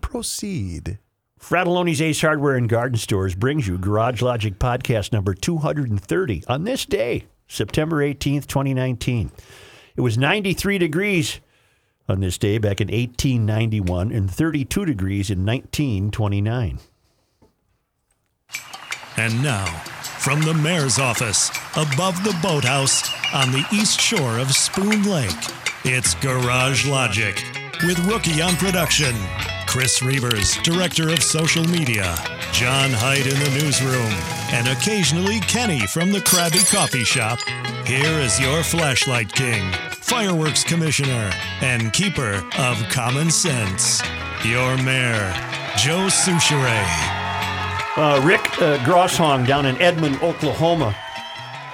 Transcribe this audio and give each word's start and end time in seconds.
Proceed. 0.00 0.98
Fratallone's 1.40 2.02
Ace 2.02 2.20
Hardware 2.20 2.56
and 2.56 2.68
Garden 2.68 2.98
Stores 2.98 3.34
brings 3.34 3.68
you 3.68 3.78
Garage 3.78 4.22
Logic 4.22 4.58
podcast 4.58 5.12
number 5.12 5.34
230 5.34 6.44
on 6.48 6.64
this 6.64 6.84
day, 6.84 7.26
September 7.46 7.98
18th, 7.98 8.46
2019. 8.46 9.30
It 9.96 10.00
was 10.00 10.18
93 10.18 10.78
degrees 10.78 11.40
on 12.08 12.20
this 12.20 12.38
day 12.38 12.58
back 12.58 12.80
in 12.80 12.88
1891 12.88 14.10
and 14.10 14.30
32 14.30 14.84
degrees 14.84 15.30
in 15.30 15.44
1929. 15.44 16.78
And 19.16 19.42
now, 19.42 19.66
from 19.66 20.40
the 20.42 20.54
mayor's 20.54 20.98
office, 20.98 21.50
above 21.72 22.22
the 22.24 22.36
boathouse, 22.42 23.10
on 23.34 23.50
the 23.52 23.64
east 23.72 24.00
shore 24.00 24.38
of 24.38 24.52
Spoon 24.52 25.04
Lake, 25.04 25.30
it's 25.84 26.14
Garage 26.16 26.86
Logic 26.86 27.36
with 27.84 27.98
Rookie 28.06 28.40
on 28.42 28.56
production, 28.56 29.14
Chris 29.66 30.00
Reavers, 30.00 30.62
director 30.62 31.10
of 31.10 31.22
social 31.22 31.64
media, 31.64 32.16
John 32.52 32.90
Hyde 32.90 33.26
in 33.26 33.38
the 33.38 33.60
newsroom, 33.62 34.12
and 34.52 34.68
occasionally 34.68 35.40
Kenny 35.40 35.86
from 35.86 36.10
the 36.10 36.18
Krabby 36.20 36.68
Coffee 36.72 37.04
Shop. 37.04 37.38
Here 37.86 38.18
is 38.20 38.40
your 38.40 38.62
flashlight 38.62 39.32
king, 39.32 39.72
fireworks 39.90 40.64
commissioner, 40.64 41.30
and 41.60 41.92
keeper 41.92 42.42
of 42.58 42.76
common 42.90 43.30
sense, 43.30 44.02
your 44.44 44.76
mayor, 44.78 45.32
Joe 45.76 46.08
Soucheray. 46.08 46.86
Uh, 47.96 48.20
Rick 48.24 48.40
uh, 48.62 48.78
Grosshong 48.84 49.46
down 49.46 49.66
in 49.66 49.80
Edmond, 49.80 50.22
Oklahoma, 50.22 50.96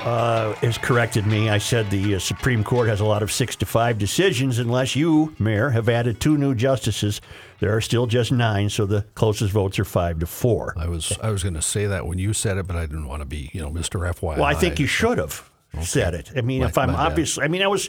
uh, 0.04 0.52
has 0.56 0.76
corrected 0.78 1.26
me. 1.26 1.48
I 1.48 1.58
said 1.58 1.90
the 1.90 2.16
uh, 2.16 2.18
Supreme 2.18 2.62
Court 2.62 2.88
has 2.88 3.00
a 3.00 3.04
lot 3.04 3.22
of 3.22 3.32
six 3.32 3.56
to 3.56 3.66
five 3.66 3.98
decisions. 3.98 4.58
Unless 4.58 4.94
you, 4.96 5.34
Mayor, 5.38 5.70
have 5.70 5.88
added 5.88 6.20
two 6.20 6.36
new 6.36 6.54
justices, 6.54 7.20
there 7.60 7.74
are 7.74 7.80
still 7.80 8.06
just 8.06 8.30
nine. 8.30 8.68
So 8.70 8.86
the 8.86 9.02
closest 9.14 9.52
votes 9.52 9.78
are 9.78 9.84
five 9.84 10.18
to 10.20 10.26
four. 10.26 10.74
I 10.76 10.86
was 10.88 11.16
I 11.22 11.30
was 11.30 11.42
going 11.42 11.54
to 11.54 11.62
say 11.62 11.86
that 11.86 12.06
when 12.06 12.18
you 12.18 12.32
said 12.32 12.58
it, 12.58 12.66
but 12.66 12.76
I 12.76 12.82
didn't 12.86 13.08
want 13.08 13.22
to 13.22 13.26
be 13.26 13.50
you 13.52 13.60
know 13.60 13.70
Mr. 13.70 14.00
FYI. 14.12 14.36
Well, 14.36 14.44
I 14.44 14.54
think 14.54 14.78
you 14.78 14.86
should 14.86 15.18
have 15.18 15.48
said 15.82 16.14
it. 16.14 16.30
I 16.36 16.40
mean, 16.42 16.60
My- 16.60 16.68
if 16.68 16.78
I'm 16.78 16.90
obviously, 16.90 17.40
bad. 17.42 17.48
I 17.48 17.48
mean, 17.50 17.62
I 17.62 17.66
was, 17.68 17.88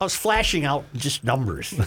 I 0.00 0.04
was 0.04 0.14
flashing 0.14 0.64
out 0.64 0.84
just 0.94 1.24
numbers. 1.24 1.72
you 1.72 1.78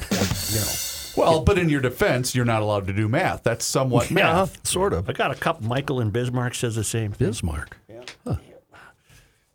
know, 0.60 1.24
Well, 1.26 1.42
but 1.44 1.58
in 1.58 1.70
your 1.70 1.82
defense, 1.82 2.36
you're 2.36 2.46
not 2.46 2.62
allowed 2.62 2.88
to 2.88 2.94
do 2.94 3.08
math. 3.08 3.44
That's 3.44 3.64
somewhat 3.66 4.10
Yeah. 4.12 4.16
math. 4.34 4.68
sort 4.68 4.94
of 4.94 5.10
I 5.10 5.14
got 5.14 5.32
a 5.32 5.36
couple. 5.36 5.66
Michael 5.68 6.00
and 6.02 6.12
Bismarck 6.14 6.56
says 6.56 6.76
the 6.76 6.84
same 6.84 7.12
thing. 7.14 7.28
Bismarck. 7.28 7.78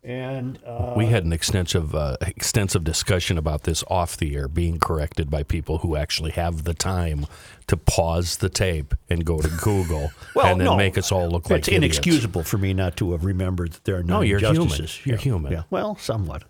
And 0.03 0.57
uh, 0.65 0.93
We 0.97 1.05
had 1.07 1.25
an 1.25 1.31
extensive 1.33 1.93
uh, 1.93 2.17
extensive 2.21 2.83
discussion 2.83 3.37
about 3.37 3.63
this 3.63 3.83
off 3.87 4.17
the 4.17 4.35
air, 4.35 4.47
being 4.47 4.79
corrected 4.79 5.29
by 5.29 5.43
people 5.43 5.79
who 5.79 5.95
actually 5.95 6.31
have 6.31 6.63
the 6.63 6.73
time 6.73 7.27
to 7.67 7.77
pause 7.77 8.37
the 8.37 8.49
tape 8.49 8.95
and 9.11 9.23
go 9.23 9.39
to 9.39 9.47
Google 9.63 10.11
well, 10.35 10.47
and 10.47 10.59
then 10.59 10.65
no, 10.65 10.75
make 10.75 10.97
us 10.97 11.11
all 11.11 11.29
look 11.29 11.51
like 11.51 11.59
it's 11.59 11.67
idiots. 11.67 11.97
inexcusable 11.99 12.43
for 12.43 12.57
me 12.57 12.73
not 12.73 12.95
to 12.97 13.11
have 13.11 13.23
remembered 13.25 13.73
that 13.73 13.83
there 13.83 13.97
are 13.97 14.03
No, 14.03 14.19
nine 14.21 14.27
you're 14.27 14.39
human. 14.39 14.69
justices. 14.69 15.05
You're 15.05 15.17
Yeah. 15.17 15.21
human. 15.21 15.51
Yeah. 15.51 15.63
Well, 15.69 15.95
somewhat. 15.97 16.45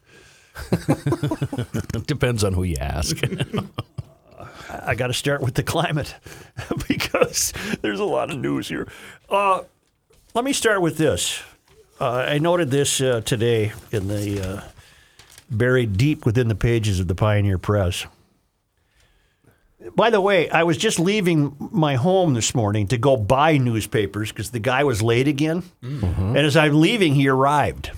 It 0.72 2.08
depends 2.08 2.44
on 2.46 2.54
who 2.54 2.64
you 2.64 2.78
ask. 2.80 3.18
I 4.70 4.96
got 4.96 5.08
to 5.08 5.14
start 5.14 5.42
with 5.42 5.56
the 5.56 5.64
climate 5.64 6.16
because 6.88 7.52
there's 7.82 8.00
a 8.00 8.06
lot 8.06 8.32
of 8.32 8.38
news 8.40 8.70
here. 8.70 8.88
Uh, 9.30 9.64
let 10.34 10.46
me 10.46 10.54
start 10.54 10.82
with 10.82 10.98
this. 10.98 11.42
Uh, 12.02 12.26
I 12.28 12.40
noted 12.40 12.72
this 12.72 13.00
uh, 13.00 13.22
today 13.24 13.74
in 13.92 14.08
the 14.08 14.42
uh, 14.42 14.62
buried 15.52 15.98
deep 15.98 16.26
within 16.26 16.48
the 16.48 16.56
pages 16.56 17.00
of 17.00 17.08
the 17.08 17.14
Pioneer 17.14 17.60
Press. 17.60 18.08
By 19.96 20.10
the 20.10 20.20
way, 20.20 20.50
I 20.50 20.64
was 20.64 20.78
just 20.78 21.00
leaving 21.00 21.56
my 21.60 21.98
home 21.98 22.34
this 22.34 22.56
morning 22.56 22.88
to 22.88 22.98
go 22.98 23.18
buy 23.18 23.58
newspapers 23.58 24.32
because 24.32 24.50
the 24.50 24.58
guy 24.60 24.84
was 24.84 25.04
late 25.04 25.28
again. 25.28 25.62
And 25.84 26.38
as 26.38 26.58
I'm 26.58 26.82
leaving, 26.82 27.14
he 27.14 27.28
arrived. 27.28 27.92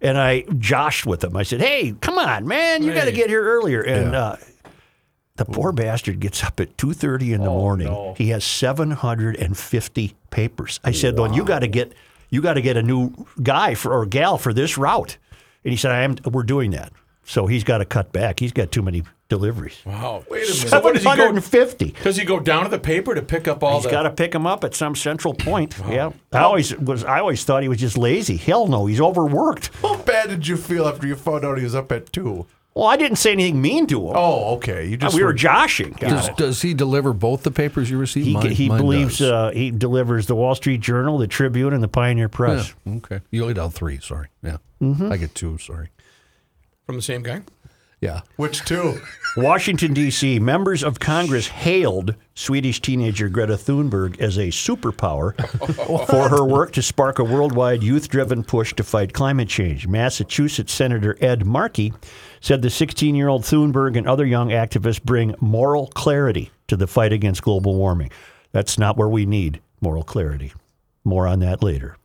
And 0.00 0.16
I 0.16 0.42
joshed 0.58 1.04
with 1.04 1.22
him. 1.22 1.36
I 1.36 1.42
said, 1.42 1.60
"Hey, 1.60 1.94
come 2.00 2.16
on, 2.16 2.48
man! 2.48 2.82
You 2.82 2.94
got 2.94 3.04
to 3.04 3.12
get 3.12 3.28
here 3.28 3.42
earlier." 3.44 3.82
And 3.82 4.14
uh, 4.14 4.36
the 5.36 5.44
poor 5.44 5.72
bastard 5.72 6.20
gets 6.20 6.42
up 6.42 6.58
at 6.58 6.78
two 6.78 6.94
thirty 6.94 7.34
in 7.34 7.42
the 7.42 7.50
morning. 7.50 8.14
He 8.16 8.30
has 8.30 8.44
seven 8.44 8.92
hundred 8.92 9.36
and 9.36 9.58
fifty 9.58 10.14
papers. 10.30 10.80
I 10.82 10.92
said, 10.92 11.18
"Well, 11.18 11.34
you 11.34 11.44
got 11.44 11.58
to 11.58 11.68
get 11.68 11.92
you 12.30 12.40
got 12.40 12.54
to 12.54 12.62
get 12.62 12.76
a 12.76 12.82
new 12.82 13.12
guy 13.42 13.74
for 13.74 13.92
or 13.92 14.06
gal 14.06 14.38
for 14.38 14.52
this 14.54 14.78
route." 14.78 15.18
And 15.64 15.70
he 15.72 15.76
said, 15.76 15.90
"I 15.92 16.02
am. 16.02 16.16
We're 16.24 16.42
doing 16.42 16.70
that." 16.72 16.92
So 17.24 17.46
he's 17.46 17.62
got 17.64 17.78
to 17.78 17.84
cut 17.84 18.12
back. 18.12 18.40
He's 18.40 18.52
got 18.52 18.72
too 18.72 18.82
many 18.82 19.04
deliveries. 19.28 19.76
Wow. 19.84 20.24
Wait 20.28 20.42
a 20.42 20.52
minute. 20.52 20.68
So 20.68 20.80
what 20.80 20.94
does 20.94 21.04
he 21.04 21.16
go? 21.16 21.28
and 21.28 21.44
fifty. 21.44 21.94
Does 22.02 22.16
he 22.16 22.24
go 22.24 22.40
down 22.40 22.64
to 22.64 22.68
the 22.70 22.78
paper 22.78 23.14
to 23.14 23.22
pick 23.22 23.46
up 23.46 23.62
all 23.62 23.76
He's 23.76 23.84
the? 23.84 23.90
got 23.90 24.02
to 24.02 24.10
pick 24.10 24.34
him 24.34 24.46
up 24.46 24.64
at 24.64 24.74
some 24.74 24.96
central 24.96 25.34
point. 25.34 25.76
Yeah, 25.88 26.10
I 26.32 26.40
always 26.40 26.74
was. 26.76 27.04
I 27.04 27.20
always 27.20 27.44
thought 27.44 27.62
he 27.62 27.68
was 27.68 27.78
just 27.78 27.96
lazy. 27.96 28.36
Hell 28.36 28.66
no, 28.66 28.86
he's 28.86 29.00
overworked. 29.00 29.70
How 29.82 29.96
bad 30.02 30.30
did 30.30 30.48
you 30.48 30.56
feel 30.56 30.88
after 30.88 31.06
you 31.06 31.14
found 31.14 31.44
out 31.44 31.58
he 31.58 31.64
was 31.64 31.74
up 31.74 31.92
at 31.92 32.12
two? 32.12 32.46
Well, 32.74 32.86
I 32.86 32.96
didn't 32.96 33.16
say 33.16 33.32
anything 33.32 33.60
mean 33.60 33.86
to 33.88 34.08
him. 34.08 34.12
Oh, 34.16 34.54
okay. 34.56 34.86
You 34.86 34.96
just 34.96 35.14
we 35.16 35.24
were 35.24 35.32
joshing. 35.32 35.90
Does, 35.92 36.28
does 36.36 36.62
he 36.62 36.72
deliver 36.72 37.12
both 37.12 37.42
the 37.42 37.50
papers 37.50 37.90
you 37.90 37.98
receive? 37.98 38.24
He, 38.24 38.32
Mine- 38.34 38.50
he 38.52 38.68
mine 38.68 38.80
believes 38.80 39.18
does. 39.18 39.30
uh, 39.30 39.50
he 39.52 39.70
delivers 39.72 40.26
the 40.26 40.36
Wall 40.36 40.54
Street 40.54 40.80
Journal, 40.80 41.18
the 41.18 41.26
Tribune, 41.26 41.72
and 41.72 41.82
the 41.82 41.88
Pioneer 41.88 42.28
Press. 42.28 42.72
Yeah, 42.86 42.94
okay. 42.98 43.20
You 43.32 43.42
only 43.42 43.54
down 43.54 43.70
three. 43.70 43.98
Sorry. 43.98 44.28
Yeah. 44.42 44.58
Mm-hmm. 44.80 45.10
I 45.10 45.16
get 45.16 45.34
two. 45.34 45.58
Sorry. 45.58 45.88
from 46.86 46.94
the 46.96 47.02
same 47.02 47.22
guy. 47.24 47.42
Yeah. 48.00 48.22
which 48.36 48.64
two? 48.64 49.00
Washington, 49.36 49.94
D.C., 49.94 50.38
members 50.40 50.82
of 50.82 50.98
Congress 50.98 51.46
hailed 51.48 52.16
Swedish 52.34 52.80
teenager 52.80 53.28
Greta 53.28 53.54
Thunberg 53.54 54.18
as 54.18 54.36
a 54.38 54.48
superpower 54.48 55.36
for 56.08 56.28
her 56.28 56.44
work 56.44 56.72
to 56.72 56.82
spark 56.82 57.18
a 57.18 57.24
worldwide 57.24 57.82
youth 57.82 58.08
driven 58.08 58.42
push 58.42 58.74
to 58.74 58.82
fight 58.82 59.12
climate 59.12 59.48
change. 59.48 59.86
Massachusetts 59.86 60.72
Senator 60.72 61.16
Ed 61.20 61.44
Markey 61.46 61.92
said 62.40 62.62
the 62.62 62.70
16 62.70 63.14
year 63.14 63.28
old 63.28 63.42
Thunberg 63.42 63.96
and 63.96 64.08
other 64.08 64.26
young 64.26 64.48
activists 64.48 65.02
bring 65.02 65.34
moral 65.40 65.88
clarity 65.88 66.50
to 66.66 66.76
the 66.76 66.86
fight 66.88 67.12
against 67.12 67.42
global 67.42 67.76
warming. 67.76 68.10
That's 68.50 68.78
not 68.78 68.96
where 68.96 69.08
we 69.08 69.26
need 69.26 69.60
moral 69.80 70.02
clarity. 70.02 70.52
More 71.04 71.26
on 71.26 71.38
that 71.40 71.62
later. 71.62 71.96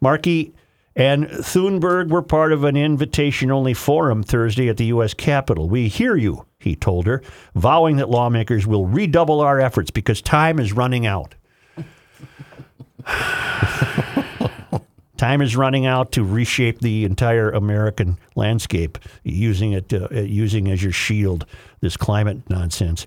Markey 0.00 0.54
and 0.96 1.26
Thunberg 1.26 2.08
were 2.08 2.22
part 2.22 2.52
of 2.52 2.64
an 2.64 2.76
invitation 2.76 3.50
only 3.50 3.74
forum 3.74 4.22
Thursday 4.22 4.68
at 4.68 4.76
the 4.76 4.86
U.S. 4.86 5.14
Capitol. 5.14 5.68
We 5.68 5.88
hear 5.88 6.14
you, 6.16 6.46
he 6.58 6.76
told 6.76 7.06
her, 7.06 7.22
vowing 7.54 7.96
that 7.96 8.08
lawmakers 8.08 8.66
will 8.66 8.86
redouble 8.86 9.40
our 9.40 9.60
efforts 9.60 9.90
because 9.90 10.22
time 10.22 10.58
is 10.60 10.72
running 10.72 11.04
out. 11.06 11.34
time 15.16 15.42
is 15.42 15.56
running 15.56 15.86
out 15.86 16.12
to 16.12 16.22
reshape 16.22 16.80
the 16.80 17.04
entire 17.04 17.50
American 17.50 18.18
landscape, 18.36 18.98
using 19.24 19.72
it, 19.72 19.92
uh, 19.92 20.08
using 20.12 20.70
as 20.70 20.82
your 20.82 20.92
shield 20.92 21.44
this 21.80 21.96
climate 21.96 22.38
nonsense. 22.48 23.04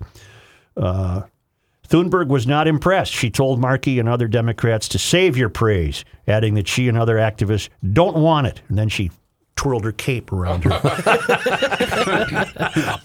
Thunberg 1.88 2.28
was 2.28 2.46
not 2.46 2.68
impressed. 2.68 3.12
She 3.12 3.30
told 3.30 3.60
Markey 3.60 3.98
and 3.98 4.08
other 4.08 4.28
Democrats 4.28 4.88
to 4.88 4.98
save 4.98 5.36
your 5.36 5.48
praise, 5.48 6.04
adding 6.26 6.54
that 6.54 6.68
she 6.68 6.88
and 6.88 6.98
other 6.98 7.16
activists 7.16 7.68
don't 7.92 8.16
want 8.16 8.46
it. 8.46 8.60
And 8.68 8.76
then 8.76 8.88
she 8.88 9.10
twirled 9.56 9.84
her 9.84 9.92
cape 9.92 10.30
around 10.32 10.64
her. 10.64 10.70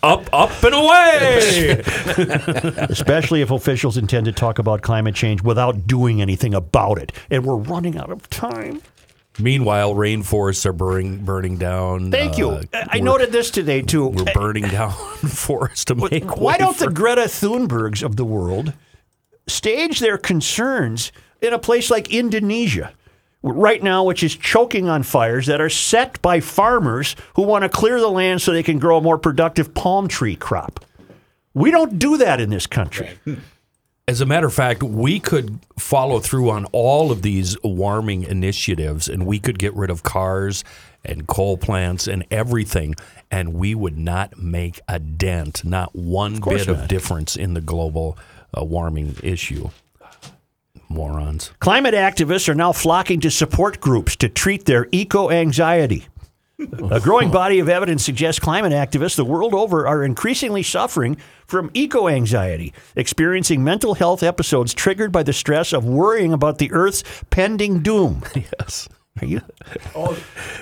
up, 0.03 0.29
up 0.31 0.63
and 0.63 0.75
away. 0.75 1.81
especially 2.89 3.41
if 3.41 3.49
officials 3.49 3.97
intend 3.97 4.25
to 4.25 4.31
talk 4.31 4.59
about 4.59 4.81
climate 4.83 5.15
change 5.15 5.41
without 5.41 5.87
doing 5.87 6.21
anything 6.21 6.53
about 6.53 6.99
it. 6.99 7.11
And 7.31 7.43
we're 7.45 7.55
running 7.55 7.97
out 7.97 8.11
of 8.11 8.29
time. 8.29 8.81
Meanwhile, 9.39 9.95
rainforests 9.95 10.65
are 10.65 10.73
burning 10.73 11.25
burning 11.25 11.57
down. 11.57 12.11
Thank 12.11 12.37
you. 12.37 12.49
Uh, 12.49 12.63
I 12.73 12.87
I 12.97 12.99
noted 12.99 13.31
this 13.31 13.49
today, 13.49 13.81
too. 13.81 14.07
We're 14.07 14.25
burning 14.33 14.67
down 14.67 14.91
forests 15.27 15.85
to 15.85 15.95
make 15.95 16.37
Why 16.37 16.53
way 16.53 16.57
don't 16.59 16.77
for- 16.77 16.85
the 16.85 16.91
Greta 16.91 17.21
Thunbergs 17.23 18.03
of 18.03 18.15
the 18.15 18.25
world 18.25 18.73
stage 19.47 19.99
their 19.99 20.17
concerns 20.17 21.11
in 21.41 21.53
a 21.53 21.59
place 21.59 21.89
like 21.89 22.13
Indonesia? 22.13 22.93
Right 23.45 23.83
now, 23.83 24.05
which 24.05 24.23
is 24.23 24.35
choking 24.37 24.87
on 24.87 25.03
fires 25.03 25.47
that 25.47 25.59
are 25.59 25.69
set 25.69 26.21
by 26.21 26.39
farmers 26.39 27.15
who 27.35 27.41
want 27.41 27.63
to 27.63 27.69
clear 27.69 27.99
the 27.99 28.07
land 28.09 28.41
so 28.41 28.53
they 28.53 28.63
can 28.63 28.79
grow 28.79 28.97
a 28.99 29.01
more 29.01 29.17
productive 29.17 29.73
palm 29.73 30.07
tree 30.07 30.37
crop. 30.37 30.79
We 31.53 31.69
don't 31.69 31.99
do 31.99 32.15
that 32.17 32.39
in 32.39 32.49
this 32.51 32.67
country. 32.67 33.09
As 34.05 34.19
a 34.19 34.25
matter 34.25 34.47
of 34.47 34.53
fact, 34.53 34.83
we 34.83 35.17
could 35.17 35.59
follow 35.79 36.19
through 36.19 36.49
on 36.49 36.65
all 36.73 37.09
of 37.09 37.21
these 37.21 37.55
warming 37.63 38.23
initiatives 38.23 39.07
and 39.07 39.25
we 39.25 39.39
could 39.39 39.57
get 39.57 39.73
rid 39.75 39.89
of 39.89 40.03
cars 40.03 40.65
and 41.05 41.25
coal 41.25 41.57
plants 41.57 42.05
and 42.05 42.25
everything, 42.29 42.95
and 43.31 43.53
we 43.53 43.73
would 43.73 43.97
not 43.97 44.37
make 44.37 44.81
a 44.89 44.99
dent, 44.99 45.63
not 45.63 45.95
one 45.95 46.41
course 46.41 46.65
bit 46.65 46.75
of 46.77 46.87
difference 46.89 47.37
in 47.37 47.53
the 47.53 47.61
global 47.61 48.17
uh, 48.57 48.63
warming 48.63 49.15
issue. 49.23 49.69
Morons. 50.89 51.51
Climate 51.59 51.93
activists 51.93 52.49
are 52.49 52.55
now 52.55 52.73
flocking 52.73 53.21
to 53.21 53.31
support 53.31 53.79
groups 53.79 54.17
to 54.17 54.27
treat 54.27 54.65
their 54.65 54.87
eco 54.91 55.31
anxiety. 55.31 56.05
A 56.59 56.99
growing 56.99 57.31
body 57.31 57.59
of 57.59 57.67
evidence 57.67 58.03
suggests 58.05 58.39
climate 58.39 58.71
activists 58.73 59.15
the 59.15 59.25
world 59.25 59.53
over 59.53 59.87
are 59.87 60.03
increasingly 60.03 60.61
suffering 60.61 61.17
from 61.47 61.71
eco 61.73 62.07
anxiety, 62.07 62.73
experiencing 62.95 63.63
mental 63.63 63.95
health 63.95 64.21
episodes 64.21 64.73
triggered 64.73 65.11
by 65.11 65.23
the 65.23 65.33
stress 65.33 65.73
of 65.73 65.83
worrying 65.83 66.31
about 66.31 66.59
the 66.59 66.71
Earth's 66.71 67.03
pending 67.29 67.81
doom. 67.81 68.21
Yes. 68.59 68.87
Are 69.21 69.25
you? 69.25 69.41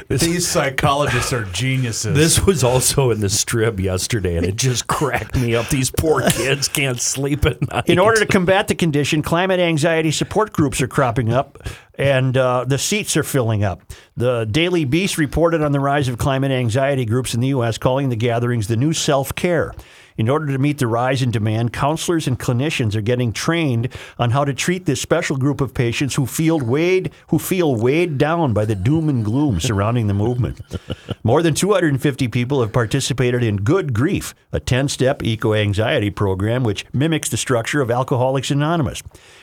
These 0.09 0.45
psychologists 0.45 1.31
are 1.31 1.45
geniuses. 1.45 2.15
This 2.15 2.45
was 2.45 2.65
also 2.65 3.09
in 3.09 3.21
the 3.21 3.29
strip 3.29 3.79
yesterday, 3.79 4.35
and 4.35 4.45
it 4.45 4.57
just 4.57 4.87
cracked 4.87 5.37
me 5.37 5.55
up. 5.55 5.69
These 5.69 5.89
poor 5.91 6.29
kids 6.29 6.67
can't 6.67 6.99
sleep 6.99 7.45
at 7.45 7.61
night. 7.69 7.87
In 7.87 7.97
order 7.97 8.19
to 8.19 8.25
combat 8.25 8.67
the 8.67 8.75
condition, 8.75 9.21
climate 9.21 9.61
anxiety 9.61 10.11
support 10.11 10.51
groups 10.51 10.81
are 10.81 10.87
cropping 10.87 11.31
up 11.31 11.65
and 11.95 12.35
uh, 12.35 12.65
the 12.65 12.77
seats 12.77 13.15
are 13.15 13.23
filling 13.23 13.63
up. 13.63 13.83
The 14.17 14.45
Daily 14.45 14.85
Beast 14.85 15.17
reported 15.17 15.61
on 15.61 15.71
the 15.71 15.79
rise 15.79 16.07
of 16.07 16.17
climate 16.17 16.51
anxiety 16.51 17.05
groups 17.05 17.33
in 17.33 17.39
the 17.39 17.49
U.S., 17.49 17.77
calling 17.77 18.09
the 18.09 18.15
gatherings 18.15 18.67
the 18.67 18.75
new 18.75 18.91
self 18.91 19.33
care. 19.35 19.73
In 20.21 20.29
order 20.29 20.45
to 20.53 20.59
meet 20.59 20.77
the 20.77 20.85
rise 20.85 21.23
in 21.23 21.31
demand, 21.31 21.73
counselors 21.73 22.27
and 22.27 22.37
clinicians 22.37 22.93
are 22.93 23.01
getting 23.01 23.33
trained 23.33 23.89
on 24.19 24.29
how 24.29 24.45
to 24.45 24.53
treat 24.53 24.85
this 24.85 25.01
special 25.01 25.35
group 25.35 25.61
of 25.61 25.73
patients 25.73 26.13
who 26.13 26.27
feel 26.27 26.59
weighed, 26.59 27.11
who 27.29 27.39
feel 27.39 27.75
weighed 27.75 28.19
down 28.19 28.53
by 28.53 28.63
the 28.63 28.75
doom 28.75 29.09
and 29.09 29.25
gloom 29.25 29.59
surrounding 29.59 30.05
the 30.05 30.13
movement. 30.13 30.61
More 31.23 31.41
than 31.41 31.55
250 31.55 32.27
people 32.27 32.61
have 32.61 32.71
participated 32.71 33.41
in 33.41 33.63
Good 33.63 33.95
Grief, 33.95 34.35
a 34.51 34.59
10-step 34.59 35.23
eco-anxiety 35.23 36.11
program 36.11 36.63
which 36.63 36.85
mimics 36.93 37.29
the 37.29 37.35
structure 37.35 37.81
of 37.81 37.89
Alcoholics 37.89 38.51
Anonymous. 38.51 39.01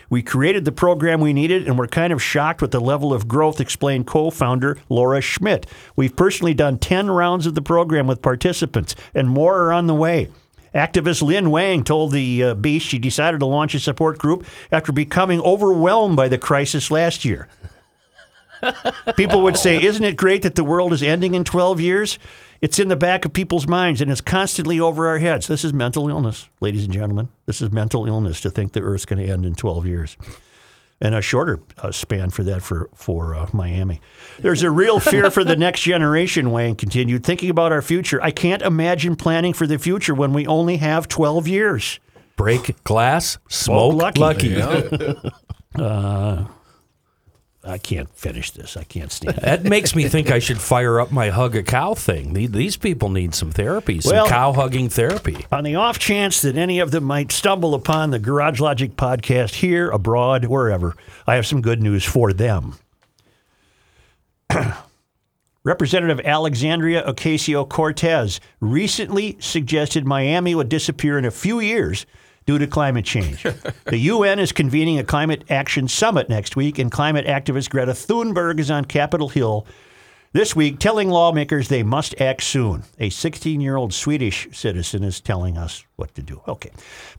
We 0.09 0.23
created 0.23 0.65
the 0.65 0.71
program 0.71 1.21
we 1.21 1.33
needed, 1.33 1.67
and 1.67 1.77
we're 1.77 1.89
kind 1.89 2.13
of 2.13 2.23
shocked 2.23 2.63
with 2.63 2.71
the 2.71 2.81
level 2.81 3.13
of 3.13 3.27
growth, 3.27 3.61
explained 3.61 4.07
co 4.07 4.31
founder 4.31 4.79
Laura 4.89 5.21
Schmidt. 5.21 5.67
We've 5.97 6.15
personally 6.15 6.55
done 6.55 6.79
10 6.79 7.11
rounds 7.11 7.47
of 7.47 7.57
the 7.57 7.63
program 7.63 8.07
with 8.07 8.23
participants, 8.23 8.95
and 9.13 9.29
more 9.29 9.59
are 9.59 9.73
on 9.73 9.89
the 9.89 9.95
way. 9.97 10.29
Activist 10.75 11.23
Lin 11.23 11.51
Wang 11.51 11.85
told 11.85 12.13
the 12.13 12.43
uh, 12.43 12.55
Beast 12.55 12.87
she 12.87 12.99
decided 12.99 13.41
to 13.41 13.47
launch 13.47 13.75
a 13.75 13.81
support 13.81 14.19
group 14.19 14.47
after 14.71 14.93
becoming 14.93 15.41
overwhelmed 15.41 16.17
by 16.17 16.29
the 16.29 16.39
crisis 16.39 16.91
last 16.91 17.25
year. 17.25 17.49
People 19.17 19.43
would 19.43 19.57
say, 19.57 19.81
Isn't 19.83 20.05
it 20.05 20.17
great 20.17 20.43
that 20.43 20.55
the 20.55 20.65
world 20.65 20.93
is 20.93 21.03
ending 21.03 21.35
in 21.35 21.45
12 21.45 21.81
years? 21.81 22.19
It's 22.61 22.79
in 22.81 22.89
the 22.89 22.97
back 22.97 23.25
of 23.25 23.33
people's 23.33 23.69
minds 23.69 24.01
and 24.01 24.11
it's 24.11 24.21
constantly 24.21 24.81
over 24.81 25.07
our 25.07 25.19
heads. 25.19 25.47
This 25.47 25.65
is 25.65 25.73
mental 25.73 26.09
illness, 26.09 26.49
ladies 26.61 26.85
and 26.85 26.93
gentlemen. 26.93 27.29
This 27.47 27.63
is 27.63 27.71
mental 27.71 28.07
illness 28.07 28.41
to 28.41 28.51
think 28.51 28.73
the 28.73 28.81
Earth's 28.81 29.05
going 29.05 29.25
to 29.25 29.33
end 29.33 29.47
in 29.47 29.55
12 29.55 29.87
years. 29.87 30.17
And 31.01 31.15
a 31.15 31.23
shorter 31.23 31.61
uh, 31.79 31.93
span 31.93 32.31
for 32.31 32.43
that 32.43 32.61
for, 32.61 32.91
for 32.93 33.33
uh, 33.35 33.47
Miami. 33.53 34.01
There's 34.41 34.65
a 34.65 34.71
real 34.71 34.99
fear 34.99 35.31
for 35.31 35.45
the 35.45 35.55
next 35.67 35.83
generation, 35.83 36.51
Wayne 36.51 36.75
continued. 36.75 37.23
Thinking 37.25 37.51
about 37.51 37.71
our 37.71 37.83
future, 37.83 38.21
I 38.21 38.33
can't 38.33 38.63
imagine 38.63 39.15
planning 39.15 39.53
for 39.53 39.65
the 39.67 39.79
future 39.79 40.13
when 40.13 40.33
we 40.33 40.45
only 40.49 40.79
have 40.79 41.07
12 41.07 41.47
years. 41.47 42.01
break 42.37 42.83
glass, 42.83 43.39
smoke 43.49 44.17
lucky. 44.17 44.57
lucky. 44.57 45.15
I 47.69 47.77
can't 47.79 48.09
finish 48.15 48.51
this. 48.51 48.77
I 48.77 48.85
can't 48.85 49.13
stand 49.13 49.37
it. 49.37 49.43
That 49.43 49.65
makes 49.65 49.95
me 49.95 50.09
think 50.09 50.31
I 50.31 50.39
should 50.39 50.61
fire 50.61 51.01
up 51.01 51.13
my 51.13 51.29
hug 51.29 51.55
a 51.55 51.63
cow 51.63 51.93
thing. 51.95 52.33
These 52.33 52.79
people 52.79 53.11
need 53.11 53.35
some 53.35 53.51
therapy, 53.51 54.01
some 54.01 54.13
Well- 54.17 54.29
cow 54.29 54.53
hugging 54.55 54.89
therapy. 54.89 55.45
On 55.53 55.65
the 55.65 55.75
off 55.75 55.99
chance 55.99 56.41
that 56.41 56.57
any 56.57 56.79
of 56.79 56.91
them 56.91 57.05
might 57.05 57.31
stumble 57.31 57.75
upon 57.75 58.11
the 58.11 58.19
Garage 58.19 58.59
Logic 58.59 58.97
podcast 58.97 59.57
here, 59.57 59.91
abroad, 59.91 60.47
wherever, 60.47 60.97
I 61.27 61.35
have 61.35 61.47
some 61.47 61.61
good 61.61 61.83
news 61.83 62.05
for 62.05 62.33
them. 62.33 62.77
Representative 65.65 66.21
Alexandria 66.25 67.03
Ocasio 67.07 67.69
Cortez 67.69 68.41
recently 68.61 69.37
suggested 69.41 70.07
Miami 70.07 70.55
would 70.55 70.71
disappear 70.71 71.19
in 71.19 71.27
a 71.27 71.31
few 71.31 71.61
years 71.61 72.07
due 72.49 72.59
to 72.59 72.67
climate 72.67 73.05
change. 73.05 73.43
the 73.85 73.99
UN 73.99 74.39
is 74.39 74.53
convening 74.53 74.99
a 74.99 75.05
climate 75.05 75.45
action 75.51 75.87
summit 75.87 76.31
next 76.31 76.57
week, 76.57 76.79
and 76.79 76.91
climate 76.91 77.27
activist 77.27 77.69
Greta 77.69 77.93
Thunberg 77.93 78.59
is 78.59 78.71
on 78.71 78.87
Capitol 78.87 79.29
Hill 79.29 79.67
this 80.33 80.57
week 80.57 80.79
telling 80.79 81.11
lawmakers 81.11 81.69
they 81.69 81.83
must 81.83 82.19
act 82.19 82.43
soon. 82.43 82.85
A 82.99 83.11
16 83.11 83.61
year 83.61 83.77
old 83.77 83.93
Swedish 83.93 84.49
citizen 84.53 85.05
is 85.05 85.21
telling 85.21 85.59
us 85.59 85.85
what 85.97 86.15
to 86.15 86.23
do. 86.23 86.41
Okay. 86.49 86.71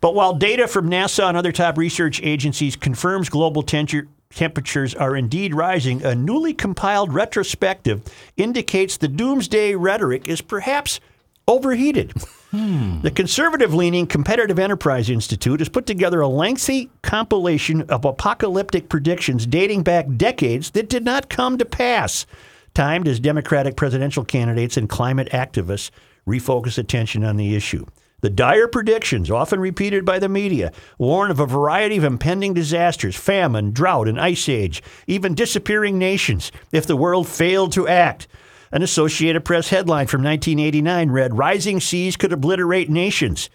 But 0.02 0.16
while 0.16 0.34
data 0.34 0.68
from 0.68 0.90
NASA 0.90 1.28
and 1.28 1.38
other 1.38 1.52
top 1.52 1.78
research 1.78 2.20
agencies 2.24 2.76
confirms 2.76 3.30
global 3.30 3.62
temperature. 3.62 4.08
Temperatures 4.32 4.94
are 4.94 5.16
indeed 5.16 5.56
rising. 5.56 6.04
A 6.04 6.14
newly 6.14 6.54
compiled 6.54 7.12
retrospective 7.12 8.04
indicates 8.38 8.96
the 8.98 9.08
doomsday 9.08 9.74
rhetoric 9.74 10.28
is 10.28 10.42
perhaps 10.42 11.00
overheated. 11.48 12.14
Hmm. 12.52 13.02
The 13.02 13.12
conservative 13.12 13.76
leaning 13.76 14.08
Competitive 14.08 14.58
Enterprise 14.58 15.10
Institute 15.10 15.60
has 15.60 15.70
put 15.70 15.86
together 15.86 16.20
a 16.22 16.28
lengthy 16.28 16.90
compilation 17.04 17.84
of 17.84 18.06
apocalyptic 18.06 18.90
predictions 18.90 19.46
dating 19.46 19.84
back 19.84 20.08
decades 20.18 20.72
that 20.72 20.90
did 20.90 21.06
not 21.06 21.30
come 21.30 21.60
to 21.60 21.66
pass, 21.66 22.26
timed 22.74 23.08
as 23.08 23.20
Democratic 23.20 23.76
presidential 23.76 24.26
candidates 24.26 24.78
and 24.78 24.90
climate 24.90 25.30
activists 25.30 25.92
refocus 26.28 26.80
attention 26.80 27.24
on 27.24 27.38
the 27.38 27.56
issue. 27.56 27.86
The 28.22 28.30
dire 28.30 28.68
predictions, 28.68 29.32
often 29.32 29.60
repeated 29.60 30.04
by 30.04 30.20
the 30.20 30.28
media, 30.28 30.72
warn 30.98 31.32
of 31.32 31.40
a 31.40 31.46
variety 31.46 31.98
of 31.98 32.04
impending 32.04 32.54
disasters 32.54 33.16
famine, 33.16 33.72
drought, 33.72 34.08
and 34.08 34.20
ice 34.20 34.50
age, 34.50 34.84
even 35.08 35.36
disappearing 35.36 35.98
nations 35.98 36.52
if 36.72 36.86
the 36.86 36.98
world 36.98 37.28
failed 37.28 37.72
to 37.74 37.88
act. 37.88 38.28
An 38.72 38.84
Associated 38.84 39.46
Press 39.46 39.70
headline 39.70 40.06
from 40.06 40.24
1989 40.24 41.10
read 41.10 41.38
Rising 41.38 41.80
seas 41.80 42.16
could 42.16 42.32
obliterate 42.32 42.90
nations. 42.90 43.50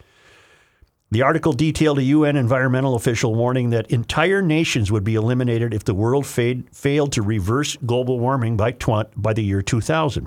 The 1.13 1.23
article 1.23 1.53
detailed 1.53 1.99
a 1.99 2.05
UN 2.05 2.35
environmental 2.35 2.97
official 2.97 3.37
warning 3.37 3.71
that 3.71 3.93
entire 3.93 4.43
nations 4.43 4.91
would 4.91 5.05
be 5.05 5.15
eliminated 5.15 5.73
if 5.73 5.85
the 5.85 5.95
world 5.95 6.27
failed, 6.27 6.65
failed 6.73 7.13
to 7.13 7.23
reverse 7.23 7.77
global 7.87 8.19
warming 8.19 8.57
by, 8.57 8.73
tw- 8.73 9.07
by 9.15 9.33
the 9.33 9.45
year 9.45 9.63
2000. 9.63 10.27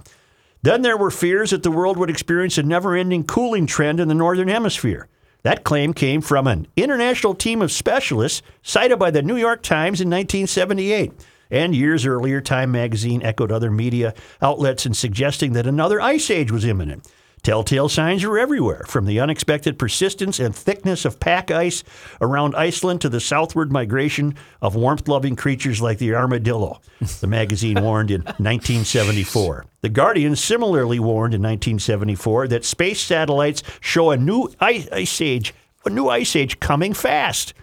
Then 0.61 0.83
there 0.83 0.95
were 0.95 1.11
fears 1.11 1.49
that 1.49 1.63
the 1.63 1.71
world 1.71 1.97
would 1.97 2.09
experience 2.09 2.57
a 2.57 2.63
never 2.63 2.95
ending 2.95 3.25
cooling 3.25 3.67
trend 3.67 3.99
in 3.99 4.07
the 4.07 4.13
Northern 4.13 4.47
Hemisphere. 4.47 5.09
That 5.43 5.65
claim 5.65 5.93
came 5.93 6.21
from 6.21 6.47
an 6.47 6.67
international 6.77 7.35
team 7.35 7.61
of 7.61 7.71
specialists 7.73 8.41
cited 8.61 8.97
by 8.97 9.11
the 9.11 9.21
New 9.21 9.35
York 9.35 9.63
Times 9.63 9.99
in 9.99 10.09
1978. 10.09 11.11
And 11.49 11.75
years 11.75 12.05
earlier, 12.05 12.41
Time 12.41 12.71
magazine 12.71 13.23
echoed 13.23 13.51
other 13.51 13.71
media 13.71 14.13
outlets 14.41 14.85
in 14.85 14.93
suggesting 14.93 15.53
that 15.53 15.67
another 15.67 16.01
ice 16.01 16.29
age 16.29 16.51
was 16.51 16.65
imminent. 16.65 17.07
Telltale 17.43 17.87
signs 17.87 18.23
are 18.25 18.37
everywhere, 18.37 18.83
from 18.87 19.05
the 19.05 19.19
unexpected 19.19 19.79
persistence 19.79 20.39
and 20.39 20.53
thickness 20.53 21.05
of 21.05 21.19
pack 21.19 21.49
ice 21.49 21.83
around 22.19 22.55
Iceland 22.55 22.99
to 23.01 23.09
the 23.09 23.21
southward 23.21 23.71
migration 23.71 24.35
of 24.61 24.75
warmth 24.75 25.07
loving 25.07 25.35
creatures 25.35 25.81
like 25.81 25.97
the 25.97 26.13
armadillo, 26.13 26.81
the 27.21 27.27
magazine 27.27 27.81
warned 27.81 28.11
in 28.11 28.21
1974. 28.23 29.65
The 29.81 29.89
Guardian 29.89 30.35
similarly 30.35 30.99
warned 30.99 31.33
in 31.33 31.41
1974 31.41 32.49
that 32.49 32.65
space 32.65 32.99
satellites 32.99 33.63
show 33.79 34.11
a 34.11 34.17
new 34.17 34.49
ice, 34.59 34.89
ice 34.91 35.21
age, 35.21 35.53
a 35.85 35.89
new 35.89 36.09
ice 36.09 36.35
age 36.35 36.59
coming 36.59 36.93
fast. 36.93 37.53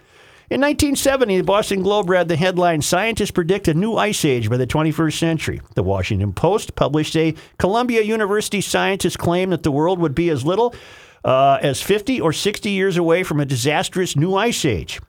In 0.47 0.61
1970, 0.61 1.37
the 1.37 1.43
Boston 1.43 1.81
Globe 1.81 2.07
read 2.07 2.27
the 2.27 2.35
headline 2.35 2.83
Scientists 2.83 3.31
predict 3.31 3.67
a 3.67 3.73
new 3.73 3.95
ice 3.95 4.23
age 4.23 4.47
by 4.47 4.57
the 4.57 4.67
21st 4.67 5.17
century. 5.17 5.61
The 5.73 5.81
Washington 5.81 6.33
Post 6.33 6.75
published 6.75 7.17
a 7.17 7.33
Columbia 7.57 8.03
University 8.03 8.61
scientist 8.61 9.17
claim 9.17 9.49
that 9.49 9.63
the 9.63 9.71
world 9.71 9.97
would 9.97 10.13
be 10.13 10.29
as 10.29 10.45
little 10.45 10.75
uh, 11.23 11.57
as 11.63 11.81
50 11.81 12.21
or 12.21 12.31
60 12.31 12.69
years 12.69 12.95
away 12.95 13.23
from 13.23 13.39
a 13.39 13.45
disastrous 13.45 14.15
new 14.15 14.35
ice 14.35 14.65
age. 14.65 15.01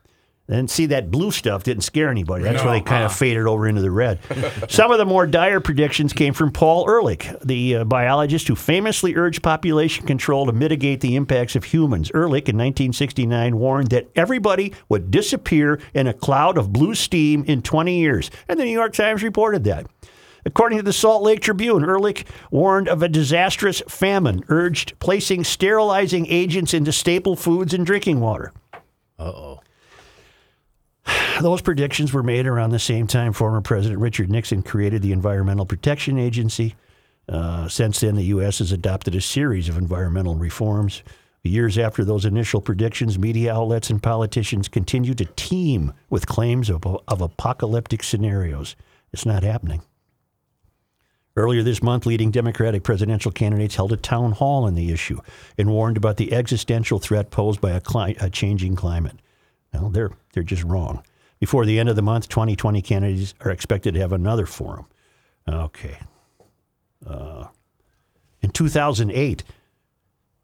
And 0.49 0.71
see, 0.71 0.87
that 0.87 1.11
blue 1.11 1.33
stuff 1.33 1.65
didn't 1.65 1.83
scare 1.83 2.09
anybody. 2.09 2.45
That's 2.45 2.63
why 2.63 2.79
they 2.79 2.85
kind 2.85 3.03
of 3.03 3.13
faded 3.13 3.47
over 3.47 3.67
into 3.67 3.81
the 3.81 3.91
red. 3.91 4.21
Some 4.69 4.93
of 4.93 4.99
the 4.99 5.05
more 5.05 5.27
dire 5.27 5.59
predictions 5.59 6.13
came 6.13 6.33
from 6.35 6.53
Paul 6.53 6.89
Ehrlich, 6.89 7.29
the 7.45 7.77
uh, 7.77 7.85
biologist 7.85 8.47
who 8.47 8.55
famously 8.55 9.17
urged 9.17 9.43
population 9.43 10.07
control 10.07 10.47
to 10.47 10.53
mitigate 10.53 11.01
the 11.01 11.17
impacts 11.17 11.57
of 11.57 11.65
humans. 11.65 12.13
Ehrlich, 12.15 12.49
in 12.49 12.57
1969, 12.57 13.59
warned 13.59 13.89
that 13.89 14.09
everybody 14.15 14.73
would 14.89 15.11
disappear 15.11 15.81
in 15.95 16.07
a 16.07 16.15
cloud 16.15 16.59
of 16.59 16.73
blue 16.73 16.95
steam 16.95 17.43
in 17.49 17.61
20 17.61 17.99
years. 17.99 18.31
And 18.49 18.61
the 18.61 18.65
New 18.65 18.71
York 18.71 18.93
Times 18.93 19.25
reported 19.25 19.65
that. 19.65 19.87
According 20.45 20.79
to 20.79 20.85
the 20.85 20.93
Salt 20.93 21.25
Lake 21.25 21.41
Tribune, 21.41 21.83
Ehrlich 21.83 22.25
warned 22.53 22.87
of 22.87 23.03
a 23.03 23.09
disastrous 23.09 23.83
famine, 23.89 24.45
urged 24.49 24.97
placing 25.01 25.43
sterilizing 25.43 26.25
agents 26.29 26.73
into 26.73 26.93
staple 26.93 27.35
foods 27.35 27.75
and 27.75 27.85
drinking 27.85 28.21
water. 28.21 28.53
Those 31.41 31.63
predictions 31.63 32.13
were 32.13 32.23
made 32.23 32.47
around 32.47 32.71
the 32.71 32.79
same 32.79 33.07
time 33.07 33.33
former 33.33 33.61
President 33.61 34.01
Richard 34.01 34.31
Nixon 34.31 34.63
created 34.63 35.03
the 35.03 35.13
Environmental 35.13 35.67
Protection 35.67 36.19
Agency. 36.19 36.75
Uh, 37.29 37.69
since 37.69 38.01
then, 38.01 38.15
the 38.15 38.25
U.S. 38.25 38.59
has 38.59 38.73
adopted 38.73 39.15
a 39.15 39.21
series 39.21 39.69
of 39.69 39.77
environmental 39.77 40.37
reforms. 40.37 41.03
Years 41.43 41.79
after 41.79 42.05
those 42.05 42.25
initial 42.25 42.61
predictions, 42.61 43.19
media 43.19 43.55
outlets 43.55 43.91
and 43.91 44.03
politicians 44.03 44.69
continue 44.69 45.15
to 45.15 45.25
teem 45.37 45.93
with 46.11 46.27
claims 46.27 46.69
of, 46.71 46.85
of 46.85 47.21
apocalyptic 47.21 48.03
scenarios. 48.03 48.75
It's 49.13 49.27
not 49.27 49.43
happening. 49.43 49.83
Earlier 51.37 51.63
this 51.63 51.83
month, 51.83 52.07
leading 52.07 52.31
Democratic 52.31 52.83
presidential 52.83 53.31
candidates 53.31 53.77
held 53.77 53.93
a 53.93 53.97
town 53.97 54.33
hall 54.33 54.65
on 54.65 54.75
the 54.75 54.91
issue 54.91 55.21
and 55.59 55.71
warned 55.71 55.99
about 55.99 56.17
the 56.17 56.33
existential 56.33 56.99
threat 56.99 57.31
posed 57.31 57.61
by 57.61 57.73
a, 57.73 57.81
cli- 57.81 58.17
a 58.19 58.31
changing 58.31 58.75
climate. 58.75 59.17
Well, 59.81 59.91
they're, 59.91 60.11
they're 60.33 60.43
just 60.43 60.65
wrong. 60.65 61.03
Before 61.39 61.67
the 61.67 61.79
end 61.79 61.89
of 61.89 61.97
the 61.97 62.03
month, 62.03 62.29
2020 62.29 62.81
candidates 62.83 63.35
are 63.41 63.51
expected 63.51 63.95
to 63.95 64.01
have 64.01 64.13
another 64.13 64.47
forum. 64.47 64.87
Okay. 65.49 65.99
Uh, 67.07 67.47
in 68.41 68.51
2008, 68.51 69.45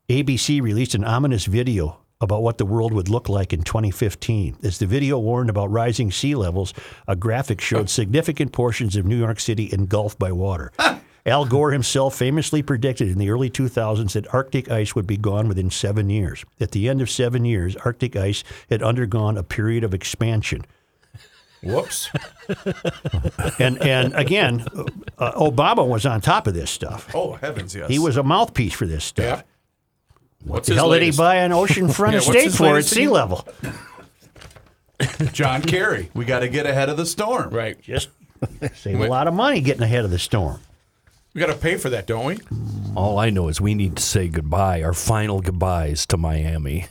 ABC 0.09 0.61
released 0.61 0.95
an 0.95 1.05
ominous 1.05 1.47
video 1.47 1.99
about 2.21 2.43
what 2.43 2.59
the 2.59 2.67
world 2.67 2.93
would 2.93 3.09
look 3.09 3.29
like 3.29 3.53
in 3.53 3.63
2015. 3.63 4.59
As 4.63 4.79
the 4.79 4.87
video 4.87 5.19
warned 5.19 5.51
about 5.51 5.71
rising 5.71 6.13
sea 6.13 6.35
levels, 6.35 6.73
a 7.09 7.17
graphic 7.17 7.61
showed 7.61 7.91
significant 7.91 8.53
portions 8.53 8.95
of 8.95 9.05
New 9.05 9.19
York 9.19 9.41
City 9.41 9.71
engulfed 9.73 10.19
by 10.19 10.31
water. 10.31 10.71
Al 11.25 11.45
Gore 11.45 11.71
himself 11.71 12.17
famously 12.17 12.63
predicted 12.63 13.09
in 13.09 13.19
the 13.19 13.31
early 13.31 13.49
2000s 13.49 14.13
that 14.15 14.33
Arctic 14.35 14.71
ice 14.71 14.95
would 14.95 15.07
be 15.07 15.17
gone 15.17 15.47
within 15.49 15.71
seven 15.71 16.11
years. 16.11 16.45
At 16.61 16.73
the 16.73 16.89
end 16.89 17.01
of 17.01 17.09
seven 17.11 17.45
years, 17.45 17.77
Arctic 17.77 18.17
ice 18.17 18.43
had 18.71 18.83
undergone 18.83 19.37
a 19.39 19.43
period 19.45 19.85
of 19.85 19.95
expansion. 19.95 20.65
Whoops. 21.63 22.11
And, 23.59 23.81
and 23.83 24.13
again, 24.15 24.65
uh, 25.19 25.33
Obama 25.33 25.87
was 25.87 26.05
on 26.07 26.21
top 26.21 26.47
of 26.47 26.55
this 26.55 26.71
stuff. 26.71 27.09
Oh 27.15 27.35
heavens, 27.35 27.75
yes. 27.75 27.89
He 27.89 27.99
was 27.99 28.17
a 28.17 28.23
mouthpiece 28.23 28.73
for 28.73 28.87
this 28.87 29.05
stuff. 29.05 29.25
Yeah. 29.39 29.43
What's 30.45 30.67
The 30.69 30.75
his 30.75 30.81
hell 30.81 30.91
did 30.91 31.03
he 31.03 31.07
latest? 31.07 31.19
buy 31.19 31.37
an 31.37 31.53
oceanfront 31.53 32.09
Yeah, 32.13 32.19
what's 32.19 32.29
estate 32.29 32.53
for 32.53 32.79
at 32.79 32.85
sea 32.85 33.07
level? 33.09 33.47
John 35.33 35.63
Kerry. 35.63 36.11
We 36.15 36.25
got 36.25 36.41
to 36.41 36.49
get 36.49 36.67
ahead 36.67 36.89
of 36.89 36.97
the 36.97 37.07
storm. 37.07 37.51
Right. 37.51 37.81
Just 37.81 38.09
save 38.75 39.01
a 39.01 39.07
lot 39.07 39.29
of 39.29 39.35
money 39.35 39.61
getting 39.61 39.83
ahead 39.83 40.05
of 40.05 40.11
the 40.11 40.19
storm. 40.19 40.61
We 41.35 41.41
got 41.41 41.47
to 41.47 41.55
pay 41.55 41.77
for 41.77 41.89
that, 41.91 42.07
don't 42.07 42.27
we? 42.27 42.39
All 42.95 43.19
I 43.19 43.31
know 43.31 43.49
is 43.49 43.61
we 43.61 43.75
need 43.75 43.97
to 43.97 44.03
say 44.03 44.29
goodbye, 44.29 44.83
our 44.83 44.93
final 44.93 45.41
goodbyes 45.41 46.05
to 46.07 46.17
Miami. 46.19 46.87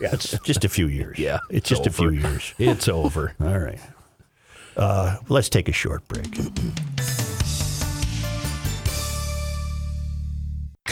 Yeah, 0.00 0.10
it's 0.12 0.36
just 0.40 0.64
a 0.64 0.68
few 0.68 0.88
years. 0.88 1.18
Yeah, 1.18 1.38
it's 1.48 1.68
just 1.68 1.86
a 1.86 1.90
few 1.90 2.10
years. 2.10 2.52
It's 2.58 2.88
over. 2.88 3.34
All 3.40 3.58
right. 3.60 3.78
Uh, 4.76 5.18
let's 5.28 5.48
take 5.48 5.68
a 5.68 5.72
short 5.72 6.06
break. 6.08 6.36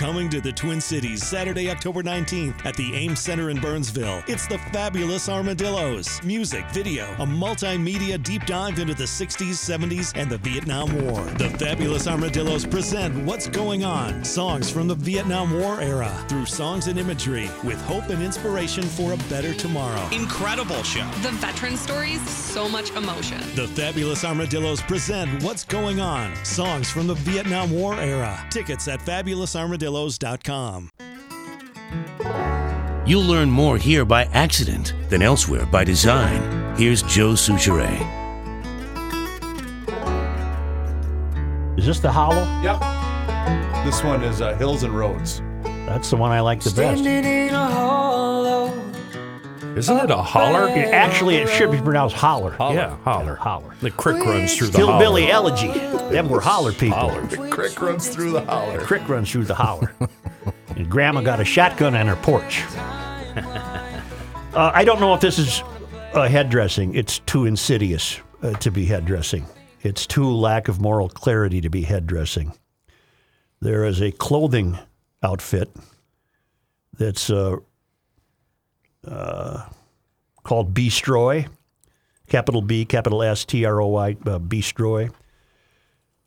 Coming 0.02 0.28
to 0.30 0.40
the 0.40 0.50
Twin 0.50 0.80
Cities 0.80 1.24
Saturday, 1.24 1.70
October 1.70 2.02
19th 2.02 2.66
at 2.66 2.74
the 2.74 2.92
Ames 2.96 3.20
Center 3.20 3.50
in 3.50 3.60
Burnsville. 3.60 4.24
It's 4.26 4.48
the 4.48 4.58
Fabulous 4.72 5.28
Armadillos. 5.28 6.20
Music, 6.24 6.68
video, 6.72 7.04
a 7.20 7.24
multimedia 7.24 8.20
deep 8.20 8.44
dive 8.44 8.80
into 8.80 8.94
the 8.94 9.04
60s, 9.04 9.52
70s, 9.52 10.12
and 10.20 10.28
the 10.28 10.38
Vietnam 10.38 10.92
War. 11.04 11.22
The 11.38 11.50
Fabulous 11.50 12.08
Armadillos 12.08 12.66
present 12.66 13.14
What's 13.24 13.46
Going 13.46 13.84
On? 13.84 14.24
Songs 14.24 14.68
from 14.68 14.88
the 14.88 14.96
Vietnam 14.96 15.56
War 15.56 15.80
era 15.80 16.12
through 16.28 16.46
songs 16.46 16.88
and 16.88 16.98
imagery 16.98 17.48
with 17.62 17.80
hope 17.82 18.08
and 18.08 18.20
inspiration 18.24 18.82
for 18.82 19.12
a 19.12 19.16
better 19.30 19.54
tomorrow. 19.54 20.08
Incredible 20.10 20.82
show. 20.82 21.08
The 21.22 21.30
veteran 21.30 21.76
stories, 21.76 22.20
so 22.28 22.68
much 22.68 22.90
emotion. 22.96 23.38
The 23.54 23.68
Fabulous 23.68 24.24
Armadillos 24.24 24.82
present 24.82 25.44
What's 25.44 25.62
Going 25.62 26.00
On? 26.00 26.34
Songs 26.44 26.90
from 26.90 27.06
the 27.06 27.14
Vietnam 27.14 27.70
War 27.70 27.94
era. 27.94 28.44
Tickets 28.50 28.88
at 28.88 29.00
fabulousarmadillos.com. 29.92 30.90
You'll 33.06 33.24
learn 33.24 33.50
more 33.50 33.78
here 33.78 34.04
by 34.04 34.24
accident 34.26 34.94
than 35.08 35.22
elsewhere 35.22 35.66
by 35.66 35.84
design. 35.84 36.76
Here's 36.76 37.02
Joe 37.02 37.32
Soucheray. 37.32 38.00
Is 41.76 41.86
this 41.86 41.98
the 42.00 42.12
hollow? 42.12 42.44
Yep. 42.62 42.80
This 43.84 44.04
one 44.04 44.22
is 44.22 44.40
uh, 44.40 44.56
Hills 44.56 44.84
and 44.84 44.96
Roads. 44.96 45.42
That's 45.64 46.10
the 46.10 46.16
one 46.16 46.30
I 46.30 46.40
like 46.40 46.60
the 46.60 46.70
best. 46.70 47.02
Isn't 49.76 49.96
it 49.98 50.10
a 50.10 50.16
holler? 50.16 50.68
It- 50.68 50.88
actually, 50.92 51.36
it 51.36 51.48
should 51.48 51.70
be 51.70 51.78
pronounced 51.80 52.16
holler. 52.16 52.54
Yeah, 52.60 52.96
holler. 53.04 53.36
Holler. 53.36 53.74
The 53.80 53.90
crick 53.90 54.24
runs 54.24 54.56
through 54.56 54.68
the 54.68 54.78
Hillbilly 54.78 55.26
holler. 55.26 55.50
elegy. 55.50 55.68
Them 56.12 56.28
were 56.28 56.40
holler 56.40 56.72
people. 56.72 56.98
Holler. 56.98 57.22
The 57.26 57.48
creek 57.48 57.80
runs 57.80 58.08
through 58.08 58.32
the 58.32 58.42
holler. 58.44 58.78
Crick 58.80 59.08
runs 59.08 59.30
through 59.30 59.44
the 59.44 59.54
holler. 59.54 59.92
and 60.76 60.90
Grandma 60.90 61.20
got 61.22 61.40
a 61.40 61.44
shotgun 61.44 61.94
on 61.94 62.06
her 62.06 62.16
porch. 62.16 62.62
uh, 64.54 64.70
I 64.74 64.84
don't 64.84 65.00
know 65.00 65.14
if 65.14 65.20
this 65.20 65.38
is 65.38 65.62
uh, 66.12 66.28
head 66.28 66.50
dressing. 66.50 66.94
It's 66.94 67.20
too 67.20 67.46
insidious 67.46 68.20
uh, 68.42 68.52
to 68.54 68.70
be 68.70 68.84
head 68.84 69.04
dressing. 69.06 69.46
It's 69.82 70.06
too 70.06 70.28
lack 70.30 70.68
of 70.68 70.80
moral 70.80 71.08
clarity 71.08 71.60
to 71.62 71.70
be 71.70 71.82
head 71.82 72.06
dressing. 72.06 72.52
There 73.60 73.84
is 73.84 74.00
a 74.02 74.12
clothing 74.12 74.78
outfit 75.22 75.70
that's 76.98 77.30
uh, 77.30 77.56
uh, 79.06 79.66
called 80.42 80.74
Bstroy, 80.74 81.48
capital 82.28 82.62
B, 82.62 82.84
capital 82.84 83.22
S, 83.22 83.44
T 83.44 83.64
R 83.64 83.80
O 83.80 83.88
Y, 83.88 84.16
uh, 84.26 84.38
Bstroy. 84.38 85.12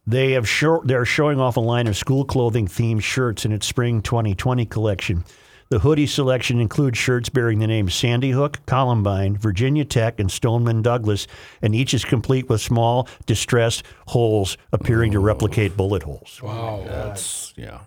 They 0.07 0.33
have 0.33 0.47
show, 0.47 0.81
they're 0.85 1.05
showing 1.05 1.39
off 1.39 1.57
a 1.57 1.61
line 1.61 1.87
of 1.87 1.97
school 1.97 2.25
clothing 2.25 2.67
themed 2.67 3.01
shirts 3.01 3.43
in 3.43 3.51
its 3.51 3.65
spring 3.65 4.01
2020 4.01 4.65
collection. 4.67 5.25
The 5.69 5.79
hoodie 5.79 6.05
selection 6.05 6.59
includes 6.59 6.99
shirts 6.99 7.29
bearing 7.29 7.57
the 7.57 7.65
names 7.65 7.95
Sandy 7.95 8.29
Hook, 8.29 8.59
Columbine, 8.67 9.35
Virginia 9.35 9.83
Tech, 9.83 10.19
and 10.19 10.31
Stoneman 10.31 10.83
Douglas, 10.83 11.25
and 11.63 11.73
each 11.73 11.95
is 11.95 12.05
complete 12.05 12.47
with 12.49 12.61
small, 12.61 13.07
distressed 13.25 13.83
holes 14.07 14.57
appearing 14.71 15.13
to 15.13 15.19
replicate 15.19 15.75
bullet 15.75 16.03
holes. 16.03 16.39
Wow. 16.43 16.83
That's 16.85 17.51
yeah. 17.57 17.79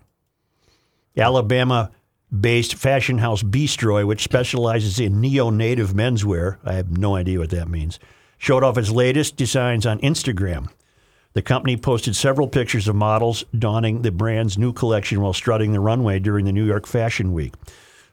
Alabama 1.17 1.93
based 2.33 2.75
fashion 2.75 3.19
house 3.19 3.43
Bstroy, 3.43 4.07
which 4.07 4.23
specializes 4.23 5.01
in 5.01 5.21
neo 5.21 5.51
native 5.51 5.91
menswear, 5.93 6.59
I 6.65 6.75
have 6.75 6.97
no 6.97 7.15
idea 7.17 7.39
what 7.39 7.51
that 7.51 7.69
means, 7.69 7.99
showed 8.37 8.63
off 8.63 8.79
its 8.79 8.91
latest 8.91 9.37
designs 9.37 9.87
on 9.87 9.99
Instagram. 10.01 10.69
The 11.35 11.43
company 11.43 11.77
posted 11.77 12.17
several 12.17 12.49
pictures 12.49 12.89
of 12.89 12.97
models 12.97 13.45
donning 13.57 14.03
the 14.03 14.11
brand's 14.11 14.59
new 14.59 14.73
collection 14.73 15.21
while 15.21 15.33
strutting 15.33 15.73
the 15.73 15.81
runway 15.81 16.19
during 16.19 16.45
the 16.45 16.53
New 16.53 16.65
York 16.65 16.87
Fashion 16.87 17.33
Week. 17.33 17.55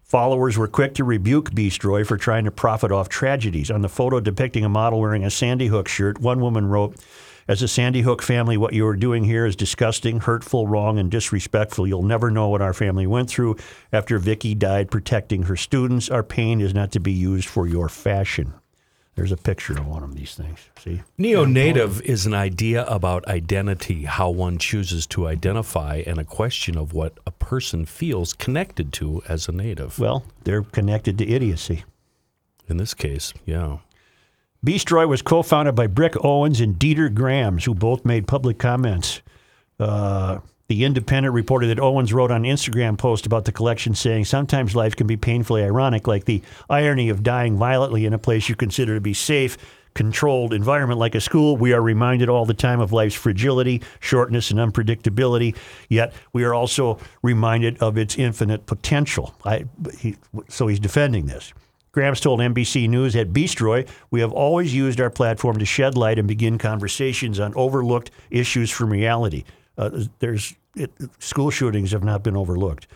Followers 0.04 0.58
were 0.58 0.68
quick 0.68 0.94
to 0.96 1.04
rebuke 1.04 1.52
Bstroy 1.52 2.06
for 2.06 2.18
trying 2.18 2.46
to 2.46 2.52
profit 2.52 2.92
off 2.92 3.10
tragedies. 3.10 3.72
On 3.72 3.82
the 3.82 3.90
photo 3.90 4.20
depicting 4.20 4.64
a 4.64 4.70
model 4.70 5.00
wearing 5.00 5.24
a 5.24 5.32
Sandy 5.32 5.68
Hook 5.68 5.88
shirt, 5.88 6.22
one 6.22 6.40
woman 6.40 6.68
wrote, 6.68 6.96
As 7.48 7.62
a 7.62 7.68
Sandy 7.68 8.02
Hook 8.02 8.24
family, 8.24 8.58
what 8.58 8.74
you 8.74 8.88
are 8.88 8.96
doing 8.96 9.24
here 9.24 9.46
is 9.46 9.56
disgusting, 9.56 10.22
hurtful, 10.22 10.66
wrong, 10.66 10.98
and 10.98 11.12
disrespectful. 11.12 11.86
You'll 11.86 12.02
never 12.02 12.32
know 12.32 12.50
what 12.50 12.64
our 12.64 12.74
family 12.74 13.06
went 13.06 13.30
through 13.30 13.58
after 13.94 14.18
Vicky 14.18 14.56
died 14.56 14.90
protecting 14.90 15.44
her 15.44 15.56
students. 15.56 16.10
Our 16.10 16.24
pain 16.24 16.60
is 16.60 16.74
not 16.74 16.92
to 16.94 17.00
be 17.00 17.12
used 17.12 17.48
for 17.48 17.68
your 17.68 17.88
fashion. 17.88 18.56
There's 19.14 19.32
a 19.32 19.38
picture 19.38 19.74
of 19.74 19.86
one 19.86 20.02
of 20.02 20.16
these 20.16 20.34
things. 20.34 20.60
See? 20.80 21.04
Neo-native 21.20 22.02
is 22.02 22.26
an 22.26 22.34
idea 22.34 22.84
about 22.86 23.28
identity, 23.28 24.06
how 24.06 24.32
one 24.32 24.58
chooses 24.58 25.06
to 25.08 25.28
identify, 25.28 26.02
and 26.08 26.18
a 26.18 26.26
question 26.26 26.76
of 26.76 26.94
what 26.94 27.20
a 27.28 27.32
person 27.32 27.86
feels 27.86 28.34
connected 28.34 28.92
to 28.94 29.22
as 29.30 29.48
a 29.48 29.52
native. 29.52 30.00
Well, 30.00 30.26
they're 30.46 30.64
connected 30.64 31.20
to 31.20 31.30
idiocy. 31.30 31.84
In 32.68 32.78
this 32.78 32.96
case, 32.96 33.36
yeah. 33.46 33.78
Bstroy 34.64 35.08
was 35.08 35.22
co-founded 35.22 35.76
by 35.76 35.88
Brick 35.88 36.14
Owens 36.24 36.60
and 36.60 36.76
Dieter 36.76 37.14
Grams, 37.14 37.66
who 37.66 37.76
both 37.76 38.06
made 38.06 38.28
public 38.28 38.58
comments. 38.58 39.22
Uh, 39.80 40.40
the 40.68 40.84
Independent 40.84 41.34
reported 41.34 41.68
that 41.68 41.80
Owens 41.80 42.12
wrote 42.12 42.32
on 42.32 42.44
Instagram 42.44 42.98
post 42.98 43.28
about 43.28 43.46
the 43.46 43.52
collection 43.52 43.94
saying, 43.94 44.26
Sometimes 44.26 44.76
life 44.76 44.96
can 44.96 45.06
be 45.06 45.18
painfully 45.18 45.64
ironic, 45.64 46.08
like 46.08 46.26
the 46.26 46.42
irony 46.70 47.10
of 47.10 47.22
dying 47.22 47.58
violently 47.58 48.06
in 48.06 48.14
a 48.14 48.18
place 48.18 48.50
you 48.50 48.56
consider 48.56 48.96
to 48.96 49.02
be 49.02 49.14
safe, 49.14 49.58
controlled 49.94 50.54
environment 50.54 51.00
like 51.00 51.14
a 51.14 51.22
school. 51.22 51.56
We 51.56 51.74
are 51.74 51.82
reminded 51.82 52.30
all 52.30 52.46
the 52.46 52.56
time 52.56 52.80
of 52.80 52.92
life's 52.92 53.16
fragility, 53.16 53.84
shortness, 54.00 54.50
and 54.50 54.60
unpredictability, 54.60 55.56
yet 55.88 56.14
we 56.34 56.44
are 56.44 56.56
also 56.56 56.98
reminded 57.22 57.78
of 57.78 57.96
its 57.98 58.18
infinite 58.18 58.66
potential. 58.66 59.36
I, 59.46 59.66
he, 60.00 60.16
so 60.50 60.66
he's 60.66 60.80
defending 60.80 61.28
this. 61.28 61.54
Grams 61.96 62.20
told 62.20 62.42
NBC 62.42 62.90
News 62.90 63.16
at 63.16 63.30
Bstroy, 63.30 63.88
we 64.12 64.20
have 64.20 64.34
always 64.34 64.76
used 64.76 65.00
our 65.00 65.10
platform 65.10 65.58
to 65.60 65.66
shed 65.66 65.96
light 65.96 66.20
and 66.20 66.28
begin 66.28 66.58
conversations 66.58 67.40
on 67.40 67.54
overlooked 67.56 68.12
issues 68.30 68.70
from 68.70 68.90
reality. 68.90 69.46
Uh, 69.78 70.04
there's 70.20 70.54
it, 70.76 70.92
school 71.20 71.50
shootings 71.50 71.92
have 71.92 72.04
not 72.04 72.22
been 72.22 72.36
overlooked. 72.36 72.88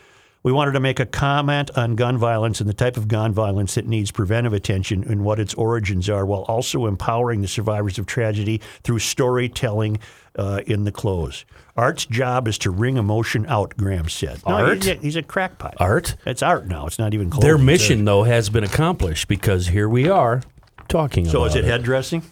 We 0.41 0.53
wanted 0.53 0.72
to 0.72 0.79
make 0.79 1.00
a 1.01 1.05
comment 1.05 1.69
on 1.77 1.96
gun 1.96 2.17
violence 2.17 2.62
and 2.62 2.69
the 2.69 2.74
type 2.74 2.96
of 2.96 3.10
gun 3.10 3.34
violence 3.34 3.75
that 3.75 3.86
needs 3.86 4.10
preventive 4.10 4.53
attention 4.53 5.03
and 5.03 5.25
what 5.25 5.39
its 5.39 5.53
origins 5.55 6.10
are, 6.10 6.25
while 6.25 6.43
also 6.43 6.86
empowering 6.86 7.41
the 7.41 7.48
survivors 7.48 8.00
of 8.00 8.05
tragedy 8.05 8.62
through 8.84 9.00
storytelling 9.00 10.00
uh, 10.38 10.62
in 10.65 10.86
the 10.86 10.91
close. 10.91 11.43
Art's 11.75 12.05
job 12.05 12.48
is 12.48 12.58
to 12.60 12.72
wring 12.72 12.96
emotion 12.96 13.46
out, 13.48 13.75
Graham 13.75 14.08
said. 14.08 14.41
No, 14.48 14.55
Art? 14.55 14.84
He's 14.84 14.88
a, 14.88 14.96
he's 14.96 15.15
a 15.17 15.24
crackpot. 15.24 15.75
Art? 15.77 16.15
It's 16.25 16.41
art 16.41 16.67
now. 16.67 16.86
It's 16.88 17.00
not 17.00 17.13
even 17.13 17.29
close. 17.29 17.43
Their 17.43 17.58
mission, 17.58 18.05
though, 18.05 18.24
has 18.24 18.50
been 18.50 18.63
accomplished 18.63 19.27
because 19.27 19.67
here 19.67 19.89
we 19.89 20.08
are 20.08 20.41
talking 20.88 21.25
So 21.25 21.39
about 21.39 21.50
is 21.50 21.55
it 21.55 21.65
head 21.65 21.84
dressing? 21.84 22.24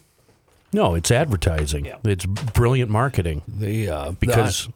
No, 0.72 0.96
it's 0.96 1.12
advertising. 1.12 1.92
It's 2.04 2.26
brilliant 2.26 2.92
marketing 2.92 3.42
The 3.48 3.90
uh, 3.90 4.12
because 4.12 4.70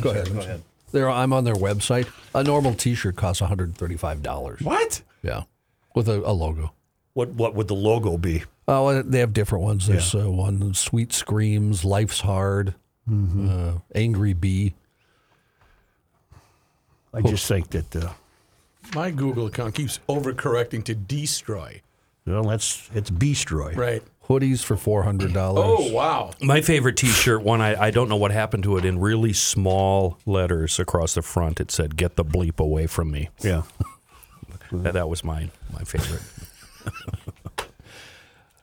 Go 0.00 0.10
ahead. 0.10 0.32
Go 0.32 0.40
ahead. 0.40 0.62
There, 0.92 1.08
I'm 1.10 1.32
on 1.32 1.44
their 1.44 1.54
website. 1.54 2.08
A 2.34 2.42
normal 2.42 2.74
T-shirt 2.74 3.16
costs 3.16 3.40
135 3.40 4.22
dollars. 4.22 4.60
What? 4.60 5.02
Yeah, 5.22 5.42
with 5.94 6.08
a, 6.08 6.20
a 6.24 6.32
logo. 6.32 6.72
What 7.14 7.30
what 7.30 7.54
would 7.54 7.68
the 7.68 7.74
logo 7.74 8.16
be? 8.16 8.44
Oh, 8.68 9.02
they 9.02 9.18
have 9.18 9.32
different 9.32 9.64
ones. 9.64 9.86
There's 9.88 10.14
uh, 10.14 10.30
one 10.30 10.74
Sweet 10.74 11.12
Screams, 11.12 11.84
Life's 11.84 12.20
Hard, 12.20 12.74
uh, 13.10 13.72
Angry 13.94 14.32
Bee. 14.32 14.74
I 17.12 17.20
just 17.22 17.46
think 17.46 17.70
that 17.70 17.96
uh, 17.96 18.12
My 18.94 19.10
Google 19.10 19.46
account 19.46 19.74
keeps 19.74 19.98
overcorrecting 20.08 20.84
to 20.84 20.94
destroy. 20.94 21.82
well, 22.26 22.44
that's 22.44 22.88
it's 22.94 23.10
Bstroy. 23.10 23.74
Right. 23.74 24.02
Hoodies 24.30 24.62
for 24.62 24.76
four 24.76 25.02
hundred 25.02 25.32
dollars. 25.32 25.64
Oh, 25.66 25.92
wow. 25.92 26.30
My 26.40 26.60
favorite 26.60 26.96
T-shirt 26.96 27.42
one. 27.42 27.60
I, 27.60 27.86
I 27.86 27.90
don't 27.90 28.08
know 28.08 28.14
what 28.16 28.30
happened 28.30 28.62
to 28.62 28.76
it. 28.76 28.84
In 28.84 29.00
really 29.00 29.32
small 29.32 30.18
letters 30.24 30.78
across 30.78 31.14
the 31.14 31.22
front, 31.22 31.58
it 31.58 31.72
said 31.72 31.96
"Get 31.96 32.14
the 32.14 32.24
bleep 32.24 32.60
away 32.60 32.86
from 32.86 33.10
me." 33.10 33.28
Yeah. 33.40 33.62
That, 34.72 34.94
that 34.94 35.08
was 35.08 35.24
mine. 35.24 35.50
My 35.72 35.82
favorite. 35.82 36.22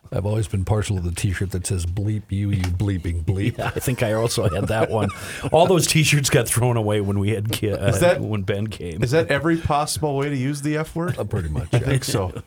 I've 0.09 0.25
always 0.25 0.47
been 0.47 0.63
partial 0.63 0.95
to 0.95 1.01
the 1.01 1.11
T-shirt 1.13 1.51
that 1.51 1.67
says 1.67 1.85
"Bleep 1.85 2.23
you, 2.29 2.49
you 2.51 2.61
bleeping 2.61 3.25
bleep." 3.25 3.59
I 3.59 3.71
think 3.71 4.01
I 4.03 4.13
also 4.13 4.47
had 4.47 4.69
that 4.69 4.89
one. 4.89 5.09
All 5.51 5.67
those 5.67 5.85
T-shirts 5.85 6.29
got 6.29 6.47
thrown 6.47 6.77
away 6.77 7.01
when 7.01 7.19
we 7.19 7.31
had 7.31 7.51
ki- 7.51 7.73
uh, 7.73 7.91
that- 7.97 8.21
when 8.21 8.43
Ben 8.43 8.67
came. 8.67 9.03
Is 9.03 9.11
that 9.11 9.27
every 9.29 9.57
possible 9.57 10.15
way 10.15 10.29
to 10.29 10.37
use 10.37 10.61
the 10.61 10.77
F 10.77 10.95
word? 10.95 11.17
Uh, 11.19 11.25
pretty 11.25 11.49
much. 11.49 11.73
I 11.73 11.79
think 11.79 12.05
so. 12.05 12.41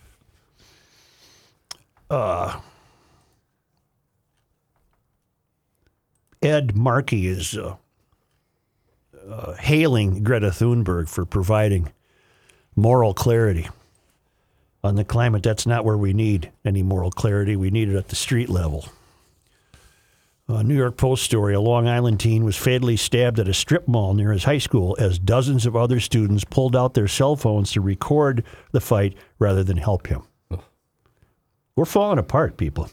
Ed 6.43 6.75
Markey 6.75 7.27
is 7.27 7.57
uh, 7.57 7.77
uh, 9.29 9.55
hailing 9.55 10.23
Greta 10.23 10.49
Thunberg 10.49 11.09
for 11.09 11.27
providing 11.27 11.93
moral 12.75 13.13
clarity 13.13 13.69
on 14.83 14.95
the 14.95 15.05
climate. 15.05 15.43
That's 15.43 15.67
not 15.67 15.85
where 15.85 15.99
we 15.99 16.15
need 16.15 16.51
any 16.65 16.83
moral 16.83 17.11
clarity. 17.11 17.57
We 17.57 17.71
need 17.71 17.91
it 17.91 17.97
at 17.97 18.09
the 18.09 18.17
street 18.17 18.49
level. 18.49 18.87
A 20.49 20.65
New 20.65 20.75
York 20.75 20.97
Post 20.97 21.23
story 21.25 21.55
a 21.55 21.61
Long 21.61 21.87
Island 21.87 22.19
teen 22.19 22.45
was 22.45 22.57
fatally 22.57 22.97
stabbed 22.97 23.39
at 23.39 23.47
a 23.47 23.55
strip 23.55 23.87
mall 23.87 24.15
near 24.15 24.33
his 24.33 24.45
high 24.45 24.59
school 24.59 24.97
as 24.99 25.19
dozens 25.19 25.65
of 25.65 25.77
other 25.77 26.01
students 26.01 26.45
pulled 26.45 26.75
out 26.75 26.95
their 26.95 27.07
cell 27.07 27.37
phones 27.37 27.71
to 27.73 27.81
record 27.81 28.45
the 28.73 28.81
fight 28.81 29.15
rather 29.39 29.63
than 29.63 29.77
help 29.77 30.09
him. 30.09 30.23
We're 31.77 31.85
falling 31.85 32.19
apart, 32.19 32.57
people. 32.57 32.91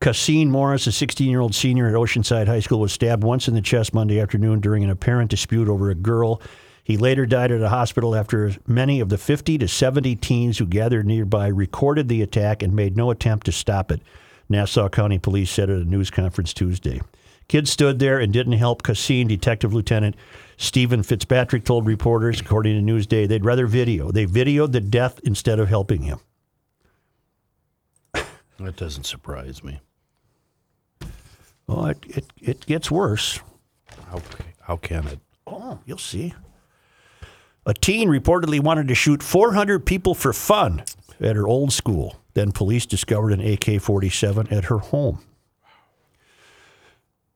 Khaseen 0.00 0.48
Morris, 0.48 0.86
a 0.86 0.92
16 0.92 1.30
year 1.30 1.40
old 1.40 1.54
senior 1.54 1.88
at 1.88 1.94
Oceanside 1.94 2.46
High 2.46 2.60
School, 2.60 2.80
was 2.80 2.92
stabbed 2.92 3.24
once 3.24 3.48
in 3.48 3.54
the 3.54 3.62
chest 3.62 3.94
Monday 3.94 4.20
afternoon 4.20 4.60
during 4.60 4.84
an 4.84 4.90
apparent 4.90 5.30
dispute 5.30 5.68
over 5.68 5.90
a 5.90 5.94
girl. 5.94 6.42
He 6.82 6.98
later 6.98 7.24
died 7.24 7.50
at 7.50 7.62
a 7.62 7.70
hospital 7.70 8.14
after 8.14 8.52
many 8.66 9.00
of 9.00 9.08
the 9.08 9.16
50 9.16 9.56
to 9.58 9.66
70 9.66 10.16
teens 10.16 10.58
who 10.58 10.66
gathered 10.66 11.06
nearby 11.06 11.46
recorded 11.46 12.08
the 12.08 12.20
attack 12.20 12.62
and 12.62 12.74
made 12.74 12.96
no 12.96 13.10
attempt 13.10 13.46
to 13.46 13.52
stop 13.52 13.90
it, 13.90 14.02
Nassau 14.50 14.90
County 14.90 15.18
Police 15.18 15.50
said 15.50 15.70
at 15.70 15.80
a 15.80 15.84
news 15.84 16.10
conference 16.10 16.52
Tuesday. 16.52 17.00
Kids 17.48 17.70
stood 17.70 17.98
there 17.98 18.18
and 18.18 18.32
didn't 18.32 18.54
help 18.54 18.82
Khaseen. 18.82 19.28
Detective 19.28 19.72
Lieutenant 19.72 20.16
Stephen 20.58 21.02
Fitzpatrick 21.02 21.64
told 21.64 21.86
reporters, 21.86 22.40
according 22.40 22.74
to 22.74 22.92
Newsday, 22.92 23.26
they'd 23.26 23.44
rather 23.44 23.66
video. 23.66 24.10
They 24.10 24.26
videoed 24.26 24.72
the 24.72 24.80
death 24.80 25.20
instead 25.24 25.58
of 25.58 25.68
helping 25.68 26.02
him. 26.02 26.20
That 28.64 28.76
doesn't 28.76 29.04
surprise 29.04 29.62
me. 29.62 29.80
Well, 31.66 31.86
it, 31.86 31.98
it, 32.06 32.26
it 32.40 32.66
gets 32.66 32.90
worse. 32.90 33.40
How 34.10 34.20
how 34.62 34.76
can 34.76 35.06
it? 35.06 35.20
Oh, 35.46 35.78
you'll 35.84 35.98
see. 35.98 36.34
A 37.66 37.74
teen 37.74 38.08
reportedly 38.08 38.60
wanted 38.60 38.88
to 38.88 38.94
shoot 38.94 39.22
400 39.22 39.86
people 39.86 40.14
for 40.14 40.32
fun 40.32 40.84
at 41.20 41.36
her 41.36 41.46
old 41.46 41.72
school. 41.72 42.20
Then 42.34 42.52
police 42.52 42.86
discovered 42.86 43.32
an 43.32 43.40
AK 43.40 43.80
47 43.80 44.48
at 44.48 44.64
her 44.64 44.78
home. 44.78 45.20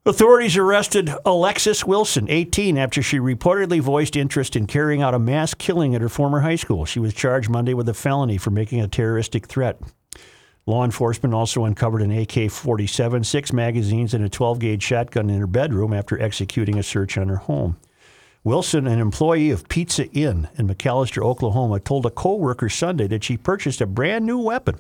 Authorities 0.05 0.57
arrested 0.57 1.13
Alexis 1.27 1.85
Wilson, 1.85 2.31
18, 2.31 2.79
after 2.79 3.03
she 3.03 3.19
reportedly 3.19 3.81
voiced 3.81 4.17
interest 4.17 4.57
in 4.57 4.67
carrying 4.67 5.03
out 5.03 5.15
a 5.15 5.19
mass 5.19 5.53
killing 5.53 5.95
at 5.95 6.01
her 6.01 6.09
former 6.09 6.41
high 6.41 6.57
school. 6.57 6.87
She 6.87 6.99
was 6.99 7.13
charged 7.13 7.51
Monday 7.51 7.75
with 7.75 7.89
a 7.91 7.95
felony 7.95 8.39
for 8.39 8.51
making 8.51 8.81
a 8.81 8.89
terroristic 8.89 9.47
threat. 9.47 9.79
Law 10.69 10.85
enforcement 10.85 11.35
also 11.35 11.65
uncovered 11.65 12.03
an 12.03 12.11
AK 12.11 12.51
47, 12.51 13.25
six 13.25 13.55
magazines, 13.55 14.13
and 14.13 14.23
a 14.23 14.29
12 14.29 14.59
gauge 14.59 14.83
shotgun 14.83 15.31
in 15.31 15.41
her 15.41 15.47
bedroom 15.47 15.95
after 15.95 16.21
executing 16.21 16.79
a 16.79 16.83
search 16.83 17.17
on 17.17 17.31
her 17.31 17.37
home. 17.37 17.79
Wilson, 18.45 18.87
an 18.87 18.99
employee 18.99 19.51
of 19.51 19.67
Pizza 19.71 20.07
Inn 20.13 20.47
in 20.59 20.69
McAlester, 20.69 21.25
Oklahoma, 21.25 21.81
told 21.81 22.05
a 22.05 22.11
coworker 22.11 22.69
Sunday 22.69 23.07
that 23.07 23.25
she 23.25 23.39
purchased 23.39 23.81
a 23.81 23.87
brand 23.87 24.27
new 24.27 24.39
weapon, 24.39 24.79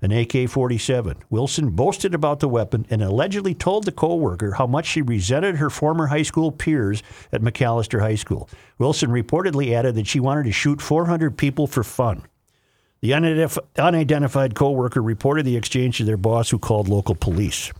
an 0.00 0.12
AK 0.12 0.48
47. 0.48 1.18
Wilson 1.28 1.72
boasted 1.72 2.14
about 2.14 2.40
the 2.40 2.48
weapon 2.48 2.86
and 2.88 3.02
allegedly 3.02 3.52
told 3.52 3.84
the 3.84 3.92
coworker 3.92 4.52
how 4.52 4.66
much 4.66 4.86
she 4.86 5.02
resented 5.02 5.56
her 5.56 5.68
former 5.68 6.06
high 6.06 6.22
school 6.22 6.50
peers 6.50 7.02
at 7.32 7.42
McAlester 7.42 8.00
High 8.00 8.14
School. 8.14 8.48
Wilson 8.78 9.10
reportedly 9.10 9.74
added 9.74 9.94
that 9.96 10.06
she 10.06 10.20
wanted 10.20 10.44
to 10.44 10.52
shoot 10.52 10.80
400 10.80 11.36
people 11.36 11.66
for 11.66 11.84
fun. 11.84 12.22
The 13.00 13.10
unidentif- 13.10 13.58
unidentified 13.76 14.54
coworker 14.54 15.00
reported 15.00 15.46
the 15.46 15.56
exchange 15.56 15.98
to 15.98 16.04
their 16.04 16.16
boss, 16.16 16.50
who 16.50 16.58
called 16.58 16.88
local 16.88 17.14
police. 17.14 17.72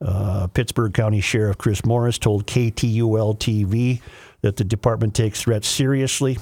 Uh, 0.00 0.46
Pittsburg 0.48 0.94
County 0.94 1.20
Sheriff 1.20 1.58
Chris 1.58 1.84
Morris 1.84 2.18
told 2.18 2.46
KTUL 2.46 3.38
TV 3.38 4.00
that 4.42 4.56
the 4.56 4.64
department 4.64 5.14
takes 5.14 5.42
threats 5.42 5.66
seriously. 5.66 6.38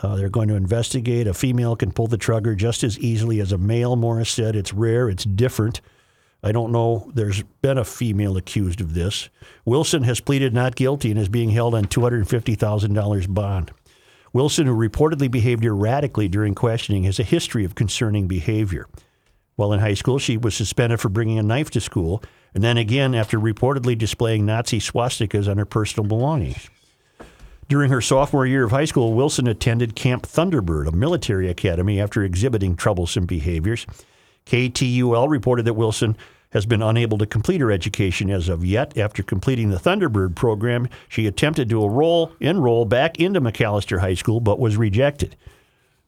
Uh, 0.00 0.16
they're 0.16 0.28
going 0.28 0.48
to 0.48 0.54
investigate. 0.54 1.26
A 1.26 1.34
female 1.34 1.74
can 1.74 1.90
pull 1.90 2.06
the 2.06 2.18
trigger 2.18 2.54
just 2.54 2.84
as 2.84 2.98
easily 2.98 3.40
as 3.40 3.50
a 3.50 3.58
male, 3.58 3.96
Morris 3.96 4.30
said. 4.30 4.54
It's 4.54 4.72
rare, 4.72 5.08
it's 5.08 5.24
different. 5.24 5.80
I 6.42 6.52
don't 6.52 6.70
know. 6.70 7.10
There's 7.14 7.42
been 7.62 7.78
a 7.78 7.84
female 7.84 8.36
accused 8.36 8.80
of 8.80 8.94
this. 8.94 9.28
Wilson 9.64 10.04
has 10.04 10.20
pleaded 10.20 10.54
not 10.54 10.76
guilty 10.76 11.10
and 11.10 11.18
is 11.18 11.28
being 11.28 11.50
held 11.50 11.74
on 11.74 11.86
$250,000 11.86 13.34
bond. 13.34 13.72
Wilson, 14.32 14.66
who 14.66 14.74
reportedly 14.74 15.30
behaved 15.30 15.64
erratically 15.64 16.28
during 16.28 16.54
questioning, 16.54 17.04
has 17.04 17.18
a 17.18 17.24
history 17.24 17.64
of 17.64 17.74
concerning 17.74 18.26
behavior. 18.26 18.86
While 19.56 19.72
in 19.72 19.80
high 19.80 19.94
school, 19.94 20.18
she 20.18 20.36
was 20.36 20.54
suspended 20.54 21.00
for 21.00 21.08
bringing 21.08 21.38
a 21.38 21.42
knife 21.42 21.70
to 21.70 21.80
school, 21.80 22.22
and 22.54 22.62
then 22.62 22.76
again 22.76 23.14
after 23.14 23.38
reportedly 23.38 23.96
displaying 23.96 24.46
Nazi 24.46 24.78
swastikas 24.78 25.48
on 25.50 25.58
her 25.58 25.64
personal 25.64 26.06
belongings. 26.06 26.68
During 27.68 27.90
her 27.90 28.00
sophomore 28.00 28.46
year 28.46 28.64
of 28.64 28.70
high 28.70 28.86
school, 28.86 29.12
Wilson 29.12 29.46
attended 29.46 29.94
Camp 29.94 30.26
Thunderbird, 30.26 30.88
a 30.88 30.92
military 30.92 31.50
academy, 31.50 32.00
after 32.00 32.24
exhibiting 32.24 32.76
troublesome 32.76 33.26
behaviors. 33.26 33.84
KTUL 34.46 35.28
reported 35.28 35.66
that 35.66 35.74
Wilson 35.74 36.16
has 36.50 36.64
been 36.66 36.82
unable 36.82 37.18
to 37.18 37.26
complete 37.26 37.60
her 37.60 37.70
education 37.70 38.30
as 38.30 38.48
of 38.48 38.64
yet. 38.64 38.96
After 38.96 39.22
completing 39.22 39.70
the 39.70 39.76
Thunderbird 39.76 40.34
program, 40.34 40.88
she 41.08 41.26
attempted 41.26 41.68
to 41.70 41.84
enroll, 41.84 42.32
enroll 42.40 42.84
back 42.84 43.20
into 43.20 43.40
McAlester 43.40 44.00
High 44.00 44.14
School, 44.14 44.40
but 44.40 44.58
was 44.58 44.76
rejected. 44.76 45.36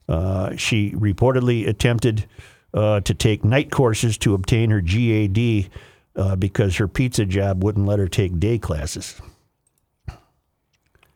Uh, 0.09 0.55
she 0.55 0.91
reportedly 0.91 1.67
attempted 1.67 2.25
uh, 2.73 3.01
to 3.01 3.13
take 3.13 3.45
night 3.45 3.71
courses 3.71 4.17
to 4.19 4.33
obtain 4.33 4.71
her 4.71 4.81
GED 4.81 5.69
uh, 6.15 6.35
because 6.35 6.77
her 6.77 6.87
pizza 6.87 7.25
job 7.25 7.63
wouldn't 7.63 7.85
let 7.85 7.99
her 7.99 8.07
take 8.07 8.39
day 8.39 8.57
classes. 8.57 9.21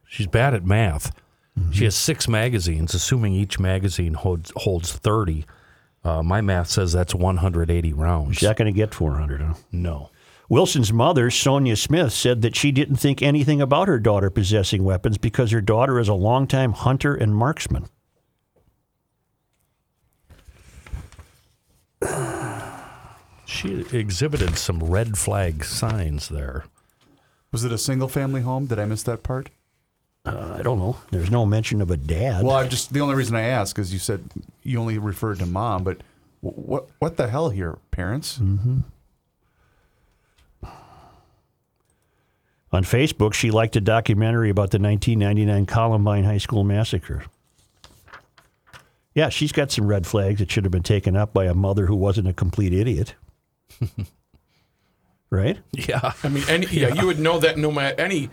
She's 0.07 0.27
bad 0.27 0.53
at 0.53 0.65
math. 0.65 1.11
She 1.71 1.85
has 1.85 1.95
six 1.95 2.27
magazines, 2.27 2.93
assuming 2.93 3.33
each 3.33 3.59
magazine 3.59 4.13
holds 4.13 4.51
holds 4.57 4.91
thirty. 4.91 5.45
Uh, 6.05 6.21
my 6.21 6.39
math 6.39 6.69
says 6.69 6.93
that's 6.93 7.15
180 7.15 7.93
rounds. 7.93 8.37
She's 8.37 8.47
not 8.47 8.57
going 8.57 8.71
to 8.71 8.71
get 8.71 8.93
400, 8.93 9.41
huh? 9.41 9.53
No. 9.71 10.11
Wilson's 10.47 10.93
mother, 10.93 11.31
Sonia 11.31 11.75
Smith, 11.75 12.13
said 12.13 12.43
that 12.43 12.55
she 12.55 12.71
didn't 12.71 12.97
think 12.97 13.23
anything 13.23 13.59
about 13.59 13.87
her 13.87 13.97
daughter 13.97 14.29
possessing 14.29 14.83
weapons 14.83 15.17
because 15.17 15.49
her 15.49 15.61
daughter 15.61 15.97
is 15.99 16.07
a 16.07 16.13
longtime 16.13 16.73
hunter 16.73 17.15
and 17.15 17.35
marksman. 17.35 17.87
She 23.47 23.85
exhibited 23.93 24.57
some 24.57 24.79
red 24.83 25.17
flag 25.19 25.63
signs 25.63 26.29
there. 26.29 26.65
Was 27.51 27.63
it 27.63 27.71
a 27.71 27.77
single 27.77 28.07
family 28.07 28.41
home? 28.41 28.65
Did 28.65 28.79
I 28.79 28.85
miss 28.85 29.03
that 29.03 29.21
part? 29.23 29.49
Uh, 30.25 30.55
I 30.59 30.63
don't 30.63 30.79
know. 30.79 30.97
There's 31.11 31.29
no 31.29 31.45
mention 31.45 31.81
of 31.81 31.91
a 31.91 31.97
dad. 31.97 32.43
Well, 32.43 32.55
I 32.55 32.67
just 32.67 32.91
the 32.91 33.01
only 33.01 33.15
reason 33.15 33.35
I 33.35 33.43
ask 33.43 33.77
is 33.77 33.93
you 33.93 33.99
said 33.99 34.23
you 34.63 34.79
only 34.79 34.97
referred 34.97 35.39
to 35.39 35.45
mom, 35.45 35.83
but 35.83 35.99
what 36.41 36.87
what 36.99 37.17
the 37.17 37.27
hell 37.27 37.49
here, 37.49 37.77
parents? 37.91 38.39
On 42.71 42.83
Facebook, 42.83 43.33
she 43.33 43.51
liked 43.51 43.75
a 43.77 43.81
documentary 43.81 44.49
about 44.49 44.71
the 44.71 44.79
1999 44.79 45.65
Columbine 45.65 46.23
High 46.25 46.39
School 46.39 46.63
massacre. 46.65 47.23
Yeah, 49.13 49.29
she's 49.29 49.53
got 49.53 49.71
some 49.71 49.87
red 49.87 50.05
flags 50.05 50.39
that 50.39 50.51
should 50.51 50.65
have 50.65 50.71
been 50.71 50.83
taken 50.83 51.15
up 51.15 51.33
by 51.33 51.45
a 51.45 51.53
mother 51.53 51.85
who 51.85 51.95
wasn't 51.95 52.27
a 52.27 52.33
complete 52.33 52.73
idiot. 52.73 53.15
right? 55.29 55.57
Yeah. 55.71 56.11
I 56.21 56.27
mean, 56.27 56.43
any, 56.49 56.67
yeah. 56.67 56.93
you 56.93 57.05
would 57.07 57.19
know 57.19 57.39
that 57.39 57.57
no 57.57 57.71
matter 57.71 57.99
any, 57.99 58.29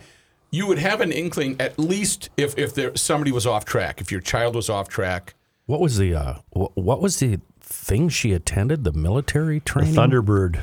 you 0.53 0.67
would 0.67 0.77
have 0.77 1.01
an 1.01 1.11
inkling 1.11 1.55
at 1.59 1.79
least 1.79 2.29
if 2.37 2.55
if 2.59 2.75
there 2.75 2.95
somebody 2.95 3.31
was 3.31 3.47
off 3.47 3.65
track, 3.65 3.99
if 3.99 4.11
your 4.11 4.21
child 4.21 4.53
was 4.55 4.69
off 4.69 4.87
track. 4.87 5.33
What 5.65 5.79
was 5.81 5.97
the 5.97 6.13
uh, 6.13 6.35
what 6.51 7.01
was 7.01 7.17
the 7.19 7.39
thing 7.59 8.07
she 8.09 8.33
attended? 8.33 8.83
The 8.83 8.93
military 8.93 9.59
training, 9.59 9.93
The 9.95 9.95
training. 10.01 10.21
Thunderbird 10.23 10.59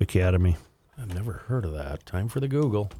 Academy. 0.00 0.56
I've 0.98 1.14
never 1.14 1.44
heard 1.48 1.64
of 1.64 1.72
that. 1.74 2.04
Time 2.04 2.28
for 2.28 2.40
the 2.40 2.48
Google. 2.48 2.90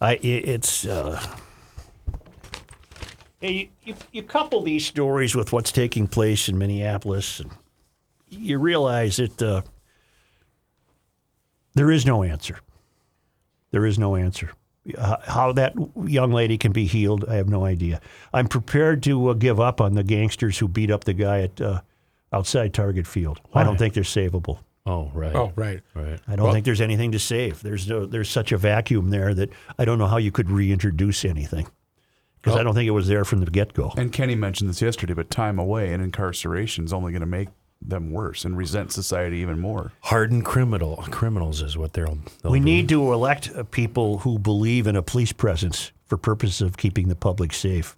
I 0.00 0.14
i- 0.14 0.18
it's 0.22 0.84
uh, 0.86 1.24
hey, 3.40 3.52
you, 3.52 3.68
you 3.84 3.94
you 4.12 4.22
couple 4.22 4.62
these 4.62 4.86
stories 4.86 5.34
with 5.34 5.52
what's 5.52 5.70
taking 5.72 6.08
place 6.08 6.48
in 6.48 6.58
Minneapolis, 6.58 7.40
and 7.40 7.50
you 8.32 8.58
realize 8.58 9.16
that 9.16 9.40
uh, 9.42 9.62
there 11.74 11.90
is 11.90 12.04
no 12.06 12.22
answer. 12.22 12.58
There 13.70 13.86
is 13.86 13.98
no 13.98 14.16
answer. 14.16 14.50
Uh, 14.98 15.16
How 15.24 15.52
that 15.52 15.74
young 16.04 16.32
lady 16.32 16.58
can 16.58 16.72
be 16.72 16.86
healed, 16.86 17.24
I 17.28 17.36
have 17.36 17.48
no 17.48 17.64
idea. 17.64 18.00
I'm 18.32 18.48
prepared 18.48 19.02
to 19.04 19.28
uh, 19.28 19.34
give 19.34 19.60
up 19.60 19.80
on 19.80 19.94
the 19.94 20.02
gangsters 20.02 20.58
who 20.58 20.68
beat 20.68 20.90
up 20.90 21.04
the 21.04 21.14
guy 21.14 21.42
at 21.42 21.60
uh, 21.60 21.80
outside 22.32 22.74
Target 22.74 23.06
Field. 23.06 23.40
I 23.54 23.62
don't 23.64 23.76
think 23.78 23.94
they're 23.94 24.02
savable. 24.02 24.58
Oh 24.84 25.12
right. 25.14 25.34
Oh, 25.34 25.52
right. 25.54 25.80
Right. 25.94 26.18
I 26.26 26.34
don't 26.34 26.52
think 26.52 26.64
there's 26.64 26.80
anything 26.80 27.12
to 27.12 27.18
save. 27.20 27.62
There's 27.62 27.88
no, 27.88 28.04
there's 28.04 28.28
such 28.28 28.50
a 28.50 28.58
vacuum 28.58 29.10
there 29.10 29.32
that 29.32 29.50
I 29.78 29.84
don't 29.84 29.98
know 29.98 30.08
how 30.08 30.16
you 30.16 30.32
could 30.32 30.50
reintroduce 30.50 31.24
anything 31.24 31.68
because 32.40 32.58
I 32.58 32.64
don't 32.64 32.74
think 32.74 32.88
it 32.88 32.92
was 32.92 33.06
there 33.06 33.24
from 33.24 33.44
the 33.44 33.50
get 33.50 33.74
go. 33.74 33.92
And 33.96 34.12
Kenny 34.12 34.34
mentioned 34.34 34.68
this 34.68 34.82
yesterday, 34.82 35.14
but 35.14 35.30
time 35.30 35.60
away 35.60 35.92
and 35.92 36.02
incarceration 36.02 36.84
is 36.84 36.92
only 36.92 37.12
going 37.12 37.20
to 37.20 37.26
make 37.26 37.48
them 37.88 38.10
worse 38.10 38.44
and 38.44 38.56
resent 38.56 38.92
society 38.92 39.38
even 39.38 39.58
more. 39.58 39.92
Hardened 40.00 40.44
criminal 40.44 40.96
criminals 41.10 41.62
is 41.62 41.76
what 41.76 41.92
they'll. 41.92 42.18
they'll 42.42 42.52
We 42.52 42.58
do. 42.58 42.64
need 42.64 42.88
to 42.90 43.12
elect 43.12 43.50
uh, 43.54 43.64
people 43.64 44.18
who 44.18 44.38
believe 44.38 44.86
in 44.86 44.96
a 44.96 45.02
police 45.02 45.32
presence 45.32 45.92
for 46.06 46.16
purposes 46.16 46.60
of 46.62 46.76
keeping 46.76 47.08
the 47.08 47.16
public 47.16 47.52
safe. 47.52 47.96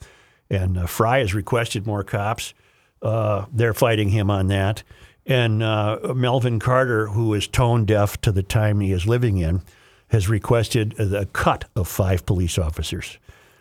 And 0.50 0.78
uh, 0.78 0.86
Frey 0.86 1.20
has 1.20 1.34
requested 1.34 1.86
more 1.86 2.04
cops. 2.04 2.54
Uh, 3.02 3.46
they're 3.52 3.74
fighting 3.74 4.10
him 4.10 4.30
on 4.30 4.48
that. 4.48 4.82
And 5.26 5.62
uh, 5.62 6.12
Melvin 6.14 6.58
Carter, 6.58 7.06
who 7.08 7.32
is 7.34 7.48
tone 7.48 7.84
deaf 7.86 8.20
to 8.22 8.32
the 8.32 8.42
time 8.42 8.80
he 8.80 8.92
is 8.92 9.06
living 9.06 9.38
in, 9.38 9.62
has 10.08 10.28
requested 10.28 10.98
a 11.00 11.24
cut 11.26 11.64
of 11.74 11.88
five 11.88 12.24
police 12.26 12.58
officers, 12.58 13.18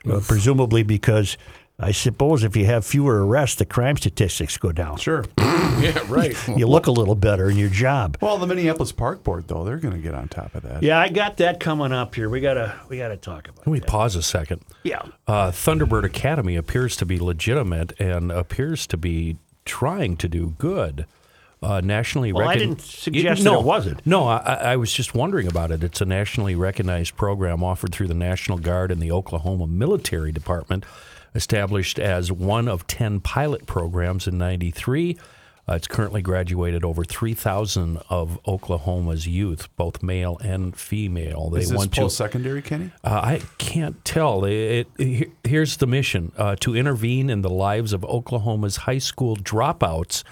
uh, 0.09 0.19
presumably 0.27 0.83
because 0.83 1.38
I 1.79 1.91
suppose 1.91 2.43
if 2.43 2.55
you 2.55 2.65
have 2.65 2.86
fewer 2.86 3.25
arrests, 3.25 3.57
the 3.57 3.65
crime 3.65 3.97
statistics 3.97 4.57
go 4.57 4.71
down. 4.71 4.97
Sure. 4.97 5.25
Yeah, 5.79 5.99
right. 6.07 6.36
You 6.47 6.67
look 6.67 6.86
a 6.86 6.91
little 6.91 7.15
better 7.15 7.49
in 7.49 7.57
your 7.57 7.67
job. 7.69 8.17
well, 8.21 8.38
the 8.38 8.45
Minneapolis 8.45 8.91
Park 8.91 9.23
Board, 9.23 9.47
though, 9.47 9.63
they're 9.63 9.77
going 9.79 9.95
to 9.95 9.99
get 9.99 10.13
on 10.13 10.27
top 10.27 10.53
of 10.53 10.62
that. 10.63 10.83
Yeah, 10.83 10.99
I 10.99 11.09
got 11.09 11.38
that 11.38 11.59
coming 11.59 11.91
up 11.91 12.13
here. 12.13 12.29
We 12.29 12.41
gotta 12.41 12.75
we 12.89 12.97
gotta 12.99 13.17
talk 13.17 13.47
about. 13.47 13.63
Can 13.63 13.71
we 13.71 13.79
that. 13.79 13.88
pause 13.89 14.15
a 14.15 14.21
second? 14.21 14.62
Yeah. 14.83 15.01
Uh, 15.27 15.49
Thunderbird 15.49 16.03
Academy 16.03 16.55
appears 16.55 16.95
to 16.97 17.05
be 17.07 17.17
legitimate 17.19 17.99
and 17.99 18.31
appears 18.31 18.86
to 18.88 18.97
be 18.97 19.38
trying 19.65 20.15
to 20.17 20.29
do 20.29 20.53
good. 20.59 21.05
Uh, 21.62 21.81
nationally 21.81 22.31
Well, 22.33 22.47
I 22.47 22.55
didn't 22.55 22.79
Y- 22.79 22.83
suggest 22.86 23.43
no, 23.43 23.53
that 23.53 23.59
it 23.62 23.65
wasn't. 23.65 24.05
No, 24.05 24.27
I, 24.27 24.38
I 24.38 24.53
I 24.73 24.75
was 24.75 24.93
just 24.93 25.15
wondering 25.15 25.47
about 25.47 25.71
it. 25.71 25.83
It's 25.83 26.01
a 26.01 26.05
nationally 26.05 26.55
recognized 26.55 27.15
program 27.17 27.63
offered 27.63 27.93
through 27.93 28.07
the 28.09 28.13
National 28.13 28.57
Guard 28.59 28.91
and 28.91 29.01
the 29.01 29.12
Oklahoma 29.12 29.65
Military 29.65 30.31
Department, 30.31 30.86
established 31.36 32.00
as 32.00 32.32
one 32.32 32.67
of 32.67 32.88
10 32.88 33.19
pilot 33.22 33.65
programs 33.65 34.28
in 34.28 34.38
93. 34.38 35.17
Uh, 35.67 35.76
it's 35.76 35.88
currently 35.88 36.22
graduated 36.22 36.84
over 36.84 37.06
3,000 37.06 37.98
of 38.10 38.38
Oklahoma's 38.46 39.26
youth, 39.26 39.69
both 39.78 40.04
male 40.04 40.38
and 40.43 40.76
female. 40.76 41.50
They 41.50 41.62
Is 41.62 41.69
this 41.69 41.78
want 41.78 41.93
to 41.93 42.02
post 42.02 42.17
secondary, 42.17 42.62
Kenny? 42.62 42.91
uh, 43.04 43.10
I 43.24 43.41
can't 43.60 44.04
tell. 44.04 44.43
It, 44.43 44.52
it, 44.52 44.88
he- 44.98 45.32
here's 45.46 45.78
the 45.78 45.88
mission 45.88 46.34
uh, 46.38 46.58
to 46.60 46.76
intervene 46.76 47.30
in 47.30 47.43
the 47.43 47.50
lives 47.50 47.93
of 47.93 48.04
Oklahoma's 48.04 48.76
high 48.76 48.98
school 48.98 49.38
dropouts 49.38 50.24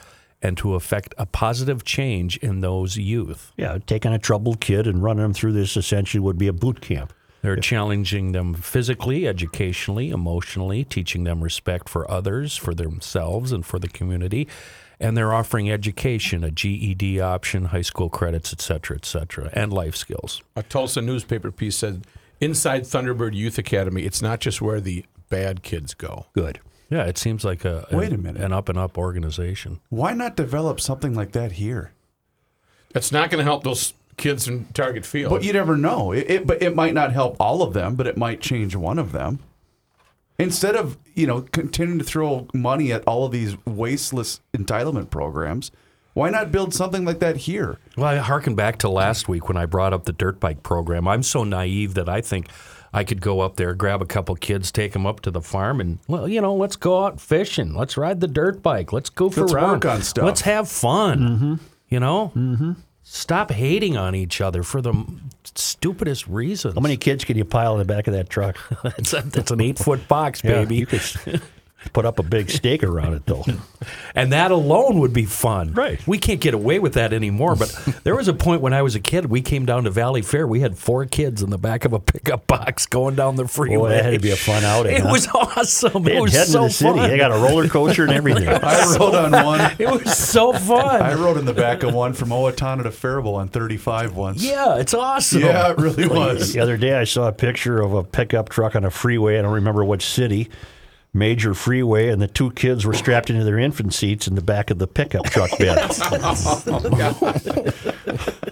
and 0.42 0.58
to 0.58 0.76
effect 0.76 1.14
a 1.18 1.26
positive 1.26 1.86
change 1.86 2.36
in 2.38 2.60
those 2.60 2.98
youth. 2.98 3.54
Yeah, 3.56 3.78
taking 3.86 4.12
a 4.12 4.20
troubled 4.20 4.60
kid 4.60 4.86
and 4.86 5.02
running 5.02 5.22
them 5.24 5.34
through 5.34 5.54
this 5.54 5.78
essentially 5.78 6.20
would 6.20 6.38
be 6.38 6.48
a 6.48 6.54
boot 6.54 6.82
camp. 6.82 7.14
They're 7.42 7.56
challenging 7.58 8.34
them 8.34 8.54
physically, 8.54 9.28
educationally, 9.28 10.10
emotionally, 10.10 10.84
teaching 10.84 11.24
them 11.24 11.44
respect 11.44 11.90
for 11.90 12.10
others, 12.10 12.56
for 12.56 12.74
themselves, 12.74 13.52
and 13.52 13.66
for 13.66 13.80
the 13.80 13.88
community. 13.90 14.48
And 15.00 15.18
they're 15.18 15.34
offering 15.34 15.72
education, 15.72 16.44
a 16.44 16.52
GED 16.52 17.20
option, 17.20 17.66
high 17.66 17.82
school 17.82 18.10
credits, 18.10 18.54
et 18.54 18.62
cetera, 18.62 18.96
et 18.98 19.06
cetera, 19.06 19.50
and 19.54 19.74
life 19.74 19.96
skills. 19.96 20.44
A 20.56 20.62
Tulsa 20.62 21.02
newspaper 21.02 21.52
piece 21.52 21.76
said, 21.76 22.06
"Inside 22.40 22.84
Thunderbird 22.84 23.34
Youth 23.34 23.58
Academy, 23.58 24.04
it's 24.04 24.22
not 24.22 24.40
just 24.40 24.62
where 24.62 24.80
the 24.80 25.04
bad 25.30 25.64
kids 25.64 25.96
go." 25.96 26.28
Good. 26.34 26.60
Yeah, 26.92 27.06
it 27.06 27.18
seems 27.18 27.44
like 27.44 27.66
a, 27.66 27.88
Wait 27.92 28.12
a 28.12 28.18
minute. 28.18 28.44
an 28.44 28.52
up 28.54 28.70
and 28.70 28.78
up 28.78 28.98
organization. 28.98 29.80
Why 29.90 30.14
not 30.14 30.36
develop 30.36 30.80
something 30.80 31.16
like 31.16 31.32
that 31.32 31.54
here? 31.54 31.94
That's 32.94 33.12
not 33.14 33.30
going 33.32 33.40
to 33.40 33.46
help 33.46 33.64
those 33.64 33.94
kids 34.22 34.48
in 34.48 34.66
Target 34.74 35.06
Field. 35.06 35.32
But 35.32 35.44
you 35.44 35.52
never 35.52 35.76
know. 35.76 36.12
It, 36.14 36.30
it, 36.30 36.48
but 36.48 36.62
it 36.62 36.76
might 36.76 36.94
not 36.94 37.12
help 37.12 37.36
all 37.40 37.62
of 37.62 37.74
them, 37.74 37.96
but 37.96 38.08
it 38.08 38.16
might 38.16 38.40
change 38.40 38.76
one 38.76 38.98
of 38.98 39.12
them. 39.12 39.40
Instead 40.40 40.76
of 40.76 40.98
you 41.14 41.28
know 41.28 41.42
continuing 41.42 42.00
to 42.00 42.06
throw 42.06 42.48
money 42.54 42.92
at 42.92 43.04
all 43.06 43.26
of 43.26 43.32
these 43.32 43.58
wasteless 43.66 44.40
entitlement 44.54 45.10
programs, 45.10 45.72
why 46.14 46.30
not 46.30 46.52
build 46.52 46.74
something 46.74 47.06
like 47.06 47.20
that 47.20 47.38
here? 47.38 47.78
Well, 47.98 48.08
I 48.08 48.18
harken 48.18 48.56
back 48.56 48.78
to 48.80 48.90
last 48.90 49.28
week 49.28 49.48
when 49.48 49.58
I 49.58 49.66
brought 49.66 49.94
up 49.94 50.06
the 50.06 50.14
dirt 50.14 50.40
bike 50.40 50.64
program. 50.64 51.08
I'm 51.08 51.24
so 51.24 51.44
naive 51.44 51.94
that 51.94 52.10
I 52.10 52.22
think 52.22 52.48
I 52.94 53.04
could 53.04 53.22
go 53.22 53.40
up 53.40 53.56
there, 53.56 53.74
grab 53.74 54.02
a 54.02 54.06
couple 54.06 54.36
kids, 54.36 54.72
take 54.72 54.94
them 54.94 55.06
up 55.06 55.22
to 55.22 55.32
the 55.32 55.42
farm, 55.42 55.80
and 55.80 56.00
well, 56.08 56.28
you 56.28 56.42
know, 56.42 56.56
let's 56.56 56.76
go 56.76 57.06
out 57.06 57.22
fishing. 57.22 57.74
Let's 57.74 57.96
ride 57.96 58.20
the 58.20 58.28
dirt 58.28 58.62
bike. 58.62 58.92
Let's 58.92 59.10
goof 59.10 59.38
Let's 59.38 59.54
around. 59.54 59.72
work 59.72 59.86
on 59.86 60.02
stuff. 60.02 60.26
Let's 60.26 60.42
have 60.42 60.70
fun. 60.70 61.60
You 61.88 62.00
know, 62.00 62.32
mm-hmm. 62.36 62.74
Stop 63.14 63.52
hating 63.52 63.98
on 63.98 64.16
each 64.16 64.40
other 64.40 64.64
for 64.64 64.82
the 64.82 64.94
stupidest 65.54 66.28
reasons. 66.28 66.76
How 66.76 66.80
many 66.82 66.96
kids 66.96 67.26
can 67.26 67.38
you 67.38 67.44
pile 67.44 67.74
in 67.74 67.80
the 67.80 67.86
back 67.86 68.08
of 68.08 68.14
that 68.14 68.30
truck? 68.30 68.58
that's, 68.84 69.14
a, 69.14 69.24
it's 69.34 69.52
an 69.52 69.60
eight 69.68 69.78
foot 69.78 70.08
box, 70.08 70.42
Yeah, 70.44 70.64
baby. 70.64 70.86
s- 70.92 71.18
put 71.94 72.06
up 72.06 72.20
a 72.20 72.24
big 72.24 72.50
stake 72.50 72.84
around 72.84 73.14
it, 73.14 73.26
though. 73.26 73.44
And 74.14 74.32
that 74.32 74.52
alone 74.52 75.00
would 75.00 75.14
be 75.14 75.26
fun. 75.26 75.74
Right. 75.74 76.06
We 76.08 76.18
can't 76.18 76.40
get 76.40 76.54
away 76.54 76.80
with 76.80 76.94
that 76.94 77.12
anymore. 77.14 77.56
But 77.56 77.70
there 78.04 78.16
was 78.16 78.28
a 78.28 78.34
point 78.34 78.62
when 78.62 78.74
I 78.74 78.82
was 78.82 78.96
a 78.96 79.00
kid, 79.00 79.26
we 79.26 79.42
came 79.42 79.66
down 79.66 79.86
to 79.86 79.92
Valleyfair. 79.92 80.48
We 80.48 80.60
had 80.60 80.78
four 80.78 81.06
kids 81.06 81.42
in 81.42 81.50
the 81.50 81.58
back 81.58 81.84
of 81.86 81.94
a 81.94 82.00
pickup 82.00 82.46
box 82.48 82.86
going 82.86 83.16
down 83.16 83.36
the 83.36 83.48
freeway. 83.48 83.78
Boy, 83.78 83.90
that 83.90 84.06
had 84.06 84.14
to 84.14 84.20
be 84.20 84.32
a 84.32 84.36
fun 84.36 84.64
outing. 84.64 84.96
It 84.96 85.02
huh? 85.02 85.10
was 85.12 85.28
awesome. 85.34 86.04
They 86.04 86.18
It 86.18 86.22
was 86.22 86.34
heading 86.34 86.52
so 86.52 86.62
to 86.62 86.68
the 86.68 86.74
city. 86.74 87.00
fun. 87.00 87.10
They 87.10 87.18
got 87.18 87.32
a 87.32 87.36
roller 87.40 87.68
coaster 87.68 88.04
and 88.04 88.12
everything. 88.14 88.48
I 88.64 88.96
rode 88.98 89.16
on 89.16 89.32
one. 89.46 89.62
it 89.80 89.90
was 89.90 90.18
so 90.18 90.54
fun. 90.54 91.02
I 91.02 91.14
rode 91.16 91.38
in 91.38 91.46
the 91.46 91.54
back 91.54 91.84
of 91.84 91.94
one 91.94 92.14
from 92.14 92.30
Owatonna 92.30 92.84
to 92.84 92.92
Faribault 92.92 93.36
on 93.36 93.48
35 93.48 94.16
once. 94.16 94.44
yeah, 94.44 94.78
it's 94.78 94.94
awesome. 94.94 95.42
Yeah, 95.42 95.72
it 95.72 95.78
really 95.78 96.08
was. 96.08 96.54
The 96.54 96.60
other 96.60 96.78
day, 96.78 96.94
I 96.96 97.06
saw 97.06 97.28
a 97.28 97.32
picture 97.32 97.82
of 97.82 97.94
a 97.94 98.04
pickup 98.04 98.50
truck 98.50 98.76
on 98.76 98.84
a 98.86 98.92
freeway. 98.92 99.40
I 99.40 99.42
don't 99.42 99.54
remember 99.54 99.84
which 99.84 100.06
city, 100.06 100.50
major 101.14 101.54
freeway, 101.54 102.10
and 102.10 102.22
the 102.22 102.28
two 102.28 102.52
kids 102.52 102.86
were 102.86 102.94
strapped 102.94 103.30
into 103.30 103.44
their 103.44 103.60
infant 103.60 103.94
seats 103.94 104.28
in 104.28 104.36
the 104.36 104.42
back 104.42 104.70
of 104.70 104.80
the 104.80 104.88
pickup 104.88 105.26
truck 105.26 105.52
bed. 105.58 105.78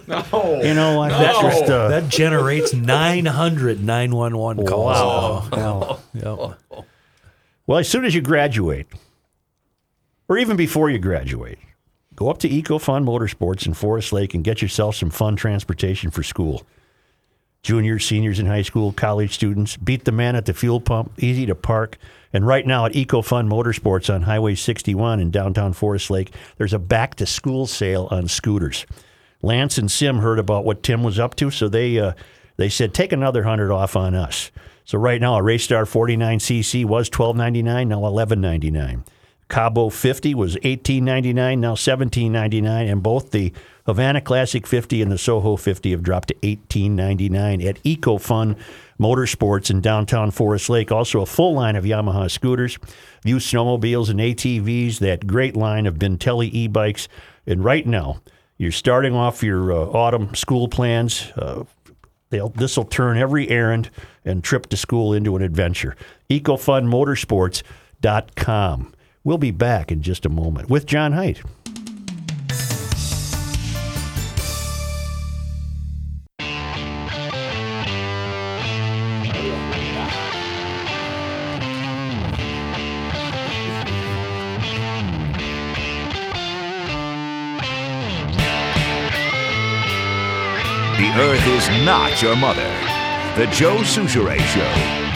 no, 0.06 0.60
you 0.62 0.74
know, 0.74 0.98
what? 0.98 1.10
that's 1.10 1.42
No. 1.42 1.50
just 1.50 1.64
uh, 1.64 1.88
That 1.88 2.08
generates 2.08 2.74
900 2.74 3.82
911 3.84 4.66
calls. 4.66 4.96
wow. 4.96 5.48
Wow. 5.52 6.00
Yeah. 6.14 6.82
Well, 7.66 7.78
as 7.78 7.88
soon 7.88 8.04
as 8.04 8.14
you 8.14 8.20
graduate, 8.20 8.86
or 10.28 10.38
even 10.38 10.56
before 10.56 10.90
you 10.90 10.98
graduate, 10.98 11.58
go 12.14 12.28
up 12.30 12.38
to 12.38 12.48
EcoFun 12.48 13.04
Motorsports 13.04 13.66
in 13.66 13.74
Forest 13.74 14.12
Lake 14.12 14.34
and 14.34 14.44
get 14.44 14.60
yourself 14.60 14.96
some 14.96 15.10
fun 15.10 15.36
transportation 15.36 16.10
for 16.10 16.22
school. 16.22 16.64
Juniors, 17.62 18.06
seniors 18.06 18.38
in 18.38 18.46
high 18.46 18.62
school, 18.62 18.92
college 18.92 19.34
students, 19.34 19.76
beat 19.76 20.04
the 20.04 20.12
man 20.12 20.34
at 20.34 20.46
the 20.46 20.54
fuel 20.54 20.80
pump, 20.80 21.12
easy 21.18 21.46
to 21.46 21.54
park. 21.54 21.98
And 22.32 22.46
right 22.46 22.66
now 22.66 22.86
at 22.86 22.92
EcoFun 22.92 23.48
Motorsports 23.48 24.12
on 24.12 24.22
Highway 24.22 24.54
61 24.54 25.20
in 25.20 25.30
downtown 25.30 25.72
Forest 25.72 26.10
Lake, 26.10 26.32
there's 26.58 26.72
a 26.72 26.78
back 26.78 27.16
to 27.16 27.26
school 27.26 27.66
sale 27.66 28.08
on 28.10 28.28
scooters. 28.28 28.86
Lance 29.42 29.78
and 29.78 29.90
Sim 29.90 30.18
heard 30.18 30.38
about 30.38 30.64
what 30.64 30.82
Tim 30.82 31.02
was 31.02 31.18
up 31.18 31.34
to, 31.36 31.50
so 31.50 31.68
they 31.68 31.98
uh, 31.98 32.12
they 32.56 32.68
said 32.68 32.92
take 32.92 33.12
another 33.12 33.42
hundred 33.42 33.72
off 33.72 33.96
on 33.96 34.14
us. 34.14 34.50
So 34.84 34.98
right 34.98 35.20
now 35.20 35.38
a 35.38 35.42
Raystar 35.42 35.84
49cc 35.84 36.84
was 36.84 37.08
12.99, 37.08 37.88
now 37.88 38.00
11.99. 38.00 39.04
Cabo 39.50 39.90
50 39.90 40.34
was 40.34 40.56
18.99, 40.56 41.58
now 41.58 41.74
17.99, 41.74 42.90
and 42.90 43.02
both 43.02 43.32
the 43.32 43.52
Havana 43.84 44.20
Classic 44.20 44.64
50 44.66 45.02
and 45.02 45.10
the 45.10 45.18
Soho 45.18 45.56
50 45.56 45.90
have 45.90 46.04
dropped 46.04 46.28
to 46.28 46.34
18.99 46.34 47.66
at 47.66 47.82
EcoFun 47.82 48.56
Motorsports 49.00 49.68
in 49.68 49.80
downtown 49.80 50.30
Forest 50.30 50.70
Lake. 50.70 50.92
Also, 50.92 51.20
a 51.20 51.26
full 51.26 51.54
line 51.54 51.74
of 51.74 51.82
Yamaha 51.84 52.30
scooters, 52.30 52.78
used 53.24 53.52
snowmobiles, 53.52 54.08
and 54.08 54.20
ATVs. 54.20 55.00
That 55.00 55.26
great 55.26 55.56
line 55.56 55.86
of 55.86 55.96
Bentelli 55.96 56.50
e-bikes, 56.52 57.08
and 57.44 57.64
right 57.64 57.86
now 57.86 58.20
you're 58.56 58.70
starting 58.70 59.14
off 59.14 59.42
your 59.42 59.72
uh, 59.72 59.86
autumn 59.86 60.32
school 60.34 60.68
plans. 60.68 61.32
Uh, 61.36 61.64
this 62.30 62.76
will 62.76 62.84
turn 62.84 63.18
every 63.18 63.48
errand 63.48 63.90
and 64.24 64.44
trip 64.44 64.68
to 64.68 64.76
school 64.76 65.12
into 65.12 65.34
an 65.34 65.42
adventure. 65.42 65.96
EcoFunMotorsports.com. 66.30 68.92
We'll 69.22 69.36
be 69.36 69.50
back 69.50 69.92
in 69.92 70.00
just 70.00 70.24
a 70.24 70.30
moment 70.30 70.70
with 70.70 70.86
John 70.86 71.12
Height. 71.12 71.42
The 90.96 91.16
Earth 91.18 91.46
is 91.46 91.68
not 91.84 92.22
your 92.22 92.36
mother. 92.36 92.62
The 93.36 93.46
Joe 93.52 93.78
Soucheray 93.82 94.38
Show. 94.38 95.09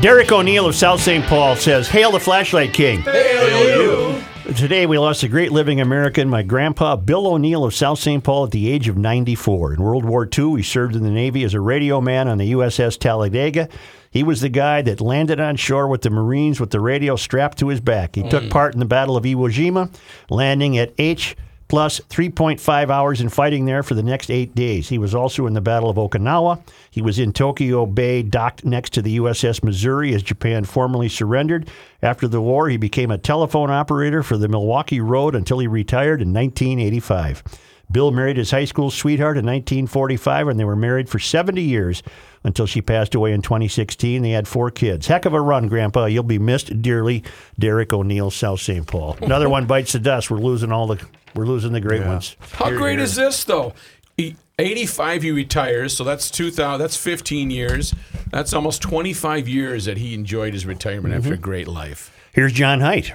Derek 0.00 0.32
O'Neill 0.32 0.64
of 0.64 0.74
South 0.74 0.98
St. 0.98 1.22
Paul 1.26 1.56
says, 1.56 1.86
Hail 1.86 2.10
the 2.10 2.18
Flashlight 2.18 2.72
King. 2.72 3.02
Hail 3.02 4.16
you. 4.46 4.54
Today 4.54 4.86
we 4.86 4.96
lost 4.96 5.22
a 5.24 5.28
great 5.28 5.52
living 5.52 5.78
American, 5.78 6.26
my 6.26 6.42
grandpa, 6.42 6.96
Bill 6.96 7.26
O'Neill 7.26 7.64
of 7.66 7.74
South 7.74 7.98
St. 7.98 8.24
Paul, 8.24 8.44
at 8.44 8.50
the 8.50 8.70
age 8.70 8.88
of 8.88 8.96
94. 8.96 9.74
In 9.74 9.82
World 9.82 10.06
War 10.06 10.26
II, 10.26 10.56
he 10.56 10.62
served 10.62 10.96
in 10.96 11.02
the 11.02 11.10
Navy 11.10 11.44
as 11.44 11.52
a 11.52 11.60
radio 11.60 12.00
man 12.00 12.28
on 12.28 12.38
the 12.38 12.52
USS 12.52 12.98
Talladega. 12.98 13.68
He 14.10 14.22
was 14.22 14.40
the 14.40 14.48
guy 14.48 14.80
that 14.80 15.02
landed 15.02 15.38
on 15.38 15.56
shore 15.56 15.86
with 15.86 16.00
the 16.00 16.08
Marines 16.08 16.60
with 16.60 16.70
the 16.70 16.80
radio 16.80 17.14
strapped 17.14 17.58
to 17.58 17.68
his 17.68 17.82
back. 17.82 18.14
He 18.16 18.22
took 18.26 18.44
mm. 18.44 18.50
part 18.50 18.72
in 18.72 18.80
the 18.80 18.86
Battle 18.86 19.18
of 19.18 19.24
Iwo 19.24 19.52
Jima, 19.52 19.94
landing 20.30 20.78
at 20.78 20.94
H 20.96 21.36
plus 21.70 22.00
3.5 22.10 22.90
hours 22.90 23.20
in 23.20 23.28
fighting 23.28 23.64
there 23.64 23.84
for 23.84 23.94
the 23.94 24.02
next 24.02 24.28
eight 24.28 24.56
days. 24.56 24.88
He 24.88 24.98
was 24.98 25.14
also 25.14 25.46
in 25.46 25.54
the 25.54 25.60
Battle 25.60 25.88
of 25.88 25.96
Okinawa. 25.98 26.60
He 26.90 27.00
was 27.00 27.20
in 27.20 27.32
Tokyo 27.32 27.86
Bay, 27.86 28.24
docked 28.24 28.64
next 28.64 28.92
to 28.94 29.02
the 29.02 29.18
USS 29.18 29.62
Missouri 29.62 30.12
as 30.12 30.24
Japan 30.24 30.64
formally 30.64 31.08
surrendered. 31.08 31.70
After 32.02 32.26
the 32.26 32.40
war, 32.40 32.68
he 32.68 32.76
became 32.76 33.12
a 33.12 33.18
telephone 33.18 33.70
operator 33.70 34.24
for 34.24 34.36
the 34.36 34.48
Milwaukee 34.48 35.00
Road 35.00 35.36
until 35.36 35.60
he 35.60 35.68
retired 35.68 36.20
in 36.20 36.34
1985. 36.34 37.44
Bill 37.90 38.10
married 38.10 38.36
his 38.36 38.50
high 38.50 38.64
school 38.64 38.90
sweetheart 38.90 39.36
in 39.36 39.44
1945, 39.44 40.48
and 40.48 40.60
they 40.60 40.64
were 40.64 40.76
married 40.76 41.08
for 41.08 41.18
70 41.18 41.60
years 41.62 42.02
until 42.44 42.66
she 42.66 42.80
passed 42.80 43.14
away 43.14 43.32
in 43.32 43.42
2016. 43.42 44.22
They 44.22 44.30
had 44.30 44.48
four 44.48 44.70
kids. 44.70 45.06
Heck 45.06 45.24
of 45.24 45.34
a 45.34 45.40
run, 45.40 45.68
Grandpa. 45.68 46.06
You'll 46.06 46.22
be 46.22 46.38
missed 46.38 46.82
dearly. 46.82 47.24
Derek 47.58 47.92
O'Neill, 47.92 48.30
South 48.30 48.60
St. 48.60 48.86
Paul. 48.86 49.16
Another 49.20 49.48
one 49.48 49.66
bites 49.66 49.92
the 49.92 49.98
dust. 49.98 50.30
We're 50.30 50.38
losing 50.38 50.72
all 50.72 50.86
the 50.86 51.04
we're 51.34 51.46
losing 51.46 51.72
the 51.72 51.80
great 51.80 52.04
ones. 52.04 52.36
How 52.52 52.70
great 52.70 52.98
is 52.98 53.14
this 53.14 53.44
though? 53.44 53.74
He, 54.16 54.36
85 54.58 55.22
he 55.22 55.30
retires, 55.30 55.96
so 55.96 56.04
that's 56.04 56.30
2000 56.30 56.80
that's 56.80 56.96
15 56.96 57.50
years. 57.50 57.94
That's 58.30 58.52
almost 58.52 58.82
25 58.82 59.48
years 59.48 59.84
that 59.86 59.96
he 59.96 60.14
enjoyed 60.14 60.52
his 60.52 60.66
retirement 60.66 61.14
after 61.14 61.30
a 61.30 61.32
mm-hmm. 61.32 61.42
great 61.42 61.68
life. 61.68 62.12
Here's 62.32 62.52
John 62.52 62.80
Height. 62.80 63.12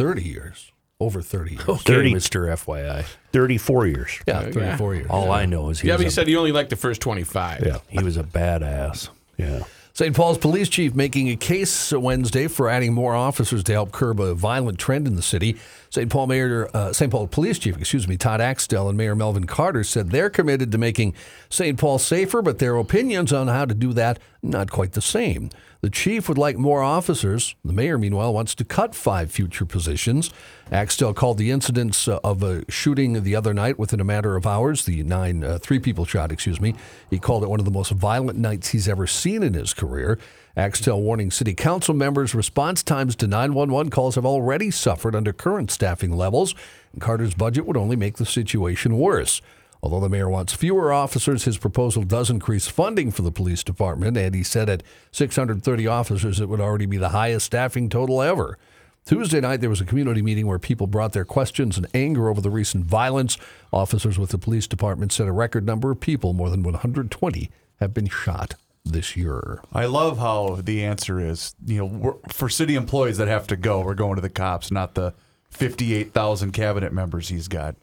30 0.00 0.22
years. 0.22 0.69
Over 1.00 1.22
30 1.22 1.52
years. 1.52 1.68
Okay, 1.68 1.94
30. 1.94 2.14
Mr. 2.14 2.52
FYI. 2.52 3.04
34 3.32 3.86
years. 3.86 4.20
Yeah, 4.28 4.50
34 4.50 4.94
years. 4.94 5.06
All 5.08 5.32
I 5.32 5.46
know 5.46 5.70
is 5.70 5.80
he, 5.80 5.88
Yeah, 5.88 5.94
but 5.94 6.00
he 6.00 6.04
was, 6.06 6.12
a, 6.12 6.16
said 6.16 6.26
he 6.28 6.36
only 6.36 6.52
liked 6.52 6.70
the 6.70 6.76
first 6.76 7.00
25. 7.00 7.64
Yeah. 7.64 7.78
he 7.88 8.02
was 8.02 8.16
a 8.18 8.22
badass. 8.22 9.08
Yeah. 9.38 9.62
St. 9.94 10.14
Paul's 10.14 10.38
police 10.38 10.68
chief 10.68 10.94
making 10.94 11.28
a 11.28 11.36
case 11.36 11.92
Wednesday 11.92 12.46
for 12.48 12.68
adding 12.68 12.92
more 12.94 13.14
officers 13.14 13.64
to 13.64 13.72
help 13.72 13.92
curb 13.92 14.20
a 14.20 14.34
violent 14.34 14.78
trend 14.78 15.06
in 15.06 15.16
the 15.16 15.22
city. 15.22 15.56
St. 15.90 16.08
Paul 16.08 16.28
Mayor, 16.28 16.70
uh, 16.72 16.92
St. 16.92 17.10
Paul 17.10 17.26
Police 17.26 17.58
Chief, 17.58 17.76
excuse 17.76 18.06
me, 18.06 18.16
Todd 18.16 18.40
Axtell 18.40 18.88
and 18.88 18.96
Mayor 18.96 19.16
Melvin 19.16 19.46
Carter 19.46 19.82
said 19.82 20.10
they're 20.10 20.30
committed 20.30 20.70
to 20.70 20.78
making 20.78 21.14
St. 21.48 21.76
Paul 21.76 21.98
safer, 21.98 22.42
but 22.42 22.60
their 22.60 22.76
opinions 22.76 23.32
on 23.32 23.48
how 23.48 23.64
to 23.64 23.74
do 23.74 23.92
that 23.94 24.20
not 24.42 24.70
quite 24.70 24.92
the 24.92 25.02
same. 25.02 25.50
The 25.82 25.90
chief 25.90 26.28
would 26.28 26.38
like 26.38 26.56
more 26.56 26.82
officers. 26.82 27.54
The 27.64 27.72
mayor, 27.72 27.98
meanwhile, 27.98 28.32
wants 28.32 28.54
to 28.56 28.64
cut 28.64 28.94
five 28.94 29.30
future 29.30 29.64
positions. 29.64 30.30
Axtell 30.70 31.14
called 31.14 31.38
the 31.38 31.50
incidents 31.50 32.06
uh, 32.06 32.20
of 32.22 32.42
a 32.42 32.70
shooting 32.70 33.22
the 33.22 33.34
other 33.34 33.52
night 33.52 33.78
within 33.78 34.00
a 34.00 34.04
matter 34.04 34.36
of 34.36 34.46
hours. 34.46 34.84
The 34.84 35.02
nine, 35.02 35.42
uh, 35.42 35.58
three 35.58 35.78
people 35.78 36.04
shot, 36.04 36.32
excuse 36.32 36.60
me. 36.60 36.74
He 37.08 37.18
called 37.18 37.42
it 37.42 37.50
one 37.50 37.60
of 37.60 37.64
the 37.64 37.70
most 37.70 37.90
violent 37.92 38.38
nights 38.38 38.68
he's 38.68 38.88
ever 38.88 39.06
seen 39.06 39.42
in 39.42 39.54
his 39.54 39.74
career. 39.74 40.18
Axtell 40.56 41.00
warning 41.00 41.30
city 41.30 41.54
council 41.54 41.94
members 41.94 42.34
response 42.34 42.82
times 42.82 43.14
to 43.16 43.28
911 43.28 43.90
calls 43.90 44.16
have 44.16 44.26
already 44.26 44.70
suffered 44.70 45.14
under 45.14 45.32
current 45.32 45.70
staffing 45.70 46.16
levels, 46.16 46.56
and 46.92 47.00
Carter's 47.00 47.34
budget 47.34 47.66
would 47.66 47.76
only 47.76 47.94
make 47.94 48.16
the 48.16 48.26
situation 48.26 48.98
worse. 48.98 49.40
Although 49.80 50.00
the 50.00 50.08
mayor 50.08 50.28
wants 50.28 50.52
fewer 50.52 50.92
officers, 50.92 51.44
his 51.44 51.56
proposal 51.56 52.02
does 52.02 52.30
increase 52.30 52.66
funding 52.66 53.12
for 53.12 53.22
the 53.22 53.30
police 53.30 53.62
department, 53.62 54.16
and 54.16 54.34
he 54.34 54.42
said 54.42 54.68
at 54.68 54.82
630 55.12 55.86
officers 55.86 56.40
it 56.40 56.48
would 56.48 56.60
already 56.60 56.86
be 56.86 56.96
the 56.96 57.10
highest 57.10 57.46
staffing 57.46 57.88
total 57.88 58.20
ever. 58.20 58.58
Tuesday 59.06 59.40
night, 59.40 59.60
there 59.60 59.70
was 59.70 59.80
a 59.80 59.86
community 59.86 60.20
meeting 60.20 60.48
where 60.48 60.58
people 60.58 60.88
brought 60.88 61.12
their 61.12 61.24
questions 61.24 61.76
and 61.76 61.86
anger 61.94 62.28
over 62.28 62.40
the 62.40 62.50
recent 62.50 62.84
violence. 62.84 63.38
Officers 63.72 64.18
with 64.18 64.30
the 64.30 64.38
police 64.38 64.66
department 64.66 65.12
said 65.12 65.28
a 65.28 65.32
record 65.32 65.64
number 65.64 65.92
of 65.92 66.00
people, 66.00 66.32
more 66.32 66.50
than 66.50 66.62
120, 66.62 67.50
have 67.78 67.94
been 67.94 68.08
shot 68.08 68.56
this 68.84 69.16
year. 69.16 69.60
I 69.72 69.86
love 69.86 70.18
how 70.18 70.58
the 70.62 70.84
answer 70.84 71.20
is, 71.20 71.54
you 71.64 71.78
know, 71.78 71.84
we're, 71.84 72.14
for 72.32 72.48
city 72.48 72.74
employees 72.74 73.18
that 73.18 73.28
have 73.28 73.46
to 73.48 73.56
go, 73.56 73.80
we're 73.80 73.94
going 73.94 74.16
to 74.16 74.22
the 74.22 74.30
cops, 74.30 74.70
not 74.70 74.94
the 74.94 75.14
58,000 75.50 76.52
cabinet 76.52 76.92
members 76.92 77.28
he's 77.28 77.48
got. 77.48 77.76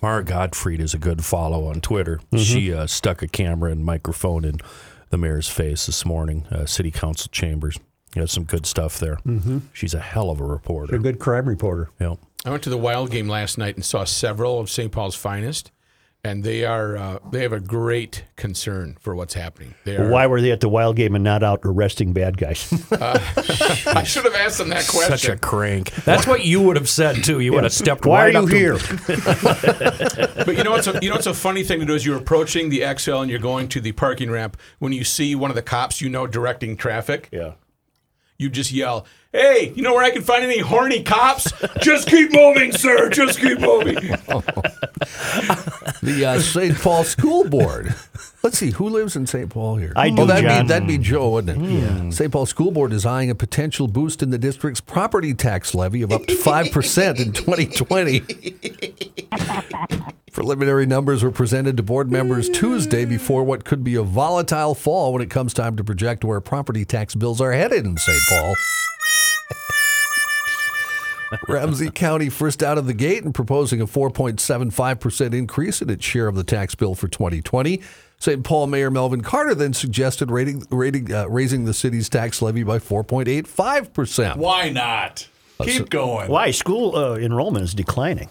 Mara 0.00 0.22
Gottfried 0.22 0.80
is 0.80 0.94
a 0.94 0.98
good 0.98 1.24
follow 1.24 1.66
on 1.66 1.80
Twitter. 1.80 2.20
She 2.36 2.72
uh, 2.72 2.86
stuck 2.86 3.20
a 3.22 3.28
camera 3.28 3.72
and 3.72 3.84
microphone 3.84 4.44
in 4.44 4.60
the 5.10 5.18
mayor's 5.18 5.48
face 5.48 5.86
this 5.86 6.04
morning, 6.04 6.46
uh, 6.50 6.66
city 6.66 6.90
council 6.90 7.28
chambers. 7.32 7.78
You 8.14 8.22
know, 8.22 8.26
some 8.26 8.44
good 8.44 8.64
stuff 8.64 8.98
there. 8.98 9.16
Mm-hmm. 9.26 9.58
She's 9.72 9.92
a 9.92 10.00
hell 10.00 10.30
of 10.30 10.40
a 10.40 10.44
reporter. 10.44 10.94
A 10.94 10.98
good 10.98 11.18
crime 11.18 11.46
reporter. 11.46 11.90
Yeah. 12.00 12.14
I 12.44 12.50
went 12.50 12.62
to 12.62 12.70
the 12.70 12.78
Wild 12.78 13.10
game 13.10 13.28
last 13.28 13.58
night 13.58 13.74
and 13.74 13.84
saw 13.84 14.04
several 14.04 14.60
of 14.60 14.70
St. 14.70 14.90
Paul's 14.90 15.14
finest, 15.14 15.70
and 16.24 16.42
they 16.42 16.64
are 16.64 16.96
uh, 16.96 17.18
they 17.30 17.42
have 17.42 17.52
a 17.52 17.60
great 17.60 18.24
concern 18.36 18.96
for 19.00 19.14
what's 19.14 19.34
happening. 19.34 19.74
They 19.84 19.96
are, 19.96 20.10
Why 20.10 20.26
were 20.26 20.40
they 20.40 20.50
at 20.50 20.60
the 20.60 20.68
wild 20.68 20.96
game 20.96 21.14
and 21.14 21.22
not 21.22 21.42
out 21.42 21.60
arresting 21.64 22.12
bad 22.12 22.36
guys? 22.36 22.72
I 22.92 24.02
should 24.04 24.24
have 24.24 24.34
asked 24.34 24.58
them 24.58 24.70
that 24.70 24.86
question. 24.88 25.18
Such 25.18 25.28
a 25.28 25.36
crank. 25.36 25.94
That's 26.04 26.26
what 26.26 26.44
you 26.44 26.60
would 26.62 26.76
have 26.76 26.88
said 26.88 27.22
too. 27.24 27.40
You 27.40 27.52
would 27.52 27.62
have 27.62 27.72
stepped 27.72 28.04
Why 28.04 28.26
right 28.26 28.36
are 28.36 28.42
you 28.42 28.44
up 28.44 28.50
to 28.50 28.56
here? 28.56 30.34
But 30.48 30.56
you 30.56 30.64
know 30.64 30.70
what's 30.70 30.86
a, 30.86 30.98
you 31.02 31.10
know 31.10 31.16
what's 31.16 31.26
a 31.26 31.34
funny 31.34 31.62
thing 31.62 31.80
to 31.80 31.86
do 31.86 31.94
is 31.94 32.06
you're 32.06 32.16
approaching 32.16 32.70
the 32.70 32.80
Xcel 32.80 33.20
and 33.20 33.30
you're 33.30 33.38
going 33.38 33.68
to 33.68 33.80
the 33.80 33.92
parking 33.92 34.30
ramp. 34.30 34.56
When 34.78 34.92
you 34.92 35.04
see 35.04 35.34
one 35.34 35.50
of 35.50 35.56
the 35.56 35.62
cops 35.62 36.00
you 36.00 36.08
know 36.08 36.26
directing 36.26 36.76
traffic, 36.76 37.28
yeah. 37.30 37.52
You 38.38 38.48
just 38.48 38.70
yell, 38.70 39.04
"Hey, 39.32 39.72
you 39.74 39.82
know 39.82 39.92
where 39.94 40.04
I 40.04 40.10
can 40.10 40.22
find 40.22 40.44
any 40.44 40.58
horny 40.60 41.02
cops? 41.02 41.52
just 41.80 42.08
keep 42.08 42.32
moving, 42.32 42.70
sir. 42.72 43.08
Just 43.10 43.40
keep 43.40 43.58
moving." 43.60 43.96
The 46.00 46.24
uh, 46.24 46.38
St. 46.40 46.76
Paul 46.78 47.02
School 47.04 47.48
Board. 47.48 47.94
Let's 48.44 48.56
see, 48.58 48.70
who 48.70 48.88
lives 48.88 49.16
in 49.16 49.26
St. 49.26 49.50
Paul 49.50 49.76
here? 49.76 49.92
I 49.96 50.10
do, 50.10 50.22
Oh, 50.22 50.26
that'd 50.26 50.44
John. 50.48 50.62
be, 50.64 50.68
that'd 50.68 50.86
be 50.88 50.98
Joe, 50.98 51.30
wouldn't 51.30 51.60
it? 51.60 51.68
Yeah. 51.70 52.10
St. 52.10 52.30
Paul 52.30 52.46
School 52.46 52.70
Board 52.70 52.92
is 52.92 53.04
eyeing 53.04 53.30
a 53.30 53.34
potential 53.34 53.88
boost 53.88 54.22
in 54.22 54.30
the 54.30 54.38
district's 54.38 54.80
property 54.80 55.34
tax 55.34 55.74
levy 55.74 56.02
of 56.02 56.12
up 56.12 56.24
to 56.26 56.34
5% 56.36 57.20
in 57.20 57.32
2020. 57.32 58.22
Preliminary 60.38 60.86
numbers 60.86 61.24
were 61.24 61.32
presented 61.32 61.76
to 61.78 61.82
board 61.82 62.12
members 62.12 62.48
Tuesday 62.48 63.04
before 63.04 63.42
what 63.42 63.64
could 63.64 63.82
be 63.82 63.96
a 63.96 64.04
volatile 64.04 64.72
fall 64.72 65.12
when 65.12 65.20
it 65.20 65.30
comes 65.30 65.52
time 65.52 65.74
to 65.74 65.82
project 65.82 66.24
where 66.24 66.40
property 66.40 66.84
tax 66.84 67.16
bills 67.16 67.40
are 67.40 67.50
headed 67.50 67.84
in 67.84 67.96
St. 67.96 68.22
Paul. 68.28 68.54
Ramsey 71.48 71.90
County 71.90 72.28
first 72.28 72.62
out 72.62 72.78
of 72.78 72.86
the 72.86 72.94
gate 72.94 73.24
and 73.24 73.34
proposing 73.34 73.80
a 73.80 73.86
4.75% 73.88 75.34
increase 75.34 75.82
in 75.82 75.90
its 75.90 76.04
share 76.04 76.28
of 76.28 76.36
the 76.36 76.44
tax 76.44 76.76
bill 76.76 76.94
for 76.94 77.08
2020. 77.08 77.82
St. 78.20 78.44
Paul 78.44 78.68
Mayor 78.68 78.92
Melvin 78.92 79.22
Carter 79.22 79.56
then 79.56 79.72
suggested 79.72 80.30
rating, 80.30 80.64
rating, 80.70 81.12
uh, 81.12 81.26
raising 81.28 81.64
the 81.64 81.74
city's 81.74 82.08
tax 82.08 82.40
levy 82.40 82.62
by 82.62 82.78
4.85%. 82.78 84.36
Why 84.36 84.70
not? 84.70 85.26
Keep 85.60 85.90
going. 85.90 86.30
Why? 86.30 86.52
School 86.52 86.94
uh, 86.94 87.16
enrollment 87.16 87.64
is 87.64 87.74
declining. 87.74 88.28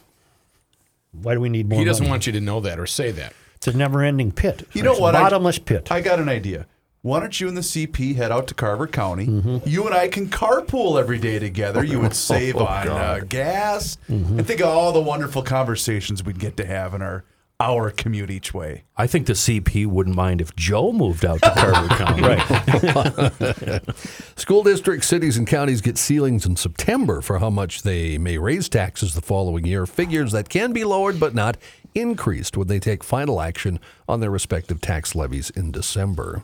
Why 1.22 1.34
do 1.34 1.40
we 1.40 1.50
need 1.50 1.70
more 1.70 1.80
He 1.80 1.86
doesn't 1.86 2.04
money? 2.04 2.10
want 2.12 2.28
you 2.28 2.34
to 2.34 2.42
know 2.42 2.60
that 2.62 2.80
or 2.80 2.86
say 2.86 3.12
that. 3.12 3.34
It's 3.56 3.68
a 3.68 3.76
never-ending 3.76 4.34
pit. 4.34 4.68
You 4.74 4.84
know 4.84 4.92
It's 4.92 5.00
a 5.00 5.02
what? 5.02 5.16
I- 5.16 5.22
Bottomless 5.24 5.60
pit. 5.60 5.92
I 5.92 6.02
got 6.02 6.20
an 6.20 6.30
idea. 6.30 6.68
Why 7.02 7.20
don't 7.22 7.40
you 7.40 7.48
and 7.48 7.56
the 7.56 7.62
CP 7.62 8.16
head 8.16 8.32
out 8.32 8.48
to 8.48 8.54
Carver 8.54 8.86
County? 8.88 9.28
Mm-hmm. 9.28 9.70
You 9.70 9.86
and 9.86 9.96
I 9.96 10.10
can 10.10 10.28
carpool 10.28 11.00
every 11.00 11.18
day 11.20 11.40
together. 11.40 11.84
You 11.84 12.00
would 12.02 12.14
save 12.30 12.56
Oh, 12.58 12.66
on 12.66 12.88
uh, 12.90 13.22
gas. 13.28 13.98
Mm-hmm. 14.10 14.40
And 14.40 14.48
think 14.48 14.60
of 14.62 14.68
all 14.68 14.92
the 14.92 15.00
wonderful 15.02 15.42
conversations 15.42 16.24
we'd 16.24 16.40
get 16.40 16.58
to 16.58 16.66
have 16.66 16.94
in 16.94 17.02
our 17.02 17.24
hour 17.60 17.90
commute 17.90 18.30
each 18.30 18.54
way. 18.54 18.84
I 18.96 19.08
think 19.08 19.26
the 19.26 19.34
CP 19.34 19.88
wouldn't 19.88 20.16
mind 20.16 20.42
if 20.42 20.56
Joe 20.56 20.92
moved 20.92 21.26
out 21.26 21.42
to 21.42 21.52
Carver 21.52 21.88
County. 21.96 22.22
right. 22.22 23.98
School 24.40 24.62
districts, 24.64 25.08
cities, 25.08 25.38
and 25.38 25.48
counties 25.48 25.82
get 25.82 25.98
ceilings 25.98 26.46
in 26.46 26.56
September 26.56 27.22
for 27.22 27.40
how 27.40 27.50
much 27.50 27.82
they 27.82 28.20
may 28.20 28.38
raise 28.38 28.70
taxes 28.70 29.16
the 29.16 29.22
following 29.22 29.66
year. 29.66 29.86
Figures 29.88 30.32
that 30.34 30.50
can 30.50 30.72
be 30.72 30.84
lowered 30.84 31.20
but 31.20 31.34
not 31.34 31.58
increased 31.96 32.56
when 32.58 32.68
they 32.68 32.80
take 32.80 33.04
final 33.04 33.42
action 33.42 33.80
on 34.08 34.20
their 34.20 34.30
respective 34.30 34.80
tax 34.80 35.16
levies 35.16 35.50
in 35.50 35.72
December. 35.72 36.42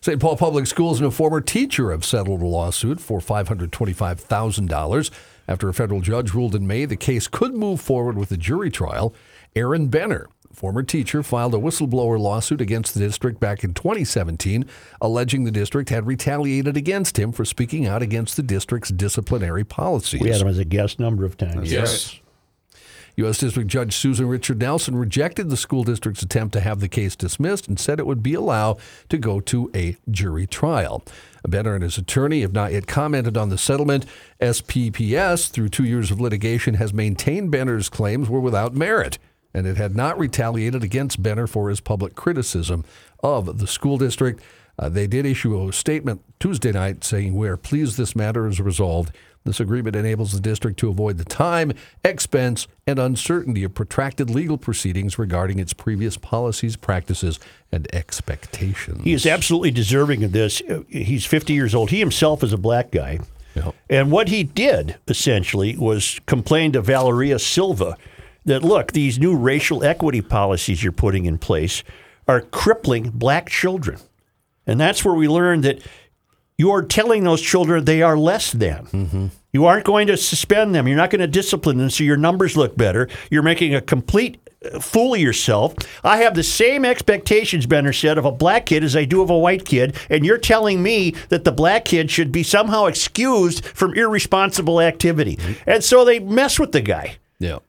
St. 0.00 0.20
Paul 0.20 0.36
Public 0.36 0.66
Schools 0.66 1.00
and 1.00 1.08
a 1.08 1.10
former 1.12 1.40
teacher 1.40 1.90
have 1.90 2.04
settled 2.04 2.40
a 2.40 2.46
lawsuit 2.46 3.00
for 3.00 3.18
$525,000 3.20 5.10
after 5.48 5.68
a 5.68 5.74
federal 5.74 6.00
judge 6.00 6.34
ruled 6.34 6.54
in 6.54 6.66
May 6.66 6.84
the 6.84 6.96
case 6.96 7.26
could 7.26 7.54
move 7.54 7.80
forward 7.80 8.16
with 8.16 8.30
a 8.30 8.36
jury 8.36 8.70
trial. 8.70 9.14
Aaron 9.56 9.88
Benner, 9.88 10.28
former 10.52 10.82
teacher, 10.82 11.22
filed 11.22 11.54
a 11.54 11.58
whistleblower 11.58 12.18
lawsuit 12.18 12.60
against 12.60 12.94
the 12.94 13.00
district 13.00 13.40
back 13.40 13.64
in 13.64 13.74
2017, 13.74 14.64
alleging 15.00 15.44
the 15.44 15.50
district 15.50 15.90
had 15.90 16.06
retaliated 16.06 16.76
against 16.76 17.18
him 17.18 17.32
for 17.32 17.44
speaking 17.44 17.86
out 17.86 18.02
against 18.02 18.36
the 18.36 18.42
district's 18.42 18.90
disciplinary 18.90 19.64
policies. 19.64 20.20
We 20.20 20.30
had 20.30 20.40
him 20.40 20.48
as 20.48 20.58
a 20.58 20.64
guest 20.64 20.98
number 20.98 21.24
of 21.24 21.36
times. 21.36 21.70
Yes. 21.72 22.20
U.S. 23.18 23.38
District 23.38 23.68
Judge 23.68 23.96
Susan 23.96 24.28
Richard 24.28 24.60
Nelson 24.60 24.94
rejected 24.94 25.50
the 25.50 25.56
school 25.56 25.82
district's 25.82 26.22
attempt 26.22 26.52
to 26.52 26.60
have 26.60 26.78
the 26.78 26.88
case 26.88 27.16
dismissed 27.16 27.66
and 27.66 27.78
said 27.78 27.98
it 27.98 28.06
would 28.06 28.22
be 28.22 28.34
allowed 28.34 28.78
to 29.08 29.18
go 29.18 29.40
to 29.40 29.68
a 29.74 29.96
jury 30.08 30.46
trial. 30.46 31.02
Benner 31.44 31.74
and 31.74 31.82
his 31.82 31.98
attorney 31.98 32.42
have 32.42 32.52
not 32.52 32.72
yet 32.72 32.86
commented 32.86 33.36
on 33.36 33.48
the 33.48 33.58
settlement. 33.58 34.06
SPPS, 34.40 35.50
through 35.50 35.68
two 35.68 35.84
years 35.84 36.12
of 36.12 36.20
litigation, 36.20 36.74
has 36.74 36.94
maintained 36.94 37.50
Benner's 37.50 37.88
claims 37.88 38.28
were 38.28 38.38
without 38.38 38.74
merit, 38.74 39.18
and 39.58 39.66
it 39.66 39.76
had 39.76 39.96
not 39.96 40.18
retaliated 40.18 40.84
against 40.84 41.22
Benner 41.22 41.48
for 41.48 41.68
his 41.68 41.80
public 41.80 42.14
criticism 42.14 42.84
of 43.22 43.58
the 43.58 43.66
school 43.66 43.98
district. 43.98 44.40
Uh, 44.78 44.88
they 44.88 45.08
did 45.08 45.26
issue 45.26 45.68
a 45.68 45.72
statement 45.72 46.22
Tuesday 46.38 46.70
night 46.70 47.02
saying, 47.02 47.34
We 47.34 47.48
are 47.48 47.56
pleased 47.56 47.98
this 47.98 48.14
matter 48.14 48.46
is 48.46 48.60
resolved. 48.60 49.12
This 49.44 49.58
agreement 49.60 49.96
enables 49.96 50.32
the 50.32 50.40
district 50.40 50.78
to 50.80 50.90
avoid 50.90 51.18
the 51.18 51.24
time, 51.24 51.72
expense, 52.04 52.68
and 52.86 52.98
uncertainty 52.98 53.64
of 53.64 53.74
protracted 53.74 54.30
legal 54.30 54.58
proceedings 54.58 55.18
regarding 55.18 55.58
its 55.58 55.72
previous 55.72 56.16
policies, 56.16 56.76
practices, 56.76 57.40
and 57.72 57.92
expectations. 57.94 59.02
He 59.02 59.12
is 59.12 59.26
absolutely 59.26 59.70
deserving 59.70 60.22
of 60.22 60.32
this. 60.32 60.62
He's 60.88 61.24
50 61.24 61.52
years 61.52 61.74
old. 61.74 61.90
He 61.90 61.98
himself 61.98 62.44
is 62.44 62.52
a 62.52 62.58
black 62.58 62.90
guy. 62.90 63.20
Yep. 63.54 63.74
And 63.90 64.12
what 64.12 64.28
he 64.28 64.44
did 64.44 64.98
essentially 65.08 65.76
was 65.76 66.20
complain 66.26 66.72
to 66.72 66.80
Valeria 66.80 67.38
Silva 67.38 67.96
that 68.48 68.62
look, 68.64 68.92
these 68.92 69.18
new 69.18 69.36
racial 69.36 69.84
equity 69.84 70.20
policies 70.20 70.82
you're 70.82 70.92
putting 70.92 71.24
in 71.24 71.38
place 71.38 71.82
are 72.26 72.40
crippling 72.40 73.10
black 73.10 73.48
children. 73.48 73.98
And 74.66 74.78
that's 74.78 75.04
where 75.04 75.14
we 75.14 75.28
learned 75.28 75.64
that 75.64 75.80
you're 76.58 76.82
telling 76.82 77.24
those 77.24 77.40
children 77.40 77.84
they 77.84 78.02
are 78.02 78.18
less 78.18 78.52
than. 78.52 79.30
You 79.52 79.64
aren't 79.64 79.86
going 79.86 80.08
to 80.08 80.16
suspend 80.16 80.74
them. 80.74 80.86
You're 80.86 80.96
not 80.96 81.10
going 81.10 81.20
to 81.20 81.26
discipline 81.26 81.78
them 81.78 81.88
so 81.88 82.04
your 82.04 82.16
numbers 82.16 82.56
look 82.56 82.76
better. 82.76 83.08
You're 83.30 83.42
making 83.42 83.74
a 83.74 83.80
complete 83.80 84.38
uh, 84.64 84.80
fool 84.80 85.14
of 85.14 85.20
yourself. 85.20 85.74
I 86.04 86.18
have 86.18 86.34
the 86.34 86.42
same 86.42 86.84
expectations, 86.84 87.64
Benner 87.64 87.92
said, 87.92 88.18
of 88.18 88.24
a 88.24 88.32
black 88.32 88.66
kid 88.66 88.84
as 88.84 88.94
I 88.96 89.04
do 89.04 89.22
of 89.22 89.30
a 89.30 89.38
white 89.38 89.64
kid, 89.64 89.96
and 90.10 90.26
you're 90.26 90.36
telling 90.36 90.82
me 90.82 91.12
that 91.28 91.44
the 91.44 91.52
black 91.52 91.84
kid 91.86 92.10
should 92.10 92.32
be 92.32 92.42
somehow 92.42 92.86
excused 92.86 93.64
from 93.64 93.94
irresponsible 93.94 94.80
activity. 94.80 95.38
And 95.66 95.82
so 95.82 96.04
they 96.04 96.18
mess 96.18 96.58
with 96.58 96.72
the 96.72 96.82
guy. 96.82 97.16
Yeah. 97.38 97.60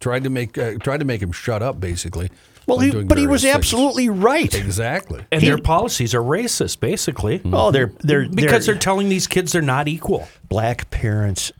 Tried 0.00 0.24
to 0.24 0.30
make 0.30 0.56
uh, 0.56 0.74
tried 0.78 0.98
to 1.00 1.04
make 1.04 1.22
him 1.22 1.32
shut 1.32 1.62
up, 1.62 1.78
basically. 1.78 2.30
Well, 2.66 2.78
he, 2.78 3.02
but 3.04 3.18
he 3.18 3.26
was 3.26 3.42
things. 3.42 3.54
absolutely 3.54 4.08
right. 4.08 4.54
exactly. 4.54 5.24
And 5.32 5.42
their 5.42 5.58
policies 5.58 6.14
are 6.14 6.22
racist, 6.22 6.80
basically. 6.80 7.40
Oh, 7.44 7.70
they're 7.70 7.92
they're 8.00 8.28
Because 8.28 8.66
they're, 8.66 8.74
they're 8.74 8.80
telling 8.80 9.08
these 9.08 9.26
kids 9.26 9.52
they're 9.52 9.62
not 9.62 9.88
equal. 9.88 10.28
black 10.48 10.90
parents 10.90 11.52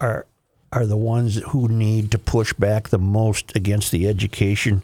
are 0.00 0.26
are 0.72 0.84
the 0.86 0.96
ones 0.96 1.36
who 1.48 1.68
need 1.68 2.10
to 2.10 2.18
push 2.18 2.52
back 2.52 2.88
the 2.88 2.98
most 2.98 3.54
against 3.56 3.92
the 3.92 4.08
education 4.08 4.82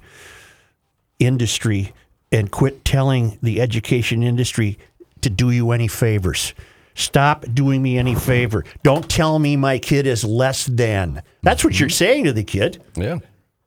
industry 1.18 1.92
and 2.31 2.51
quit 2.51 2.85
telling 2.85 3.38
the 3.42 3.61
education 3.61 4.22
industry 4.22 4.79
to 5.20 5.29
do 5.29 5.51
you 5.51 5.70
any 5.72 5.88
favors. 5.88 6.55
Stop 6.95 7.45
doing 7.53 7.83
me 7.83 7.99
any 7.99 8.15
favor. 8.15 8.65
Don't 8.83 9.09
tell 9.09 9.39
me 9.39 9.57
my 9.57 9.79
kid 9.79 10.07
is 10.07 10.25
less 10.25 10.67
than. 10.67 11.23
That's 11.43 11.65
what 11.65 11.79
you're 11.79 11.89
saying 11.89 12.25
to 12.25 12.33
the 12.33 12.45
kid. 12.45 12.83
Yeah. 12.95 13.19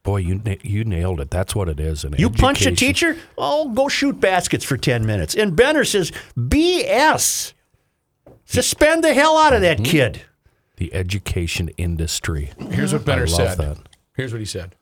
Boy, 0.03 0.17
you 0.17 0.39
you 0.61 0.83
nailed 0.83 1.19
it. 1.19 1.31
That's 1.31 1.55
what 1.55 1.67
it 1.67 1.79
is. 1.79 2.03
In 2.03 2.13
You 2.17 2.29
punch 2.29 2.65
a 2.67 2.71
teacher? 2.71 3.17
Oh, 3.37 3.69
go 3.69 3.89
shoot 3.89 4.19
baskets 4.19 4.63
for 4.63 4.77
10 4.77 5.03
minutes. 5.05 5.33
And 5.35 5.55
Benner 5.55 5.83
says, 5.83 6.11
BS. 6.37 7.53
Suspend 8.45 9.03
the 9.03 9.15
hell 9.15 9.35
out 9.35 9.53
of 9.53 9.61
that 9.61 9.77
mm-hmm. 9.77 9.91
kid. 9.91 10.21
The 10.77 10.93
education 10.93 11.69
industry. 11.77 12.51
Here's 12.69 12.93
what 12.93 13.03
Benner 13.03 13.23
I 13.23 13.25
love 13.25 13.55
said. 13.55 13.57
that. 13.57 13.77
Here's 14.13 14.31
what 14.31 14.39
he 14.39 14.45
said. 14.45 14.75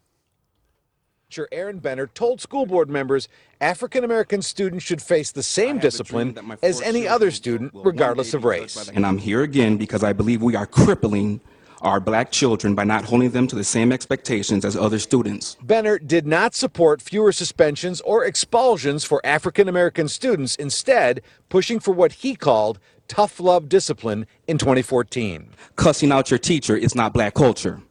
Teacher 1.34 1.48
Aaron 1.52 1.80
Benner 1.80 2.06
told 2.06 2.41
school 2.41 2.67
board 2.67 2.91
members 2.91 3.28
African 3.60 4.04
American 4.04 4.43
students 4.43 4.86
should 4.86 5.02
face 5.02 5.32
the 5.32 5.41
same 5.41 5.80
discipline 5.80 6.38
as 6.62 6.80
any 6.80 7.08
other 7.08 7.32
student, 7.32 7.72
regardless 7.74 8.36
of 8.36 8.43
race. 8.43 8.88
And 8.89 9.04
I'm 9.04 9.17
here 9.17 9.41
again 9.41 9.78
because 9.78 10.04
I 10.04 10.13
believe 10.13 10.43
we 10.43 10.56
are 10.56 10.67
crippling 10.67 11.41
our 11.82 12.00
black 12.00 12.32
children 12.32 12.76
by 12.76 12.84
not 12.84 13.06
holding 13.06 13.32
them 13.32 13.48
to 13.48 13.56
the 13.56 13.63
same 13.63 13.91
expectations 13.91 14.63
as 14.63 14.78
other 14.78 15.00
students. 15.00 15.58
Benner 15.63 15.98
did 15.98 16.28
not 16.28 16.54
support 16.54 17.02
fewer 17.02 17.32
suspensions 17.32 18.00
or 18.02 18.24
expulsions 18.24 19.04
for 19.04 19.19
African 19.26 19.67
American 19.67 20.08
students, 20.08 20.56
instead, 20.58 21.24
pushing 21.50 21.80
for 21.80 21.96
what 21.96 22.12
he 22.12 22.36
called 22.36 22.78
tough 23.08 23.39
love 23.39 23.69
discipline 23.69 24.28
in 24.46 24.60
2014. 24.60 25.50
Cussing 25.78 26.12
out 26.12 26.30
your 26.30 26.38
teacher 26.38 26.78
is 26.78 26.93
not 26.93 27.12
black 27.12 27.34
culture. 27.34 27.82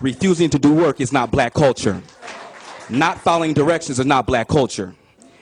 Refusing 0.00 0.50
to 0.50 0.58
do 0.58 0.74
work 0.74 1.00
is 1.00 1.12
not 1.12 1.30
black 1.30 1.54
culture. 1.54 2.02
Not 2.90 3.20
following 3.20 3.54
directions 3.54 3.98
is 3.98 4.06
not 4.06 4.26
black 4.26 4.48
culture. 4.48 4.94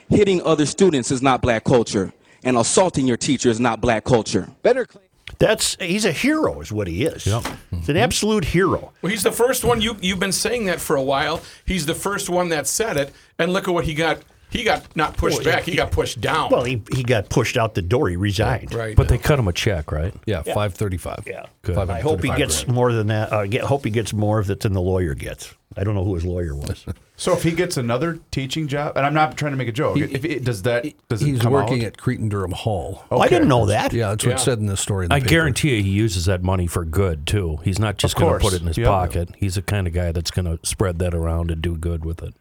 Hitting 0.09 0.43
other 0.43 0.67
students 0.67 1.11
is 1.11 1.23
not 1.23 1.41
black 1.41 1.65
culture. 1.65 2.13
And 2.43 2.57
assaulting 2.57 3.07
your 3.07 3.17
teacher 3.17 3.49
is 3.51 3.61
not 3.61 3.81
black 3.81 4.05
culture. 4.05 4.49
Benner 4.63 4.85
claimed. 4.87 5.07
That's 5.39 5.77
he's 5.81 6.05
a 6.05 6.13
hero, 6.13 6.61
is 6.61 6.73
what 6.73 6.87
he 6.87 7.05
is. 7.05 7.25
He's 7.25 7.89
an 7.89 7.97
absolute 7.97 8.45
hero. 8.45 8.93
Well, 9.01 9.11
he's 9.11 9.23
the 9.23 9.33
first 9.33 9.65
one. 9.65 9.81
You 9.81 9.97
you've 10.01 10.19
been 10.19 10.33
saying 10.33 10.67
that 10.67 10.81
for 10.81 10.97
a 10.97 11.03
while. 11.03 11.41
He's 11.65 11.87
the 11.87 11.95
first 11.95 12.29
one 12.29 12.49
that 12.49 12.67
said 12.67 12.97
it, 12.97 13.13
and 13.39 13.53
look 13.53 13.69
at 13.69 13.73
what 13.73 13.85
he 13.85 13.95
got. 13.95 14.23
He 14.51 14.65
got 14.65 14.97
not 14.97 15.17
pushed 15.17 15.45
back. 15.45 15.63
He 15.63 15.77
got 15.77 15.93
pushed 15.93 16.21
down. 16.21 16.51
Well, 16.51 16.65
he, 16.65 16.83
he 16.93 17.05
got 17.05 17.29
pushed 17.29 17.57
out 17.57 17.75
the 17.75 17.83
door. 17.83 18.09
He 18.09 18.17
resigned. 18.17 18.75
right. 18.75 18.97
But 18.97 19.07
they 19.09 19.17
cut 19.17 19.39
him 19.39 19.47
a 19.47 19.53
check, 19.53 19.93
right? 19.93 20.13
Yeah, 20.27 20.43
535. 20.43 21.23
Yeah. 21.25 21.47
Good. 21.63 21.79
I 21.79 22.01
hope 22.01 22.25
he 22.25 22.35
gets 22.35 22.67
more 22.67 22.93
than 22.93 23.07
that. 23.07 23.33
I 23.33 23.47
get, 23.47 23.63
hope 23.63 23.85
he 23.85 23.93
gets 23.93 24.13
more 24.13 24.41
of 24.41 24.51
it 24.51 24.59
than 24.61 24.73
the 24.73 24.81
lawyer 24.83 25.15
gets. 25.15 25.55
I 25.77 25.85
don't 25.85 25.95
know 25.95 26.05
who 26.05 26.17
his 26.17 26.25
lawyer 26.25 26.57
was. 26.57 26.85
So 27.21 27.35
if 27.35 27.43
he 27.43 27.51
gets 27.53 27.77
another 27.77 28.19
teaching 28.31 28.67
job, 28.67 28.97
and 28.97 29.05
I'm 29.05 29.13
not 29.13 29.37
trying 29.37 29.53
to 29.53 29.59
make 29.59 29.69
a 29.69 29.73
joke, 29.73 29.99
if 29.99 30.25
it, 30.25 30.43
does 30.43 30.63
that 30.63 30.87
does 31.11 31.21
it 31.21 31.27
He's 31.27 31.41
come 31.43 31.53
working 31.53 31.81
out? 31.83 31.89
at 31.89 31.99
Cretin 31.99 32.31
Derham 32.31 32.53
Hall. 32.53 33.05
Oh, 33.11 33.21
I 33.21 33.29
didn't 33.29 33.49
know 33.49 33.67
that. 33.67 33.93
Yeah, 33.93 34.09
that's 34.09 34.25
what 34.25 34.37
it 34.37 34.41
said 34.41 34.59
in 34.59 34.65
the 34.65 34.77
story. 34.79 35.05
In 35.05 35.11
the 35.11 35.17
I 35.17 35.19
paper. 35.21 35.29
guarantee 35.29 35.77
you 35.77 35.83
he 35.83 35.91
uses 35.91 36.25
that 36.25 36.43
money 36.43 36.67
for 36.67 36.83
good 36.83 37.27
too. 37.27 37.59
He's 37.63 37.79
not 37.79 37.99
just 37.99 38.17
going 38.17 38.33
to 38.33 38.39
put 38.43 38.55
it 38.55 38.63
in 38.63 38.69
his 38.69 38.79
Yeah. 38.79 38.87
pocket. 38.87 39.29
He's 39.37 39.57
the 39.57 39.63
kind 39.63 39.87
of 39.87 39.93
guy 39.93 40.13
that's 40.13 40.31
going 40.31 40.47
to 40.47 40.67
spread 40.67 40.99
that 41.01 41.13
around 41.15 41.51
and 41.51 41.61
do 41.61 41.77
good 41.77 42.07
with 42.07 42.23
it. 42.23 42.33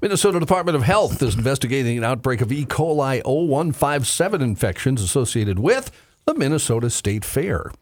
Minnesota 0.00 0.38
Department 0.38 0.76
of 0.76 0.84
Health 0.84 1.20
is 1.20 1.34
investigating 1.34 1.98
an 1.98 2.04
outbreak 2.04 2.42
of 2.42 2.52
E. 2.52 2.64
coli 2.64 3.22
0157 3.24 4.40
infections 4.40 5.02
associated 5.02 5.58
with 5.58 5.90
the 6.26 6.34
Minnesota 6.34 6.90
State 6.90 7.24
Fair. 7.24 7.72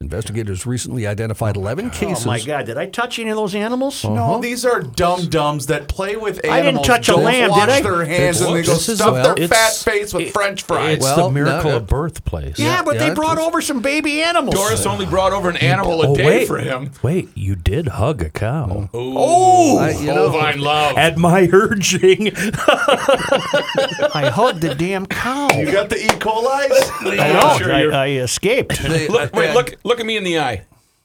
Investigators 0.00 0.64
recently 0.64 1.08
identified 1.08 1.56
11 1.56 1.90
cases. 1.90 2.24
Oh 2.24 2.28
my 2.30 2.38
oh 2.40 2.44
God! 2.46 2.66
Did 2.66 2.78
I 2.78 2.86
touch 2.86 3.18
any 3.18 3.30
of 3.30 3.36
those 3.36 3.52
animals? 3.56 4.04
Uh-huh. 4.04 4.14
No, 4.14 4.40
these 4.40 4.64
are 4.64 4.80
dumb 4.80 5.26
dumbs 5.26 5.66
that 5.66 5.88
play 5.88 6.14
with 6.14 6.36
animals. 6.44 6.52
I 6.52 6.62
didn't 6.62 6.84
touch 6.84 7.08
a 7.08 7.16
lamb, 7.16 7.50
wash 7.50 7.60
did 7.66 7.68
I? 7.70 7.80
their 7.82 8.04
hands 8.04 8.40
and 8.40 8.54
they 8.54 8.62
go 8.62 8.74
stuff 8.74 9.12
well, 9.12 9.34
their 9.34 9.48
fat 9.48 9.72
face 9.74 10.14
with 10.14 10.26
it- 10.28 10.32
French 10.32 10.62
fries. 10.62 10.98
It's 10.98 11.04
Well, 11.04 11.26
the 11.28 11.34
miracle 11.34 11.70
no, 11.72 11.76
of 11.78 11.88
birthplace. 11.88 12.60
Yeah, 12.60 12.82
but 12.84 12.94
Yeah, 12.94 13.08
they 13.08 13.14
brought 13.14 13.38
over 13.38 13.60
some 13.60 13.80
baby 13.82 14.22
animals. 14.22 14.54
Doris 14.54 14.86
only 14.86 15.04
brought 15.04 15.32
over 15.32 15.50
an 15.50 15.56
animal 15.56 16.00
a 16.02 16.08
Oh, 16.10 16.14
day 16.14 16.24
wait, 16.26 16.46
for 16.46 16.58
him. 16.58 16.92
Wait, 17.02 17.30
you 17.34 17.56
did 17.56 17.88
hug 17.88 18.22
a 18.22 18.30
cow 18.30 18.88
Oh, 18.94 19.14
oh! 19.16 19.78
I- 19.78 19.90
you 19.90 20.06
know- 20.06 20.30
bovine 20.30 20.60
love. 20.60 20.96
at 20.96 21.18
my 21.18 21.48
urging. 21.52 22.30
I 22.36 24.30
hugged 24.32 24.60
the 24.60 24.76
damn 24.76 25.06
cow. 25.06 25.48
you 25.56 25.72
got 25.72 25.88
the 25.90 25.96
E. 26.04 26.08
coli's? 26.20 26.70
I 27.00 27.32
know. 27.32 27.58
Sure, 27.58 27.72
I, 27.72 28.04
I 28.04 28.08
escaped. 28.10 28.80
They- 28.80 29.08
Look, 29.08 29.34
wait, 29.34 29.54
look, 29.54 29.74
look 29.88 30.00
at 30.00 30.06
me 30.06 30.16
in 30.16 30.24
the 30.24 30.38
eye. 30.38 30.64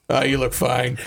Oh, 0.09 0.23
you 0.23 0.37
look 0.37 0.53
fine. 0.53 0.97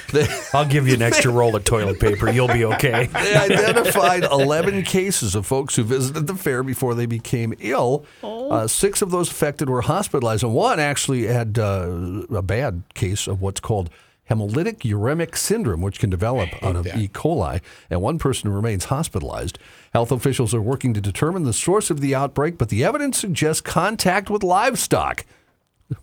I'll 0.55 0.67
give 0.67 0.89
you 0.89 0.95
an 0.95 1.03
extra 1.03 1.31
roll 1.31 1.55
of 1.55 1.65
toilet 1.65 2.01
paper. 2.01 2.31
You'll 2.31 2.49
be 2.49 2.65
okay. 2.65 3.09
They 3.13 3.37
identified 3.37 4.25
11 4.25 4.83
cases 4.85 5.35
of 5.35 5.47
folks 5.47 5.77
who 5.77 5.85
visited 5.85 6.27
the 6.27 6.35
fair 6.35 6.63
before 6.63 6.95
they 6.95 7.07
became 7.07 7.55
ill. 7.61 8.07
Uh, 8.23 8.67
six 8.67 9.03
of 9.03 9.11
those 9.11 9.31
affected 9.31 9.69
were 9.69 9.83
hospitalized, 9.83 10.43
and 10.43 10.55
one 10.55 10.81
actually 10.81 11.27
had 11.27 11.59
uh, 11.59 12.23
a 12.31 12.43
bad 12.43 12.83
case 12.95 13.27
of 13.27 13.43
what's 13.43 13.61
called 13.61 13.91
hemolytic 14.31 14.79
uremic 14.79 15.37
syndrome, 15.37 15.83
which 15.83 15.99
can 15.99 16.11
develop 16.11 16.49
out 16.63 16.77
of 16.77 16.87
E. 16.87 17.09
coli, 17.09 17.61
and 17.91 18.01
one 18.01 18.19
person 18.19 18.51
remains 18.51 18.87
hospitalized. 18.87 19.59
Health 19.93 20.11
officials 20.11 20.55
are 20.55 20.63
working 20.63 20.95
to 20.95 21.01
determine 21.01 21.45
the 21.45 21.53
source 21.53 21.91
of 21.91 22.01
the 22.01 22.15
outbreak, 22.15 22.59
but 22.59 22.69
the 22.71 22.83
evidence 22.83 23.19
suggests 23.19 23.61
contact 23.61 24.31
with 24.31 24.43
livestock, 24.43 25.25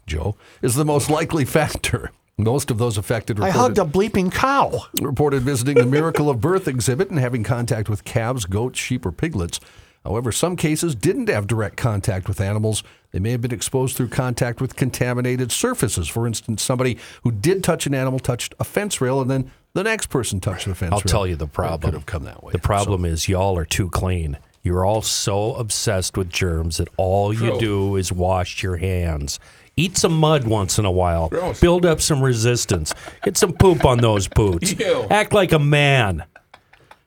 Joe, 0.07 0.36
is 0.61 0.75
the 0.75 0.86
most 0.86 1.09
likely 1.09 1.45
factor. 1.45 2.11
Most 2.38 2.71
of 2.71 2.77
those 2.79 2.97
affected 2.97 3.39
I 3.39 3.47
reported 3.47 3.77
hugged 3.77 3.95
a 3.95 3.97
bleeping 3.97 4.31
cow. 4.31 4.86
reported 5.01 5.43
visiting 5.43 5.75
the 5.77 5.86
Miracle 5.99 6.29
of 6.29 6.41
Birth 6.41 6.67
exhibit 6.67 7.09
and 7.09 7.19
having 7.19 7.43
contact 7.43 7.89
with 7.89 8.03
calves, 8.05 8.45
goats, 8.45 8.79
sheep, 8.79 9.05
or 9.05 9.11
piglets. 9.11 9.59
However, 10.03 10.31
some 10.34 10.55
cases 10.57 10.95
didn't 10.95 11.29
have 11.29 11.47
direct 11.47 11.77
contact 11.77 12.27
with 12.27 12.41
animals. 12.41 12.84
They 13.11 13.19
may 13.19 13.31
have 13.31 13.41
been 13.41 13.53
exposed 13.53 13.95
through 13.95 14.09
contact 14.09 14.59
with 14.59 14.75
contaminated 14.75 15.51
surfaces. 15.51 16.07
For 16.09 16.25
instance, 16.27 16.61
somebody 16.63 16.97
who 17.23 17.31
did 17.31 17.63
touch 17.63 17.86
an 17.86 17.93
animal 17.93 18.19
touched 18.19 18.53
a 18.59 18.63
fence 18.65 18.99
rail, 18.99 19.21
and 19.21 19.29
then 19.31 19.51
the 19.73 19.84
next 19.84 20.07
person 20.07 20.41
touched 20.41 20.65
the 20.65 20.75
fence 20.75 20.89
rail. 20.91 20.95
I'll 20.95 20.99
rail. 21.01 21.11
tell 21.11 21.27
you 21.27 21.36
the 21.36 21.45
It 21.45 21.53
problem. 21.53 21.91
could 21.91 21.93
have 21.93 22.05
come 22.07 22.23
that 22.25 22.43
way. 22.43 22.51
The 22.51 22.59
problem 22.59 23.05
is 23.05 23.29
y'all 23.29 23.57
are 23.57 23.63
too 23.65 23.89
clean. 23.89 24.38
You're 24.63 24.84
all 24.86 25.01
so 25.01 25.53
obsessed 25.55 26.17
with 26.17 26.29
germs 26.29 26.77
that 26.77 26.88
all 26.97 27.34
you 27.34 27.59
do 27.59 27.95
is 27.95 28.11
wash 28.11 28.63
your 28.63 28.77
hands. 28.77 29.39
Eat 29.76 29.97
some 29.97 30.17
mud 30.19 30.45
once 30.45 30.78
in 30.78 30.86
a 30.86 30.91
while. 30.91 31.30
Gross. 31.30 31.59
Build 31.59 31.86
up 31.86 31.99
some 31.99 32.21
resistance. 32.21 32.93
Get 33.24 33.38
some 33.38 33.53
poop 33.53 33.86
on 33.86 33.97
those 33.99 34.28
boots. 34.36 34.74
Ew. 34.80 35.07
Act 35.09 35.34
like 35.34 35.51
a 35.51 35.57
man. 35.59 36.24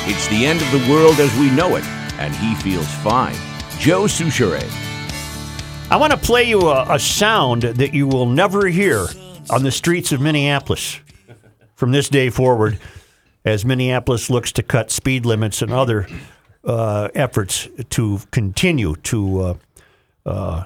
It's 0.05 0.27
the 0.27 0.45
end 0.45 0.61
of 0.61 0.69
the 0.71 0.91
world 0.91 1.19
as 1.21 1.33
we 1.37 1.49
know 1.51 1.77
it, 1.77 1.85
and 2.19 2.35
he 2.35 2.55
feels 2.55 2.93
fine. 2.95 3.37
Joe 3.79 4.03
Soucheray. 4.03 4.69
I 5.89 5.95
want 5.95 6.11
to 6.11 6.17
play 6.17 6.43
you 6.43 6.59
a, 6.67 6.95
a 6.95 6.99
sound 6.99 7.61
that 7.61 7.93
you 7.93 8.05
will 8.05 8.25
never 8.25 8.67
hear 8.67 9.07
on 9.49 9.63
the 9.63 9.71
streets 9.71 10.11
of 10.11 10.19
Minneapolis 10.19 10.99
from 11.75 11.93
this 11.93 12.09
day 12.09 12.29
forward, 12.29 12.79
as 13.45 13.63
Minneapolis 13.63 14.29
looks 14.29 14.51
to 14.53 14.61
cut 14.61 14.91
speed 14.91 15.25
limits 15.25 15.61
and 15.61 15.71
other 15.71 16.05
uh, 16.65 17.07
efforts 17.15 17.69
to 17.91 18.19
continue 18.31 18.97
to 19.03 19.39
uh, 19.39 19.53
uh, 20.25 20.63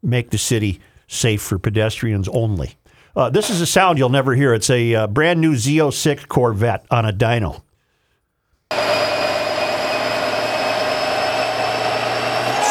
make 0.00 0.30
the 0.30 0.38
city 0.38 0.80
safe 1.08 1.42
for 1.42 1.58
pedestrians 1.58 2.28
only. 2.28 2.76
Uh, 3.16 3.30
this 3.30 3.50
is 3.50 3.60
a 3.60 3.66
sound 3.66 3.98
you'll 3.98 4.10
never 4.10 4.36
hear. 4.36 4.54
It's 4.54 4.70
a 4.70 4.94
uh, 4.94 5.06
brand 5.08 5.40
new 5.40 5.54
Z06 5.54 6.28
Corvette 6.28 6.86
on 6.88 7.04
a 7.04 7.12
dyno. 7.12 7.62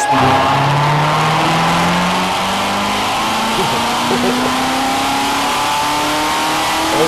Oh 0.08 0.14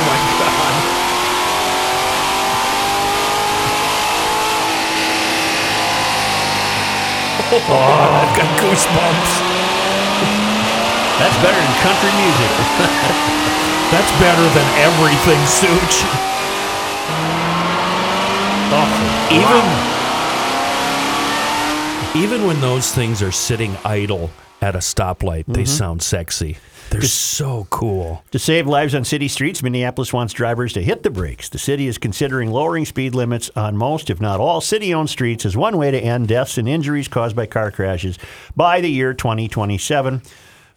my 0.06 0.18
God. 0.38 0.74
Oh, 7.50 7.72
I've 7.72 8.36
got 8.36 8.50
goosebumps. 8.60 9.32
That's 11.18 11.38
better 11.40 11.56
than 11.56 11.74
country 11.80 12.12
music. 12.20 12.52
That's 13.90 14.12
better 14.20 14.44
than 14.52 14.68
everything, 14.76 15.40
Such. 15.46 16.04
Even 19.32 19.97
even 22.18 22.44
when 22.48 22.60
those 22.60 22.92
things 22.92 23.22
are 23.22 23.30
sitting 23.30 23.76
idle 23.84 24.28
at 24.60 24.74
a 24.74 24.78
stoplight, 24.78 25.44
they 25.46 25.64
sound 25.64 26.02
sexy. 26.02 26.56
They're 26.90 27.02
so 27.02 27.68
cool. 27.70 28.24
To 28.32 28.40
save 28.40 28.66
lives 28.66 28.92
on 28.96 29.04
city 29.04 29.28
streets, 29.28 29.62
Minneapolis 29.62 30.12
wants 30.12 30.32
drivers 30.32 30.72
to 30.72 30.82
hit 30.82 31.04
the 31.04 31.10
brakes. 31.10 31.48
The 31.48 31.60
city 31.60 31.86
is 31.86 31.96
considering 31.96 32.50
lowering 32.50 32.86
speed 32.86 33.14
limits 33.14 33.52
on 33.54 33.76
most, 33.76 34.10
if 34.10 34.20
not 34.20 34.40
all, 34.40 34.60
city 34.60 34.92
owned 34.92 35.10
streets 35.10 35.46
as 35.46 35.56
one 35.56 35.76
way 35.76 35.92
to 35.92 35.98
end 35.98 36.26
deaths 36.26 36.58
and 36.58 36.68
injuries 36.68 37.06
caused 37.06 37.36
by 37.36 37.46
car 37.46 37.70
crashes 37.70 38.18
by 38.56 38.80
the 38.80 38.90
year 38.90 39.14
2027. 39.14 40.20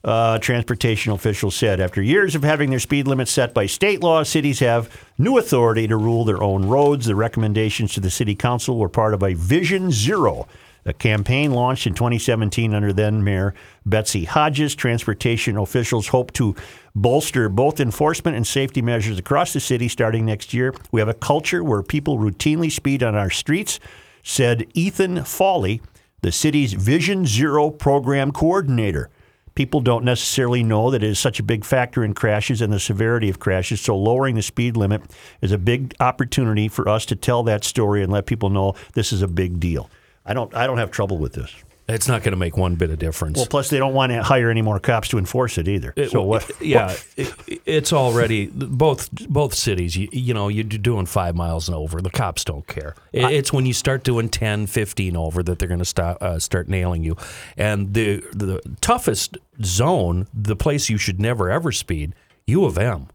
Uh, 0.03 0.37
transportation 0.37 1.11
officials 1.11 1.55
said 1.55 1.79
after 1.79 2.03
years 2.03 2.35
of 2.35 2.43
having 2.43 2.69
their 2.69 2.79
speed 2.79 3.07
limits 3.07 3.31
set 3.31 3.51
by 3.53 3.65
state 3.65 4.01
law, 4.01 4.21
cities 4.21 4.59
have 4.59 4.95
new 5.17 5.39
authority 5.39 5.87
to 5.87 5.97
rule 5.97 6.23
their 6.23 6.43
own 6.43 6.67
roads. 6.67 7.07
The 7.07 7.15
recommendations 7.15 7.93
to 7.93 7.99
the 7.99 8.11
city 8.11 8.35
council 8.35 8.77
were 8.77 8.89
part 8.89 9.15
of 9.15 9.23
a 9.23 9.33
Vision 9.33 9.91
Zero 9.91 10.47
a 10.85 10.93
campaign 10.93 11.51
launched 11.51 11.85
in 11.85 11.93
2017 11.93 12.73
under 12.73 12.91
then 12.91 13.23
Mayor 13.23 13.53
Betsy 13.85 14.25
Hodges. 14.25 14.75
Transportation 14.75 15.57
officials 15.57 16.07
hope 16.07 16.31
to 16.33 16.55
bolster 16.95 17.49
both 17.49 17.79
enforcement 17.79 18.35
and 18.35 18.45
safety 18.45 18.81
measures 18.81 19.19
across 19.19 19.53
the 19.53 19.59
city 19.59 19.87
starting 19.87 20.25
next 20.25 20.53
year. 20.53 20.73
We 20.91 20.99
have 20.99 21.09
a 21.09 21.13
culture 21.13 21.63
where 21.63 21.83
people 21.83 22.17
routinely 22.17 22.71
speed 22.71 23.03
on 23.03 23.15
our 23.15 23.29
streets, 23.29 23.79
said 24.23 24.67
Ethan 24.73 25.23
Fawley, 25.23 25.81
the 26.21 26.31
city's 26.31 26.73
Vision 26.73 27.25
Zero 27.25 27.69
program 27.69 28.31
coordinator. 28.31 29.09
people 29.53 29.81
don't 29.81 30.05
necessarily 30.05 30.63
know 30.63 30.89
that 30.91 31.03
it 31.03 31.09
is 31.09 31.19
such 31.19 31.39
a 31.39 31.43
big 31.43 31.65
factor 31.65 32.03
in 32.03 32.13
crashes 32.13 32.61
and 32.61 32.71
the 32.71 32.79
severity 32.79 33.29
of 33.29 33.39
crashes. 33.39 33.81
So 33.81 33.97
lowering 33.97 34.35
the 34.35 34.41
speed 34.41 34.77
limit 34.77 35.01
is 35.41 35.51
a 35.51 35.57
big 35.57 35.93
opportunity 35.99 36.67
for 36.67 36.87
us 36.87 37.05
to 37.07 37.15
tell 37.15 37.43
that 37.43 37.63
story 37.63 38.01
and 38.01 38.11
let 38.11 38.25
people 38.25 38.49
know 38.49 38.75
this 38.93 39.11
is 39.11 39.21
a 39.21 39.27
big 39.27 39.59
deal. 39.59 39.89
I 40.25 40.33
don't 40.33 40.53
I 40.55 40.67
don't 40.67 40.77
have 40.77 40.91
trouble 40.91 41.17
with 41.17 41.33
this. 41.33 41.53
It's 41.87 42.07
not 42.07 42.23
going 42.23 42.31
to 42.31 42.37
make 42.37 42.55
one 42.55 42.75
bit 42.75 42.89
of 42.89 42.99
difference. 42.99 43.35
Well, 43.37 43.47
plus 43.47 43.69
they 43.69 43.77
don't 43.77 43.93
want 43.93 44.13
to 44.13 44.23
hire 44.23 44.49
any 44.49 44.61
more 44.61 44.79
cops 44.79 45.09
to 45.09 45.17
enforce 45.17 45.57
it 45.57 45.67
either. 45.67 45.93
It- 45.97 46.11
so 46.11 46.21
what? 46.21 46.49
yeah, 46.61 46.95
it, 47.17 47.33
it's 47.65 47.91
already 47.91 48.45
both 48.47 49.09
both 49.27 49.53
cities. 49.53 49.97
You, 49.97 50.07
you 50.13 50.33
know, 50.33 50.47
you're 50.47 50.63
doing 50.63 51.05
five 51.05 51.35
miles 51.35 51.67
and 51.67 51.75
over. 51.75 51.99
The 52.01 52.09
cops 52.11 52.45
don't 52.45 52.65
care. 52.65 52.95
It- 53.11 53.31
it's 53.31 53.51
when 53.51 53.65
you 53.65 53.73
start 53.73 54.03
doing 54.03 54.29
10, 54.29 54.67
15 54.67 55.17
over 55.17 55.43
that 55.43 55.59
they're 55.59 55.67
going 55.67 55.79
to 55.79 55.85
start 55.85 56.21
uh, 56.21 56.39
start 56.39 56.69
nailing 56.69 57.03
you. 57.03 57.17
And 57.57 57.93
the 57.93 58.23
the 58.31 58.61
toughest 58.79 59.37
zone, 59.61 60.27
the 60.33 60.55
place 60.55 60.89
you 60.89 60.97
should 60.97 61.19
never 61.19 61.49
ever 61.49 61.71
speed, 61.73 62.13
U 62.47 62.63
of 62.63 62.77
M. 62.77 63.07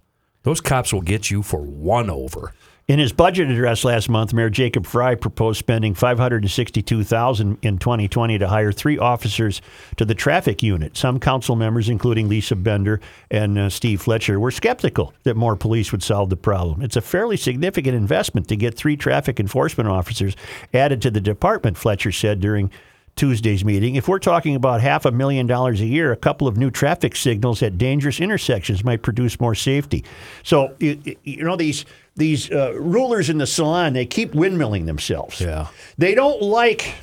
Those 0.43 0.61
cops 0.61 0.93
will 0.93 1.03
get 1.03 1.31
you 1.31 1.43
for 1.43 1.61
one 1.63 2.11
over. 2.11 2.53
In 2.89 3.01
his 3.01 3.13
budget 3.13 3.51
address 3.51 3.83
last 3.83 4.09
month, 4.09 4.33
Mayor 4.33 4.49
Jacob 4.49 4.87
Frey 4.87 5.17
proposed 5.17 5.59
spending 5.59 5.93
562,000 5.93 7.59
in 7.61 7.79
2020 7.79 8.39
to 8.39 8.47
hire 8.47 8.71
three 8.71 8.97
officers 8.97 9.61
to 9.97 10.05
the 10.05 10.15
traffic 10.15 10.63
unit. 10.63 10.97
Some 10.97 11.19
council 11.19 11.57
members, 11.57 11.89
including 11.89 12.29
Lisa 12.29 12.55
Bender 12.55 13.01
and 13.29 13.59
uh, 13.59 13.71
Steve 13.71 14.01
Fletcher, 14.01 14.39
were 14.39 14.53
skeptical 14.53 15.13
that 15.25 15.37
more 15.37 15.57
police 15.57 15.91
would 15.91 16.05
solve 16.05 16.31
the 16.31 16.37
problem. 16.37 16.81
It's 16.81 16.95
a 16.95 17.01
fairly 17.01 17.37
significant 17.37 17.97
investment 17.97 18.47
to 18.51 18.57
get 18.57 18.77
three 18.77 18.97
traffic 18.97 19.41
enforcement 19.41 19.89
officers 19.89 20.37
added 20.73 21.03
to 21.03 21.11
the 21.11 21.21
department, 21.21 21.77
Fletcher 21.77 22.13
said 22.13 22.41
during 22.41 22.71
Tuesday's 23.17 23.65
meeting. 23.65 23.97
If 23.97 24.07
we're 24.07 24.19
talking 24.19 24.55
about 24.55 24.83
half 24.83 25.07
a 25.07 25.11
million 25.11 25.47
dollars 25.47 25.81
a 25.81 25.87
year, 25.87 26.13
a 26.13 26.17
couple 26.17 26.47
of 26.47 26.57
new 26.57 26.71
traffic 26.71 27.17
signals 27.17 27.63
at 27.63 27.79
dangerous 27.79 28.21
intersections 28.21 28.85
might 28.85 29.03
produce 29.03 29.41
more 29.41 29.55
safety. 29.55 30.05
So 30.45 30.77
you, 30.79 31.17
you 31.25 31.43
know 31.43 31.57
these 31.57 31.87
these 32.17 32.51
uh, 32.51 32.73
rulers 32.75 33.29
in 33.31 33.39
the 33.39 33.47
salon 33.47 33.93
they 33.93 34.07
keep 34.07 34.33
windmilling 34.33 34.87
themselves. 34.87 35.41
Yeah. 35.41 35.69
They 35.99 36.15
don't 36.15 36.43
like 36.43 36.95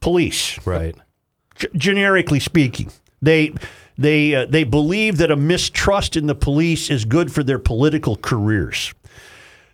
police, 0.00 0.58
Right. 0.66 0.94
g- 1.56 1.68
generically 1.76 2.40
speaking. 2.40 2.90
They 3.22 3.54
they 3.96 4.34
uh, 4.34 4.46
they 4.46 4.64
believe 4.64 5.16
that 5.18 5.30
a 5.30 5.36
mistrust 5.36 6.16
in 6.16 6.26
the 6.26 6.34
police 6.34 6.90
is 6.90 7.04
good 7.04 7.32
for 7.32 7.42
their 7.42 7.58
political 7.58 8.14
careers, 8.16 8.94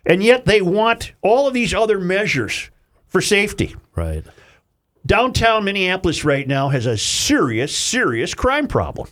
and 0.05 0.23
yet 0.23 0.45
they 0.45 0.61
want 0.61 1.11
all 1.21 1.47
of 1.47 1.53
these 1.53 1.73
other 1.73 1.99
measures 1.99 2.71
for 3.07 3.21
safety. 3.21 3.75
Right. 3.95 4.23
Downtown 5.05 5.63
Minneapolis 5.65 6.25
right 6.25 6.47
now 6.47 6.69
has 6.69 6.87
a 6.87 6.97
serious, 6.97 7.77
serious 7.77 8.33
crime 8.33 8.67
problem. 8.67 9.07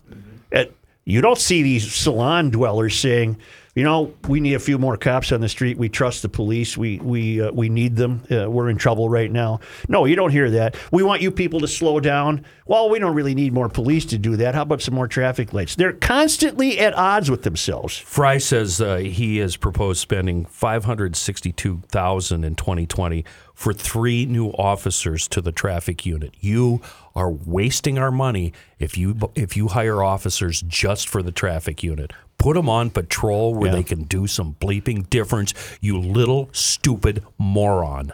Uh, 0.51 0.65
you 1.05 1.21
don't 1.21 1.37
see 1.37 1.61
these 1.61 1.93
salon 1.93 2.49
dwellers 2.49 2.97
saying, 2.97 3.37
you 3.75 3.83
know, 3.83 4.13
we 4.27 4.39
need 4.39 4.53
a 4.53 4.59
few 4.59 4.77
more 4.77 4.97
cops 4.97 5.31
on 5.31 5.41
the 5.41 5.49
street. 5.49 5.77
We 5.77 5.89
trust 5.89 6.21
the 6.21 6.29
police. 6.29 6.77
We 6.77 6.99
we 6.99 7.41
uh, 7.41 7.51
we 7.51 7.69
need 7.69 7.95
them. 7.95 8.23
Uh, 8.29 8.49
we're 8.49 8.69
in 8.69 8.77
trouble 8.77 9.09
right 9.09 9.31
now. 9.31 9.61
No, 9.87 10.05
you 10.05 10.15
don't 10.15 10.31
hear 10.31 10.51
that. 10.51 10.75
We 10.91 11.01
want 11.01 11.21
you 11.23 11.31
people 11.31 11.59
to 11.61 11.67
slow 11.67 11.99
down. 11.99 12.45
Well, 12.65 12.89
we 12.89 12.97
don't 12.99 13.13
really 13.15 13.35
need 13.35 13.51
more 13.53 13.67
police 13.67 14.05
to 14.05 14.17
do 14.17 14.37
that. 14.37 14.55
How 14.55 14.61
about 14.61 14.81
some 14.81 14.93
more 14.95 15.07
traffic 15.07 15.51
lights? 15.53 15.75
They're 15.75 15.91
constantly 15.91 16.79
at 16.79 16.93
odds 16.97 17.29
with 17.29 17.43
themselves. 17.43 17.97
Frey 17.97 18.39
says 18.39 18.79
uh, 18.79 18.97
he 18.97 19.37
has 19.39 19.57
proposed 19.57 19.99
spending 19.99 20.45
five 20.45 20.85
hundred 20.85 21.15
sixty-two 21.15 21.81
thousand 21.89 22.43
in 22.45 22.55
2020 22.55 23.25
for 23.53 23.73
three 23.73 24.25
new 24.25 24.47
officers 24.51 25.27
to 25.27 25.41
the 25.41 25.51
traffic 25.51 26.05
unit. 26.05 26.33
You 26.39 26.81
are 27.15 27.29
wasting 27.29 27.97
our 27.97 28.11
money 28.11 28.53
if 28.79 28.97
you 28.97 29.17
if 29.35 29.57
you 29.57 29.67
hire 29.67 30.01
officers 30.01 30.61
just 30.61 31.09
for 31.09 31.21
the 31.21 31.31
traffic 31.33 31.83
unit. 31.83 32.13
Put 32.37 32.55
them 32.55 32.67
on 32.69 32.89
patrol 32.89 33.53
where 33.53 33.69
Yeah. 33.69 33.75
they 33.77 33.83
can 33.83 34.03
do 34.03 34.25
some 34.27 34.55
bleeping 34.59 35.09
difference. 35.09 35.53
You 35.81 35.99
little 35.99 36.49
stupid 36.51 37.23
moron. 37.37 38.13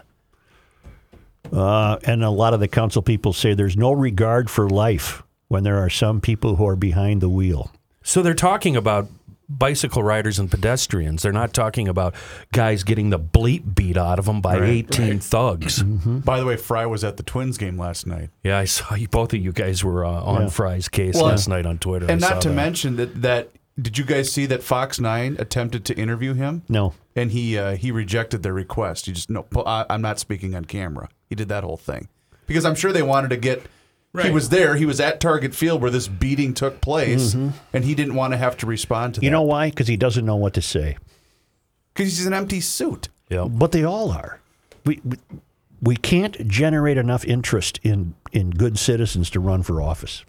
Uh, 1.52 1.98
and 2.04 2.22
a 2.22 2.30
lot 2.30 2.54
of 2.54 2.60
the 2.60 2.68
council 2.68 3.02
people 3.02 3.32
say 3.32 3.54
there's 3.54 3.76
no 3.76 3.92
regard 3.92 4.48
for 4.50 4.68
life 4.68 5.22
when 5.48 5.64
there 5.64 5.78
are 5.78 5.90
some 5.90 6.20
people 6.20 6.56
who 6.56 6.66
are 6.66 6.76
behind 6.76 7.20
the 7.20 7.28
wheel. 7.28 7.70
So 8.02 8.22
they're 8.22 8.34
talking 8.34 8.76
about 8.76 9.08
bicycle 9.48 10.02
riders 10.04 10.38
and 10.38 10.48
pedestrians. 10.48 11.22
They're 11.22 11.32
not 11.32 11.52
talking 11.52 11.88
about 11.88 12.14
guys 12.52 12.84
getting 12.84 13.10
the 13.10 13.18
bleep 13.18 13.74
beat 13.74 13.96
out 13.96 14.20
of 14.20 14.26
them 14.26 14.40
by 14.40 14.60
18 14.64 15.18
thugs. 15.18 15.82
By 15.82 16.38
the 16.38 16.46
way, 16.46 16.56
Frey 16.56 16.86
was 16.86 17.02
at 17.02 17.16
the 17.16 17.24
Twins 17.24 17.58
game 17.58 17.76
last 17.76 18.06
night. 18.06 18.30
Yeah, 18.44 18.58
I 18.58 18.64
saw 18.66 18.94
you. 18.94 19.08
Both 19.08 19.32
of 19.32 19.40
you 19.40 19.50
guys 19.50 19.82
were 19.82 20.04
uh, 20.04 20.10
on 20.22 20.42
Yeah. 20.42 20.48
Frey's 20.50 20.88
case 20.88 21.16
Well, 21.16 21.24
last 21.26 21.48
night 21.48 21.66
on 21.66 21.78
Twitter. 21.78 22.06
And 22.08 22.24
I 22.24 22.30
not 22.30 22.42
to 22.42 22.48
that. 22.50 22.54
mention 22.54 22.94
that 22.96 23.22
that 23.22 23.50
did 23.80 23.98
you 23.98 24.04
guys 24.04 24.30
see 24.32 24.46
that 24.46 24.62
Fox 24.62 24.98
Nine 25.00 25.36
attempted 25.38 25.84
to 25.86 25.94
interview 25.96 26.34
him? 26.34 26.62
No. 26.68 26.94
and 27.16 27.30
he 27.32 27.56
uh, 27.58 27.76
he 27.76 27.90
rejected 27.90 28.42
their 28.42 28.52
request. 28.54 29.06
He 29.06 29.12
just 29.12 29.30
no, 29.30 29.46
I, 29.66 29.86
I'm 29.90 30.02
not 30.02 30.18
speaking 30.18 30.54
on 30.54 30.64
camera. 30.64 31.08
He 31.28 31.34
did 31.34 31.48
that 31.48 31.64
whole 31.64 31.76
thing 31.76 32.08
because 32.46 32.64
I'm 32.64 32.74
sure 32.74 32.92
they 32.92 33.02
wanted 33.02 33.28
to 33.30 33.36
get. 33.36 33.62
He 34.22 34.30
was 34.30 34.48
there. 34.48 34.74
He 34.74 34.84
was 34.86 34.98
at 34.98 35.20
Target 35.20 35.54
Field 35.54 35.80
where 35.80 35.90
this 35.90 36.08
beating 36.08 36.52
took 36.52 36.80
place, 36.80 37.34
and 37.34 37.84
he 37.84 37.94
didn't 37.94 38.16
want 38.16 38.32
to 38.32 38.36
have 38.38 38.56
to 38.56 38.66
respond 38.66 39.14
to 39.14 39.20
that. 39.20 39.24
You 39.24 39.30
know 39.30 39.42
why? 39.42 39.70
Because 39.70 39.86
he 39.86 39.96
doesn't 39.96 40.26
know 40.26 40.34
what 40.34 40.52
to 40.54 40.62
say. 40.62 40.96
because 41.94 42.16
he's 42.18 42.26
an 42.26 42.34
empty 42.34 42.60
suit. 42.60 43.08
Yeah. 43.28 43.44
But 43.44 43.70
they 43.70 43.84
all 43.84 44.10
are. 44.10 44.40
We, 44.84 45.00
we 45.04 45.16
we 45.80 45.96
can't 45.96 46.48
generate 46.48 46.98
enough 46.98 47.24
interest 47.24 47.78
in 47.84 48.14
in 48.32 48.50
good 48.50 48.80
citizens 48.80 49.30
to 49.30 49.38
run 49.38 49.62
for 49.62 49.80
office. 49.80 50.24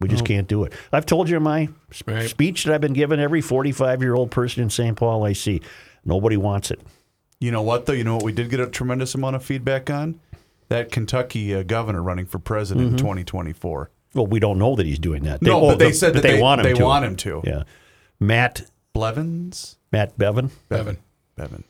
We 0.00 0.08
just 0.08 0.24
can't 0.24 0.46
do 0.46 0.62
it. 0.64 0.72
I've 0.92 1.06
told 1.06 1.28
you 1.28 1.40
my 1.40 1.68
Right. 2.06 2.28
speech 2.28 2.64
that 2.64 2.74
I've 2.74 2.80
been 2.80 2.92
giving 2.92 3.18
every 3.18 3.40
45 3.40 4.00
year 4.02 4.14
old 4.14 4.30
person 4.30 4.62
in 4.62 4.70
St. 4.70 4.96
Paul 4.96 5.24
I 5.24 5.32
see. 5.32 5.60
Nobody 6.04 6.36
wants 6.36 6.70
it. 6.70 6.80
You 7.40 7.50
know 7.50 7.62
what 7.62 7.86
though? 7.86 7.92
You 7.92 8.04
know 8.04 8.14
what 8.16 8.24
we 8.24 8.32
did 8.32 8.48
get 8.50 8.60
a 8.60 8.66
tremendous 8.66 9.14
amount 9.14 9.36
of 9.36 9.44
feedback 9.44 9.90
on 9.90 10.20
that 10.68 10.92
Kentucky 10.92 11.54
uh, 11.54 11.62
governor 11.62 12.02
running 12.02 12.26
for 12.26 12.38
president 12.38 12.90
in 12.92 12.96
2024. 12.96 13.90
Well, 14.14 14.26
we 14.26 14.38
don't 14.40 14.58
know 14.58 14.74
that 14.76 14.86
he's 14.86 14.98
doing 14.98 15.22
that. 15.24 15.42
No, 15.42 15.60
oh, 15.60 15.68
but 15.70 15.78
they 15.78 15.88
the- 15.88 15.94
said 15.94 16.12
but 16.14 16.22
that 16.22 16.28
they- 16.32 16.40
want 16.40 16.60
him 16.60 16.64
they 16.64 16.74
to. 16.74 16.84
want 16.84 17.04
him 17.04 17.16
to. 17.16 17.42
Yeah, 17.44 17.62
Matt 18.20 18.70
Blevins, 18.94 19.76
Matt 19.92 20.16
Bevin. 20.18 20.50
Bevin. 20.70 20.96
Bevin. 21.36 21.64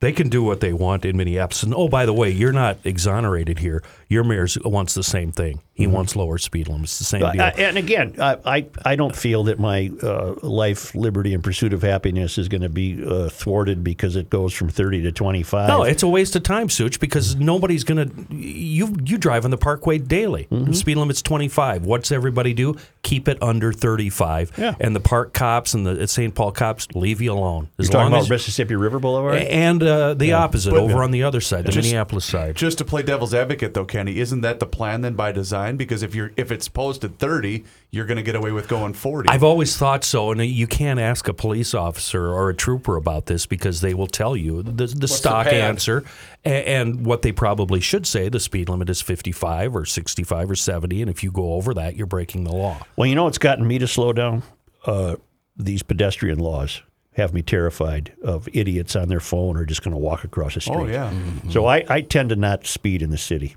They 0.00 0.12
can 0.12 0.28
do 0.28 0.42
what 0.42 0.60
they 0.60 0.74
want 0.74 1.06
in 1.06 1.16
Minneapolis. 1.16 1.62
And 1.62 1.72
oh, 1.74 1.88
by 1.88 2.04
the 2.04 2.12
way, 2.12 2.30
you're 2.30 2.52
not 2.52 2.76
exonerated 2.84 3.60
here. 3.60 3.82
Your 4.08 4.24
mayor 4.24 4.46
wants 4.62 4.92
the 4.92 5.02
same 5.02 5.32
thing. 5.32 5.60
He 5.72 5.86
wants 5.86 6.16
lower 6.16 6.38
speed 6.38 6.68
limits. 6.68 6.98
The 6.98 7.04
same 7.04 7.22
Uh, 7.22 7.32
deal. 7.32 7.42
and 7.66 7.76
again, 7.76 8.14
I, 8.18 8.36
I 8.46 8.66
I 8.84 8.96
don't 8.96 9.14
feel 9.14 9.44
that 9.44 9.58
my 9.58 9.90
uh, 10.02 10.34
life, 10.42 10.94
liberty, 10.94 11.34
and 11.34 11.44
pursuit 11.44 11.74
of 11.74 11.82
happiness 11.82 12.38
is 12.38 12.48
going 12.48 12.62
to 12.62 12.70
be 12.70 13.02
uh, 13.06 13.28
thwarted 13.28 13.84
because 13.84 14.16
it 14.16 14.30
goes 14.30 14.54
from 14.54 14.70
30 14.70 15.02
to 15.02 15.12
25. 15.12 15.68
No, 15.68 15.82
it's 15.82 16.02
a 16.02 16.08
waste 16.08 16.34
of 16.34 16.42
time, 16.44 16.70
Such, 16.70 16.98
because 16.98 17.36
nobody's 17.36 17.84
gonna. 17.84 18.08
You 18.30 18.96
you 19.04 19.18
drive 19.18 19.44
on 19.44 19.50
the 19.50 19.58
Parkway 19.58 19.98
daily. 19.98 20.46
Mm-hmm. 20.50 20.72
Speed 20.72 20.96
limit's 20.96 21.20
twenty 21.20 21.48
five. 21.48 21.84
What's 21.84 22.10
everybody 22.10 22.54
do? 22.54 22.76
Keep 23.02 23.28
it 23.28 23.42
under 23.42 23.70
thirty 23.72 24.08
five. 24.08 24.52
Yeah. 24.56 24.74
And 24.80 24.96
the 24.96 25.00
park 25.00 25.34
cops 25.34 25.74
and 25.74 25.86
the 25.86 26.06
St. 26.08 26.34
Paul 26.34 26.52
cops 26.52 26.88
leave 26.94 27.20
you 27.20 27.32
alone. 27.32 27.68
You're 27.76 27.88
talking 27.88 28.14
about 28.14 28.30
Mississippi 28.30 28.76
River 28.76 28.98
Boulevard. 28.98 29.36
and 29.42 29.85
uh, 29.86 30.14
the 30.14 30.32
opposite 30.32 30.70
But- 30.70 30.80
over 30.80 31.02
on 31.02 31.10
the 31.10 31.22
other 31.22 31.40
side, 31.40 31.64
the 31.64 31.72
Just- 31.72 31.86
Minneapolis 31.86 32.24
side. 32.24 32.56
Just 32.56 32.78
to 32.78 32.84
play 32.84 33.02
devil's 33.02 33.32
advocate, 33.34 33.74
though, 33.74 33.84
Kenny, 33.84 34.18
isn't 34.18 34.40
that 34.42 34.60
the 34.60 34.66
plan 34.66 35.00
then 35.00 35.14
by 35.14 35.32
design? 35.32 35.76
Because 35.76 36.02
if 36.02 36.14
you're 36.14 36.32
if 36.36 36.50
it's 36.50 36.68
posted 36.68 37.18
30, 37.18 37.64
you're 37.90 38.06
going 38.06 38.16
to 38.16 38.22
get 38.22 38.34
away 38.34 38.52
with 38.52 38.68
going 38.68 38.92
40. 38.92 39.28
I've 39.28 39.42
always 39.44 39.76
thought 39.76 40.04
so, 40.04 40.30
and 40.30 40.44
you 40.44 40.66
can't 40.66 41.00
ask 41.00 41.28
a 41.28 41.32
police 41.34 41.72
officer 41.74 42.28
or 42.32 42.50
a 42.50 42.54
trooper 42.54 42.96
about 42.96 43.26
this 43.26 43.46
because 43.46 43.80
they 43.80 43.94
will 43.94 44.06
tell 44.06 44.36
you 44.36 44.62
the, 44.62 44.86
the 44.86 45.08
stock 45.08 45.46
pad? 45.46 45.54
answer 45.54 46.04
a- 46.44 46.48
and, 46.68 47.06
what 47.06 47.22
they 47.22 47.32
probably 47.32 47.80
should 47.80 48.06
say. 48.06 48.28
The 48.28 48.40
speed 48.40 48.68
limit 48.68 48.90
is 48.90 49.00
55 49.00 49.74
or 49.76 49.84
65 49.84 50.50
or 50.50 50.56
70, 50.56 51.02
and 51.02 51.10
if 51.10 51.22
you 51.22 51.30
go 51.30 51.54
over 51.54 51.72
that, 51.74 51.96
you're 51.96 52.06
breaking 52.06 52.44
the 52.44 52.52
law. 52.52 52.78
Well, 52.96 53.06
you 53.06 53.14
know 53.14 53.26
it's 53.28 53.38
gotten 53.38 53.66
me 53.66 53.78
to 53.78 53.86
slow 53.88 54.12
down? 54.12 54.42
Uh, 54.84 55.16
these 55.56 55.82
pedestrian 55.82 56.38
laws 56.38 56.82
have 57.16 57.32
me 57.32 57.40
terrified 57.40 58.12
of 58.22 58.46
idiots 58.52 58.94
on 58.94 59.08
their 59.08 59.20
phone 59.20 59.56
or 59.56 59.64
just 59.64 59.82
going 59.82 59.92
to 59.92 59.98
walk 59.98 60.22
across 60.22 60.54
the 60.54 60.60
street. 60.60 60.76
oh 60.76 60.86
yeah, 60.86 61.12
So 61.50 61.64
I, 61.64 61.82
I 61.88 62.02
tend 62.02 62.28
to 62.28 62.36
not 62.36 62.66
speed 62.66 63.00
in 63.00 63.10
the 63.10 63.18
city. 63.18 63.56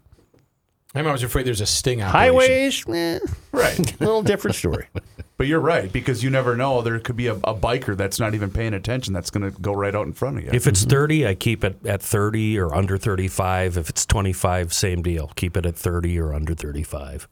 I'm 0.96 1.06
always 1.06 1.24
afraid 1.24 1.46
there's 1.46 1.62
a 1.62 1.66
sting 1.66 2.02
operation. 2.02 2.34
Highways, 2.34 2.86
eh, 2.90 3.20
right. 3.52 3.78
little 4.02 4.24
different 4.24 4.56
story. 4.56 4.88
But 5.38 5.48
you're 5.48 5.62
right 5.62 5.90
because 5.90 6.22
you 6.22 6.30
never 6.30 6.58
know. 6.58 6.82
There 6.82 7.00
could 7.00 7.16
be 7.16 7.28
a, 7.28 7.36
a 7.36 7.56
biker 7.56 7.96
that's 7.96 8.20
not 8.20 8.36
even 8.36 8.52
paying 8.52 8.74
attention. 8.74 9.14
That's 9.14 9.30
going 9.30 9.50
to 9.50 9.58
go 9.62 9.72
right 9.72 9.96
out 9.96 10.06
in 10.06 10.12
front 10.12 10.38
of 10.38 10.44
you. 10.44 10.50
If 10.52 10.68
it's 10.68 10.84
30, 10.84 11.26
I 11.26 11.34
keep 11.34 11.64
it 11.64 11.78
at 11.86 12.02
30 12.02 12.60
or 12.60 12.76
under 12.76 12.98
35. 12.98 13.78
If 13.78 13.90
it's 13.90 14.06
25, 14.06 14.74
same 14.74 15.02
deal. 15.02 15.32
Keep 15.38 15.56
it 15.56 15.66
at 15.66 15.78
30 15.78 16.20
or 16.20 16.34
under 16.34 16.54
35. 16.54 17.30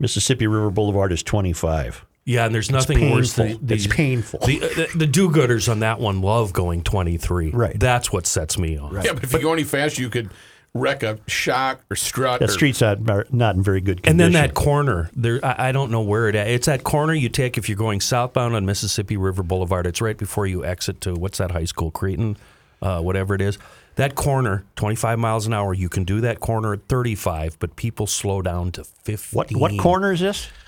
Mississippi 0.00 0.48
River 0.48 0.70
Boulevard 0.70 1.12
is 1.12 1.22
25. 1.22 2.04
Yeah, 2.28 2.44
and 2.44 2.54
there's 2.54 2.70
nothing 2.70 3.10
worse 3.10 3.32
than 3.32 3.46
painful. 3.46 3.72
It's 3.72 3.86
painful. 3.86 4.40
The, 4.40 4.58
the, 4.58 4.88
the 4.94 5.06
do-gooders 5.06 5.66
on 5.66 5.80
that 5.80 5.98
one 5.98 6.20
love 6.20 6.52
going 6.52 6.82
23. 6.82 7.52
Right. 7.52 7.80
That's 7.80 8.12
what 8.12 8.26
sets 8.26 8.58
me 8.58 8.76
off. 8.78 8.92
Yeah, 9.02 9.14
but 9.14 9.24
if 9.24 9.32
you 9.32 9.38
go 9.38 9.54
any 9.54 9.64
faster, 9.64 10.02
you 10.02 10.10
could 10.10 10.28
wreck 10.74 11.02
a 11.02 11.18
shock 11.26 11.80
or 11.90 11.96
strut. 11.96 12.40
That 12.40 12.50
or, 12.50 12.52
street's 12.52 12.82
not, 12.82 13.32
not 13.32 13.56
in 13.56 13.62
very 13.62 13.80
good 13.80 14.02
condition. 14.02 14.20
And 14.20 14.20
condition. 14.20 14.32
then 14.32 14.48
that 14.48 14.54
corner, 14.54 15.10
there 15.14 15.40
I, 15.42 15.68
I 15.68 15.72
don't 15.72 15.90
know 15.90 16.02
where 16.02 16.28
it 16.28 16.34
at. 16.34 16.48
It's 16.48 16.66
that 16.66 16.84
corner 16.84 17.14
you 17.14 17.30
take 17.30 17.56
if 17.56 17.66
you're 17.66 17.78
going 17.78 18.02
southbound 18.02 18.54
on 18.54 18.66
Mississippi 18.66 19.16
River 19.16 19.42
Boulevard. 19.42 19.86
It's 19.86 20.02
right 20.02 20.18
before 20.18 20.46
you 20.46 20.66
exit 20.66 21.00
to 21.00 21.14
what's 21.14 21.38
that 21.38 21.52
high 21.52 21.64
school, 21.64 21.90
Creighton, 21.90 22.36
uh, 22.82 23.00
whatever 23.00 23.34
it 23.36 23.40
is. 23.40 23.56
That 23.94 24.16
corner, 24.16 24.66
25 24.76 25.18
miles 25.18 25.46
an 25.46 25.54
hour. 25.54 25.72
You 25.72 25.88
can 25.88 26.04
do 26.04 26.20
that 26.20 26.40
corner 26.40 26.74
at 26.74 26.88
35, 26.88 27.58
but 27.58 27.74
people 27.76 28.06
slow 28.06 28.42
down 28.42 28.70
to 28.72 28.84
50. 28.84 29.34
What 29.34 29.50
what 29.52 29.78
corner 29.78 30.12
is 30.12 30.20
this? 30.20 30.50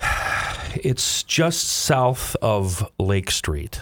It's 0.82 1.22
just 1.22 1.64
south 1.68 2.36
of 2.42 2.90
Lake 2.98 3.30
Street, 3.30 3.80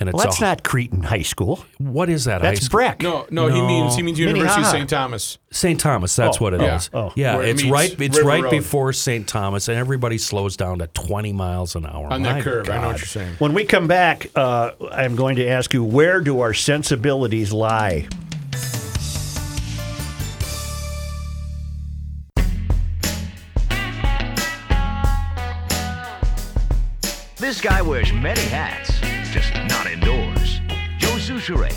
and 0.00 0.08
it's 0.08 0.16
Well, 0.16 0.24
that's 0.24 0.38
a, 0.40 0.42
not 0.44 0.62
Cretin 0.64 1.02
High 1.02 1.22
School. 1.22 1.64
What 1.78 2.08
is 2.08 2.24
that? 2.24 2.42
That's? 2.42 2.68
Breck. 2.68 3.02
No, 3.02 3.26
no, 3.30 3.48
he 3.48 3.60
means 3.62 3.94
he 3.96 4.02
means 4.02 4.18
University 4.18 4.62
of 4.62 4.66
St. 4.66 4.88
Thomas. 4.90 5.38
St. 5.50 5.78
Thomas, 5.78 6.16
that's 6.16 6.38
Oh, 6.40 6.44
what 6.44 6.54
it 6.54 6.62
is. 6.62 6.90
yeah. 6.92 6.98
Oh. 7.00 7.12
Yeah, 7.14 7.36
Where 7.36 7.46
it's 7.46 7.62
meets 7.62 7.72
right. 7.72 8.00
It's 8.00 8.16
River 8.16 8.28
right 8.28 8.42
Road. 8.44 8.50
before 8.50 8.92
St. 8.92 9.26
Thomas, 9.28 9.68
and 9.68 9.76
everybody 9.78 10.18
slows 10.18 10.56
down 10.56 10.78
to 10.80 10.86
20 10.88 11.32
miles 11.32 11.76
an 11.76 11.86
hour 11.86 12.12
On 12.12 12.22
My 12.22 12.32
that 12.34 12.42
curve, 12.42 12.68
I 12.70 12.80
know 12.80 12.88
what 12.88 12.98
you're 12.98 13.06
saying. 13.06 13.34
When 13.38 13.52
we 13.54 13.64
come 13.64 13.86
back, 13.86 14.28
uh, 14.34 14.72
I'm 14.90 15.14
going 15.14 15.36
to 15.36 15.46
ask 15.46 15.72
you 15.74 15.84
where 15.84 16.20
do 16.20 16.40
our 16.40 16.54
sensibilities 16.54 17.52
lie? 17.52 18.08
This 27.42 27.60
guy 27.60 27.82
wears 27.82 28.12
many 28.12 28.40
hats, 28.40 29.00
just 29.32 29.52
not 29.68 29.90
indoors. 29.90 30.60
Joe 30.98 31.16
Soucheray. 31.16 31.74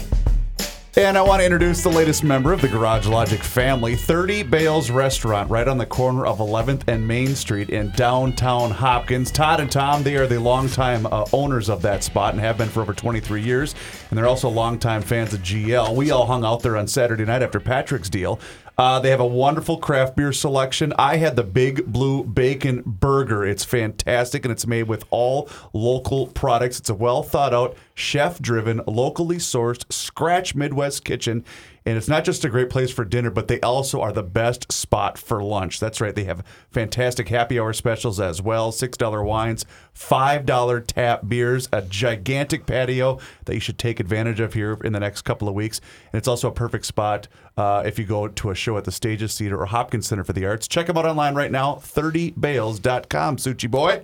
And 0.96 1.18
I 1.18 1.24
want 1.24 1.40
to 1.40 1.44
introduce 1.44 1.82
the 1.82 1.90
latest 1.90 2.24
member 2.24 2.54
of 2.54 2.62
the 2.62 2.68
Garage 2.68 3.08
Logic 3.08 3.44
family, 3.44 3.96
30 3.96 4.44
Bales 4.44 4.92
Restaurant, 4.92 5.50
right 5.50 5.68
on 5.68 5.80
the 5.80 5.86
corner 5.88 6.28
of 6.28 6.38
11th 6.38 6.84
and 6.88 7.08
Main 7.08 7.34
Street 7.34 7.72
in 7.72 7.90
downtown 7.96 8.70
Hopkins. 8.70 9.32
Todd 9.32 9.60
and 9.60 9.72
Tom, 9.72 10.04
they 10.04 10.18
are 10.18 10.28
the 10.28 10.40
longtime 10.40 11.08
uh, 11.08 11.26
owners 11.34 11.68
of 11.68 11.82
that 11.82 12.04
spot 12.04 12.36
and 12.36 12.40
have 12.42 12.60
been 12.60 12.70
for 12.70 12.82
over 12.82 12.94
23 12.94 13.42
years. 13.42 13.74
And 14.12 14.18
they're 14.20 14.28
also 14.28 14.50
longtime 14.50 15.02
fans 15.02 15.34
of 15.34 15.42
GL. 15.42 15.96
We 15.96 16.12
all 16.12 16.28
hung 16.28 16.46
out 16.46 16.62
there 16.62 16.78
on 16.78 16.88
Saturday 16.88 17.26
night 17.26 17.42
after 17.42 17.60
Patrick's 17.60 18.08
deal. 18.08 18.40
Uh, 18.78 19.00
they 19.00 19.10
have 19.10 19.22
a 19.22 19.26
wonderful 19.26 19.78
craft 19.78 20.16
beer 20.16 20.34
selection. 20.34 20.94
I 20.98 21.18
had 21.18 21.36
the 21.36 21.44
Big 21.44 21.86
Blue 21.86 22.24
Bacon 22.24 22.84
Burger. 22.86 23.46
It's 23.46 23.64
fantastic 23.64 24.44
and 24.44 24.52
it's 24.52 24.68
made 24.68 24.84
with 24.84 25.06
all 25.10 25.50
local 25.72 26.28
products. 26.28 26.80
It's 26.80 26.90
a 26.90 26.96
well 26.96 27.24
thought 27.24 27.54
out, 27.54 27.78
chef 27.94 28.40
driven, 28.40 28.82
locally 28.86 29.38
sourced, 29.38 29.92
scratch 29.92 30.56
Midwest 30.56 31.06
kitchen. 31.06 31.46
And 31.86 31.98
it's 31.98 32.08
not 32.08 32.24
just 32.24 32.44
a 32.44 32.50
great 32.50 32.72
place 32.72 32.92
for 32.92 33.06
dinner, 33.06 33.30
but 33.30 33.48
they 33.48 33.60
also 33.62 34.02
are 34.02 34.12
the 34.12 34.24
best 34.24 34.72
spot 34.72 35.20
for 35.20 35.44
lunch. 35.44 35.80
That's 35.80 36.02
right. 36.02 36.16
They 36.16 36.24
have 36.24 36.44
fantastic 36.72 37.30
happy 37.30 37.60
hour 37.60 37.74
specials 37.74 38.20
as 38.20 38.42
well 38.42 38.72
$6 38.72 39.26
wines, 39.26 39.66
$5 39.96 40.88
tap 40.88 41.30
beers, 41.30 41.70
a 41.72 41.84
gigantic 41.84 42.66
patio 42.66 43.20
that 43.46 43.54
you 43.54 43.60
should 43.60 43.78
take 43.78 44.00
advantage 44.00 44.40
of 44.40 44.56
here 44.56 44.80
in 44.84 44.94
the 44.94 45.00
next 45.00 45.22
couple 45.22 45.48
of 45.48 45.54
weeks. 45.54 45.80
And 46.12 46.18
it's 46.18 46.28
also 46.28 46.48
a 46.48 46.54
perfect 46.54 46.88
spot 46.88 47.28
uh, 47.56 47.84
if 47.86 48.00
you 48.00 48.06
go 48.06 48.28
to 48.28 48.50
a 48.50 48.56
show 48.56 48.78
at 48.78 48.86
the 48.86 48.92
Stages 48.92 49.38
Theater 49.38 49.62
or 49.62 49.68
Hopkins 49.68 50.08
Center 50.08 50.24
for 50.24 50.34
the 50.34 50.46
Arts. 50.46 50.68
Check 50.68 50.88
them 50.88 50.98
out 50.98 51.06
online 51.06 51.36
right 51.36 51.52
now, 51.52 51.76
30bales.com. 51.76 53.38
Suchi 53.38 53.70
boy. 53.70 54.02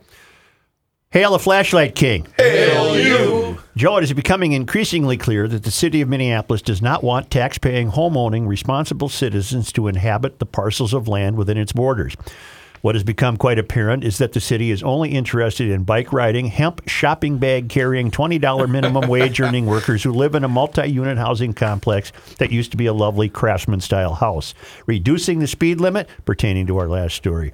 Hail 1.12 1.34
the 1.34 1.40
Flashlight 1.40 1.94
King. 1.94 2.26
Hail 2.38 2.98
you. 2.98 3.60
Joe, 3.76 3.98
it 3.98 4.06
is 4.06 4.14
becoming 4.14 4.54
increasingly 4.54 5.18
clear 5.18 5.46
that 5.46 5.64
the 5.64 5.70
city 5.70 6.00
of 6.00 6.08
Minneapolis 6.08 6.62
does 6.62 6.82
not 6.82 7.04
want 7.04 7.30
tax-paying, 7.30 7.90
home-owning, 7.90 8.48
responsible 8.48 9.10
citizens 9.10 9.74
to 9.74 9.90
inhabit 9.90 10.40
the 10.40 10.46
parcels 10.46 10.94
of 10.94 11.10
land 11.10 11.36
within 11.36 11.58
its 11.58 11.74
borders. 11.74 12.16
What 12.80 12.96
has 12.96 13.04
become 13.04 13.36
quite 13.36 13.60
apparent 13.60 14.06
is 14.06 14.20
that 14.20 14.32
the 14.32 14.40
city 14.40 14.72
is 14.72 14.84
only 14.84 15.12
interested 15.12 15.70
in 15.70 15.84
bike 15.84 16.14
riding, 16.14 16.46
hemp 16.46 16.88
shopping 16.88 17.40
bag 17.40 17.68
carrying, 17.68 18.10
$20 18.10 18.70
minimum 18.70 19.10
wage 19.10 19.42
earning 19.42 19.66
workers 19.66 20.04
who 20.04 20.14
live 20.14 20.34
in 20.34 20.46
a 20.46 20.48
multi 20.48 20.88
unit 20.88 21.18
housing 21.18 21.52
complex 21.52 22.14
that 22.38 22.52
used 22.52 22.72
to 22.72 22.78
be 22.78 22.86
a 22.86 22.94
lovely 22.94 23.28
craftsman 23.28 23.82
style 23.82 24.14
house, 24.14 24.54
reducing 24.86 25.40
the 25.40 25.48
speed 25.48 25.82
limit 25.82 26.08
pertaining 26.24 26.68
to 26.68 26.78
our 26.78 26.88
last 26.88 27.16
story. 27.18 27.52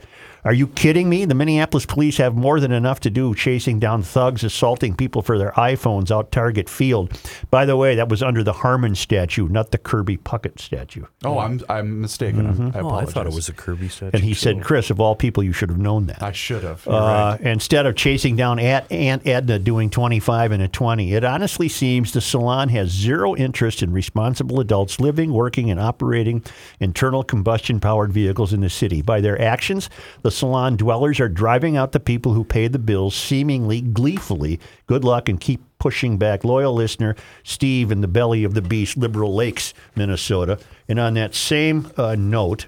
Are 0.48 0.54
you 0.54 0.68
kidding 0.68 1.10
me? 1.10 1.26
The 1.26 1.36
Minneapolis 1.36 1.86
police 1.86 2.16
have 2.20 2.34
more 2.34 2.62
than 2.62 2.72
enough 2.72 3.02
to 3.02 3.10
do 3.10 3.36
chasing 3.36 3.80
down 3.80 4.02
thugs 4.02 4.46
assaulting 4.46 4.96
people 4.96 5.22
for 5.22 5.38
their 5.38 5.52
iPhones 5.52 6.10
out 6.10 6.32
Target 6.32 6.70
Field. 6.70 7.12
By 7.52 7.66
the 7.66 7.76
way, 7.76 7.96
that 7.96 8.08
was 8.08 8.24
under 8.24 8.46
the 8.46 8.54
Harmon 8.54 8.96
statue, 8.96 9.50
not 9.50 9.72
the 9.72 9.78
Kirby 9.78 10.16
Puckett 10.16 10.58
statue. 10.58 11.04
Oh, 11.26 11.40
I'm 11.40 11.60
I'm 11.68 12.00
mistaken. 12.00 12.72
I 12.74 12.80
Oh, 12.80 12.92
I 12.92 13.04
thought 13.04 13.28
it 13.28 13.34
was 13.34 13.50
a 13.50 13.54
Kirby 13.54 13.90
statue. 13.90 14.12
And 14.14 14.24
he 14.24 14.34
said, 14.34 14.64
Chris, 14.64 14.90
of 14.90 15.02
all 15.02 15.18
people, 15.18 15.44
you 15.44 15.52
should 15.52 15.70
have 15.70 15.80
known 15.80 16.06
that. 16.06 16.24
I 16.24 16.32
should 16.32 16.64
have. 16.64 16.88
Uh, 16.88 16.92
right. 16.92 17.42
Instead 17.42 17.86
of 17.86 17.98
chasing 17.98 18.38
down 18.38 18.58
Aunt, 18.58 18.90
Aunt 18.90 19.28
Edna 19.28 19.60
doing 19.60 19.90
25 19.90 20.54
and 20.54 20.64
a 20.64 20.70
20, 20.70 21.14
it 21.14 21.26
honestly 21.26 21.68
seems 21.68 22.14
the 22.14 22.22
salon 22.22 22.70
has 22.70 22.90
zero 22.90 23.36
interest 23.36 23.84
in 23.84 23.92
responsible 23.92 24.62
adults 24.62 25.02
living, 25.02 25.34
working, 25.34 25.70
and 25.70 25.78
operating 25.78 26.42
internal 26.80 27.22
combustion 27.22 27.82
powered 27.82 28.14
vehicles 28.14 28.54
in 28.54 28.62
the 28.62 28.70
city. 28.70 29.02
By 29.02 29.20
their 29.20 29.42
actions, 29.42 29.90
the 30.22 30.37
salon 30.38 30.78
dwellers 30.78 31.20
are 31.20 31.30
driving 31.30 31.76
out 31.76 31.92
the 31.92 32.00
people 32.00 32.34
who 32.34 32.44
pay 32.44 32.68
the 32.68 32.80
bills 32.80 33.16
seemingly 33.16 33.82
gleefully. 33.82 34.60
Good 34.86 35.04
luck 35.04 35.28
and 35.28 35.40
keep 35.40 35.62
pushing 35.80 36.18
back. 36.18 36.44
Loyal 36.44 36.74
listener 36.74 37.16
Steve 37.44 37.92
in 37.92 38.02
the 38.02 38.08
belly 38.08 38.44
of 38.44 38.54
the 38.54 38.62
beast, 38.62 38.98
Liberal 38.98 39.34
Lakes, 39.34 39.74
Minnesota. 39.96 40.60
And 40.88 41.00
on 41.00 41.16
that 41.16 41.36
same 41.36 41.92
uh, 41.98 42.16
note, 42.16 42.68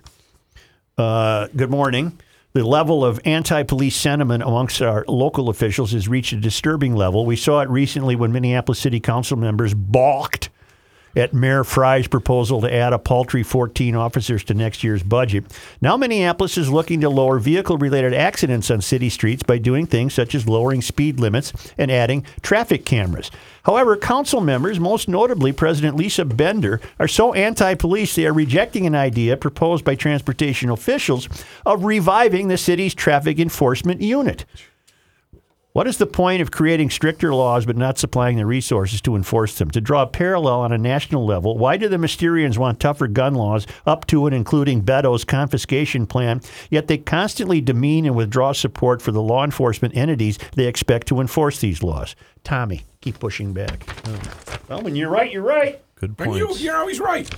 uh, 0.97 1.47
good 1.55 1.69
morning. 1.69 2.19
The 2.53 2.65
level 2.65 3.05
of 3.05 3.19
anti 3.25 3.61
police 3.63 3.95
sentiment 3.95 4.41
amongst 4.41 4.81
our 4.81 5.05
local 5.07 5.49
officials 5.49 5.91
has 5.91 6.07
reached 6.07 6.33
a 6.33 6.37
disturbing 6.37 6.95
level. 6.95 7.25
We 7.25 7.35
saw 7.35 7.61
it 7.61 7.69
recently 7.69 8.15
when 8.15 8.31
Minneapolis 8.31 8.79
City 8.79 8.99
Council 8.99 9.37
members 9.37 9.75
balked 9.75 10.48
at 11.15 11.33
Mayor 11.33 11.63
Frey's 11.63 12.07
proposal 12.07 12.61
to 12.61 12.73
add 12.73 12.93
a 12.93 12.99
paltry 12.99 13.43
14 13.43 13.95
officers 13.95 14.43
to 14.45 14.53
next 14.53 14.83
year's 14.83 15.03
budget. 15.03 15.45
Now, 15.81 15.97
Minneapolis 15.97 16.57
is 16.57 16.69
looking 16.69 17.01
to 17.01 17.09
lower 17.09 17.39
vehicle 17.39 17.77
related 17.77 18.13
accidents 18.13 18.69
on 18.71 18.81
city 18.81 19.09
streets 19.09 19.43
by 19.43 19.57
doing 19.57 19.85
things 19.85 20.13
such 20.13 20.35
as 20.35 20.47
lowering 20.47 20.81
speed 20.81 21.19
limits 21.19 21.53
and 21.77 21.91
adding 21.91 22.25
traffic 22.41 22.85
cameras. 22.85 23.31
However, 23.63 23.97
council 23.97 24.41
members, 24.41 24.79
most 24.79 25.07
notably 25.07 25.51
President 25.51 25.95
Lisa 25.95 26.25
Bender, 26.25 26.81
are 26.99 27.07
so 27.07 27.33
anti 27.33 27.75
police 27.75 28.15
they 28.15 28.25
are 28.25 28.33
rejecting 28.33 28.85
an 28.85 28.95
idea 28.95 29.37
proposed 29.37 29.85
by 29.85 29.95
transportation 29.95 30.69
officials 30.69 31.27
of 31.65 31.83
reviving 31.83 32.47
the 32.47 32.57
city's 32.57 32.93
traffic 32.93 33.39
enforcement 33.39 34.01
unit. 34.01 34.45
What 35.79 35.87
is 35.87 35.95
the 35.95 36.05
point 36.05 36.41
of 36.41 36.51
creating 36.51 36.89
stricter 36.89 37.33
laws 37.33 37.65
but 37.65 37.77
not 37.77 37.97
supplying 37.97 38.35
the 38.35 38.45
resources 38.45 38.99
to 39.03 39.15
enforce 39.15 39.57
them? 39.57 39.71
To 39.71 39.79
draw 39.79 40.01
a 40.01 40.07
parallel 40.07 40.59
on 40.59 40.73
a 40.73 40.77
national 40.77 41.25
level, 41.25 41.57
why 41.57 41.77
do 41.77 41.87
the 41.87 41.95
Mysterians 41.95 42.57
want 42.57 42.81
tougher 42.81 43.07
gun 43.07 43.33
laws 43.33 43.65
up 43.85 44.05
to 44.07 44.25
and 44.25 44.35
including 44.35 44.81
Beto's 44.81 45.23
confiscation 45.23 46.05
plan, 46.05 46.41
yet 46.69 46.87
they 46.87 46.97
constantly 46.97 47.61
demean 47.61 48.05
and 48.05 48.13
withdraw 48.13 48.51
support 48.51 49.01
for 49.01 49.13
the 49.13 49.21
law 49.21 49.45
enforcement 49.45 49.95
entities 49.95 50.37
they 50.53 50.67
expect 50.67 51.07
to 51.07 51.21
enforce 51.21 51.61
these 51.61 51.81
laws? 51.81 52.13
Tommy, 52.43 52.83
keep 52.99 53.17
pushing 53.17 53.53
back. 53.53 53.87
Well, 54.67 54.81
when 54.81 54.97
you're 54.97 55.09
right, 55.09 55.31
you're 55.31 55.43
right. 55.43 55.81
Good 55.95 56.09
And 56.09 56.17
point. 56.17 56.39
you, 56.39 56.53
you're 56.57 56.75
always 56.75 56.99
right. 56.99 57.33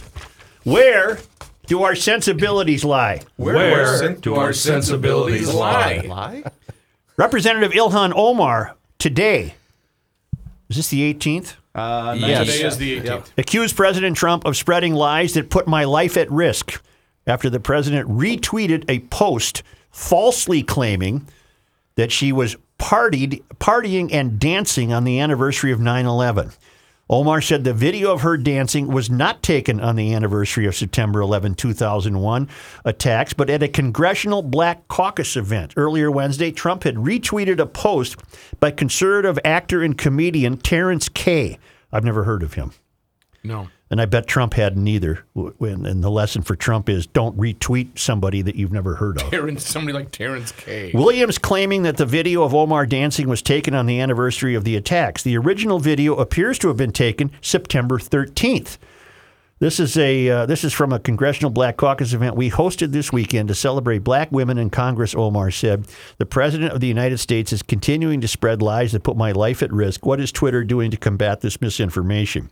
Where 0.64 1.20
do 1.68 1.84
our 1.84 1.94
sensibilities 1.94 2.84
lie? 2.84 3.22
Where, 3.36 4.16
do 4.16 4.34
our 4.34 4.52
sensibilities 4.52 5.54
lie? 5.54 6.04
Lie? 6.08 6.44
Representative 7.22 7.72
Ilhan 7.74 8.14
Omar 8.16 8.76
today, 8.98 9.54
is 10.70 10.78
this 10.78 10.88
the 10.88 11.14
18th? 11.14 11.54
Uh, 11.76 12.16
Yes. 12.18 12.48
Today 12.48 12.66
is 12.66 12.78
the 12.80 13.00
18th. 13.00 13.32
accused 13.38 13.76
President 13.76 14.18
Trump 14.18 14.44
of 14.44 14.58
spreading 14.58 14.96
lies 14.96 15.36
that 15.36 15.52
put 15.52 15.68
my 15.68 15.84
life 15.84 16.18
at 16.18 16.32
risk 16.32 16.82
after 17.28 17.48
the 17.48 17.60
president 17.60 18.10
retweeted 18.10 18.86
a 18.90 19.02
post 19.10 19.62
falsely 19.92 20.64
claiming 20.64 21.28
that 21.94 22.12
she 22.12 22.32
was 22.32 22.56
partied, 22.80 23.44
partying 23.60 24.12
and 24.12 24.40
dancing 24.40 24.92
on 24.92 25.04
the 25.04 25.20
anniversary 25.20 25.72
of 25.72 25.80
9 25.80 26.08
11. 26.08 26.54
Omar 27.12 27.42
said 27.42 27.66
the 27.66 27.74
video 27.74 28.14
of 28.14 28.22
her 28.22 28.38
dancing 28.38 28.88
was 28.88 29.10
not 29.10 29.44
taken 29.44 29.82
on 29.82 29.98
the 29.98 30.14
anniversary 30.14 30.66
of 30.66 30.78
September 30.78 31.20
11, 31.20 31.56
2001 31.56 32.48
attacks, 32.86 33.34
but 33.34 33.50
at 33.50 33.62
a 33.62 33.68
congressional 33.68 34.42
Black 34.42 34.88
Caucus 34.88 35.36
event. 35.36 35.74
Earlier 35.76 36.10
Wednesday, 36.10 36.54
Trump 36.54 36.84
had 36.84 36.96
retweeted 36.96 37.60
a 37.60 37.66
post 37.66 38.16
by 38.62 38.72
conservative 38.72 39.38
actor 39.44 39.84
and 39.84 39.98
comedian 39.98 40.56
Terrence 40.56 41.10
Kay. 41.10 41.60
I've 41.92 42.06
never 42.06 42.24
heard 42.24 42.44
of 42.44 42.54
him. 42.54 42.72
No. 43.44 43.70
And 43.90 44.00
I 44.00 44.06
bet 44.06 44.26
Trump 44.26 44.54
hadn't 44.54 44.88
either. 44.88 45.26
And 45.36 46.04
the 46.04 46.10
lesson 46.10 46.44
for 46.44 46.56
Trump 46.56 46.88
is 46.88 47.08
don't 47.08 47.38
retweet 47.38 48.00
somebody 48.00 48.42
that 48.42 48.56
you've 48.56 48.72
never 48.72 48.96
heard 48.96 49.22
of. 49.22 49.30
Terrence, 49.30 49.68
somebody 49.68 49.94
like 49.94 50.12
Terrence 50.12 50.52
K. 50.54 50.92
Williams 50.94 51.38
claiming 51.38 51.84
that 51.84 51.98
the 51.98 52.06
video 52.06 52.44
of 52.44 52.54
Omar 52.54 52.86
dancing 52.86 53.28
was 53.28 53.42
taken 53.42 53.74
on 53.74 53.88
the 53.88 54.00
anniversary 54.00 54.56
of 54.56 54.64
the 54.64 54.78
attacks. 54.78 55.24
The 55.24 55.38
original 55.38 55.80
video 55.80 56.16
appears 56.16 56.58
to 56.60 56.70
have 56.70 56.78
been 56.78 56.94
taken 56.94 57.32
September 57.42 57.98
13th. 57.98 58.78
This 59.60 59.80
is 59.80 59.96
a 59.96 60.28
uh, 60.28 60.46
this 60.48 60.64
is 60.64 60.74
from 60.74 60.92
a 60.92 60.98
Congressional 60.98 61.52
Black 61.52 61.78
Caucus 61.78 62.14
event 62.14 62.36
we 62.36 62.50
hosted 62.50 62.94
this 62.94 63.14
weekend 63.14 63.48
to 63.50 63.54
celebrate 63.54 64.00
black 64.00 64.32
women 64.32 64.58
in 64.58 64.72
Congress. 64.72 65.14
Omar 65.14 65.52
said, 65.52 65.86
"The 66.18 66.26
President 66.26 66.72
of 66.72 66.80
the 66.80 66.88
United 66.88 67.20
States 67.20 67.54
is 67.54 67.62
continuing 67.62 68.22
to 68.22 68.28
spread 68.28 68.64
lies 68.64 68.92
that 68.94 69.04
put 69.04 69.18
my 69.18 69.32
life 69.32 69.62
at 69.62 69.72
risk. 69.72 70.04
What 70.04 70.20
is 70.20 70.32
Twitter 70.32 70.64
doing 70.64 70.90
to 70.90 70.98
combat 70.98 71.42
this 71.42 71.62
misinformation?" 71.62 72.50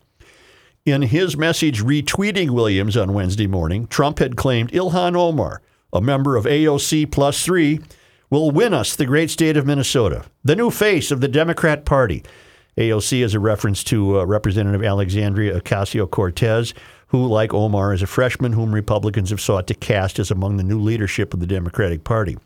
In 0.86 1.02
his 1.02 1.36
message 1.36 1.84
retweeting 1.84 2.52
Williams 2.52 2.96
on 2.96 3.14
Wednesday 3.14 3.48
morning, 3.48 3.86
Trump 3.88 4.20
had 4.20 4.38
claimed 4.38 4.72
Ilhan 4.72 5.16
Omar, 5.16 5.62
a 5.92 6.00
member 6.00 6.38
of 6.38 6.46
AOC 6.46 7.12
plus 7.12 7.44
three, 7.44 7.82
will 8.30 8.50
win 8.50 8.74
us 8.74 8.96
the 8.96 9.06
great 9.06 9.30
state 9.30 9.58
of 9.58 9.66
Minnesota, 9.66 10.24
the 10.44 10.56
new 10.56 10.72
face 10.72 11.12
of 11.12 11.20
the 11.20 11.28
Democrat 11.28 11.84
Party. 11.84 12.24
AOC 12.78 13.22
is 13.22 13.34
a 13.34 13.42
reference 13.42 13.84
to 13.84 14.22
uh, 14.22 14.24
Representative 14.24 14.82
Alexandria 14.82 15.60
Ocasio 15.60 16.10
Cortez, 16.10 16.74
who, 17.08 17.28
like 17.28 17.54
Omar, 17.54 17.94
is 17.94 18.02
a 18.02 18.08
freshman 18.08 18.54
whom 18.54 18.74
Republicans 18.74 19.32
have 19.32 19.42
sought 19.42 19.68
to 19.68 19.74
cast 19.74 20.18
as 20.18 20.32
among 20.32 20.56
the 20.56 20.64
new 20.64 20.80
leadership 20.80 21.34
of 21.34 21.42
the 21.42 21.48
Democratic 21.48 22.06
Party. 22.06 22.38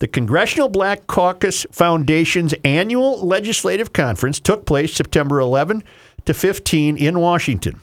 The 0.00 0.06
Congressional 0.06 0.68
Black 0.68 1.06
Caucus 1.06 1.66
Foundation's 1.72 2.54
annual 2.64 3.26
legislative 3.26 3.92
conference 3.92 4.38
took 4.38 4.66
place 4.66 4.92
September 4.92 5.40
11 5.40 5.82
to 6.24 6.34
15 6.34 6.96
in 6.96 7.18
Washington. 7.18 7.80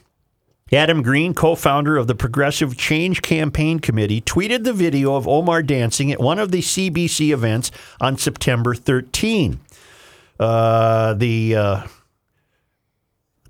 Adam 0.72 1.04
Green, 1.04 1.36
co 1.36 1.54
founder 1.54 1.96
of 1.96 2.08
the 2.08 2.16
Progressive 2.16 2.76
Change 2.76 3.22
Campaign 3.22 3.80
Committee, 3.80 4.22
tweeted 4.22 4.64
the 4.64 4.74
video 4.74 5.16
of 5.16 5.28
Omar 5.28 5.62
dancing 5.62 6.12
at 6.12 6.20
one 6.20 6.40
of 6.40 6.52
the 6.52 6.62
CBC 6.62 7.32
events 7.32 7.70
on 8.02 8.18
September 8.18 8.74
13. 8.74 9.60
Uh, 10.40 11.14
the 11.14 11.56
uh, 11.56 11.88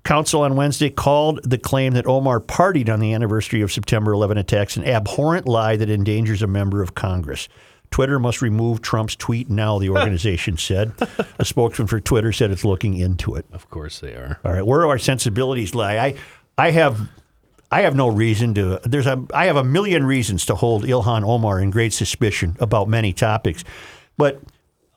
council 0.04 0.42
on 0.42 0.56
Wednesday 0.56 0.90
called 0.90 1.40
the 1.42 1.58
claim 1.58 1.94
that 1.94 2.06
Omar 2.06 2.38
partied 2.38 2.88
on 2.88 3.00
the 3.00 3.14
anniversary 3.14 3.62
of 3.62 3.72
September 3.72 4.12
11 4.12 4.38
attacks 4.38 4.76
an 4.76 4.84
abhorrent 4.84 5.48
lie 5.48 5.76
that 5.76 5.90
endangers 5.90 6.42
a 6.42 6.46
member 6.46 6.82
of 6.82 6.94
Congress. 6.94 7.48
Twitter 7.90 8.18
must 8.18 8.42
remove 8.42 8.82
Trump's 8.82 9.16
tweet 9.16 9.48
now, 9.48 9.78
the 9.78 9.90
organization 9.90 10.56
said. 10.56 10.92
A 11.38 11.44
spokesman 11.44 11.88
for 11.88 12.00
Twitter 12.00 12.32
said 12.32 12.50
it's 12.50 12.64
looking 12.64 12.96
into 12.96 13.34
it. 13.34 13.46
Of 13.52 13.70
course 13.70 14.00
they 14.00 14.14
are. 14.14 14.38
All 14.44 14.52
right, 14.52 14.66
where 14.66 14.82
do 14.82 14.88
our 14.88 14.98
sensibilities 14.98 15.74
lie? 15.74 15.96
I, 15.98 16.14
I 16.58 16.70
have, 16.70 17.08
I 17.70 17.82
have 17.82 17.94
no 17.94 18.08
reason 18.08 18.54
to. 18.54 18.80
There's 18.84 19.06
a, 19.06 19.24
I 19.32 19.46
have 19.46 19.56
a 19.56 19.64
million 19.64 20.04
reasons 20.04 20.46
to 20.46 20.54
hold 20.54 20.84
Ilhan 20.84 21.24
Omar 21.24 21.60
in 21.60 21.70
great 21.70 21.92
suspicion 21.92 22.56
about 22.60 22.88
many 22.88 23.12
topics, 23.12 23.64
but 24.16 24.40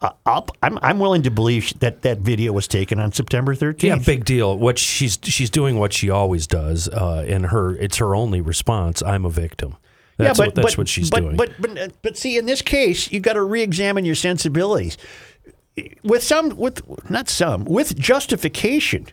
uh, 0.01 0.11
I'll, 0.25 0.47
I'm, 0.63 0.79
I'm 0.81 0.99
willing 0.99 1.23
to 1.23 1.31
believe 1.31 1.77
that 1.79 2.03
that 2.03 2.19
video 2.19 2.53
was 2.53 2.67
taken 2.67 2.99
on 2.99 3.11
September 3.11 3.53
13th. 3.53 3.83
Yeah, 3.83 3.97
big 3.97 4.23
deal. 4.23 4.57
What 4.57 4.79
she's 4.79 5.19
she's 5.23 5.49
doing 5.49 5.77
what 5.77 5.91
she 5.91 6.09
always 6.09 6.47
does, 6.47 6.87
uh, 6.87 7.25
and 7.27 7.47
her 7.47 7.75
it's 7.75 7.97
her 7.97 8.15
only 8.15 8.39
response. 8.39 9.01
I'm 9.03 9.25
a 9.25 9.29
victim. 9.29 9.75
That's 10.19 10.37
yeah, 10.37 10.45
but, 10.45 10.47
what 10.49 10.55
that's 10.55 10.75
but, 10.75 10.77
what 10.77 10.87
she's 10.89 11.09
but, 11.09 11.19
doing. 11.21 11.35
But, 11.37 11.51
but 11.59 11.93
but 12.01 12.17
see, 12.17 12.37
in 12.37 12.45
this 12.45 12.61
case, 12.61 13.11
you've 13.11 13.23
got 13.23 13.33
to 13.33 13.41
re-examine 13.41 14.03
your 14.05 14.15
sensibilities. 14.15 14.97
With 16.03 16.21
some, 16.23 16.49
with 16.57 16.81
not 17.09 17.29
some, 17.29 17.63
with 17.65 17.97
justification. 17.97 19.07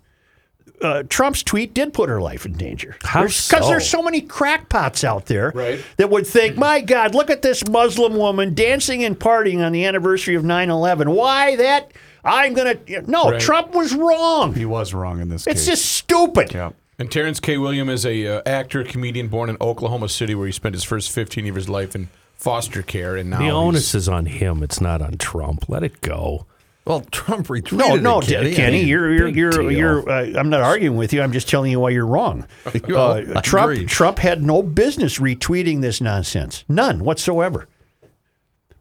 Uh, 0.83 1.05
Trump's 1.09 1.43
tweet 1.43 1.73
did 1.73 1.95
put 1.95 2.11
her 2.11 2.21
life 2.21 2.45
in 2.45 2.53
danger. 2.53 2.97
How 3.03 3.23
Because 3.23 3.37
so? 3.37 3.69
there's 3.69 3.89
so 3.89 4.03
many 4.03 4.21
crackpots 4.21 5.05
out 5.05 5.25
there 5.27 5.51
Right. 5.55 5.83
that 5.97 6.11
would 6.11 6.27
think, 6.27 6.57
my 6.59 6.83
God, 6.83 7.15
look 7.15 7.31
at 7.31 7.41
this 7.41 7.67
Muslim 7.67 8.15
woman 8.17 8.53
dancing 8.53 9.03
and 9.03 9.19
partying 9.19 9.65
on 9.65 9.73
the 9.73 9.87
anniversary 9.87 10.35
of 10.35 10.45
9 10.45 10.69
11. 10.69 11.11
Why 11.13 11.57
that? 11.57 11.93
I'm 12.25 12.53
going 12.53 12.77
to. 12.85 13.11
No, 13.11 13.31
Right. 13.31 13.41
Trump 13.41 13.75
was 13.75 13.95
wrong. 13.95 14.53
He 14.55 14.67
was 14.67 14.93
wrong 14.93 15.21
in 15.21 15.29
this 15.31 15.47
It's 15.47 15.61
case. 15.61 15.67
just 15.67 15.87
stupid. 15.87 16.53
yeah. 16.53 16.73
And 16.99 17.11
Terrence 17.11 17.41
K. 17.41 17.59
William 17.59 17.89
is 17.89 18.07
a 18.07 18.27
uh, 18.39 18.43
actor, 18.47 18.83
comedian 18.83 19.29
born 19.29 19.51
in 19.51 19.57
Oklahoma 19.61 20.09
City, 20.09 20.35
where 20.35 20.47
he 20.47 20.53
spent 20.53 20.75
his 20.75 20.85
first 20.85 21.11
15 21.11 21.45
years 21.45 21.53
of 21.53 21.57
his 21.57 21.69
life 21.69 21.95
in 21.95 22.09
foster 22.35 22.83
care, 22.83 23.17
and 23.17 23.29
now 23.31 23.39
the 23.39 23.45
he's- 23.45 23.55
onus 23.55 23.95
is 23.95 24.09
on 24.09 24.27
him. 24.27 24.63
It's 24.63 24.81
not 24.81 25.03
on 25.03 25.19
Trump. 25.19 25.69
Let 25.69 25.83
it 25.83 26.01
go. 26.01 26.47
Well, 26.87 27.01
Trump 27.11 27.49
retweeted 27.49 27.73
No, 27.79 27.97
no, 27.97 28.21
it, 28.21 28.27
Kenny. 28.29 28.55
Kenny, 28.55 28.77
I 28.77 28.81
mean, 28.81 28.89
you're 28.89 29.13
you're 29.13 29.29
you're, 29.29 29.51
deal. 29.51 29.73
you're 29.73 30.09
uh, 30.09 30.39
I'm 30.39 30.49
not 30.51 30.61
arguing 30.61 30.97
with 30.97 31.13
you. 31.13 31.21
I'm 31.21 31.33
just 31.33 31.49
telling 31.49 31.73
you 31.73 31.81
why 31.81 31.91
you're 31.91 32.07
wrong. 32.07 32.47
Uh, 32.67 33.41
Trump 33.43 33.73
agree. 33.73 33.87
Trump 33.87 34.19
had 34.21 34.41
no 34.43 34.63
business 34.63 35.19
retweeting 35.19 35.81
this 35.81 36.01
nonsense. 36.01 36.65
None 36.69 37.01
whatsoever. 37.01 37.67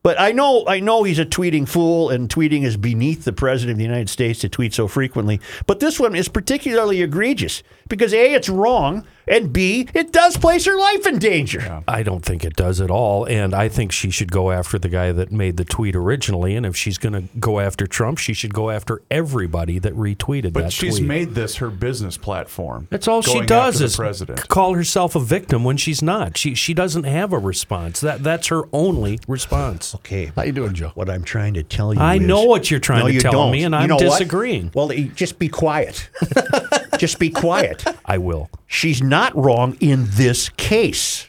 But 0.06 0.22
I 0.22 0.34
know 0.34 0.64
I 0.68 0.82
know 0.82 1.02
he's 1.02 1.18
a 1.18 1.26
tweeting 1.26 1.68
fool 1.68 2.12
and 2.12 2.30
tweeting 2.30 2.62
is 2.62 2.78
beneath 2.78 3.24
the 3.24 3.34
president 3.34 3.72
of 3.72 3.78
the 3.80 3.86
United 3.86 4.08
States 4.08 4.40
to 4.42 4.50
tweet 4.50 4.72
so 4.72 4.88
frequently. 4.88 5.42
But 5.66 5.80
this 5.80 6.00
one 6.00 6.16
is 6.16 6.28
particularly 6.28 7.02
egregious 7.02 7.64
because 7.90 8.14
A, 8.14 8.36
it's 8.36 8.48
wrong, 8.48 9.04
and 9.28 9.52
B, 9.54 9.88
it 9.94 10.12
does 10.12 10.38
place 10.38 10.66
her 10.66 10.76
life 10.78 11.06
in 11.08 11.20
danger. 11.20 11.84
I 11.88 12.04
don't 12.04 12.24
think 12.24 12.44
it 12.46 12.56
does 12.56 12.80
at 12.82 12.92
all, 12.92 13.26
and 13.26 13.54
I 13.54 13.70
think 13.70 13.92
she 13.92 14.10
should 14.10 14.32
go 14.32 14.52
after 14.52 14.78
the 14.80 14.90
guy 14.90 15.12
that 15.12 15.32
made 15.32 15.58
the 15.58 15.66
tweet 15.66 15.96
originally. 15.96 16.56
And 16.56 16.66
if 16.66 16.76
she's 16.76 16.98
going 16.98 17.14
to 17.14 17.24
go 17.40 17.60
after 17.60 17.88
Trump, 17.88 18.18
she 18.18 18.34
should 18.34 18.54
go 18.54 18.70
after 18.70 19.02
everybody 19.12 19.80
that 19.80 19.94
retweeted 19.96 20.54
But 20.54 20.64
that 20.66 20.74
she's 20.74 20.98
tweet. 20.98 21.08
made 21.08 21.36
this 21.36 21.56
her 21.58 21.70
business 21.70 22.18
platform. 22.18 22.88
That's 22.92 23.08
all 23.08 23.22
she 23.22 23.42
does 23.42 23.82
is 23.82 23.96
president. 23.96 24.48
call 24.48 24.74
herself 24.76 25.16
a 25.16 25.20
victim 25.20 25.64
when 25.64 25.78
she's 25.78 26.02
not. 26.02 26.38
She 26.38 26.54
she 26.56 26.74
doesn't 26.74 27.04
have 27.06 27.34
a 27.34 27.38
response. 27.40 28.00
That 28.02 28.24
that's 28.24 28.48
her 28.48 28.64
only 28.74 29.20
response. 29.28 29.96
Okay. 29.96 30.32
How 30.36 30.44
you 30.44 30.52
doing, 30.52 30.74
Joe? 30.74 30.92
What 30.96 31.10
I'm 31.10 31.24
trying 31.24 31.54
to 31.56 31.64
tell 31.64 31.94
you 31.94 32.00
I 32.00 32.16
is- 32.16 32.22
know 32.22 32.44
what 32.44 32.70
you're 32.72 32.80
trying 32.80 33.02
No, 33.02 33.08
to 33.08 33.14
you 33.14 33.22
tell 33.22 33.32
don't. 33.32 33.52
me, 33.52 33.64
and 33.64 33.74
You 33.74 33.80
I'm 33.80 33.88
know 33.90 33.96
what? 33.96 34.04
disagreeing. 34.20 34.72
Well, 34.74 34.92
eh, 34.92 35.08
just 35.16 35.40
be 35.40 35.50
quiet. 35.50 36.10
just 36.98 37.20
be 37.20 37.30
quiet. 37.30 37.84
I 38.06 38.18
will. 38.18 38.50
She's 38.68 39.02
not 39.02 39.36
wrong 39.36 39.78
in 39.80 40.06
this 40.10 40.50
case. 40.50 41.28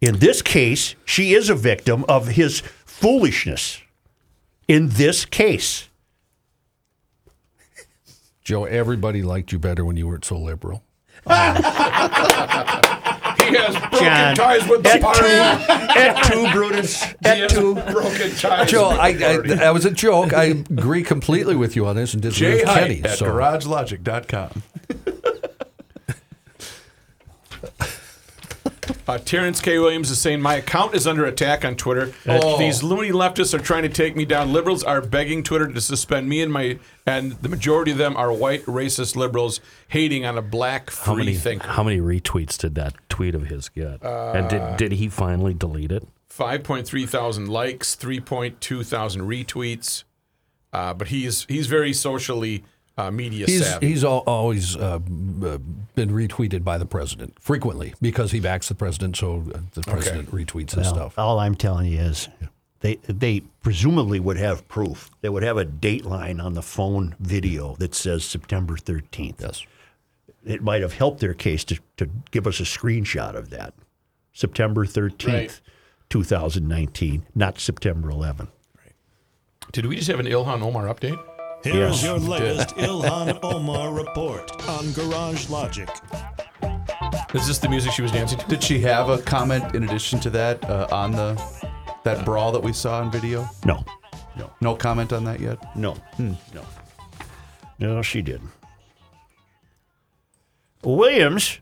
In 0.00 0.18
this 0.18 0.42
case, 0.42 0.94
she 1.04 1.34
is 1.34 1.48
a 1.50 1.54
victim 1.54 2.04
of 2.08 2.28
his 2.28 2.60
foolishness. 2.84 3.80
In 4.66 4.88
this 4.90 5.24
case. 5.24 5.88
Joe, 8.42 8.64
everybody 8.64 9.22
liked 9.22 9.52
you 9.52 9.58
better 9.58 9.84
when 9.84 9.96
you 9.96 10.08
weren't 10.08 10.24
so 10.24 10.38
liberal. 10.38 10.82
he 11.26 11.32
has 13.56 13.76
broken 13.90 13.98
John, 13.98 14.34
ties 14.36 14.66
with 14.68 14.82
the 14.82 14.90
et 14.90 15.00
party. 15.02 15.20
tu, 15.20 15.26
et 15.98 16.22
tu, 16.24 16.50
Brutus, 16.52 17.02
He 17.02 17.14
et 17.24 17.48
tu. 17.50 17.74
broken 17.74 18.30
ties. 18.36 18.70
Joe, 18.70 18.88
with 18.88 18.96
the 18.96 19.02
I, 19.02 19.54
I, 19.54 19.56
that 19.56 19.74
was 19.74 19.84
a 19.84 19.90
joke. 19.90 20.32
I 20.32 20.44
agree 20.44 21.02
completely 21.02 21.56
with 21.56 21.76
you 21.76 21.86
on 21.86 21.96
this 21.96 22.14
and 22.14 22.22
disagree 22.22 22.52
Jay 22.52 22.56
with 22.60 22.68
Height 22.68 22.82
Kenny. 22.88 23.04
at 23.04 23.18
so. 23.18 23.26
GarageLogic.com. 23.26 24.62
Uh, 29.06 29.18
Terrence 29.18 29.60
K. 29.60 29.78
Williams 29.78 30.10
is 30.10 30.20
saying 30.20 30.40
my 30.40 30.54
account 30.56 30.94
is 30.94 31.06
under 31.06 31.24
attack 31.24 31.64
on 31.64 31.74
Twitter. 31.76 32.12
These 32.58 32.82
loony 32.82 33.10
leftists 33.10 33.54
are 33.54 33.62
trying 33.62 33.82
to 33.82 33.88
take 33.88 34.14
me 34.16 34.24
down. 34.24 34.52
Liberals 34.52 34.82
are 34.84 35.00
begging 35.00 35.42
Twitter 35.42 35.66
to 35.68 35.80
suspend 35.80 36.28
me 36.28 36.42
and 36.42 36.52
my, 36.52 36.78
and 37.06 37.32
the 37.42 37.48
majority 37.48 37.92
of 37.92 37.98
them 37.98 38.16
are 38.16 38.32
white 38.32 38.64
racist 38.66 39.16
liberals 39.16 39.60
hating 39.88 40.24
on 40.24 40.36
a 40.38 40.42
black 40.42 40.90
How 40.90 41.14
free 41.14 41.24
many 41.24 41.34
thinker. 41.36 41.68
how 41.68 41.82
many 41.82 41.98
retweets 42.00 42.56
did 42.58 42.74
that 42.76 42.94
tweet 43.08 43.34
of 43.34 43.46
his 43.46 43.68
get? 43.68 44.02
and 44.02 44.48
did 44.48 44.76
did 44.76 44.92
he 44.92 45.08
finally 45.08 45.54
delete 45.54 45.92
it? 45.92 46.06
Five 46.28 46.62
point 46.62 46.86
three 46.86 47.06
thousand 47.06 47.48
likes, 47.48 47.94
three 47.94 48.20
point 48.20 48.60
two 48.60 48.82
thousand 48.82 49.22
retweets. 49.22 50.04
Uh, 50.72 50.94
but 50.94 51.08
he's 51.08 51.44
he's 51.48 51.66
very 51.66 51.92
socially 51.92 52.64
uh, 53.06 53.10
media 53.10 53.46
He's 53.46 53.64
savvy. 53.66 53.88
he's 53.88 54.04
al- 54.04 54.24
always 54.26 54.76
uh, 54.76 54.98
uh, 54.98 54.98
been 55.94 56.10
retweeted 56.10 56.62
by 56.64 56.78
the 56.78 56.86
president 56.86 57.40
frequently 57.40 57.94
because 58.00 58.32
he 58.32 58.40
backs 58.40 58.68
the 58.68 58.74
president, 58.74 59.16
so 59.16 59.44
uh, 59.54 59.60
the 59.74 59.82
president 59.82 60.30
retweets 60.30 60.70
his 60.74 60.84
Well, 60.84 60.94
stuff. 60.94 61.18
All 61.18 61.38
I'm 61.38 61.54
telling 61.54 61.86
you 61.92 61.98
is 62.00 62.28
they 62.80 62.96
they 63.06 63.40
presumably 63.62 64.20
would 64.20 64.36
have 64.38 64.66
proof. 64.68 65.10
They 65.20 65.28
would 65.28 65.42
have 65.42 65.56
a 65.58 65.64
dateline 65.66 66.42
on 66.42 66.54
the 66.54 66.62
phone 66.62 67.14
video 67.20 67.74
that 67.78 67.94
says 67.94 68.24
September 68.24 68.76
13th. 68.76 69.40
Yes. 69.40 69.64
It 70.46 70.62
might 70.62 70.80
have 70.80 70.94
helped 70.94 71.20
their 71.20 71.34
case 71.34 71.64
to, 71.64 71.78
to 71.98 72.08
give 72.30 72.46
us 72.46 72.60
a 72.60 72.62
screenshot 72.62 73.34
of 73.34 73.50
that. 73.50 73.74
September 74.32 74.86
13th, 74.86 75.26
Right. 75.28 75.60
2019, 76.08 77.26
not 77.34 77.58
September 77.60 78.10
11th. 78.10 78.48
Right. 78.78 78.94
Did 79.72 79.84
we 79.86 79.96
just 79.96 80.08
have 80.08 80.18
an 80.18 80.26
Ilhan 80.26 80.62
Omar 80.62 80.86
update? 80.86 81.22
Here's 81.62 82.02
Yes. 82.02 82.04
your 82.04 82.18
latest 82.18 82.76
Ilhan 82.76 83.38
Omar 83.42 83.92
report 83.92 84.50
on 84.68 84.92
Garage 84.92 85.48
Logic. 85.50 85.88
Is 87.34 87.46
this 87.46 87.58
the 87.58 87.68
music 87.68 87.92
she 87.92 88.02
was 88.02 88.12
dancing 88.12 88.38
to? 88.38 88.46
Did 88.48 88.62
she 88.62 88.80
have 88.80 89.08
a 89.08 89.18
comment 89.22 89.74
in 89.74 89.84
addition 89.84 90.18
to 90.20 90.30
that 90.30 90.64
uh, 90.68 90.86
on 90.90 91.12
the 91.12 91.34
that 92.04 92.24
brawl 92.24 92.50
that 92.52 92.62
we 92.62 92.72
saw 92.72 93.02
in 93.02 93.10
video? 93.10 93.48
No, 93.64 93.84
No. 94.36 94.50
No 94.60 94.74
comment 94.74 95.12
on 95.12 95.24
that 95.24 95.38
yet? 95.40 95.58
no, 95.76 95.96
no. 96.18 96.34
No, 97.78 98.02
she 98.02 98.20
didn't. 98.22 98.50
Williams 100.82 101.60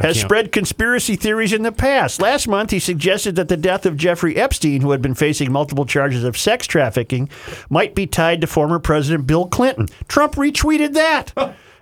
has 0.00 0.16
can't- 0.16 0.26
spread 0.26 0.52
conspiracy 0.52 1.16
theories 1.16 1.52
in 1.52 1.62
the 1.62 1.72
past. 1.72 2.20
Last 2.22 2.48
month, 2.48 2.70
he 2.70 2.78
suggested 2.78 3.36
that 3.36 3.48
the 3.48 3.56
death 3.56 3.84
of 3.84 3.96
Jeffrey 3.96 4.36
Epstein, 4.36 4.80
who 4.80 4.90
had 4.92 5.02
been 5.02 5.14
facing 5.14 5.52
multiple 5.52 5.84
charges 5.84 6.24
of 6.24 6.36
sex 6.38 6.66
trafficking, 6.66 7.28
might 7.68 7.94
be 7.94 8.06
tied 8.06 8.40
to 8.40 8.46
former 8.46 8.78
President 8.78 9.26
Bill 9.26 9.46
Clinton. 9.46 9.88
Trump 10.08 10.34
retweeted 10.34 10.94
that. 10.94 11.32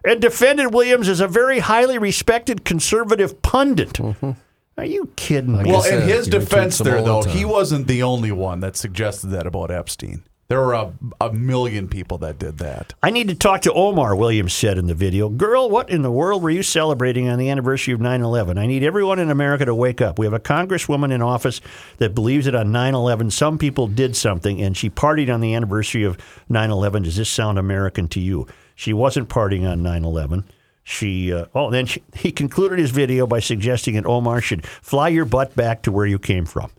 and 0.05 0.21
defended 0.21 0.73
Williams 0.75 1.09
as 1.09 1.21
a 1.21 1.29
very 1.29 1.59
highly 1.61 1.99
respected 1.99 2.65
conservative 2.65 3.43
pundit. 3.43 3.93
Mm-hmm. 3.95 4.31
Are 4.79 4.85
you 4.87 5.13
kidding 5.17 5.59
me? 5.63 5.71
Well, 5.71 5.85
in 5.85 6.09
his 6.09 6.27
defense, 6.27 6.79
there 6.79 6.97
all 6.99 7.05
the 7.05 7.11
though, 7.13 7.23
time. 7.23 7.37
he 7.37 7.45
wasn't 7.45 7.87
the 7.87 8.03
only 8.03 8.33
one 8.33 8.61
that 8.61 8.77
suggested 8.77 9.27
that 9.29 9.47
about 9.47 9.71
Epstein. 9.71 10.25
There 10.51 10.61
were 10.61 10.74
a, 10.74 10.92
a 11.20 11.32
million 11.32 11.86
people 11.86 12.18
that 12.18 12.40
did 12.40 12.59
that. 12.59 12.92
I 13.05 13.11
need 13.11 13.28
to 13.28 13.36
talk 13.36 13.61
to 13.61 13.72
Omar, 13.72 14.16
Williams 14.16 14.53
said 14.53 14.78
in 14.78 14.88
the 14.88 14.96
video. 14.96 15.28
Girl, 15.28 15.70
what 15.70 15.88
in 15.88 16.03
the 16.03 16.11
world 16.11 16.42
were 16.42 16.51
you 16.51 16.64
celebrating 16.64 17.28
on 17.28 17.38
the 17.38 17.48
anniversary 17.48 17.94
of 17.94 18.01
9 18.01 18.20
11? 18.20 18.59
I 18.59 18.66
need 18.66 18.82
everyone 18.82 19.20
in 19.20 19.30
America 19.30 19.64
to 19.64 19.76
wake 19.76 20.01
up. 20.01 20.18
We 20.18 20.26
have 20.26 20.32
a 20.32 20.40
congresswoman 20.40 21.12
in 21.12 21.22
office 21.22 21.61
that 21.98 22.16
believes 22.16 22.46
that 22.46 22.57
on 22.57 22.72
9 22.72 22.96
11, 22.96 23.30
some 23.30 23.59
people 23.59 23.86
did 23.86 24.16
something 24.16 24.61
and 24.61 24.76
she 24.76 24.90
partied 24.90 25.32
on 25.32 25.40
the 25.40 25.55
anniversary 25.55 26.03
of 26.03 26.18
9 26.48 26.68
11. 26.68 27.05
Does 27.05 27.14
this 27.14 27.28
sound 27.28 27.57
American 27.57 28.09
to 28.09 28.18
you? 28.18 28.48
She 28.74 28.92
wasn't 28.92 29.28
partying 29.28 29.70
on 29.70 29.84
9 29.84 30.05
11. 30.05 30.46
She, 30.82 31.32
uh, 31.32 31.46
oh, 31.55 31.70
then 31.70 31.86
she, 31.86 32.03
he 32.16 32.32
concluded 32.32 32.80
his 32.80 32.90
video 32.90 33.24
by 33.24 33.38
suggesting 33.38 33.94
that 33.94 34.05
Omar 34.05 34.40
should 34.40 34.66
fly 34.66 35.11
your 35.11 35.26
butt 35.26 35.55
back 35.55 35.82
to 35.82 35.92
where 35.92 36.07
you 36.07 36.18
came 36.18 36.44
from. 36.44 36.72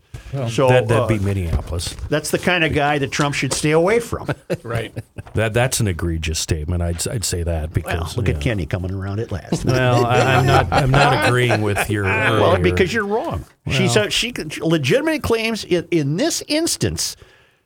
So 0.48 0.68
that, 0.68 0.88
that'd 0.88 0.92
uh, 1.04 1.06
be 1.06 1.18
Minneapolis. 1.18 1.94
that's 2.08 2.30
the 2.30 2.38
kind 2.38 2.64
of 2.64 2.72
guy 2.72 2.98
that 2.98 3.10
Trump 3.12 3.34
should 3.34 3.52
stay 3.52 3.72
away 3.72 4.00
from. 4.00 4.28
Right. 4.62 4.92
That 5.34 5.52
that's 5.54 5.80
an 5.80 5.88
egregious 5.88 6.38
statement. 6.38 6.82
I'd 6.82 7.06
I'd 7.08 7.24
say 7.24 7.42
that 7.42 7.72
because 7.72 8.00
Well, 8.00 8.12
look 8.16 8.28
yeah. 8.28 8.34
at 8.34 8.40
Kenny 8.40 8.64
coming 8.66 8.92
around 8.92 9.18
at 9.20 9.32
last. 9.32 9.64
Well, 9.64 10.04
I, 10.06 10.20
I'm 10.36 10.46
not 10.46 10.72
I'm 10.72 10.90
not 10.90 11.24
agreeing 11.28 11.62
with 11.62 11.90
your. 11.90 12.04
Well, 12.04 12.52
earlier- 12.52 12.62
because 12.62 12.92
you're 12.92 13.06
wrong. 13.06 13.44
She's 13.70 13.96
a, 13.96 14.08
she 14.10 14.32
legitimately 14.60 15.20
claims 15.20 15.64
in, 15.64 15.86
in 15.90 16.16
this 16.16 16.42
instance 16.48 17.16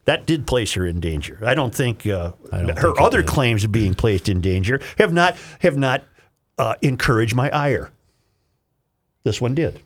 that 0.04 0.26
did 0.26 0.46
place 0.46 0.72
her 0.74 0.86
in 0.86 1.00
danger. 1.00 1.38
I 1.44 1.54
don't 1.54 1.74
think 1.74 2.06
uh, 2.06 2.32
don't 2.50 2.68
her 2.68 2.74
think 2.74 2.98
it 2.98 3.02
other 3.02 3.22
did. 3.22 3.28
claims 3.28 3.64
of 3.64 3.72
being 3.72 3.94
placed 3.94 4.28
in 4.28 4.40
danger 4.40 4.80
have 4.98 5.12
not 5.12 5.36
have 5.60 5.76
not 5.76 6.02
uh, 6.58 6.74
encouraged 6.82 7.34
my 7.34 7.50
ire. 7.50 7.90
This 9.24 9.40
one 9.40 9.54
did. 9.54 9.82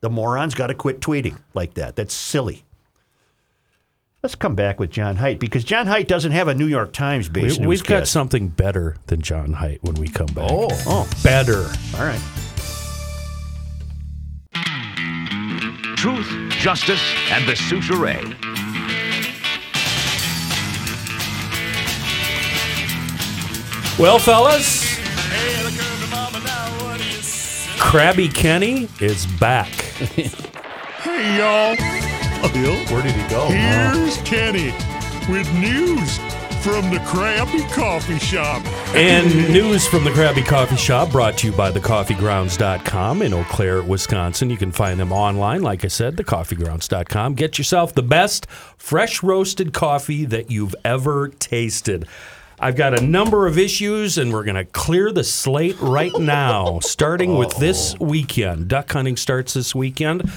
The 0.00 0.10
morons 0.10 0.54
got 0.54 0.68
to 0.68 0.74
quit 0.74 1.00
tweeting 1.00 1.38
like 1.54 1.74
that. 1.74 1.96
That's 1.96 2.14
silly. 2.14 2.64
Let's 4.22 4.34
come 4.34 4.56
back 4.56 4.80
with 4.80 4.90
John 4.90 5.16
Haidt 5.16 5.38
because 5.38 5.62
John 5.62 5.86
Haidt 5.86 6.08
doesn't 6.08 6.32
have 6.32 6.48
a 6.48 6.54
New 6.54 6.66
York 6.66 6.92
Times 6.92 7.28
we, 7.30 7.42
based 7.42 7.60
we've 7.60 7.84
got 7.84 8.08
something 8.08 8.48
better 8.48 8.96
than 9.06 9.20
John 9.22 9.54
Haidt 9.54 9.78
when 9.82 9.94
we 9.94 10.08
come 10.08 10.26
back. 10.26 10.50
Oh, 10.50 10.68
oh, 10.86 11.10
better. 11.22 11.70
all 11.96 12.04
right. 12.04 12.20
Truth, 15.96 16.28
justice, 16.50 17.02
and 17.30 17.48
the 17.48 17.52
Soucheray. 17.52 18.34
Well, 23.98 24.20
fellas, 24.20 24.84
Krabby 27.78 28.32
Kenny 28.32 28.88
is 29.00 29.26
back. 29.26 29.87
Hey, 30.98 31.38
y'all. 31.38 31.76
Oh, 32.42 32.86
where 32.92 33.02
did 33.02 33.12
he 33.12 33.28
go? 33.28 33.46
Here's 33.46 34.16
Kenny 34.18 34.72
with 35.28 35.52
news 35.54 36.18
from 36.62 36.90
the 36.90 36.98
Krabby 37.06 37.68
Coffee 37.72 38.18
Shop. 38.18 38.64
And 38.94 39.32
news 39.52 39.86
from 39.86 40.04
the 40.04 40.10
Krabby 40.10 40.44
Coffee 40.44 40.76
Shop 40.76 41.10
brought 41.10 41.38
to 41.38 41.48
you 41.48 41.52
by 41.52 41.70
thecoffeegrounds.com 41.70 43.22
in 43.22 43.32
Eau 43.32 43.44
Claire, 43.44 43.82
Wisconsin. 43.82 44.50
You 44.50 44.56
can 44.56 44.72
find 44.72 44.98
them 44.98 45.12
online, 45.12 45.62
like 45.62 45.84
I 45.84 45.88
said, 45.88 46.16
thecoffeegrounds.com. 46.16 47.34
Get 47.34 47.58
yourself 47.58 47.94
the 47.94 48.02
best 48.02 48.46
fresh 48.76 49.22
roasted 49.22 49.72
coffee 49.72 50.24
that 50.26 50.50
you've 50.50 50.74
ever 50.84 51.28
tasted. 51.28 52.06
I've 52.60 52.74
got 52.74 52.98
a 52.98 53.00
number 53.00 53.46
of 53.46 53.56
issues, 53.56 54.18
and 54.18 54.32
we're 54.32 54.42
going 54.42 54.56
to 54.56 54.64
clear 54.64 55.12
the 55.12 55.22
slate 55.22 55.76
right 55.80 56.12
now, 56.18 56.80
starting 56.80 57.36
with 57.36 57.56
this 57.58 57.94
oh. 58.00 58.04
weekend. 58.04 58.68
Duck 58.68 58.90
hunting 58.90 59.16
starts 59.16 59.54
this 59.54 59.74
weekend. 59.76 60.28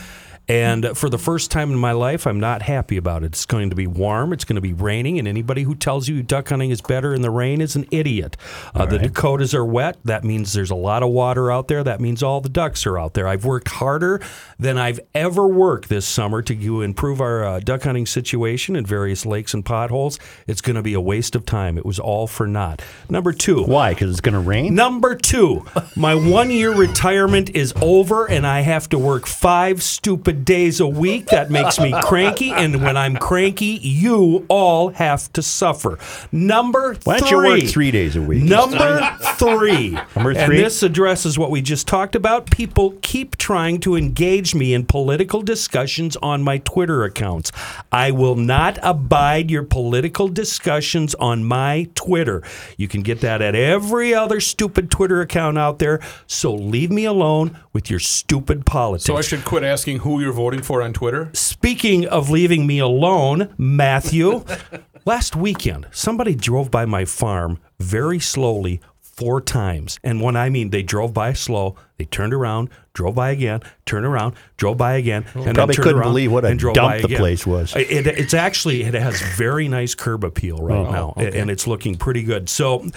And 0.48 0.98
for 0.98 1.10
the 1.10 1.18
first 1.18 1.50
time 1.50 1.72
in 1.72 1.78
my 1.78 1.94
life, 1.94 2.28
I'm 2.28 2.40
not 2.40 2.62
happy 2.62 2.98
about 2.98 3.24
it. 3.24 3.28
It's 3.28 3.46
going 3.46 3.70
to 3.70 3.76
be 3.76 3.88
warm. 3.88 4.34
It's 4.34 4.44
going 4.44 4.56
to 4.56 4.62
be 4.62 4.74
raining. 4.74 5.18
And 5.18 5.28
anybody 5.28 5.64
who 5.64 5.76
tells 5.76 6.10
you 6.10 6.22
duck 6.24 6.50
hunting 6.50 6.72
is 6.72 6.82
better 6.82 7.14
in 7.14 7.22
the 7.22 7.30
rain 7.30 7.62
is 7.62 7.76
an 7.76 7.86
idiot. 7.92 8.36
Uh, 8.76 8.86
the 8.86 9.00
Dakotas 9.00 9.54
are 9.54 9.64
wet. 9.64 9.98
That 10.04 10.24
means 10.24 10.54
there's 10.54 10.72
a 10.72 10.76
lot 10.76 11.04
of 11.04 11.10
water 11.10 11.52
out 11.52 11.68
there. 11.68 11.84
That 11.84 12.02
means 12.02 12.22
all 12.22 12.42
the 12.42 12.50
ducks 12.50 12.86
are 12.86 13.00
out 13.00 13.14
there. 13.14 13.28
I've 13.28 13.46
worked 13.46 13.70
harder 13.70 14.22
than 14.60 14.78
I've 14.78 15.00
ever 15.16 15.48
worked 15.48 15.90
this 15.90 16.06
summer 16.06 16.42
to 16.42 16.82
improve 16.82 17.22
our 17.22 17.46
uh, 17.46 17.60
duck 17.60 17.84
hunting 17.84 18.06
situation 18.06 18.76
in 18.76 18.86
various 18.86 19.26
lakes 19.26 19.54
and 19.54 19.64
potholes. 19.64 20.20
It's 20.48 20.62
going 20.62 20.76
to 20.76 20.82
be 20.82 20.94
a 20.94 21.02
waste 21.02 21.36
of 21.36 21.46
time. 21.46 21.78
It 21.78 21.86
was 21.86 22.00
all 22.00 22.28
for 22.28 22.46
naught. 22.46 22.82
Number 23.10 23.32
two. 23.32 23.64
Why? 23.64 23.94
Because 23.94 24.12
it's 24.12 24.22
going 24.22 24.34
to 24.34 24.40
rain. 24.40 24.76
Number 24.76 25.16
two, 25.16 25.66
my 25.96 26.16
one 26.16 26.52
year 26.52 26.74
retirement 26.74 27.52
is 27.52 27.74
over 27.82 28.30
and 28.30 28.46
I 28.46 28.62
have 28.62 28.90
to 28.90 29.00
work 29.00 29.28
five 29.28 29.82
stupid 29.82 30.31
days 30.34 30.80
a 30.80 30.88
week. 30.88 31.28
That 31.28 31.50
makes 31.52 31.80
me 31.80 31.94
cranky. 32.04 32.52
And 32.52 32.84
when 32.84 32.98
I'm 32.98 33.16
cranky, 33.18 33.80
you 33.82 34.46
all 34.50 34.90
have 34.90 35.32
to 35.34 35.42
suffer. 35.42 35.98
Number 36.32 36.96
Why 37.04 37.20
don't 37.20 37.30
three. 37.30 37.48
you 37.60 37.62
work 37.64 37.72
three 37.72 37.92
days 37.92 38.16
a 38.16 38.22
week? 38.22 38.44
Number 38.44 39.18
three. 39.36 39.92
Number 40.16 40.32
And 40.32 40.46
three? 40.46 40.58
this 40.58 40.84
addresses 40.84 41.38
what 41.38 41.52
we 41.52 41.62
just 41.62 41.88
talked 41.88 42.16
about. 42.16 42.50
People 42.52 42.96
keep 43.02 43.38
trying 43.38 43.80
to 43.82 43.96
engage 43.96 44.56
me 44.56 44.74
in 44.74 44.86
political 44.86 45.42
discussions 45.42 46.16
on 46.18 46.42
my 46.44 46.58
Twitter 46.60 47.04
accounts. 47.04 47.52
I 47.92 48.12
will 48.12 48.36
not 48.36 48.78
abide 48.82 49.52
your 49.52 49.64
political 49.64 50.28
discussions 50.28 51.16
on 51.16 51.44
my 51.44 51.90
Twitter. 51.96 52.42
You 52.78 52.88
can 52.88 53.02
get 53.02 53.22
that 53.22 53.42
at 53.42 53.56
every 53.56 54.14
other 54.14 54.40
stupid 54.40 54.90
Twitter 54.90 55.22
account 55.22 55.58
out 55.58 55.80
there. 55.80 56.00
So 56.28 56.54
leave 56.54 56.92
me 56.92 57.06
alone 57.06 57.58
with 57.74 57.90
your 57.90 58.00
stupid 58.00 58.66
politics. 58.66 59.06
So 59.06 59.18
I 59.18 59.22
should 59.22 59.44
quit 59.46 59.64
asking 59.64 60.00
who 60.00 60.21
you're 60.22 60.32
voting 60.34 60.62
for 60.62 60.82
on 60.82 60.94
Twitter? 60.94 61.30
Speaking 61.34 62.08
of 62.08 62.30
leaving 62.30 62.66
me 62.68 62.80
alone, 62.80 63.54
Matthew, 63.58 64.46
last 65.06 65.36
weekend 65.36 65.88
somebody 65.92 66.36
drove 66.36 66.72
by 66.72 66.86
my 66.86 67.06
farm 67.06 67.60
very 67.80 68.20
slowly 68.20 68.80
four 69.02 69.42
times. 69.42 70.00
And 70.04 70.22
when 70.22 70.36
I 70.36 70.50
mean 70.50 70.70
they 70.70 70.82
drove 70.84 71.14
by 71.14 71.34
slow, 71.34 71.76
they 71.98 72.06
turned 72.06 72.34
around, 72.34 72.70
drove 72.94 73.14
by 73.16 73.30
again, 73.32 73.60
turned 73.86 74.06
around, 74.06 74.36
drove 74.58 74.78
by 74.78 74.94
again, 74.96 75.26
and 75.36 75.44
then 75.44 75.54
Probably 75.56 75.76
couldn't 75.76 75.96
around 75.96 76.10
believe 76.10 76.32
what 76.32 76.46
a 76.46 76.56
drove 76.56 76.74
dump 76.76 76.98
the 77.00 77.06
again. 77.06 77.18
place 77.20 77.46
was. 77.46 77.76
It, 77.76 78.08
it's 78.08 78.34
actually 78.34 78.82
it 78.84 78.94
has 78.96 79.22
very 79.22 79.68
nice 79.68 79.94
curb 79.96 80.24
appeal 80.24 80.58
right 80.58 80.78
Oh, 80.88 80.92
now, 80.92 81.14
and 81.18 81.52
it's 81.52 81.68
looking 81.68 81.96
pretty 81.98 82.24
good. 82.24 82.50
So 82.50 82.88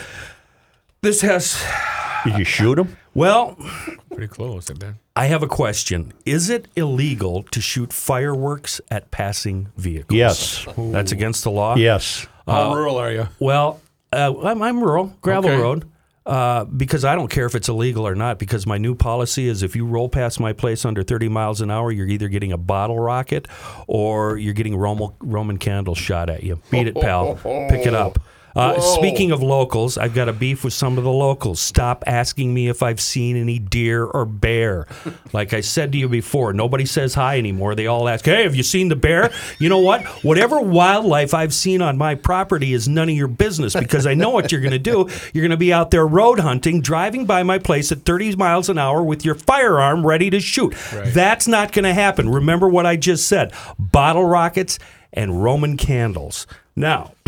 this 1.02 1.20
has 1.20 1.62
Did 2.24 2.38
you 2.38 2.44
shoot 2.44 2.78
him? 2.78 2.96
well. 3.12 3.56
Pretty 4.10 4.28
close, 4.28 4.70
I 4.70 4.74
bet. 4.74 4.94
I 5.16 5.26
have 5.26 5.42
a 5.44 5.46
question. 5.48 6.12
Is 6.26 6.50
it 6.50 6.66
illegal 6.74 7.44
to 7.44 7.60
shoot 7.60 7.92
fireworks 7.92 8.80
at 8.90 9.10
passing 9.12 9.68
vehicles? 9.76 10.16
Yes. 10.16 10.66
That's 10.76 11.12
against 11.12 11.44
the 11.44 11.52
law? 11.52 11.76
Yes. 11.76 12.26
How 12.48 12.74
rural 12.74 12.96
are 12.98 13.12
you? 13.12 13.28
Well, 13.38 13.80
uh, 14.12 14.34
I'm, 14.42 14.60
I'm 14.60 14.82
rural, 14.82 15.14
gravel 15.22 15.50
Okay. 15.50 15.60
road. 15.62 15.90
Uh, 16.26 16.64
because 16.64 17.04
I 17.04 17.14
don't 17.16 17.28
care 17.28 17.44
if 17.44 17.54
it's 17.54 17.68
illegal 17.68 18.06
or 18.06 18.14
not, 18.14 18.38
because 18.38 18.66
my 18.66 18.78
new 18.78 18.94
policy 18.94 19.46
is 19.46 19.62
if 19.62 19.76
you 19.76 19.84
roll 19.84 20.08
past 20.08 20.40
my 20.40 20.54
place 20.54 20.86
under 20.86 21.02
30 21.02 21.28
miles 21.28 21.60
an 21.60 21.70
hour, 21.70 21.92
you're 21.92 22.08
either 22.08 22.28
getting 22.28 22.50
a 22.50 22.56
bottle 22.56 22.98
rocket 22.98 23.46
or 23.86 24.38
you're 24.38 24.54
getting 24.54 24.74
Roman, 24.74 25.10
Roman 25.20 25.58
candles 25.58 25.98
shot 25.98 26.30
at 26.30 26.42
you. 26.42 26.60
Beat 26.70 26.88
it, 26.88 26.94
pal. 26.94 27.34
Pick 27.68 27.86
it 27.86 27.92
up. 27.94 28.18
Uh, 28.54 28.80
speaking 28.80 29.32
of 29.32 29.42
locals, 29.42 29.98
I've 29.98 30.14
got 30.14 30.28
a 30.28 30.32
beef 30.32 30.62
with 30.62 30.72
some 30.72 30.96
of 30.96 31.04
the 31.04 31.10
locals. 31.12 31.58
Stop 31.60 32.04
asking 32.06 32.54
me 32.54 32.68
if 32.68 32.82
I've 32.82 33.00
seen 33.00 33.36
any 33.36 33.58
deer 33.58 34.04
or 34.04 34.24
bear. 34.24 34.86
Like 35.32 35.52
I 35.52 35.62
said 35.62 35.90
to 35.90 35.98
you 35.98 36.08
before, 36.08 36.52
nobody 36.52 36.86
says 36.86 37.14
hi 37.14 37.38
anymore. 37.38 37.74
They 37.74 37.88
all 37.88 38.08
ask, 38.08 38.24
"Hey, 38.24 38.44
have 38.44 38.54
you 38.54 38.62
seen 38.62 38.88
the 38.88 38.94
bear?" 38.94 39.32
You 39.58 39.68
know 39.68 39.80
what? 39.80 40.04
Whatever 40.22 40.60
wildlife 40.60 41.34
I've 41.34 41.52
seen 41.52 41.82
on 41.82 41.98
my 41.98 42.14
property 42.14 42.72
is 42.72 42.88
none 42.88 43.08
of 43.08 43.16
your 43.16 43.26
business 43.26 43.74
because 43.74 44.06
I 44.06 44.14
know 44.14 44.30
what 44.30 44.52
you're 44.52 44.60
going 44.60 44.72
to 44.72 44.78
do. 44.78 45.08
You're 45.32 45.42
going 45.42 45.50
to 45.50 45.56
be 45.56 45.72
out 45.72 45.90
there 45.90 46.06
road 46.06 46.38
hunting, 46.38 46.80
driving 46.80 47.26
by 47.26 47.42
my 47.42 47.58
place 47.58 47.90
at 47.90 48.04
30 48.04 48.36
miles 48.36 48.68
an 48.68 48.78
hour 48.78 49.02
with 49.02 49.24
your 49.24 49.34
firearm 49.34 50.06
ready 50.06 50.30
to 50.30 50.38
shoot. 50.38 50.74
That's 50.92 51.48
not 51.48 51.72
going 51.72 51.84
to 51.84 51.94
happen. 51.94 52.28
Remember 52.28 52.68
what 52.68 52.86
I 52.86 52.94
just 52.94 53.26
said: 53.26 53.52
bottle 53.76 54.24
rockets 54.26 54.78
and 55.12 55.42
Roman 55.42 55.76
candles. 55.76 56.46
Now. 56.76 57.12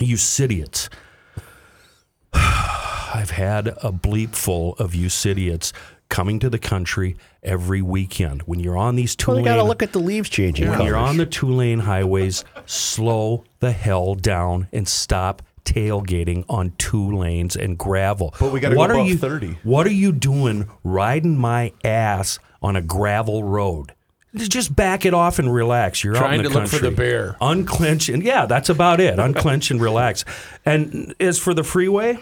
You 0.00 0.16
idiots. 0.38 0.88
I've 2.32 3.30
had 3.30 3.68
a 3.68 3.92
bleep 3.92 4.34
full 4.34 4.74
of 4.74 4.94
you 4.94 5.08
idiots 5.24 5.72
coming 6.08 6.38
to 6.40 6.50
the 6.50 6.58
country 6.58 7.16
every 7.42 7.82
weekend. 7.82 8.42
When 8.42 8.60
you're 8.60 8.76
on 8.76 8.96
these 8.96 9.16
two 9.16 9.30
Well, 9.30 9.40
you 9.40 9.44
got 9.44 9.56
to 9.56 9.62
look 9.62 9.82
at 9.82 9.92
the 9.92 9.98
leaves 9.98 10.28
changing. 10.28 10.68
when 10.68 10.82
you're 10.82 10.96
on 10.96 11.16
the 11.16 11.26
two 11.26 11.50
lane 11.50 11.80
highways, 11.80 12.44
slow 12.66 13.44
the 13.60 13.72
hell 13.72 14.14
down 14.14 14.68
and 14.72 14.86
stop 14.88 15.42
tailgating 15.64 16.44
on 16.48 16.72
two 16.78 17.16
lanes 17.16 17.56
and 17.56 17.78
gravel. 17.78 18.34
But 18.38 18.52
we 18.52 18.60
gotta 18.60 18.74
go 18.74 18.80
what 18.80 18.90
are 18.90 18.94
above 18.94 19.06
you, 19.06 19.16
30. 19.16 19.58
What 19.62 19.86
are 19.86 19.92
you 19.92 20.12
doing 20.12 20.68
riding 20.84 21.38
my 21.38 21.72
ass 21.84 22.38
on 22.60 22.76
a 22.76 22.82
gravel 22.82 23.44
road? 23.44 23.94
Just 24.34 24.74
back 24.74 25.04
it 25.04 25.12
off 25.12 25.38
and 25.38 25.52
relax. 25.52 26.02
You're 26.02 26.16
out 26.16 26.20
Trying 26.20 26.40
in 26.40 26.44
the 26.44 26.50
to 26.50 26.58
look 26.60 26.68
for 26.68 26.78
the 26.78 26.90
bear. 26.90 27.36
Unclench 27.40 28.08
and 28.08 28.22
yeah, 28.22 28.46
that's 28.46 28.70
about 28.70 29.00
it. 29.00 29.18
Unclench 29.18 29.70
and 29.70 29.80
relax. 29.80 30.24
And 30.64 31.14
as 31.20 31.38
for 31.38 31.52
the 31.52 31.62
freeway, 31.62 32.18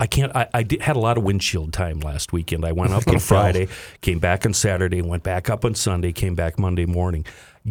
I 0.00 0.06
can't. 0.06 0.34
I, 0.34 0.48
I 0.52 0.62
did, 0.62 0.80
had 0.80 0.96
a 0.96 0.98
lot 0.98 1.18
of 1.18 1.24
windshield 1.24 1.72
time 1.72 2.00
last 2.00 2.32
weekend. 2.32 2.64
I 2.64 2.72
went 2.72 2.92
up 2.92 3.06
on. 3.06 3.18
Friday, 3.20 3.68
came 4.00 4.18
back 4.18 4.46
on 4.46 4.54
Saturday, 4.54 5.02
went 5.02 5.22
back 5.22 5.48
up 5.48 5.64
on 5.64 5.74
Sunday, 5.74 6.12
came 6.12 6.34
back 6.34 6.58
Monday 6.58 6.86
morning. 6.86 7.24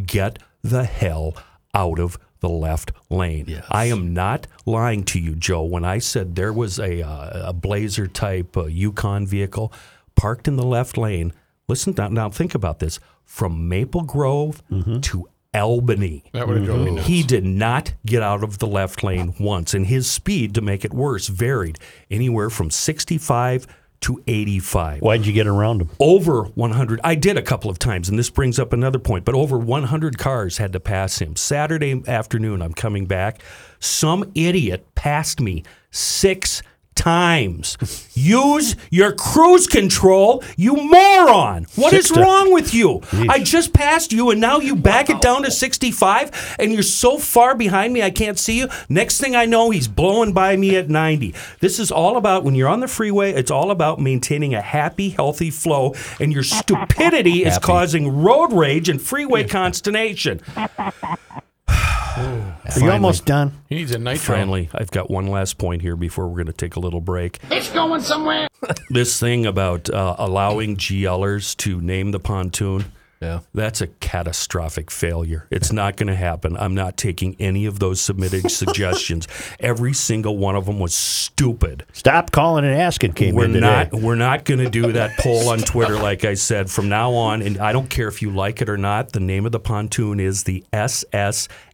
Get 0.05 0.39
the 0.61 0.83
hell 0.83 1.35
out 1.73 1.99
of 1.99 2.19
the 2.39 2.49
left 2.49 2.91
lane. 3.09 3.61
I 3.69 3.85
am 3.85 4.13
not 4.13 4.47
lying 4.65 5.03
to 5.05 5.19
you, 5.19 5.35
Joe, 5.35 5.63
when 5.63 5.83
I 5.83 5.99
said 5.99 6.35
there 6.35 6.53
was 6.53 6.79
a, 6.79 7.01
uh, 7.01 7.49
a 7.49 7.53
Blazer 7.53 8.07
type 8.07 8.55
uh, 8.55 8.65
Yukon 8.65 9.25
vehicle 9.27 9.73
parked 10.15 10.47
in 10.47 10.55
the 10.55 10.65
left 10.65 10.97
lane. 10.97 11.33
Listen, 11.69 11.93
now, 11.95 12.07
now 12.09 12.29
think 12.29 12.55
about 12.55 12.79
this 12.79 12.99
from 13.25 13.69
Maple 13.69 14.01
Grove 14.01 14.63
mm-hmm. 14.69 14.99
to 15.01 15.29
Albany. 15.53 16.23
That 16.33 16.47
would've 16.47 16.65
drove 16.65 16.79
me 16.79 16.87
mm-hmm. 16.87 16.95
nuts. 16.95 17.07
He 17.07 17.23
did 17.23 17.45
not 17.45 17.93
get 18.05 18.23
out 18.23 18.43
of 18.43 18.57
the 18.57 18.67
left 18.67 19.03
lane 19.03 19.35
once, 19.39 19.73
and 19.73 19.85
his 19.87 20.09
speed, 20.09 20.55
to 20.55 20.61
make 20.61 20.83
it 20.83 20.93
worse, 20.93 21.27
varied 21.27 21.79
anywhere 22.09 22.49
from 22.49 22.71
65 22.71 23.67
to 24.01 24.23
85 24.27 25.01
Why'd 25.01 25.25
you 25.25 25.33
get 25.33 25.45
around 25.45 25.81
him? 25.81 25.89
over 25.99 26.43
100 26.43 27.01
i 27.03 27.15
did 27.15 27.37
a 27.37 27.41
couple 27.41 27.69
of 27.69 27.77
times 27.77 28.07
and 28.07 28.17
this 28.17 28.29
brings 28.29 28.57
up 28.57 28.71
another 28.71 28.97
point 28.97 29.25
but 29.25 29.35
over 29.35 29.57
100 29.57 30.17
cars 30.17 30.57
had 30.57 30.71
to 30.71 30.79
pass 30.79 31.19
him 31.19 31.35
saturday 31.35 32.01
afternoon 32.07 32.61
i'm 32.61 32.73
coming 32.73 33.05
back 33.05 33.41
some 33.79 34.31
idiot 34.35 34.87
passed 34.95 35.41
me 35.41 35.63
six 35.91 36.61
times. 36.99 37.77
Use 38.13 38.75
your 38.91 39.13
cruise 39.13 39.67
control 39.67 40.43
you 40.57 40.75
moron. 40.75 41.65
What 41.75 41.93
is 41.93 42.11
wrong 42.11 42.51
with 42.53 42.73
you? 42.73 42.99
Jeez. 42.99 43.29
i 43.29 43.39
just 43.39 43.73
passed 43.73 44.11
you 44.11 44.29
and 44.31 44.41
now 44.41 44.59
you 44.59 44.75
back 44.75 45.09
it 45.09 45.21
down 45.21 45.43
to 45.43 45.51
65 45.51 46.57
and 46.59 46.73
you're 46.73 46.83
so 46.83 47.17
far 47.17 47.55
behind 47.55 47.93
me 47.93 48.03
i 48.03 48.09
can't 48.09 48.37
see 48.37 48.57
you. 48.59 48.67
Next 48.89 49.19
thing 49.19 49.35
i 49.35 49.45
know 49.45 49.69
he's 49.69 49.87
blowing 49.87 50.33
by 50.33 50.57
me 50.57 50.75
at 50.75 50.89
90 50.89 51.33
this 51.61 51.79
is 51.79 51.91
all 51.91 52.17
about 52.17 52.43
when 52.43 52.55
you're 52.55 52.67
on 52.67 52.81
the 52.81 52.87
freeway 52.87 53.31
it's 53.31 53.51
all 53.51 53.71
about 53.71 53.99
maintaining 54.01 54.53
a 54.53 54.61
happy 54.61 55.09
healthy 55.09 55.49
flow 55.49 55.95
and 56.19 56.33
your 56.33 56.43
stupidity 56.43 57.45
is 57.45 57.57
causing 57.59 58.21
road 58.21 58.51
rage 58.51 58.89
and 58.89 59.01
freeway 59.01 59.47
consternation 59.47 60.41
Are 62.75 62.79
you 62.79 62.91
almost 62.91 63.25
done? 63.25 63.53
He 63.67 63.75
needs 63.75 63.91
a 63.91 63.99
nitro. 63.99 64.35
Finally, 64.35 64.69
I've 64.73 64.91
got 64.91 65.09
one 65.09 65.27
last 65.27 65.57
point 65.57 65.81
here 65.81 65.95
before 65.95 66.27
we're 66.27 66.35
going 66.35 66.47
to 66.47 66.53
take 66.53 66.75
a 66.75 66.79
little 66.79 67.01
break. 67.01 67.39
It's 67.49 67.71
going 67.71 68.01
somewhere. 68.01 68.47
This 68.89 69.19
thing 69.19 69.45
about 69.45 69.89
uh, 69.89 70.15
allowing 70.17 70.75
GLers 70.75 71.55
to 71.57 71.79
name 71.79 72.11
the 72.11 72.19
pontoon. 72.19 72.91
Yeah. 73.21 73.41
That's 73.53 73.81
a 73.81 73.87
catastrophic 73.87 74.89
failure. 74.89 75.45
It's 75.51 75.71
not 75.73 75.97
going 75.97 76.07
to 76.07 76.15
happen. 76.15 76.55
I'm 76.57 76.73
not 76.73 76.95
taking 76.95 77.35
any 77.39 77.65
of 77.65 77.79
those 77.79 77.99
submitted 77.99 78.49
suggestions. 78.51 79.27
Every 79.59 79.93
single 79.93 80.37
one 80.37 80.55
of 80.55 80.65
them 80.65 80.79
was 80.79 80.93
stupid. 80.93 81.85
Stop 81.93 82.31
calling 82.31 82.65
and 82.65 82.73
asking 82.73 83.13
came 83.13 83.35
we're 83.35 83.45
in 83.45 83.53
today. 83.53 83.89
we're 83.91 84.15
not 84.15 84.45
going 84.45 84.59
to 84.59 84.69
do 84.69 84.91
that 84.93 85.17
poll 85.19 85.49
on 85.49 85.59
Twitter 85.59 85.97
like 85.97 86.23
I 86.25 86.33
said 86.33 86.69
from 86.71 86.87
now 86.89 87.11
on 87.13 87.41
and 87.41 87.57
I 87.57 87.73
don't 87.73 87.89
care 87.89 88.07
if 88.07 88.21
you 88.21 88.31
like 88.31 88.61
it 88.61 88.69
or 88.69 88.77
not. 88.77 89.11
The 89.11 89.19
name 89.19 89.45
of 89.45 89.51
the 89.51 89.59
pontoon 89.59 90.19
is 90.19 90.43
the 90.45 90.63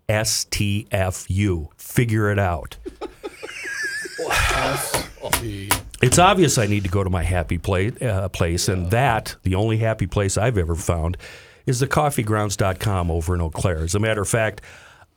SSSTFU. 0.10 1.70
Figure 1.78 2.32
it 2.32 2.39
out. 2.39 2.78
It's 6.01 6.20
obvious 6.20 6.58
I 6.58 6.68
need 6.68 6.84
to 6.84 6.89
go 6.89 7.03
to 7.03 7.10
my 7.10 7.24
happy 7.24 7.58
place, 7.58 8.01
uh, 8.01 8.30
place, 8.30 8.68
and 8.68 8.91
that, 8.91 9.36
the 9.43 9.56
only 9.56 9.78
happy 9.78 10.08
place 10.08 10.38
I've 10.38 10.58
ever 10.58 10.76
found, 10.76 11.18
is 11.66 11.80
the 11.80 11.88
coffeegrounds.com 11.88 13.10
over 13.10 13.36
in 13.36 13.41
Eau 13.41 13.49
Claire. 13.49 13.84
As 13.84 13.95
a 13.95 13.99
matter 13.99 14.22
of 14.22 14.30
fact, 14.30 14.62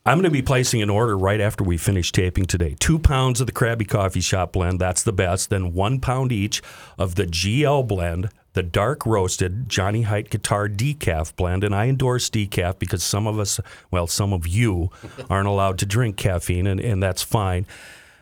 I'm 0.05 0.17
going 0.17 0.23
to 0.23 0.31
be 0.31 0.41
placing 0.41 0.81
an 0.81 0.89
order 0.89 1.17
right 1.17 1.39
after 1.41 1.63
we 1.63 1.77
finish 1.77 2.11
taping 2.11 2.45
today. 2.45 2.75
Two 2.79 2.97
pounds 2.97 3.41
of 3.41 3.47
the 3.47 3.53
Krabby 3.53 3.87
Coffee 3.87 4.21
Shop 4.21 4.53
blend, 4.53 4.79
that's 4.79 5.03
the 5.03 5.13
best. 5.13 5.49
Then 5.49 5.73
one 5.73 5.99
pound 5.99 6.31
each 6.31 6.61
of 6.97 7.15
the 7.15 7.25
GL 7.25 7.87
blend, 7.87 8.29
the 8.59 8.63
dark 8.63 9.05
roasted 9.05 9.69
Johnny 9.69 10.03
Haidt 10.03 10.29
Guitar 10.29 10.67
Decaf 10.67 11.33
blend. 11.37 11.63
And 11.63 11.73
I 11.73 11.87
endorse 11.87 12.29
decaf 12.29 12.77
because 12.77 13.01
some 13.01 13.25
of 13.25 13.39
us, 13.39 13.61
well, 13.89 14.05
some 14.05 14.33
of 14.33 14.45
you 14.45 14.89
aren't 15.29 15.47
allowed 15.47 15.77
to 15.79 15.85
drink 15.85 16.17
caffeine, 16.17 16.67
and, 16.67 16.77
and 16.77 17.01
that's 17.01 17.21
fine. 17.21 17.65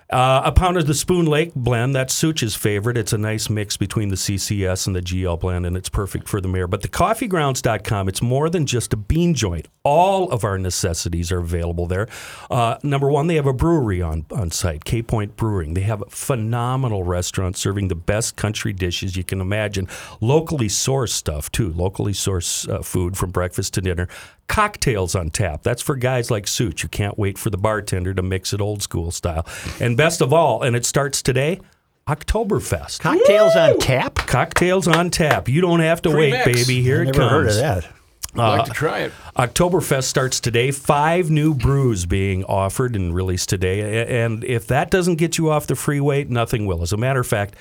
Uh, 0.09 0.41
a 0.45 0.51
pound 0.53 0.77
of 0.77 0.87
the 0.87 0.93
Spoon 0.93 1.25
Lake 1.25 1.53
blend, 1.53 1.93
that's 1.93 2.13
Such's 2.13 2.55
favorite. 2.55 2.97
It's 2.97 3.11
a 3.11 3.17
nice 3.17 3.49
mix 3.49 3.75
between 3.75 4.07
the 4.07 4.15
CCS 4.15 4.87
and 4.87 4.95
the 4.95 5.01
GL 5.01 5.37
blend, 5.37 5.65
and 5.65 5.75
it's 5.75 5.89
perfect 5.89 6.29
for 6.29 6.39
the 6.39 6.47
mayor. 6.47 6.65
But 6.65 6.81
the 6.81 6.87
coffeegrounds.com, 6.87 8.07
it's 8.07 8.21
more 8.21 8.49
than 8.49 8.65
just 8.65 8.93
a 8.93 8.97
bean 8.97 9.33
joint. 9.33 9.67
All 9.83 10.31
of 10.31 10.45
our 10.45 10.57
necessities 10.57 11.29
are 11.31 11.39
available 11.39 11.87
there. 11.87 12.07
Uh, 12.49 12.77
number 12.83 13.09
one, 13.09 13.27
they 13.27 13.35
have 13.35 13.47
a 13.47 13.53
brewery 13.53 14.01
on, 14.01 14.25
on 14.31 14.49
site, 14.51 14.85
K 14.85 15.01
Point 15.01 15.35
Brewing. 15.35 15.73
They 15.73 15.81
have 15.81 16.01
a 16.01 16.09
phenomenal 16.09 17.03
restaurant 17.03 17.57
serving 17.57 17.89
the 17.89 17.95
best 17.95 18.37
country 18.37 18.71
dishes 18.71 19.17
you 19.17 19.25
can 19.25 19.41
imagine. 19.41 19.89
Locally 20.21 20.67
sourced 20.67 21.09
stuff, 21.09 21.51
too. 21.51 21.73
Locally 21.73 22.13
sourced 22.13 22.69
uh, 22.69 22.81
food 22.81 23.17
from 23.17 23.31
breakfast 23.31 23.73
to 23.73 23.81
dinner. 23.81 24.07
Cocktails 24.47 25.13
on 25.15 25.29
tap. 25.29 25.63
That's 25.63 25.81
for 25.81 25.97
guys 25.97 26.31
like 26.31 26.47
Such 26.47 26.81
You 26.81 26.87
can't 26.87 27.17
wait 27.17 27.37
for 27.37 27.49
the 27.49 27.57
bartender 27.57 28.13
to 28.13 28.21
mix 28.21 28.53
it 28.53 28.61
old 28.61 28.81
school 28.81 29.11
style. 29.11 29.45
And 29.81 29.96
best 29.97 30.21
of 30.21 30.31
all, 30.31 30.61
and 30.63 30.75
it 30.75 30.85
starts 30.85 31.21
today, 31.21 31.59
Oktoberfest. 32.07 32.99
Cocktails 33.01 33.55
on 33.55 33.77
tap? 33.79 34.15
Cocktails 34.15 34.87
on 34.87 35.09
tap. 35.09 35.49
You 35.49 35.59
don't 35.61 35.81
have 35.81 36.01
to 36.03 36.09
wait, 36.09 36.41
Pre-mix. 36.43 36.65
baby. 36.67 36.81
Here 36.81 36.99
I 36.99 37.01
it 37.01 37.05
never 37.07 37.19
comes. 37.19 37.31
heard 37.31 37.47
of 37.49 37.55
that. 37.55 37.87
I'd 38.35 38.57
like 38.59 38.65
to 38.67 38.71
try 38.71 38.99
it. 38.99 39.11
Uh, 39.35 39.47
Oktoberfest 39.47 40.03
starts 40.03 40.39
today. 40.39 40.69
Five 40.71 41.31
new 41.31 41.53
brews 41.55 42.05
being 42.05 42.43
offered 42.45 42.95
and 42.95 43.13
released 43.15 43.49
today. 43.49 44.21
And 44.23 44.43
if 44.43 44.67
that 44.67 44.91
doesn't 44.91 45.15
get 45.15 45.37
you 45.39 45.49
off 45.49 45.65
the 45.67 45.75
freeway, 45.75 46.23
nothing 46.25 46.65
will. 46.67 46.81
As 46.83 46.93
a 46.93 46.97
matter 46.97 47.19
of 47.19 47.25
fact, 47.27 47.55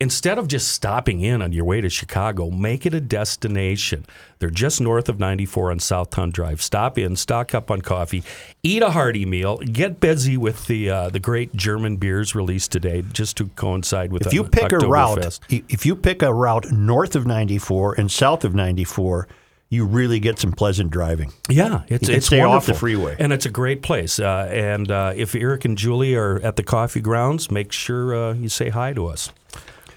instead 0.00 0.38
of 0.38 0.46
just 0.48 0.68
stopping 0.68 1.20
in 1.20 1.42
on 1.42 1.52
your 1.52 1.64
way 1.64 1.80
to 1.80 1.88
Chicago, 1.88 2.50
make 2.50 2.86
it 2.86 2.94
a 2.94 3.00
destination. 3.00 4.04
They're 4.38 4.50
just 4.50 4.80
north 4.80 5.08
of 5.08 5.18
94 5.18 5.70
on 5.72 5.80
South 5.80 6.10
Southtown 6.10 6.32
Drive. 6.32 6.62
Stop 6.62 6.96
in, 6.98 7.16
stock 7.16 7.54
up 7.54 7.70
on 7.70 7.80
coffee, 7.82 8.22
eat 8.62 8.82
a 8.82 8.90
hearty 8.90 9.26
meal, 9.26 9.58
get 9.58 9.98
busy 10.00 10.36
with 10.36 10.66
the 10.66 10.88
uh, 10.90 11.08
the 11.10 11.18
great 11.18 11.52
German 11.54 11.96
beers 11.96 12.34
released 12.34 12.70
today, 12.70 13.02
just 13.12 13.36
to 13.38 13.46
coincide 13.56 14.12
with 14.12 14.22
If 14.22 14.30
the 14.30 14.34
you 14.36 14.44
pick 14.44 14.70
a 14.72 14.78
route, 14.78 15.18
Oktoberfest. 15.18 15.64
if 15.68 15.84
you 15.84 15.96
pick 15.96 16.22
a 16.22 16.32
route 16.32 16.70
north 16.70 17.16
of 17.16 17.26
94 17.26 17.94
and 17.98 18.10
south 18.10 18.44
of 18.44 18.54
94, 18.54 19.26
you 19.70 19.84
really 19.84 20.20
get 20.20 20.38
some 20.38 20.52
pleasant 20.52 20.90
driving. 20.90 21.32
Yeah, 21.48 21.82
it's 21.88 22.08
it's 22.08 22.26
stay 22.26 22.40
off 22.40 22.50
wonderful. 22.50 22.74
the 22.74 22.78
freeway. 22.80 23.16
and 23.18 23.32
it's 23.32 23.44
a 23.44 23.50
great 23.50 23.82
place. 23.82 24.18
Uh, 24.20 24.48
and 24.50 24.90
uh, 24.90 25.12
if 25.16 25.34
Eric 25.34 25.64
and 25.64 25.76
Julie 25.76 26.14
are 26.14 26.40
at 26.40 26.56
the 26.56 26.62
coffee 26.62 27.00
grounds, 27.00 27.50
make 27.50 27.72
sure 27.72 28.14
uh, 28.14 28.32
you 28.34 28.48
say 28.48 28.68
hi 28.70 28.92
to 28.92 29.06
us. 29.06 29.30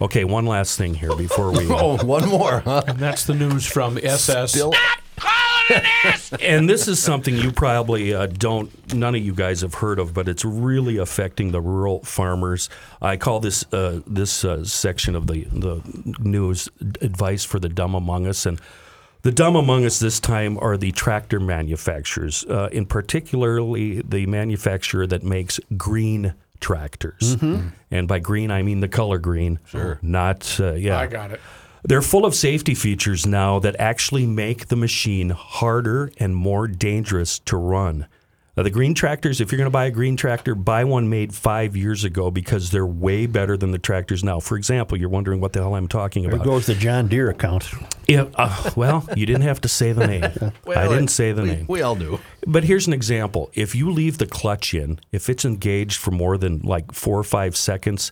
Okay, 0.01 0.23
one 0.23 0.47
last 0.47 0.79
thing 0.79 0.95
here 0.95 1.15
before 1.15 1.51
we. 1.51 1.69
Oh, 1.71 2.03
one 2.03 2.27
more, 2.27 2.61
huh? 2.61 2.83
And 2.87 2.97
that's 2.97 3.25
the 3.25 3.33
news 3.35 3.65
from 3.65 3.97
SS. 3.97 4.51
Still, 4.51 4.73
and 6.41 6.67
this 6.67 6.87
is 6.87 7.01
something 7.01 7.35
you 7.35 7.51
probably 7.51 8.13
uh, 8.13 8.25
don't, 8.25 8.93
none 8.93 9.15
of 9.15 9.21
you 9.21 9.33
guys 9.33 9.61
have 9.61 9.75
heard 9.75 9.99
of, 9.99 10.13
but 10.13 10.27
it's 10.27 10.43
really 10.43 10.97
affecting 10.97 11.51
the 11.51 11.61
rural 11.61 12.03
farmers. 12.03 12.69
I 13.01 13.17
call 13.17 13.39
this 13.39 13.63
uh, 13.71 14.01
this 14.07 14.43
uh, 14.43 14.65
section 14.65 15.15
of 15.15 15.27
the 15.27 15.45
the 15.45 15.81
news 16.19 16.67
advice 17.01 17.43
for 17.43 17.59
the 17.59 17.69
dumb 17.69 17.95
among 17.95 18.27
us, 18.27 18.45
and 18.45 18.59
the 19.21 19.31
dumb 19.31 19.55
among 19.55 19.85
us 19.85 19.99
this 19.99 20.19
time 20.19 20.57
are 20.57 20.77
the 20.77 20.91
tractor 20.91 21.39
manufacturers, 21.39 22.43
uh, 22.45 22.69
in 22.71 22.85
particularly 22.85 24.01
the 24.01 24.25
manufacturer 24.25 25.05
that 25.07 25.23
makes 25.23 25.59
green 25.77 26.33
tractors. 26.61 27.35
And 27.91 28.07
by 28.07 28.19
green, 28.19 28.51
I 28.51 28.61
mean 28.61 28.79
the 28.79 28.87
color 28.87 29.17
green. 29.17 29.59
Sure. 29.65 29.99
Not 30.01 30.57
uh, 30.59 30.73
yeah. 30.73 30.97
I 30.97 31.07
got 31.07 31.31
it. 31.31 31.41
They're 31.83 32.01
full 32.01 32.25
of 32.25 32.35
safety 32.35 32.75
features 32.75 33.25
now 33.25 33.59
that 33.59 33.75
actually 33.79 34.27
make 34.27 34.67
the 34.67 34.75
machine 34.75 35.31
harder 35.31 36.11
and 36.17 36.35
more 36.35 36.67
dangerous 36.67 37.39
to 37.39 37.57
run. 37.57 38.07
The 38.55 38.69
green 38.69 38.93
tractors, 38.93 39.39
if 39.39 39.49
you're 39.51 39.57
going 39.57 39.65
to 39.67 39.71
buy 39.71 39.85
a 39.85 39.91
green 39.91 40.17
tractor, 40.17 40.55
buy 40.55 40.83
one 40.83 41.09
made 41.09 41.33
five 41.33 41.75
years 41.77 42.03
ago 42.03 42.29
because 42.29 42.69
they're 42.69 42.85
way 42.85 43.25
better 43.25 43.55
than 43.55 43.71
the 43.71 43.79
tractors 43.79 44.23
now. 44.25 44.39
For 44.41 44.57
example, 44.57 44.99
you're 44.99 45.09
wondering 45.09 45.39
what 45.39 45.53
the 45.53 45.61
hell 45.61 45.73
I'm 45.73 45.87
talking 45.87 46.23
There 46.23 46.33
about. 46.33 46.45
goes 46.45 46.65
the 46.65 46.75
John 46.75 47.07
Deere 47.07 47.29
account. 47.29 47.69
Yeah, 48.09 48.25
uh, 48.35 48.71
well, 48.75 49.07
you 49.15 49.25
didn't 49.25 49.43
have 49.43 49.61
to 49.61 49.69
say 49.69 49.93
the 49.93 50.05
name. 50.05 50.23
I 50.67 50.87
didn't 50.89 51.05
it- 51.05 51.09
say 51.11 51.31
the 51.31 51.43
we, 51.43 51.47
name. 51.47 51.65
We 51.69 51.81
all 51.81 51.95
do. 51.95 52.19
But 52.45 52.65
here's 52.65 52.87
an 52.87 52.93
example. 52.93 53.49
If 53.53 53.73
you 53.73 53.89
leave 53.89 54.17
the 54.17 54.27
clutch 54.27 54.73
in, 54.73 54.99
if 55.13 55.29
it's 55.29 55.45
engaged 55.45 55.97
for 55.97 56.11
more 56.11 56.37
than 56.37 56.59
like 56.59 56.91
four 56.93 57.17
or 57.17 57.23
five 57.23 57.55
seconds, 57.55 58.11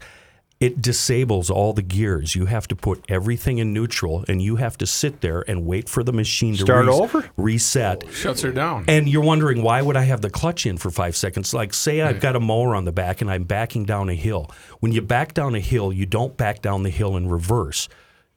it 0.60 0.82
disables 0.82 1.50
all 1.50 1.72
the 1.72 1.82
gears. 1.82 2.36
You 2.36 2.46
have 2.48 2.68
to 2.68 2.76
put 2.76 3.04
everything 3.08 3.60
in 3.60 3.72
neutral 3.74 4.26
and 4.28 4.42
you 4.42 4.58
have 4.58 4.78
to 4.80 4.86
sit 4.86 5.22
there 5.22 5.42
and 5.50 5.66
wait 5.66 5.88
for 5.88 6.04
the 6.04 6.12
machine 6.12 6.54
to 6.58 6.64
Start 6.64 6.88
over? 6.90 7.30
reset. 7.38 8.04
Shuts 8.12 8.42
her 8.42 8.52
down. 8.52 8.84
And 8.90 9.08
you're 9.08 9.24
wondering 9.24 9.62
why 9.64 9.82
would 9.82 9.96
I 9.96 10.04
have 10.04 10.20
the 10.22 10.30
clutch 10.30 10.66
in 10.66 10.78
for 10.78 10.92
five 10.92 11.16
seconds? 11.16 11.54
Like, 11.54 11.74
say 11.74 12.02
I've 12.02 12.20
got 12.20 12.36
a 12.36 12.42
mower 12.42 12.76
on 12.76 12.84
the 12.84 12.92
back 12.92 13.22
and 13.22 13.32
I'm 13.32 13.46
backing 13.46 13.86
down 13.86 14.10
a 14.10 14.16
hill. 14.16 14.52
When 14.82 14.92
you 14.92 15.02
back 15.02 15.34
down 15.34 15.56
a 15.56 15.62
hill, 15.62 15.94
you 15.94 16.06
don't 16.06 16.36
back 16.36 16.62
down 16.62 16.84
the 16.84 16.90
hill 16.90 17.16
in 17.16 17.30
reverse. 17.30 17.88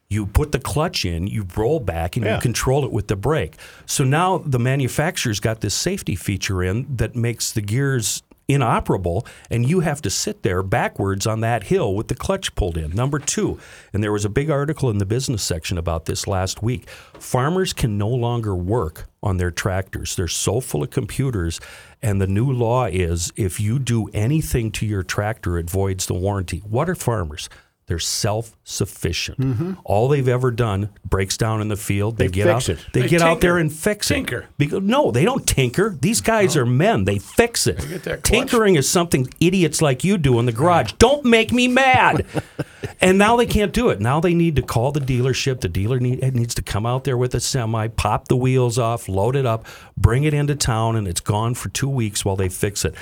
You 0.09 0.27
put 0.27 0.53
the 0.53 0.61
clutch 0.61 1.05
in, 1.05 1.27
you 1.27 1.47
roll 1.57 1.81
back, 1.81 2.17
and 2.17 2.25
Yeah. 2.27 2.35
you 2.37 2.41
control 2.41 2.85
it 2.85 2.93
with 2.93 3.09
the 3.09 3.17
brake. 3.17 3.55
So 3.87 4.05
now 4.05 4.39
the 4.39 4.59
manufacturer's 4.61 5.41
got 5.41 5.61
this 5.63 5.75
safety 5.75 6.15
feature 6.15 6.63
in 6.63 6.87
that 6.97 7.17
makes 7.17 7.51
the 7.51 7.63
gears 7.63 8.23
inoperable, 8.53 9.27
and 9.51 9.69
you 9.69 9.81
have 9.81 10.03
to 10.03 10.11
sit 10.11 10.43
there 10.43 10.63
backwards 10.63 11.27
on 11.27 11.41
that 11.41 11.65
hill 11.65 11.95
with 11.95 12.09
the 12.09 12.15
clutch 12.15 12.55
pulled 12.55 12.77
in. 12.77 12.91
Number 12.93 13.19
two, 13.19 13.59
and 13.93 14.03
there 14.03 14.13
was 14.13 14.25
a 14.25 14.31
big 14.31 14.51
article 14.51 14.91
in 14.91 14.99
the 14.99 15.07
business 15.07 15.43
section 15.43 15.79
about 15.79 16.07
this 16.07 16.27
last 16.27 16.63
week. 16.63 16.89
Farmers 17.19 17.73
can 17.73 17.99
no 17.99 18.09
longer 18.09 18.55
work 18.55 19.09
on 19.23 19.37
their 19.37 19.51
tractors. 19.51 20.17
They're 20.17 20.29
so 20.29 20.61
full 20.61 20.83
of 20.83 20.91
computers, 20.91 21.61
and 22.03 22.21
the 22.21 22.27
new 22.27 22.51
law 22.51 22.87
is 22.87 23.33
if 23.37 23.61
you 23.61 23.79
do 23.79 24.09
anything 24.13 24.71
to 24.73 24.87
your 24.87 25.03
tractor, 25.03 25.59
it 25.59 25.71
voids 25.71 26.07
the 26.07 26.15
warranty. 26.15 26.59
What 26.59 26.89
are 26.91 26.95
farmers? 26.95 27.49
They're 27.87 27.99
self-sufficient. 27.99 29.39
Mm-hmm. 29.39 29.73
All 29.85 30.09
they've 30.09 30.29
ever 30.29 30.51
done 30.51 30.91
breaks 31.05 31.37
down 31.37 31.61
in 31.61 31.69
the 31.69 31.77
field. 31.77 32.17
They, 32.17 32.27
They 32.29 32.33
get 32.33 32.45
fix 32.47 32.69
out. 32.69 32.77
it. 32.79 32.87
They, 32.93 33.03
They 33.03 33.09
get 33.09 33.23
out 33.23 33.41
there 33.41 33.59
and 33.59 33.73
fix 33.73 34.09
Tinker. 34.09 34.39
it. 34.41 34.47
Because, 34.57 34.83
no, 34.83 35.11
they 35.11 35.25
don't 35.25 35.47
tinker. 35.47 35.97
These 36.01 36.21
guys 36.21 36.57
are 36.57 36.65
men. 36.65 37.05
They 37.05 37.19
fix 37.19 37.67
it. 37.67 37.79
get 37.89 38.05
that 38.05 38.23
clutch. 38.23 38.25
Tinkering 38.25 38.77
is 38.77 38.89
something 38.89 39.29
idiots 39.41 39.83
like 39.83 40.05
you 40.05 40.17
do 40.17 40.39
in 40.39 40.47
the 40.47 40.53
garage. 40.53 40.93
Don't 40.99 41.25
make 41.25 41.53
me 41.53 41.69
mad. 41.69 42.25
and 43.01 43.19
now 43.19 43.37
they 43.37 43.47
can't 43.47 43.73
do 43.73 43.89
it. 43.91 44.01
Now 44.01 44.21
they 44.21 44.35
need 44.35 44.57
to 44.57 44.63
call 44.63 44.93
the 44.93 45.01
dealership. 45.01 45.61
The 45.61 45.69
dealer 45.69 45.99
need, 45.99 46.35
needs 46.35 46.55
to 46.55 46.63
come 46.63 46.87
out 46.87 47.05
there 47.05 47.17
with 47.17 47.35
a 47.35 47.41
semi, 47.41 47.89
pop 47.89 48.29
the 48.29 48.37
wheels 48.37 48.79
off, 48.79 49.09
load 49.09 49.37
it 49.37 49.47
up, 49.47 49.67
bring 49.97 50.25
it 50.25 50.35
into 50.35 50.55
town, 50.55 50.97
and 50.97 51.07
it's 51.07 51.21
gone 51.21 51.55
for 51.55 51.69
two 51.69 51.89
weeks 51.89 52.25
while 52.25 52.37
they 52.37 52.49
fix 52.49 52.85
it. 52.85 52.95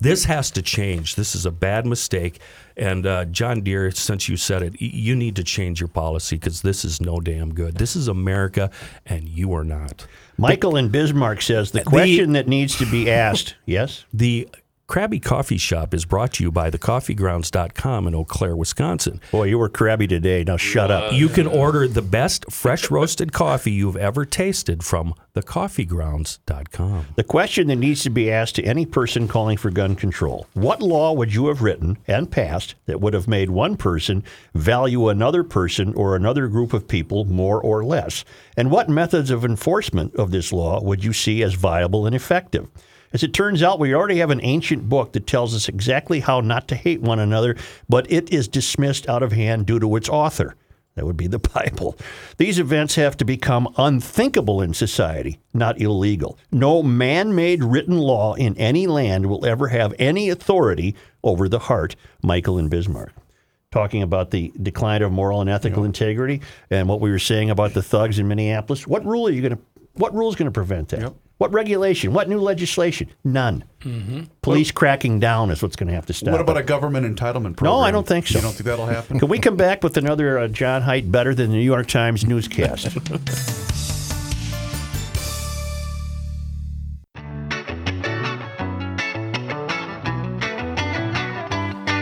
This 0.00 0.24
has 0.24 0.50
to 0.52 0.62
change. 0.62 1.16
This 1.16 1.34
is 1.34 1.44
a 1.44 1.50
bad 1.50 1.86
mistake. 1.86 2.40
And 2.76 3.06
uh, 3.06 3.24
John 3.24 3.62
Deere, 3.62 3.90
since 3.90 4.28
you 4.28 4.36
said 4.36 4.62
it, 4.62 4.80
you 4.80 5.16
need 5.16 5.34
to 5.36 5.44
change 5.44 5.80
your 5.80 5.88
policy 5.88 6.36
because 6.36 6.62
this 6.62 6.84
is 6.84 7.00
no 7.00 7.18
damn 7.18 7.52
good. 7.52 7.74
This 7.76 7.96
is 7.96 8.06
America, 8.06 8.70
and 9.06 9.28
you 9.28 9.52
are 9.54 9.64
not. 9.64 10.06
Michael 10.36 10.76
in 10.76 10.88
Bismarck 10.88 11.42
says 11.42 11.72
the 11.72 11.82
question 11.82 12.32
that 12.32 12.46
needs 12.46 12.78
to 12.78 12.86
be 12.86 13.10
asked. 13.10 13.56
Yes. 13.66 14.04
The 14.12 14.48
Krabby 14.88 15.22
Coffee 15.22 15.58
Shop 15.58 15.92
is 15.92 16.06
brought 16.06 16.32
to 16.34 16.42
you 16.42 16.50
by 16.50 16.70
thecoffeegrounds.com 16.70 18.06
in 18.06 18.14
Eau 18.14 18.24
Claire, 18.24 18.56
Wisconsin. 18.56 19.20
Boy, 19.30 19.44
you 19.44 19.58
were 19.58 19.68
crabby 19.68 20.06
today. 20.06 20.44
Now 20.44 20.56
shut 20.56 20.90
up. 20.90 21.12
You 21.12 21.28
can 21.28 21.46
order 21.46 21.86
the 21.86 22.00
best 22.00 22.50
fresh 22.50 22.90
roasted 22.90 23.34
coffee 23.34 23.72
you've 23.72 23.98
ever 23.98 24.24
tasted 24.24 24.82
from 24.82 25.12
thecoffeegrounds.com. 25.34 27.06
The 27.16 27.22
question 27.22 27.66
that 27.66 27.76
needs 27.76 28.02
to 28.04 28.08
be 28.08 28.32
asked 28.32 28.54
to 28.54 28.62
any 28.62 28.86
person 28.86 29.28
calling 29.28 29.58
for 29.58 29.70
gun 29.70 29.94
control 29.94 30.46
What 30.54 30.80
law 30.80 31.12
would 31.12 31.34
you 31.34 31.48
have 31.48 31.60
written 31.60 31.98
and 32.06 32.30
passed 32.30 32.74
that 32.86 33.02
would 33.02 33.12
have 33.12 33.28
made 33.28 33.50
one 33.50 33.76
person 33.76 34.24
value 34.54 35.10
another 35.10 35.44
person 35.44 35.92
or 35.92 36.16
another 36.16 36.48
group 36.48 36.72
of 36.72 36.88
people 36.88 37.26
more 37.26 37.60
or 37.60 37.84
less? 37.84 38.24
And 38.56 38.70
what 38.70 38.88
methods 38.88 39.30
of 39.30 39.44
enforcement 39.44 40.14
of 40.16 40.30
this 40.30 40.50
law 40.50 40.82
would 40.82 41.04
you 41.04 41.12
see 41.12 41.42
as 41.42 41.52
viable 41.52 42.06
and 42.06 42.16
effective? 42.16 42.70
As 43.12 43.22
it 43.22 43.32
turns 43.32 43.62
out, 43.62 43.78
we 43.78 43.94
already 43.94 44.18
have 44.18 44.30
an 44.30 44.40
ancient 44.42 44.88
book 44.88 45.12
that 45.12 45.26
tells 45.26 45.54
us 45.54 45.68
exactly 45.68 46.20
how 46.20 46.40
not 46.40 46.68
to 46.68 46.74
hate 46.74 47.00
one 47.00 47.18
another, 47.18 47.56
but 47.88 48.10
it 48.10 48.30
is 48.32 48.48
dismissed 48.48 49.08
out 49.08 49.22
of 49.22 49.32
hand 49.32 49.66
due 49.66 49.80
to 49.80 49.96
its 49.96 50.08
author. 50.08 50.54
That 50.94 51.06
would 51.06 51.16
be 51.16 51.28
the 51.28 51.38
Bible. 51.54 51.96
These 52.36 52.58
events 52.58 52.96
have 52.96 53.16
to 53.18 53.24
become 53.24 53.72
unthinkable 53.78 54.60
in 54.60 54.74
society, 54.74 55.38
not 55.54 55.80
illegal. 55.80 56.38
No 56.50 56.82
man 56.82 57.34
made 57.34 57.62
written 57.62 57.96
law 57.96 58.34
in 58.34 58.56
any 58.56 58.86
land 58.86 59.26
will 59.26 59.46
ever 59.46 59.68
have 59.68 59.94
any 59.98 60.28
authority 60.28 60.96
over 61.22 61.48
the 61.48 61.60
heart. 61.60 61.96
Michael 62.22 62.58
and 62.58 62.68
Bismarck. 62.68 63.12
Talking 63.70 64.02
about 64.02 64.32
the 64.32 64.52
decline 64.60 65.02
of 65.02 65.12
moral 65.12 65.40
and 65.40 65.48
ethical 65.48 65.84
integrity 65.84 66.40
and 66.70 66.88
what 66.88 67.00
we 67.00 67.10
were 67.10 67.18
saying 67.18 67.50
about 67.50 67.74
the 67.74 67.82
thugs 67.82 68.18
in 68.18 68.26
Minneapolis. 68.26 68.86
What 68.86 69.04
rule 69.04 69.28
are 69.28 69.30
you 69.30 69.42
going 69.42 69.56
to, 69.56 69.62
what 69.94 70.14
rule 70.14 70.28
is 70.28 70.36
going 70.36 70.46
to 70.46 70.52
prevent 70.52 70.88
that? 70.88 71.12
What 71.38 71.52
regulation? 71.52 72.12
What 72.12 72.28
new 72.28 72.40
legislation? 72.40 73.08
None. 73.24 73.64
Police 74.42 74.72
cracking 74.72 75.20
down 75.20 75.50
is 75.50 75.62
what's 75.62 75.76
going 75.76 75.86
to 75.86 75.94
have 75.94 76.06
to 76.06 76.12
stop. 76.12 76.32
What 76.32 76.40
about 76.40 76.56
it. 76.56 76.60
a 76.60 76.62
government 76.64 77.06
entitlement 77.06 77.56
program? 77.56 77.64
No, 77.74 77.78
I 77.80 77.92
don't 77.92 78.06
think 78.06 78.26
so. 78.26 78.38
You 78.38 78.42
don't 78.42 78.52
think 78.52 78.64
that'll 78.66 78.86
happen? 78.86 79.20
Can 79.20 79.28
we 79.28 79.38
come 79.38 79.56
back 79.56 79.84
with 79.84 79.96
another 79.96 80.36
uh, 80.38 80.48
John 80.48 80.82
Haidt 80.82 81.10
better 81.12 81.34
than 81.36 81.50
the 81.50 81.56
New 81.56 81.62
York 81.62 81.86
Times 81.86 82.26
newscast? 82.26 82.88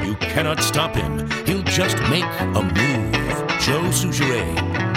You 0.05 0.15
cannot 0.21 0.61
stop 0.63 0.95
him. 0.95 1.29
He'll 1.47 1.63
just 1.63 1.97
make 2.11 2.25
a 2.41 2.63
move. 2.63 3.13
Joe 3.61 3.83
Soucheray. 3.91 4.96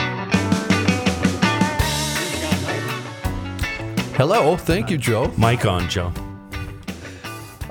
Hello. 4.20 4.58
Thank 4.58 4.90
you, 4.90 4.98
Joe. 4.98 5.32
Mic 5.38 5.66
on, 5.66 5.88
Joe. 5.88 6.12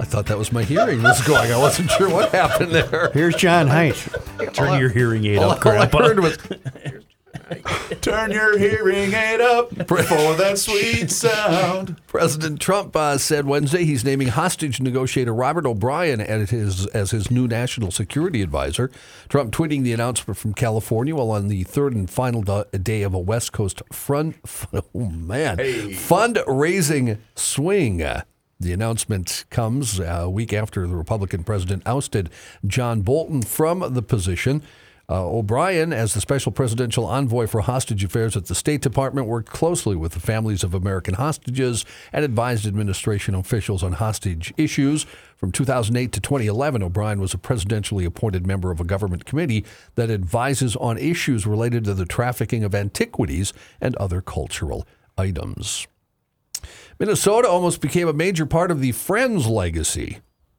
I 0.01 0.05
thought 0.05 0.25
that 0.29 0.39
was 0.39 0.51
my 0.51 0.63
hearing 0.65 1.03
was 1.03 1.21
going. 1.27 1.53
I 1.53 1.59
wasn't 1.59 1.91
sure 1.91 2.09
what 2.09 2.33
happened 2.33 2.73
there. 2.73 3.11
Here's 3.13 3.35
John 3.35 3.67
Haidt. 3.67 4.55
Turn 4.55 4.81
your 4.81 4.89
hearing 4.89 5.27
aid 5.27 5.37
All, 5.41 5.51
up, 5.51 5.67
all 5.67 5.73
I 5.73 5.87
Grandpa. 5.87 5.99
heard 5.99 6.21
was 6.21 6.39
Turn 8.01 8.31
your 8.31 8.59
hearing 8.59 9.13
aid 9.15 9.41
up 9.41 9.71
for 9.87 10.03
that 10.03 10.59
sweet 10.59 11.11
sound. 11.11 11.97
President 12.07 12.61
Trump 12.61 12.95
uh, 12.97 13.19
said 13.19 13.47
Wednesday 13.47 13.85
he's 13.85 14.05
naming 14.05 14.29
hostage 14.29 14.81
negotiator 14.81 15.35
Robert 15.35 15.67
O'Brien 15.67 16.21
as 16.21 16.51
his, 16.51 16.87
as 16.89 17.11
his 17.11 17.31
new 17.31 17.47
national 17.47 17.91
security 17.91 18.43
advisor. 18.43 18.91
Trump 19.29 19.53
tweeting 19.53 19.83
the 19.83 19.93
announcement 19.93 20.37
from 20.37 20.55
California 20.55 21.15
while 21.15 21.31
on 21.31 21.49
the 21.49 21.65
third 21.65 21.95
and 21.95 22.09
final 22.11 22.43
day 22.43 23.03
of 23.03 23.15
a 23.15 23.19
West 23.19 23.53
Coast 23.53 23.83
front, 23.93 24.37
oh 24.73 25.09
man, 25.09 25.59
fundraising 25.59 27.19
swing. 27.35 28.03
The 28.61 28.73
announcement 28.73 29.45
comes 29.51 30.01
uh, 30.01 30.23
a 30.23 30.31
week 30.31 30.53
after 30.53 30.87
the 30.87 30.97
Republican 30.97 31.45
president 31.45 31.85
ousted 31.87 32.29
John 32.67 33.03
Bolton 33.03 33.43
from 33.43 33.95
the 33.95 34.03
position. 34.03 34.63
Uh, 35.11 35.27
O'Brien, 35.27 35.91
as 35.91 36.13
the 36.13 36.21
special 36.21 36.53
presidential 36.53 37.07
envoy 37.07 37.47
for 37.47 37.63
hostage 37.63 38.05
affairs 38.05 38.37
at 38.37 38.45
the 38.45 38.55
State 38.55 38.83
Department, 38.83 39.27
worked 39.27 39.49
closely 39.49 39.97
with 39.97 40.13
the 40.13 40.21
families 40.21 40.63
of 40.63 40.75
American 40.75 41.15
hostages 41.15 41.87
and 42.13 42.27
advised 42.27 42.67
administration 42.67 43.35
officials 43.35 43.83
on 43.83 43.93
hostage 43.93 44.53
issues. 44.59 45.07
From 45.35 45.51
2008 45.51 46.13
to 46.13 46.21
2011, 46.21 46.83
O'Brien 46.83 47.21
was 47.21 47.33
a 47.33 47.39
presidentially 47.39 48.05
appointed 48.05 48.47
member 48.47 48.71
of 48.71 48.81
a 48.81 48.85
government 48.85 49.25
committee 49.25 49.65
that 49.95 50.11
advises 50.11 50.77
on 50.77 50.99
issues 50.99 51.47
related 51.47 51.85
to 51.85 51.95
the 51.95 52.05
trafficking 52.05 52.63
of 52.63 52.75
antiquities 52.75 53.55
and 53.81 53.97
other 53.97 54.21
cultural 54.21 54.87
items. 55.17 55.87
Minnesota 56.99 57.49
almost 57.49 57.81
became 57.81 58.09
a 58.09 58.13
major 58.13 58.45
part 58.45 58.71
of 58.71 58.81
the 58.81 58.93
Friends 58.93 59.47
legacy. 59.47 60.19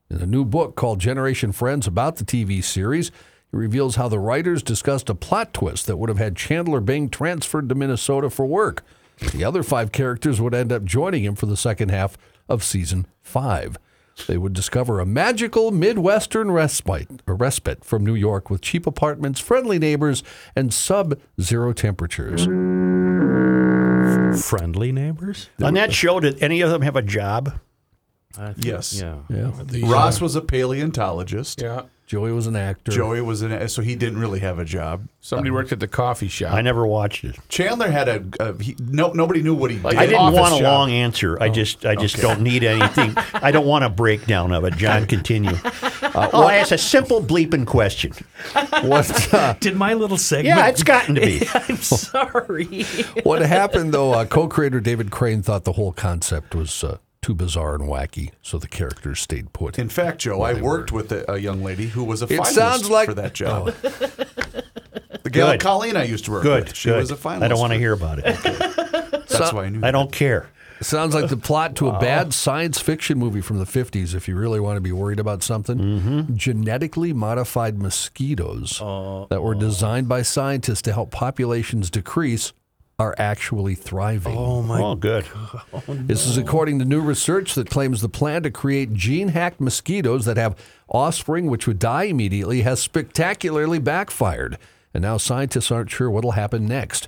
In 0.10 0.22
a 0.22 0.26
new 0.26 0.44
book 0.44 0.76
called 0.76 0.98
Generation 0.98 1.52
Friends 1.52 1.86
about 1.86 2.16
the 2.16 2.24
TV 2.24 2.64
series, 2.64 3.12
it 3.52 3.56
reveals 3.58 3.96
how 3.96 4.08
the 4.08 4.20
writers 4.20 4.62
discussed 4.62 5.10
a 5.10 5.16
plot 5.16 5.54
twist 5.54 5.88
that 5.88 5.98
would 5.98 6.10
have 6.10 6.18
had 6.18 6.36
Chandler 6.36 6.80
Bing 6.82 7.10
transferred 7.10 7.70
to 7.70 7.76
Minnesota 7.76 8.30
for 8.30 8.46
work. 8.46 8.84
The 9.34 9.44
other 9.44 9.64
five 9.64 9.92
characters 9.92 10.40
would 10.40 10.54
end 10.54 10.72
up 10.72 10.84
joining 10.84 11.24
him 11.24 11.36
for 11.36 11.46
the 11.46 11.58
second 11.58 11.90
half 11.90 12.18
of 12.48 12.64
season 12.64 13.08
five. 13.22 13.78
They 14.28 14.38
would 14.38 14.54
discover 14.54 15.00
a 15.00 15.06
magical 15.06 15.72
Midwestern 15.72 16.52
respite, 16.52 17.22
a 17.26 17.34
respite 17.34 17.86
from 17.86 18.06
New 18.06 18.16
York 18.16 18.50
with 18.50 18.62
cheap 18.62 18.86
apartments, 18.86 19.40
friendly 19.40 19.80
neighbors, 19.80 20.24
and 20.56 20.74
sub 20.74 21.20
zero 21.42 21.74
temperatures. 21.74 22.46
Friendly 24.44 24.92
neighbors? 24.92 25.50
On 25.62 25.74
that 25.76 25.94
show, 25.94 26.20
did 26.20 26.42
any 26.42 26.62
of 26.62 26.70
them 26.70 26.82
have 26.82 26.96
a 26.96 27.02
job? 27.02 27.60
Yes. 28.58 29.00
Yeah. 29.00 29.20
Yeah. 29.30 29.52
Ross 29.84 30.22
uh, 30.22 30.26
was 30.26 30.36
a 30.36 30.42
paleontologist. 30.42 31.62
Yeah. 31.62 31.84
Joey 32.10 32.32
was 32.32 32.48
an 32.48 32.56
actor. 32.56 32.92
Joey 32.92 33.22
was 33.22 33.44
an 33.44 33.70
so 33.70 33.84
he 33.84 33.96
didn't 33.96 34.18
really 34.18 34.40
have 34.40 34.58
a 34.58 34.66
job. 34.66 35.08
Somebody 35.22 35.52
worked 35.52 35.72
at 35.72 35.80
the 35.80 35.88
coffee 35.88 36.28
shop. 36.28 36.56
I 36.56 36.62
never 36.64 36.88
watched 36.88 37.24
it. 37.24 37.38
Chandler 37.50 37.92
had 37.92 38.10
a, 38.10 38.26
a 38.40 38.60
he, 38.60 38.76
no 38.80 39.12
nobody 39.12 39.44
knew 39.44 39.54
what 39.54 39.70
he 39.70 39.78
did. 39.78 39.86
I 39.86 40.08
didn't 40.08 40.20
Office 40.20 40.40
want 40.40 40.54
a 40.56 40.58
job. 40.58 40.64
long 40.64 40.90
answer. 40.90 41.38
I 41.40 41.50
just, 41.50 41.86
I 41.86 41.94
just 41.94 42.18
okay. 42.18 42.24
don't 42.24 42.42
need 42.42 42.64
anything. 42.64 43.14
I 43.36 43.52
don't 43.52 43.68
want 43.68 43.84
a 43.84 43.90
breakdown 43.90 44.52
of 44.52 44.64
it. 44.64 44.74
John, 44.74 45.06
continue. 45.06 45.56
Uh, 46.02 46.28
oh, 46.34 46.48
it's 46.48 46.72
a 46.72 46.78
simple 46.78 47.22
bleeping 47.22 47.68
question. 47.68 48.12
What, 48.82 49.34
uh, 49.34 49.54
Did 49.60 49.76
my 49.76 49.94
little 49.94 50.18
segment? 50.18 50.48
Yeah, 50.48 50.68
it's 50.68 50.82
gotten 50.82 51.14
to 51.16 51.22
be. 51.22 51.48
I'm 51.54 51.78
sorry. 51.78 52.84
what 53.22 53.44
happened 53.44 53.94
though? 53.94 54.14
Uh, 54.14 54.26
co-creator 54.26 54.80
David 54.80 55.12
Crane 55.12 55.44
thought 55.44 55.66
the 55.66 55.74
whole 55.74 55.92
concept 55.92 56.56
was 56.56 56.84
uh, 56.84 56.98
too 57.22 57.36
bizarre 57.36 57.76
and 57.76 57.84
wacky, 57.84 58.32
so 58.42 58.58
the 58.58 58.68
characters 58.68 59.20
stayed 59.20 59.52
put. 59.54 59.78
In 59.78 59.90
fact, 59.90 60.20
Joe, 60.20 60.42
I 60.42 60.54
worked 60.54 60.92
with 60.92 61.12
a, 61.12 61.30
a 61.32 61.38
young 61.38 61.64
lady 61.64 61.88
who 61.88 62.04
was 62.04 62.22
a 62.22 62.26
It 62.26 62.40
finalist 62.40 62.46
sounds 62.48 62.90
like- 62.90 63.08
for 63.08 63.14
that 63.16 63.34
job. 63.34 63.74
The 65.24 65.30
gal 65.32 65.52
Good. 65.52 65.60
Colleen 65.60 65.98
I 65.98 66.06
used 66.06 66.26
to 66.26 66.32
work 66.32 66.44
Good. 66.44 66.66
with. 66.70 66.76
She 66.78 66.88
good. 66.90 66.98
was 67.00 67.12
a 67.12 67.16
finalist. 67.16 67.44
I 67.44 67.48
don't 67.50 67.60
want 67.60 67.74
to 67.74 67.78
hear 67.80 67.92
about 67.92 68.20
it. 68.20 68.24
That's 68.44 69.38
So- 69.38 69.54
why 69.56 69.66
I 69.66 69.70
knew. 69.70 69.82
I 69.84 69.92
don't 69.92 70.12
care. 70.14 70.50
Sounds 70.82 71.14
like 71.14 71.30
the 71.30 71.36
plot 71.36 71.76
to 71.76 71.90
a 71.90 72.00
bad 72.00 72.34
science 72.34 72.80
fiction 72.80 73.20
movie 73.20 73.42
from 73.42 73.58
the 73.60 73.66
50s 73.66 74.16
if 74.16 74.30
you 74.30 74.38
really 74.38 74.62
want 74.62 74.78
to 74.78 74.82
be 74.82 74.94
worried 74.94 75.20
about 75.20 75.44
something. 75.44 75.78
Mm-hmm. 75.78 76.36
Genetically 76.38 77.12
modified 77.12 77.78
mosquitoes 77.78 78.80
Uh, 78.82 79.26
that 79.30 79.44
were 79.44 79.56
designed 79.56 80.08
by 80.08 80.22
scientists 80.22 80.82
to 80.84 80.94
help 80.94 81.12
populations 81.12 81.90
decrease 81.90 82.54
are 83.00 83.16
actually 83.18 83.76
thriving. 83.76 84.38
Oh 84.38 84.62
my 84.62 84.82
Oh, 84.82 84.96
good. 84.96 85.26
This 85.88 86.28
is 86.28 86.38
according 86.38 86.80
to 86.80 86.86
new 86.86 87.02
research 87.02 87.56
that 87.56 87.70
claims 87.70 88.02
the 88.02 88.10
plan 88.10 88.44
to 88.44 88.52
create 88.52 88.94
gene 88.94 89.30
hacked 89.30 89.62
mosquitoes 89.62 90.26
that 90.26 90.38
have 90.38 90.56
offspring 90.90 91.48
which 91.48 91.66
would 91.66 91.80
die 91.80 92.04
immediately 92.04 92.62
has 92.62 92.82
spectacularly 92.82 93.80
backfired. 93.80 94.58
And 94.94 95.02
now 95.02 95.18
scientists 95.18 95.72
aren't 95.72 95.90
sure 95.90 96.10
what'll 96.12 96.32
happen 96.32 96.68
next. 96.68 97.08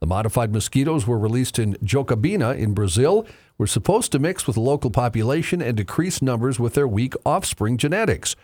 The 0.00 0.06
modified 0.06 0.52
mosquitoes 0.52 1.06
were 1.06 1.18
released 1.18 1.58
in 1.58 1.74
Jacobina 1.74 2.56
in 2.56 2.74
Brazil, 2.74 3.26
were 3.58 3.66
supposed 3.66 4.12
to 4.12 4.18
mix 4.18 4.46
with 4.46 4.54
the 4.54 4.60
local 4.60 4.90
population 4.90 5.60
and 5.62 5.76
decrease 5.76 6.22
numbers 6.22 6.58
with 6.60 6.74
their 6.74 6.88
weak 6.88 7.14
offspring 7.24 7.76
genetics. 7.76 8.36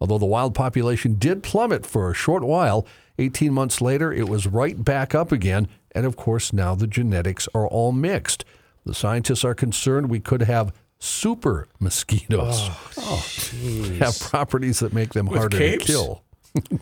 Although 0.00 0.18
the 0.18 0.26
wild 0.26 0.54
population 0.54 1.14
did 1.14 1.42
plummet 1.42 1.86
for 1.86 2.10
a 2.10 2.14
short 2.14 2.42
while, 2.44 2.86
18 3.18 3.52
months 3.52 3.80
later 3.80 4.12
it 4.12 4.28
was 4.28 4.46
right 4.46 4.82
back 4.84 5.14
up 5.14 5.32
again, 5.32 5.68
and 5.92 6.06
of 6.06 6.16
course 6.16 6.52
now 6.52 6.74
the 6.74 6.86
genetics 6.86 7.48
are 7.54 7.66
all 7.66 7.92
mixed. 7.92 8.44
The 8.84 8.94
scientists 8.94 9.44
are 9.44 9.54
concerned 9.54 10.08
we 10.10 10.20
could 10.20 10.42
have 10.42 10.72
super 10.98 11.66
mosquitoes. 11.80 12.68
have 13.98 14.18
properties 14.20 14.80
that 14.80 14.92
make 14.92 15.12
them 15.12 15.26
With 15.26 15.38
harder 15.38 15.58
capes? 15.58 15.86
to 15.86 15.92
kill. 15.92 16.22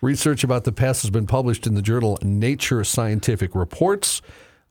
Research 0.00 0.44
about 0.44 0.64
the 0.64 0.72
pest 0.72 1.02
has 1.02 1.10
been 1.10 1.26
published 1.26 1.66
in 1.66 1.74
the 1.74 1.82
journal 1.82 2.18
Nature 2.22 2.84
Scientific 2.84 3.54
Reports. 3.54 4.22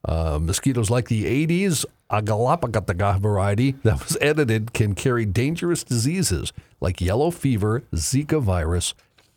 Uh, 0.04 0.38
mosquitoes 0.40 0.88
like 0.90 1.08
the 1.08 1.26
Aedes 1.26 1.84
agalapagataga 2.10 3.20
variety 3.20 3.72
that 3.82 4.02
was 4.02 4.16
edited 4.20 4.72
can 4.72 4.94
carry 4.94 5.26
dangerous 5.26 5.84
diseases 5.84 6.52
like 6.80 7.00
yellow 7.00 7.30
fever, 7.30 7.82
Zika 7.94 8.40
virus, 8.40 8.94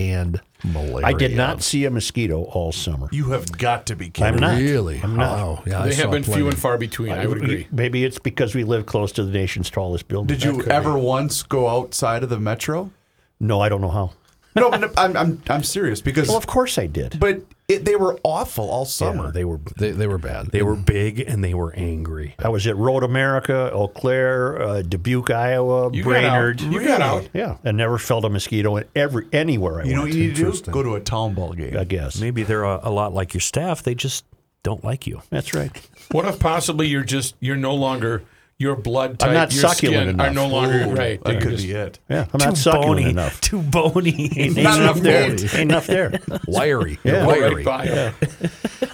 and 0.10 0.42
malaria. 0.64 1.06
I 1.06 1.14
did 1.14 1.36
not 1.36 1.62
see 1.62 1.86
a 1.86 1.92
mosquito 1.92 2.44
all 2.44 2.72
summer. 2.72 3.08
You 3.12 3.32
have 3.32 3.58
got 3.58 3.86
to 3.88 3.96
be 3.96 4.10
kidding. 4.10 4.34
I'm 4.34 4.40
not. 4.40 4.60
Really? 4.60 5.00
I'm 5.02 5.16
not. 5.16 5.38
Wow. 5.38 5.64
Yeah, 5.66 5.84
I 5.84 5.90
they 5.90 5.96
have 5.96 6.12
been 6.12 6.24
plenty. 6.24 6.40
few 6.40 6.48
and 6.50 6.58
far 6.58 6.78
between. 6.78 7.12
I 7.12 7.26
would 7.26 7.38
agree. 7.38 7.68
Maybe 7.72 8.04
it's 8.04 8.20
because 8.20 8.56
we 8.56 8.64
live 8.64 8.86
close 8.86 9.12
to 9.14 9.24
the 9.24 9.32
nation's 9.32 9.70
tallest 9.70 10.08
building. 10.08 10.28
Did 10.36 10.44
you 10.44 10.64
ever 10.66 10.98
once 10.98 11.44
go 11.44 11.68
outside 11.70 12.24
of 12.24 12.30
the 12.30 12.40
metro? 12.40 12.92
No, 13.40 13.60
I 13.60 13.70
don't 13.70 13.82
know 13.82 13.90
how. 13.90 14.12
No, 14.56 14.70
but 14.70 14.98
I'm, 15.00 15.16
I'm, 15.16 15.42
I'm 15.50 15.64
serious 15.64 16.02
because. 16.02 16.28
Well, 16.28 16.38
of 16.38 16.48
course 16.48 16.78
I 16.78 16.88
did. 16.88 17.18
But 17.20 17.42
it, 17.70 17.86
they 17.86 17.96
were 17.96 18.20
awful 18.24 18.70
all 18.70 18.84
summer. 18.86 19.26
Yeah, 19.26 19.32
they 19.32 19.46
were. 19.46 19.60
They, 19.78 19.92
they 19.92 20.08
were 20.08 20.18
bad. 20.18 20.48
They 20.48 20.62
were 20.62 20.76
big 20.76 21.22
and 21.22 21.42
they 21.44 21.54
were 21.54 21.74
angry. 21.74 22.36
I 22.40 22.50
was 22.50 22.68
at 22.68 22.76
Road 22.76 23.04
America, 23.04 23.72
Eau 23.72 23.88
Claire, 23.88 24.62
uh, 24.62 24.82
Dubuque, 24.82 25.30
Iowa, 25.32 25.94
You 25.94 26.04
got 26.04 26.24
out. 26.26 26.32
Brainerd. 26.58 26.62
You 26.62 26.84
got 26.86 27.02
out. 27.02 27.30
Yeah, 27.34 27.58
and 27.64 27.78
never 27.78 27.98
felt 27.98 28.26
a 28.26 28.30
mosquito 28.30 28.76
in 28.78 28.86
every 28.96 29.28
anywhere 29.32 29.82
I 29.82 29.86
you 29.86 29.94
know 29.96 30.02
went. 30.02 30.14
what 30.16 30.20
you 30.20 30.28
need 30.28 30.36
to 30.36 30.52
do? 30.62 30.72
Go 30.72 30.84
to 30.84 30.96
a 30.96 31.00
town 31.00 31.34
ball 31.34 31.54
game. 31.54 31.78
I 31.78 31.86
guess 31.86 32.20
Maybe 32.20 32.44
they're 32.44 32.64
a, 32.66 32.80
a 32.84 32.92
lot 32.92 33.14
like 33.14 33.34
your 33.34 33.42
staff. 33.42 33.84
They 33.84 33.96
just 33.96 34.26
don't 34.64 34.84
like 34.84 35.08
you. 35.08 35.22
that's 35.30 35.54
right. 35.54 35.72
What 36.12 36.26
if 36.26 36.40
possibly 36.40 36.88
you're 36.88 37.04
just 37.06 37.36
you're 37.40 37.56
no 37.56 37.74
longer 37.74 38.24
your 38.62 38.76
blood 38.76 39.20
type, 39.20 39.30
I'm 39.30 39.34
not 39.36 39.54
your 39.54 39.62
succulent 39.70 40.10
skin 40.10 40.22
are 40.22 40.32
no 40.34 40.48
longer 40.48 40.84
Ooh, 40.84 40.94
right. 40.94 41.22
That 41.24 41.42
could 41.42 41.52
just- 41.52 41.64
be 41.66 41.72
it. 41.74 42.00
Yeah, 42.10 42.28
I'm 42.34 42.38
not 42.38 42.58
succulent 42.58 43.08
enough. 43.08 43.42
Too 43.50 43.62
bony. 43.62 44.32
Ain't 44.38 44.56
Not 44.58 44.80
enough 44.80 44.98
enough 44.98 45.00
there. 45.02 45.30
meat. 45.30 45.42
Ain't 45.56 45.72
enough 45.72 45.88
there. 45.88 46.20
wiry. 46.48 47.00
Yeah. 47.04 47.26
wiry. 47.26 47.64
Right 47.64 47.66
by 47.66 47.84
you. 47.86 48.50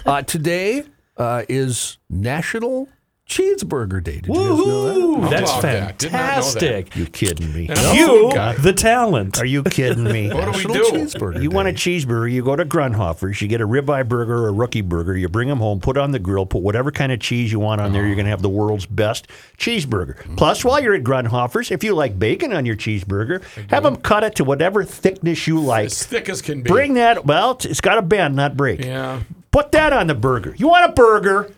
Uh, 0.06 0.22
today 0.22 0.84
uh, 1.16 1.44
is 1.48 1.98
National 2.08 2.88
Cheeseburger 3.28 4.02
Day. 4.02 4.20
Did 4.20 4.26
you 4.28 4.34
guys 4.34 4.42
know 4.58 4.84
that? 5.20 5.26
Oh, 5.26 5.28
That's 5.28 5.50
about 5.50 5.62
that? 5.62 5.98
Did 5.98 6.12
that. 6.12 6.18
fantastic. 6.18 6.96
You 6.96 7.04
kidding 7.06 7.52
me? 7.52 7.68
And 7.68 7.78
You, 7.98 8.30
food 8.30 8.62
the 8.62 8.72
talent. 8.72 9.38
Are 9.38 9.44
you 9.44 9.62
kidding 9.62 10.04
me? 10.04 10.28
What 10.38 10.44
do 10.44 10.68
we 10.68 10.74
National 10.74 10.74
do? 10.74 10.84
Cheeseburger 10.92 11.42
You 11.42 11.50
want 11.50 11.68
a 11.68 11.72
cheeseburger, 11.72 12.30
you 12.32 12.42
go 12.42 12.56
to 12.56 12.64
Grundhofer's, 12.64 13.40
you 13.42 13.48
get 13.48 13.60
a 13.60 13.66
ribeye 13.66 14.08
burger 14.08 14.44
or 14.44 14.48
a 14.48 14.52
rookie 14.52 14.80
burger, 14.80 15.16
you 15.16 15.28
bring 15.28 15.48
them 15.48 15.58
home, 15.58 15.80
put 15.80 15.98
on 15.98 16.10
the 16.12 16.18
grill, 16.18 16.46
put 16.46 16.62
whatever 16.62 16.90
kind 16.90 17.12
of 17.12 17.20
cheese 17.20 17.52
you 17.52 17.58
want 17.60 17.80
on 17.80 17.92
there, 17.92 18.06
you're 18.06 18.14
going 18.14 18.24
to 18.26 18.30
have 18.30 18.42
the 18.42 18.48
world's 18.48 18.86
best 18.86 19.26
cheeseburger. 19.58 20.16
Plus, 20.36 20.64
while 20.64 20.80
you're 20.82 20.94
at 20.94 21.02
Grundhofer's, 21.04 21.70
if 21.70 21.84
you 21.84 21.94
like 21.94 22.18
bacon 22.18 22.52
on 22.52 22.64
your 22.64 22.76
cheeseburger, 22.76 23.42
have 23.70 23.82
them 23.82 23.96
cut 23.96 24.24
it 24.24 24.36
to 24.36 24.44
whatever 24.44 24.84
thickness 24.84 25.46
you 25.46 25.60
like. 25.60 25.86
As 25.86 26.02
thick 26.06 26.28
as 26.28 26.40
can 26.40 26.62
be. 26.62 26.68
Bring 26.70 26.94
that, 26.94 27.26
well, 27.26 27.50
it's- 27.52 27.66
it's 27.70 27.80
got 27.82 27.96
to 27.96 28.02
bend, 28.02 28.36
not 28.36 28.56
break. 28.56 28.82
Yeah. 28.84 29.20
Put 29.58 29.72
that 29.72 29.92
on 29.92 30.06
the 30.06 30.14
burger. 30.14 30.54
You 30.56 30.68
want 30.68 30.88
a 30.88 30.92
burger? 30.92 31.52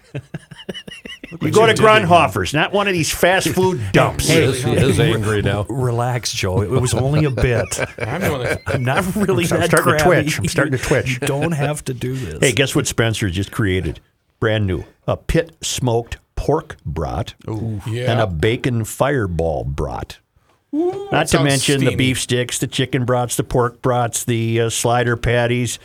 you 1.43 1.51
go 1.51 1.67
to 1.67 1.75
Grundhofer's, 1.75 2.55
not 2.55 2.73
one 2.73 2.89
of 2.89 2.95
these 2.95 3.13
fast 3.13 3.49
food 3.51 3.79
dumps. 3.93 4.27
He 4.27 4.37
is, 4.37 4.65
he 4.65 4.73
is 4.73 4.99
angry 4.99 5.43
now. 5.43 5.65
Relax, 5.69 6.33
Joe. 6.33 6.63
It 6.63 6.71
was 6.71 6.95
only 6.95 7.27
a 7.27 7.31
bit. 7.31 7.67
I'm. 7.99 8.59
I'm 8.67 8.83
not 8.85 9.15
really 9.15 9.45
I'm 9.45 9.61
that 9.61 9.67
starting 9.67 9.99
to 9.99 9.99
crabby. 9.99 10.23
twitch. 10.23 10.39
I'm 10.39 10.49
starting 10.49 10.73
to 10.79 10.79
twitch. 10.83 11.21
You 11.21 11.27
don't 11.27 11.53
have 11.53 11.85
to 11.85 11.93
do 11.93 12.15
this. 12.15 12.39
Hey, 12.41 12.53
guess 12.53 12.75
what 12.75 12.87
Spencer 12.87 13.29
just 13.29 13.53
created? 13.53 14.01
Brand 14.39 14.67
new. 14.67 14.85
A 15.07 15.19
pit 15.19 15.55
smoked 15.61 16.17
pork 16.37 16.79
brat 16.87 17.35
Yeah. 17.47 18.13
and 18.13 18.19
a 18.19 18.27
bacon 18.27 18.87
fireball 18.87 19.65
brat. 19.65 20.21
Not 20.73 21.11
to 21.11 21.27
sounds 21.29 21.45
mention 21.45 21.85
the 21.85 21.97
beef 21.97 22.19
sticks, 22.19 22.61
the 22.61 22.67
chicken 22.67 23.05
brats, 23.05 23.37
the 23.37 23.45
pork 23.45 23.83
brats, 23.83 24.25
the 24.25 24.59
uh, 24.63 24.71
slider 24.71 25.19
patties, 25.19 25.79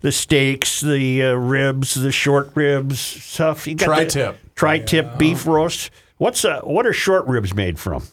the 0.00 0.12
steaks, 0.12 0.80
the 0.80 1.22
uh, 1.22 1.32
ribs, 1.34 1.94
the 1.94 2.12
short 2.12 2.50
ribs 2.54 2.98
stuff. 2.98 3.66
You 3.66 3.74
got 3.74 3.86
Tri-tip. 3.86 4.38
tri-tip 4.54 5.18
beef 5.18 5.46
roast. 5.46 5.90
What's 6.18 6.44
uh, 6.44 6.60
what 6.62 6.86
are 6.86 6.92
short 6.92 7.26
ribs 7.26 7.54
made 7.54 7.78
from? 7.78 8.04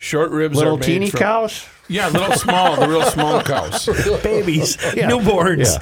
Short 0.00 0.30
ribs 0.30 0.56
Little 0.56 0.74
are 0.74 0.78
made 0.78 0.86
teeny 0.86 1.10
from, 1.10 1.18
cows. 1.18 1.66
Yeah, 1.88 2.08
little 2.08 2.32
small, 2.36 2.76
the 2.76 2.86
real 2.88 3.02
small 3.02 3.42
cows. 3.42 3.86
babies, 4.22 4.76
Yeah. 4.94 5.10
newborns. 5.10 5.74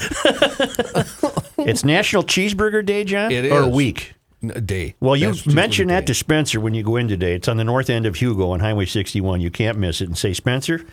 It's 1.58 1.84
National 1.84 2.22
Cheeseburger 2.22 2.84
Day, 2.84 3.02
John, 3.04 3.30
It 3.32 3.50
or 3.50 3.62
is. 3.62 3.74
week. 3.74 4.12
A 4.42 4.60
day. 4.60 4.94
Well, 5.00 5.16
you 5.16 5.28
National 5.28 5.54
mentioned 5.54 5.90
that 5.90 6.00
Day. 6.00 6.06
to 6.06 6.14
Spencer 6.14 6.60
when 6.60 6.74
you 6.74 6.82
go 6.84 6.96
in 6.96 7.08
today. 7.08 7.34
It's 7.34 7.48
on 7.48 7.56
the 7.56 7.64
north 7.64 7.90
end 7.90 8.06
of 8.06 8.14
Hugo 8.16 8.50
on 8.50 8.60
Highway 8.60 8.84
61. 8.86 9.40
You 9.40 9.50
can't 9.50 9.76
miss 9.78 10.00
it. 10.00 10.04
And 10.04 10.16
say, 10.16 10.32
Spencer, 10.32 10.84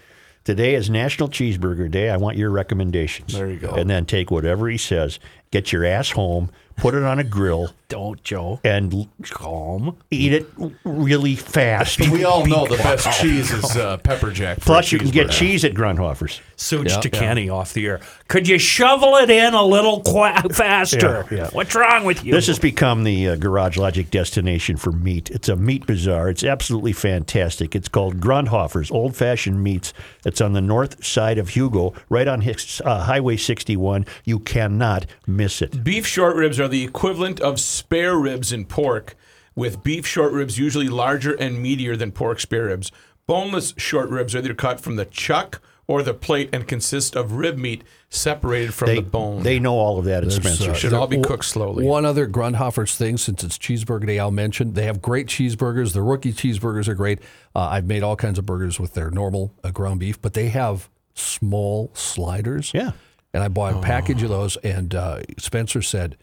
today 0.43 0.75
is 0.75 0.89
National 0.89 1.29
Cheeseburger 1.29 1.89
Day. 1.89 2.09
I 2.09 2.17
want 2.17 2.37
your 2.37 2.49
recommendations. 2.49 3.33
There 3.33 3.49
you 3.49 3.59
go. 3.59 3.73
And 3.73 3.89
then 3.89 4.05
take 4.05 4.31
whatever 4.31 4.69
he 4.69 4.77
says, 4.77 5.19
get 5.53 5.71
your 5.71 5.85
ass 5.85 6.09
home, 6.11 6.49
put 6.75 6.95
it 6.95 7.03
on 7.03 7.19
a 7.19 7.23
grill, 7.23 7.69
Don't, 7.87 8.21
Joe. 8.23 8.59
and 8.63 9.07
Calm. 9.29 9.95
eat 10.09 10.33
it 10.33 10.47
really 10.83 11.35
fast. 11.35 11.99
We 12.09 12.23
all 12.23 12.43
know 12.43 12.65
the 12.65 12.77
best 12.77 13.21
cheese 13.21 13.51
is 13.51 13.77
uh, 13.77 13.97
pepper 13.97 14.31
jack. 14.31 14.57
for 14.57 14.63
a 14.63 14.65
Plus, 14.65 14.91
you 14.91 14.97
can 14.97 15.09
get 15.11 15.27
cheeseburger. 15.27 15.31
cheese 15.31 15.63
at 15.65 15.73
Grundhofer's. 15.75 16.41
Suge 16.57 16.89
Yeah. 16.89 16.99
to 17.01 17.09
Kenny 17.11 17.49
off 17.49 17.73
the 17.73 17.85
air. 17.85 17.99
Could 18.29 18.47
you 18.47 18.57
shovel 18.57 19.17
it 19.17 19.29
in 19.29 19.53
a 19.53 19.63
little 19.63 20.01
qua- 20.01 20.41
faster? 20.51 21.27
Yeah, 21.29 21.37
yeah. 21.37 21.49
What's 21.51 21.75
wrong 21.75 22.03
with 22.03 22.23
you? 22.25 22.31
This 22.33 22.47
has 22.47 22.57
become 22.57 23.03
the 23.03 23.27
uh, 23.29 23.35
Garage 23.35 23.77
Logic 23.77 24.09
destination 24.09 24.77
for 24.77 24.91
meat. 24.91 25.29
It's 25.29 25.49
a 25.49 25.55
meat 25.55 25.85
bazaar. 25.85 26.29
It's 26.29 26.43
absolutely 26.43 26.93
fantastic. 26.93 27.75
It's 27.75 27.89
called 27.89 28.19
Grundhofer's 28.19 28.89
Old 28.89 29.15
Fashioned 29.15 29.61
Meats. 29.63 29.93
It's 30.25 30.41
on 30.41 30.53
the 30.53 30.61
north 30.61 31.05
side 31.05 31.37
of 31.37 31.49
Hugo, 31.49 31.93
right 32.09 32.27
on 32.27 32.41
Hicks, 32.41 32.81
uh, 32.83 33.03
Highway 33.03 33.37
61. 33.37 34.07
You 34.23 34.39
cannot 34.39 35.05
miss 35.27 35.42
it. 35.61 35.83
Beef 35.83 36.05
short 36.05 36.35
ribs 36.35 36.59
are 36.59 36.67
the 36.67 36.83
equivalent 36.83 37.39
of 37.39 37.59
spare 37.59 38.15
ribs 38.17 38.51
in 38.51 38.65
pork, 38.65 39.15
with 39.55 39.83
beef 39.83 40.05
short 40.07 40.33
ribs 40.33 40.57
usually 40.57 40.87
larger 40.87 41.33
and 41.33 41.63
meatier 41.63 41.97
than 41.97 42.11
pork 42.11 42.39
spare 42.39 42.65
ribs. 42.65 42.91
Boneless 43.27 43.73
short 43.77 44.09
ribs 44.09 44.35
are 44.35 44.39
either 44.39 44.53
cut 44.53 44.79
from 44.79 44.95
the 44.97 45.05
chuck 45.05 45.61
or 45.85 46.01
the 46.01 46.13
plate 46.13 46.49
and 46.53 46.65
consist 46.67 47.15
of 47.15 47.33
rib 47.33 47.57
meat 47.57 47.83
separated 48.09 48.73
from 48.73 48.87
They, 48.87 48.95
the 48.95 49.01
bone. 49.01 49.43
they 49.43 49.59
know 49.59 49.73
all 49.73 49.99
of 49.99 50.05
that 50.05 50.23
at 50.23 50.31
Spencer. 50.31 50.71
uh, 50.71 50.73
should 50.73 50.93
all 50.93 51.07
be 51.07 51.21
cooked 51.21 51.43
slowly. 51.45 51.85
One 51.85 52.05
other 52.05 52.25
Grundhofer's 52.27 52.95
thing, 52.95 53.17
since 53.17 53.43
it's 53.43 53.57
Cheeseburger 53.57 54.05
Day, 54.07 54.17
I'll 54.19 54.31
mention 54.31 54.73
they 54.73 54.85
have 54.85 55.01
great 55.01 55.27
cheeseburgers. 55.27 55.93
The 55.93 56.01
rookie 56.01 56.31
cheeseburgers 56.31 56.87
are 56.87 56.93
great. 56.95 57.19
Uh, 57.55 57.59
I've 57.69 57.85
made 57.85 58.01
all 58.01 58.15
kinds 58.15 58.39
of 58.39 58.45
burgers 58.45 58.79
with 58.79 58.93
their 58.93 59.11
normal 59.11 59.53
uh, 59.63 59.71
ground 59.71 59.99
beef, 59.99 60.21
but 60.21 60.33
they 60.33 60.49
have 60.49 60.89
small 61.15 61.91
sliders. 61.93 62.71
Yeah. 62.73 62.91
And 63.33 63.43
I 63.43 63.47
bought 63.47 63.73
a 63.75 63.79
package 63.81 64.21
of 64.23 64.29
those, 64.29 64.57
and 64.57 64.93
uh, 64.93 65.21
Spencer 65.39 65.81
said, 65.81 66.17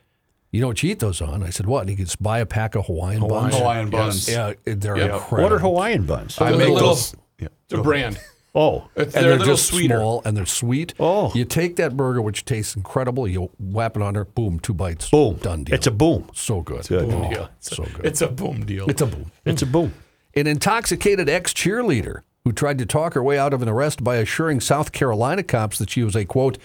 "You 0.52 0.60
know 0.60 0.68
what 0.68 0.82
you 0.82 0.90
eat 0.90 1.00
those 1.00 1.20
on?" 1.20 1.42
I 1.42 1.50
said, 1.50 1.66
"What?" 1.66 1.80
And 1.80 1.90
he 1.90 1.96
goes, 1.96 2.14
"Buy 2.16 2.38
a 2.38 2.46
pack 2.46 2.74
of 2.76 2.86
Hawaiian, 2.86 3.26
buns." 3.26 3.56
Hawaiian 3.56 3.90
buns. 3.90 4.28
Yeah, 4.28 4.52
they're 4.64 4.96
Yep. 4.96 5.12
incredible. 5.14 5.42
What 5.42 5.52
are 5.52 5.58
Hawaiian 5.58 6.06
buns? 6.06 6.40
I 6.40 6.50
make 6.50 6.68
little- 6.68 6.76
those. 6.90 7.14
Yeah. 7.40 7.48
It's 7.64 7.74
a 7.74 7.82
brand. 7.82 8.18
Oh, 8.52 8.88
It's, 8.96 9.14
and 9.14 9.22
they're, 9.22 9.22
they're, 9.22 9.32
a 9.32 9.38
little 9.38 9.54
just 9.54 9.68
sweeter. 9.68 9.98
small 9.98 10.22
and 10.24 10.36
they're 10.36 10.44
sweet. 10.44 10.92
Oh. 10.98 11.30
you 11.36 11.44
take 11.44 11.76
that 11.76 11.96
burger, 11.96 12.20
which 12.20 12.44
tastes 12.44 12.74
incredible. 12.74 13.28
You 13.28 13.48
whap 13.60 13.94
it 13.96 14.02
on 14.02 14.14
there, 14.14 14.24
boom, 14.24 14.58
two 14.58 14.74
bites, 14.74 15.08
boom. 15.08 15.36
done 15.36 15.62
deal. 15.64 15.74
It's 15.76 15.86
a 15.86 15.92
boom. 15.92 16.28
so 16.34 16.60
good, 16.60 16.86
good. 16.88 17.04
Oh, 17.12 17.30
deal. 17.30 17.48
It's 17.58 17.70
a, 17.70 17.74
so 17.76 17.84
good. 17.84 18.04
It's 18.06 18.20
a 18.22 18.26
boom 18.28 18.66
deal. 18.66 18.90
It's 18.90 19.00
a 19.02 19.06
boom. 19.06 19.30
It's 19.44 19.62
a 19.62 19.66
boom. 19.66 19.94
An 20.34 20.48
intoxicated 20.48 21.28
ex 21.28 21.52
cheerleader 21.52 22.22
who 22.44 22.50
tried 22.50 22.78
to 22.78 22.86
talk 22.86 23.14
her 23.14 23.22
way 23.22 23.38
out 23.38 23.52
of 23.54 23.62
an 23.62 23.68
arrest 23.68 24.02
by 24.02 24.16
assuring 24.16 24.58
South 24.60 24.90
Carolina 24.90 25.44
cops 25.44 25.78
that 25.78 25.88
she 25.90 26.02
was 26.02 26.16
a 26.16 26.24
quote 26.24 26.58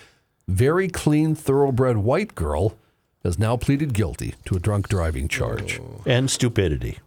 very 0.48 0.88
clean, 0.88 1.36
thoroughbred 1.36 1.98
white 1.98 2.36
girl 2.36 2.78
has 3.24 3.40
now 3.40 3.58
pleaded 3.58 3.94
guilty 3.94 4.36
to 4.46 4.56
a 4.56 4.60
drunk 4.60 4.88
driving 4.88 5.28
charge. 5.28 5.82
And 6.06 6.30
stupidity. 6.30 7.00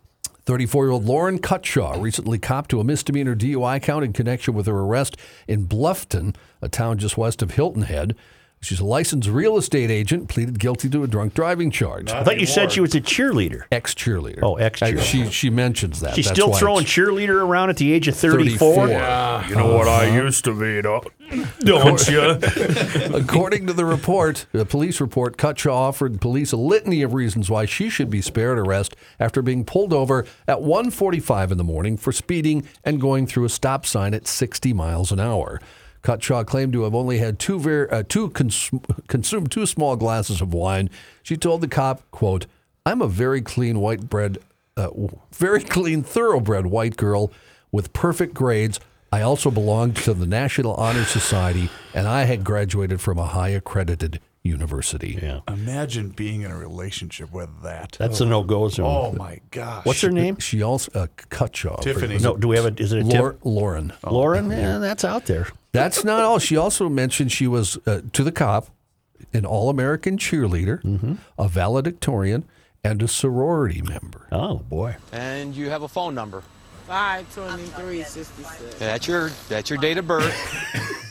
34 0.45 0.85
year 0.87 0.93
old 0.93 1.05
Lauren 1.05 1.39
Cutshaw 1.39 2.01
recently 2.01 2.39
copped 2.39 2.71
to 2.71 2.81
a 2.81 2.85
misdemeanor 2.85 3.37
DUI 3.37 3.83
count 3.83 4.05
in 4.05 4.13
connection 4.13 4.55
with 4.55 4.67
her 4.67 4.81
arrest 4.81 5.17
in 5.47 5.69
Bluffton, 5.69 6.35
a 6.63 6.69
town 6.69 6.99
just 6.99 7.19
west 7.19 7.43
of 7.43 7.53
Hilton 7.53 7.83
Head. 7.83 8.17
She's 8.61 8.81
a 8.81 8.85
licensed 8.85 9.29
real 9.29 9.57
estate 9.57 9.91
agent, 9.91 10.29
pleaded 10.29 10.59
guilty 10.59 10.89
to 10.91 11.05
a 11.05 11.07
drunk 11.07 11.33
driving 11.35 11.71
charge. 11.71 12.11
I 12.11 12.25
thought 12.25 12.41
you 12.41 12.47
said 12.47 12.73
she 12.73 12.81
was 12.81 12.95
a 12.95 13.01
cheerleader. 13.01 13.63
Ex 13.71 13.95
cheerleader. 13.95 14.41
Oh, 14.43 14.57
ex 14.57 14.81
cheerleader. 14.81 15.01
She 15.01 15.31
she 15.31 15.49
mentions 15.49 16.01
that. 16.01 16.15
She's 16.17 16.27
That's 16.27 16.37
still 16.37 16.51
why 16.51 16.59
throwing 16.59 16.83
it's- 16.83 16.93
cheerleader 16.93 17.41
around 17.41 17.71
at 17.71 17.77
the 17.77 17.93
age 17.93 18.09
of 18.09 18.17
34. 18.17 18.89
34. 18.89 19.49
You 19.49 19.57
know 19.57 19.75
what 19.77 19.87
I 19.87 20.09
uh-huh. 20.09 20.23
used 20.23 20.45
to 20.45 20.59
be, 20.59 20.81
though. 20.81 21.05
don't 21.61 22.09
you? 22.09 22.21
According 23.15 23.67
to 23.69 23.73
the 23.73 23.85
report, 23.85 24.47
the 24.53 24.65
police 24.65 25.01
report, 25.01 25.37
Cutshaw 25.37 25.73
offered 25.73 26.21
police 26.21 26.53
a 26.53 26.57
litany 26.57 27.03
of 27.03 27.15
reasons 27.15 27.51
why 27.51 27.65
she 27.65 27.89
should 27.89 28.11
be 28.11 28.21
spared 28.23 28.59
arrest 28.59 28.97
after 29.21 29.41
being 29.41 29.65
pulled 29.65 29.93
over 29.93 30.25
at 30.49 30.59
1:45 30.59 31.53
in 31.53 31.59
the 31.59 31.65
morning 31.65 31.97
for 31.97 32.13
speeding 32.13 32.67
and 32.85 33.01
going 33.01 33.27
through 33.27 33.45
a 33.45 33.49
stop 33.49 33.87
sign 33.87 34.15
at 34.15 34.27
60 34.27 34.73
miles 34.73 35.13
an 35.13 35.21
hour. 35.21 35.61
Cutshaw 36.03 36.47
claimed 36.47 36.73
to 36.75 36.83
have 36.83 36.95
only 36.95 37.19
had 37.19 37.39
two 37.39 37.59
ver- 37.59 37.89
uh, 37.91 38.03
two 38.09 38.31
cons- 38.31 38.71
consumed 39.09 39.51
two 39.51 39.67
small 39.67 39.97
glasses 39.97 40.41
of 40.41 40.55
wine. 40.55 40.91
She 41.23 41.37
told 41.37 41.61
the 41.61 41.69
cop, 41.69 42.03
"quote 42.11 42.47
I'm 42.87 43.03
a 43.03 43.09
very 43.09 43.41
clean 43.43 43.81
white 43.81 44.09
bread, 44.09 44.39
uh, 44.77 44.89
very 45.33 45.61
clean 45.63 46.03
thoroughbred 46.03 46.67
white 46.67 46.97
girl 46.97 47.31
with 47.73 47.93
perfect 47.93 48.33
grades. 48.35 48.81
I 49.13 49.23
also 49.23 49.51
belonged 49.51 49.97
to 49.97 50.15
the 50.15 50.27
National 50.27 50.75
Honor 50.75 51.05
Society, 51.05 51.71
and 51.95 52.07
I 52.07 52.25
had 52.25 52.45
graduated 52.45 53.01
from 53.01 53.19
a 53.19 53.27
high 53.27 53.49
accredited 53.51 54.21
university." 54.43 55.19
Yeah. 55.21 55.41
Imagine 55.49 56.11
being 56.11 56.43
in 56.43 56.51
a 56.51 56.57
relationship 56.57 57.33
with 57.33 57.49
that. 57.63 57.97
That's 57.99 58.21
a 58.21 58.27
no-go 58.27 58.69
zone. 58.69 58.87
Oh 58.87 59.13
my 59.13 59.41
gosh. 59.51 59.85
What's 59.85 60.01
her 60.03 60.11
name? 60.11 60.39
She 60.39 60.63
also 60.63 60.91
uh, 60.95 61.07
Cutshaw. 61.31 61.81
Tiffany. 61.83 62.19
No, 62.19 62.37
do 62.37 62.49
we 62.49 62.57
have 62.57 62.67
a? 62.67 62.81
Is 62.83 62.93
it 62.93 63.03
a 63.03 63.05
Laur- 63.05 63.33
tip? 63.33 63.41
Lauren. 63.45 63.93
Lauren? 64.09 64.51
Yeah, 64.51 64.79
that's 64.79 65.05
out 65.05 65.27
there. 65.27 65.49
That's 65.73 66.03
not 66.05 66.23
all. 66.23 66.39
She 66.39 66.57
also 66.57 66.89
mentioned 66.89 67.31
she 67.33 67.47
was 67.47 67.77
uh, 67.87 68.01
to 68.13 68.25
the 68.25 68.33
cop 68.33 68.69
an 69.33 69.45
all-American 69.45 70.17
cheerleader, 70.17 70.81
Mm-hmm. 70.83 71.15
a 71.39 71.49
valedictorian, 71.49 72.45
and 72.85 73.03
a 73.03 73.09
sorority 73.09 73.83
member. 73.83 74.27
Oh 74.33 74.57
boy. 74.59 74.97
And 75.13 75.55
you 75.55 75.69
have 75.71 75.83
a 75.83 75.89
phone 75.89 76.15
number. 76.15 76.43
52366. 76.87 78.75
That's 78.79 79.07
your 79.07 79.31
that's 79.49 79.69
your 79.69 79.79
date 79.79 79.99
of 79.99 80.07
birth. 80.07 80.35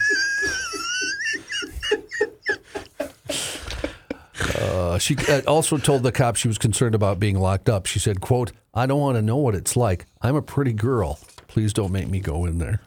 Uh, 4.59 4.97
she 4.97 5.15
uh, 5.29 5.41
also 5.47 5.77
told 5.77 6.03
the 6.03 6.11
cop 6.11 6.35
she 6.35 6.47
was 6.47 6.57
concerned 6.57 6.95
about 6.95 7.19
being 7.19 7.37
locked 7.39 7.69
up. 7.69 7.85
She 7.85 7.99
said, 7.99 8.21
"quote 8.21 8.51
I 8.73 8.85
don't 8.85 8.99
want 8.99 9.15
to 9.17 9.21
know 9.21 9.37
what 9.37 9.55
it's 9.55 9.75
like. 9.75 10.05
I'm 10.21 10.35
a 10.35 10.41
pretty 10.41 10.73
girl. 10.73 11.19
Please 11.47 11.73
don't 11.73 11.91
make 11.91 12.07
me 12.07 12.19
go 12.19 12.45
in 12.45 12.57
there." 12.59 12.81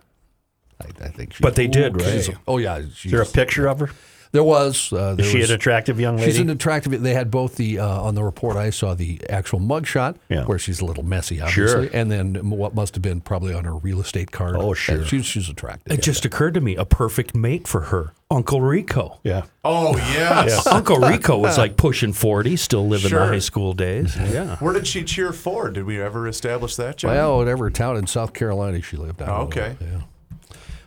I, 0.80 1.04
I 1.04 1.08
think. 1.08 1.34
She, 1.34 1.42
But 1.42 1.54
they 1.56 1.66
did, 1.66 2.00
She's- 2.00 2.28
right? 2.28 2.36
Oh 2.48 2.58
yeah. 2.58 2.78
Is 2.78 3.02
there 3.04 3.22
a 3.22 3.26
picture 3.26 3.66
of 3.68 3.80
her? 3.80 3.90
There 4.32 4.44
was. 4.44 4.92
Uh, 4.92 5.16
there 5.16 5.26
Is 5.26 5.32
she 5.32 5.38
was- 5.38 5.50
an 5.50 5.56
attractive 5.56 5.98
young 5.98 6.16
lady? 6.16 6.30
She's 6.30 6.38
an 6.40 6.50
attractive. 6.50 7.02
They 7.02 7.14
had 7.14 7.32
both 7.32 7.56
the 7.56 7.80
uh, 7.80 8.00
on 8.02 8.14
the 8.14 8.22
report. 8.22 8.56
I 8.56 8.70
saw 8.70 8.94
the 8.94 9.20
actual 9.28 9.58
mugshot, 9.58 10.18
Yeah. 10.28 10.44
where 10.44 10.56
she's 10.56 10.80
a 10.80 10.84
little 10.84 11.02
messy, 11.02 11.40
obviously, 11.40 11.88
Sure. 11.88 11.90
and 11.92 12.12
then 12.12 12.48
what 12.50 12.72
must 12.72 12.94
have 12.94 13.02
been 13.02 13.20
probably 13.22 13.52
on 13.52 13.64
her 13.64 13.74
real 13.74 14.00
estate 14.00 14.30
card. 14.30 14.54
Oh, 14.56 14.72
sure. 14.72 15.04
She's 15.04 15.26
she's 15.26 15.48
attractive. 15.48 15.92
It 15.98 16.02
just 16.02 16.24
occurred 16.24 16.54
to 16.54 16.60
me 16.60 16.76
a 16.76 16.84
perfect 16.84 17.34
mate 17.34 17.66
for 17.66 17.80
her, 17.80 18.12
Uncle 18.30 18.60
Rico. 18.60 19.18
yeah. 19.24 19.46
Oh 19.64 19.96
yes. 19.96 20.64
Uncle 20.64 20.98
Rico 21.00 21.36
was 21.36 21.58
like 21.58 21.76
pushing 21.76 22.12
40, 22.12 22.54
still 22.56 22.86
living 22.86 23.08
Sure. 23.10 23.18
the 23.18 23.26
high 23.26 23.38
school 23.40 23.72
days. 23.72 24.16
Yeah. 24.16 24.58
Where 24.58 24.72
did 24.74 24.86
she 24.86 25.02
cheer 25.02 25.32
for? 25.32 25.70
Did 25.70 25.86
we 25.86 26.00
ever 26.00 26.28
establish 26.28 26.76
that, 26.76 26.98
John? 26.98 27.10
Well, 27.10 27.36
whatever 27.38 27.68
town 27.68 27.96
in 27.96 28.06
South 28.06 28.32
Carolina 28.32 28.80
she 28.80 28.96
lived. 28.96 29.20
I 29.22 29.26
don't 29.26 29.34
Oh, 29.34 29.38
know. 29.38 29.44
okay. 29.46 29.76
Yeah. 29.80 30.02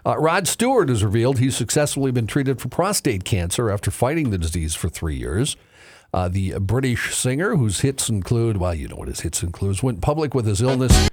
Uh, 0.06 0.18
Rod 0.18 0.48
Stewart 0.48 0.90
has 0.90 1.04
revealed 1.04 1.40
he's 1.40 1.56
successfully 1.56 2.12
been 2.12 2.28
treated 2.28 2.60
for 2.60 2.68
prostate 2.68 3.24
cancer 3.24 3.70
after 3.70 3.90
fighting 3.90 4.32
the 4.32 4.38
disease 4.38 4.76
for 4.76 4.90
three 4.90 5.16
years. 5.16 5.56
Uh, 6.14 6.28
the 6.28 6.60
British 6.60 7.16
singer, 7.16 7.56
whose 7.56 7.80
hits 7.80 8.10
include, 8.10 8.58
well, 8.58 8.76
you 8.76 8.88
know 8.88 8.98
what 8.98 9.08
his 9.08 9.22
hits 9.22 9.42
includes, 9.42 9.82
went 9.82 10.02
public 10.02 10.34
with 10.34 10.46
his 10.46 10.62
illness. 10.62 11.10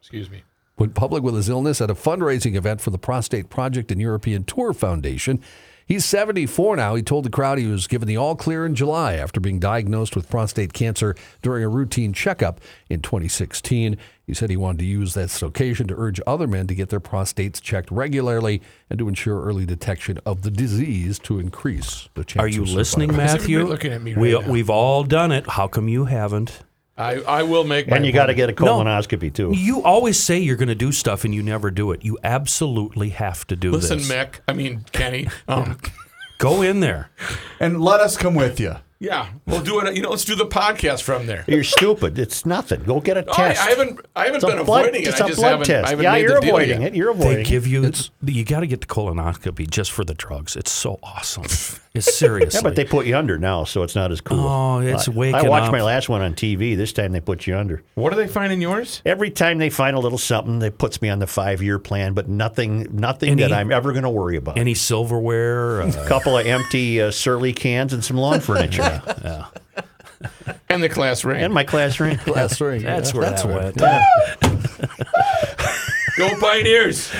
Excuse 0.00 0.30
me. 0.30 0.42
went 0.78 0.94
public 0.94 1.22
with 1.22 1.34
his 1.34 1.48
illness 1.48 1.80
at 1.80 1.90
a 1.90 1.94
fundraising 1.94 2.54
event 2.54 2.80
for 2.80 2.90
the 2.90 2.98
Prostate 2.98 3.50
Project 3.50 3.90
and 3.90 4.00
European 4.00 4.44
Tour 4.44 4.72
Foundation. 4.72 5.42
He's 5.88 6.04
74 6.04 6.76
now. 6.76 6.96
He 6.96 7.02
told 7.02 7.24
the 7.24 7.30
crowd 7.30 7.56
he 7.56 7.64
was 7.64 7.86
given 7.86 8.06
the 8.06 8.18
all 8.18 8.36
clear 8.36 8.66
in 8.66 8.74
July 8.74 9.14
after 9.14 9.40
being 9.40 9.58
diagnosed 9.58 10.14
with 10.14 10.28
prostate 10.28 10.74
cancer 10.74 11.16
during 11.40 11.64
a 11.64 11.68
routine 11.68 12.12
checkup 12.12 12.60
in 12.90 13.00
2016. 13.00 13.96
He 14.26 14.34
said 14.34 14.50
he 14.50 14.56
wanted 14.58 14.80
to 14.80 14.84
use 14.84 15.14
this 15.14 15.42
occasion 15.42 15.88
to 15.88 15.94
urge 15.96 16.20
other 16.26 16.46
men 16.46 16.66
to 16.66 16.74
get 16.74 16.90
their 16.90 17.00
prostates 17.00 17.58
checked 17.58 17.90
regularly 17.90 18.60
and 18.90 18.98
to 18.98 19.08
ensure 19.08 19.42
early 19.42 19.64
detection 19.64 20.18
of 20.26 20.42
the 20.42 20.50
disease 20.50 21.18
to 21.20 21.38
increase 21.38 22.10
the 22.12 22.22
chance 22.22 22.44
Are 22.44 22.48
you 22.48 22.64
of 22.64 22.68
listening, 22.68 23.08
survival. 23.08 23.24
Is 23.24 23.34
everybody 23.42 23.54
Matthew? 23.54 23.72
looking 23.72 23.92
at 23.94 24.02
me 24.02 24.14
we, 24.14 24.32
now? 24.38 24.50
We've 24.50 24.68
all 24.68 25.04
done 25.04 25.32
it. 25.32 25.48
How 25.48 25.68
come 25.68 25.88
you 25.88 26.04
haven't? 26.04 26.64
I, 26.98 27.20
I 27.20 27.42
will 27.44 27.64
make 27.64 27.88
my 27.88 27.96
And 27.96 28.04
you 28.04 28.12
got 28.12 28.26
to 28.26 28.34
get 28.34 28.48
a 28.48 28.52
No. 28.52 28.78
colonoscopy 28.78 29.32
too. 29.32 29.52
You 29.54 29.82
always 29.84 30.20
say 30.22 30.38
you're 30.38 30.56
going 30.56 30.68
to 30.68 30.74
do 30.74 30.90
stuff 30.92 31.24
and 31.24 31.32
you 31.34 31.42
never 31.42 31.70
do 31.70 31.92
it. 31.92 32.04
You 32.04 32.18
absolutely 32.24 33.10
have 33.10 33.46
to 33.46 33.56
do 33.56 33.70
Listen, 33.70 33.98
this. 33.98 34.10
Mick. 34.10 34.40
I 34.48 34.52
mean, 34.52 34.84
Kenny. 34.92 35.28
Um, 35.48 35.78
Go 36.38 36.62
in 36.62 36.80
there. 36.80 37.10
And 37.58 37.80
let 37.80 38.00
us 38.00 38.16
come 38.16 38.34
with 38.36 38.60
you. 38.60 38.76
yeah, 39.00 39.28
we'll 39.46 39.60
do 39.62 39.80
it. 39.80 39.96
You 39.96 40.02
know, 40.02 40.10
let's 40.10 40.24
do 40.24 40.36
the 40.36 40.46
podcast 40.46 41.02
from 41.02 41.26
there. 41.26 41.44
You're 41.48 41.64
stupid. 41.64 42.16
It's 42.16 42.46
nothing. 42.46 42.84
Go 42.84 43.00
get 43.00 43.16
a 43.16 43.24
Oh, 43.26 43.32
I, 43.32 43.34
test. 43.48 43.60
I 43.66 43.70
haven't. 43.70 44.00
I 44.14 44.20
haven't 44.26 44.36
It's 44.36 44.44
a 44.44 44.46
been 44.46 44.64
blood- 44.64 44.84
avoiding 44.86 45.02
it. 45.02 45.08
It's 45.08 45.20
I 45.20 45.24
a 45.24 45.28
just 45.28 45.40
blood 45.40 45.50
haven't. 45.50 45.66
test. 45.66 46.00
Yeah, 46.00 46.14
you're 46.16 46.38
avoiding 46.38 46.82
yet. 46.82 46.92
it. 46.92 46.96
You're 46.96 47.10
avoiding 47.10 47.36
They 47.38 47.42
give 47.42 47.66
it. 47.66 47.70
you, 47.70 47.92
you 48.32 48.44
got 48.44 48.60
to 48.60 48.68
get 48.68 48.80
the 48.80 48.86
colonoscopy 48.86 49.68
just 49.68 49.90
for 49.90 50.04
the 50.04 50.14
drugs. 50.14 50.54
It's 50.54 50.70
so 50.70 51.00
awesome. 51.02 51.44
It's 51.94 52.14
seriously. 52.16 52.58
Yeah, 52.58 52.62
but 52.62 52.76
they 52.76 52.84
put 52.84 53.06
you 53.06 53.16
under 53.16 53.38
now, 53.38 53.64
so 53.64 53.82
it's 53.82 53.94
not 53.96 54.12
as 54.12 54.20
cool. 54.20 54.38
Oh, 54.40 54.78
it's 54.80 55.08
I, 55.08 55.12
waking 55.12 55.34
I 55.34 55.48
watched 55.48 55.66
up. 55.66 55.72
my 55.72 55.82
last 55.82 56.08
one 56.08 56.20
on 56.22 56.34
TV. 56.34 56.76
This 56.76 56.92
time 56.92 57.12
they 57.12 57.20
put 57.20 57.46
you 57.46 57.56
under. 57.56 57.82
What 57.94 58.12
are 58.12 58.16
they 58.16 58.28
finding 58.28 58.60
yours? 58.60 59.00
Every 59.06 59.30
time 59.30 59.58
they 59.58 59.70
find 59.70 59.96
a 59.96 59.98
little 59.98 60.18
something, 60.18 60.58
they 60.58 60.70
puts 60.70 61.00
me 61.02 61.08
on 61.08 61.18
the 61.18 61.26
five 61.26 61.62
year 61.62 61.78
plan, 61.78 62.12
but 62.14 62.28
nothing, 62.28 62.86
nothing 62.92 63.30
Any- 63.30 63.42
that 63.42 63.52
I'm 63.52 63.72
ever 63.72 63.92
going 63.92 64.04
to 64.04 64.10
worry 64.10 64.36
about. 64.36 64.58
Any 64.58 64.74
silverware? 64.74 65.80
a 65.80 65.86
Uh, 65.88 66.06
couple 66.08 66.36
of 66.38 66.46
empty 66.46 67.00
uh, 67.00 67.10
surly 67.10 67.52
cans 67.52 67.92
and 67.92 68.04
some 68.04 68.16
lawn 68.16 68.40
furniture, 68.40 69.02
And 70.68 70.82
the 70.82 70.88
class 70.88 71.24
ring. 71.24 71.40
and 71.42 71.54
my 71.54 71.64
class 71.64 71.98
ring. 72.00 72.18
Last 72.26 72.60
ring. 72.60 72.82
that's 72.82 73.12
yeah, 73.14 73.20
where 73.20 73.30
that's 73.30 73.42
that 73.44 73.48
right. 73.48 73.76
went. 74.42 74.78
Go 76.18 76.28
Pioneers! 76.40 77.10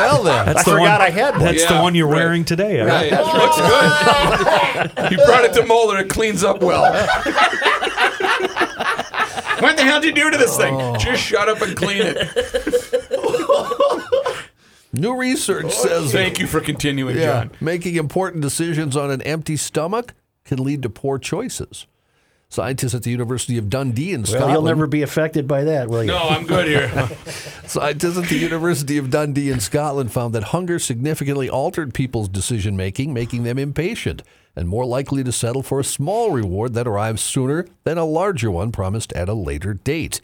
Well, 0.00 0.22
then. 0.22 0.46
That's 0.46 0.60
I 0.60 0.62
the 0.64 0.70
forgot 0.70 1.00
one, 1.00 1.06
I 1.06 1.10
had 1.10 1.34
one. 1.36 1.44
That's 1.44 1.64
the 1.66 1.74
one 1.78 1.94
you're 1.94 2.06
right. 2.08 2.16
wearing 2.16 2.44
today. 2.44 2.78
huh? 2.78 2.86
Right, 2.86 3.10
that 3.10 3.24
looks 4.86 4.98
good. 4.98 5.10
you 5.18 5.18
brought 5.26 5.44
it 5.44 5.52
to 5.54 5.64
Moeller. 5.66 5.98
It 5.98 6.08
cleans 6.10 6.42
up 6.44 6.60
well. 6.62 6.82
what 9.60 9.76
the 9.76 9.82
hell 9.82 10.00
did 10.00 10.16
you 10.16 10.22
do 10.24 10.30
to 10.30 10.36
this 10.38 10.56
thing? 10.56 10.74
Oh. 10.80 10.96
Just 10.96 11.22
shut 11.22 11.48
up 11.48 11.60
and 11.62 11.76
clean 11.76 12.02
it. 12.02 12.18
New 14.92 15.16
research 15.16 15.70
says 15.72 16.12
Thank 16.12 16.38
you 16.38 16.46
for 16.46 16.60
continuing, 16.60 17.16
Yeah, 17.16 17.44
John. 17.44 17.50
making 17.60 17.96
important 17.96 18.42
decisions 18.42 18.96
on 18.96 19.10
an 19.10 19.20
empty 19.22 19.56
stomach 19.56 20.14
can 20.44 20.62
lead 20.64 20.82
to 20.82 20.88
poor 20.90 21.18
choices. 21.18 21.86
Scientists 22.50 22.94
at 22.94 23.02
the 23.02 23.10
University 23.10 23.58
of 23.58 23.68
Dundee 23.68 24.12
in 24.14 24.22
Well, 24.22 24.26
Scotland. 24.26 24.52
you'll 24.52 24.62
never 24.62 24.86
be 24.86 25.02
affected 25.02 25.46
by 25.46 25.64
that, 25.64 25.88
will 25.88 26.02
you? 26.02 26.08
No, 26.10 26.28
I'm 26.30 26.46
good 26.46 26.66
here. 26.66 26.88
Scientists 27.66 28.16
at 28.16 28.28
the 28.30 28.38
University 28.38 28.96
of 28.96 29.10
Dundee 29.10 29.50
in 29.50 29.60
Scotland 29.60 30.12
found 30.12 30.34
that 30.34 30.44
hunger 30.44 30.78
significantly 30.78 31.50
altered 31.50 31.92
people's 31.92 32.28
decision 32.28 32.74
making, 32.74 33.12
making 33.12 33.42
them 33.42 33.58
impatient 33.58 34.22
and 34.56 34.66
more 34.66 34.86
likely 34.86 35.22
to 35.22 35.30
settle 35.30 35.62
for 35.62 35.78
a 35.78 35.84
small 35.84 36.30
reward 36.32 36.72
that 36.72 36.88
arrives 36.88 37.22
sooner 37.22 37.66
than 37.84 37.98
a 37.98 38.04
larger 38.06 38.50
one 38.50 38.72
promised 38.72 39.12
at 39.12 39.28
a 39.28 39.34
later 39.34 39.74
date. 39.74 40.20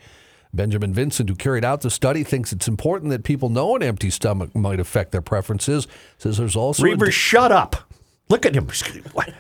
Benjamin 0.53 0.95
Vincent, 0.95 1.29
who 1.29 1.35
carried 1.37 1.65
out 1.65 1.83
the 1.83 1.91
study, 1.91 2.25
thinks 2.25 2.53
it's 2.53 2.67
important 2.69 3.11
that 3.11 3.23
people 3.23 3.49
know 3.51 3.77
an 3.77 3.83
empty 3.83 4.09
stomach 4.09 4.55
might 4.57 4.81
affect 4.81 5.13
their 5.13 5.21
preferences. 5.21 5.87
Says 6.17 6.39
there's 6.39 6.57
also 6.57 6.85
a 6.85 6.89
Reavers, 6.89 7.13
shut 7.13 7.53
up. 7.53 7.77
Look 8.31 8.47
at 8.47 8.55
him. 8.55 8.69
What? 9.13 9.33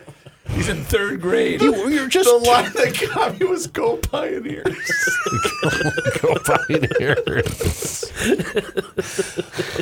He's 0.50 0.68
in 0.68 0.84
third 0.84 1.20
grade. 1.20 1.60
You, 1.62 1.88
you're 1.88 2.06
just 2.08 2.28
The 2.28 2.36
line 2.36 2.70
that 2.74 3.10
got 3.14 3.38
me 3.40 3.46
was 3.46 3.66
"Go 3.66 3.96
Pioneers." 3.96 4.64
Go 6.20 6.34
Pioneers. 6.44 8.12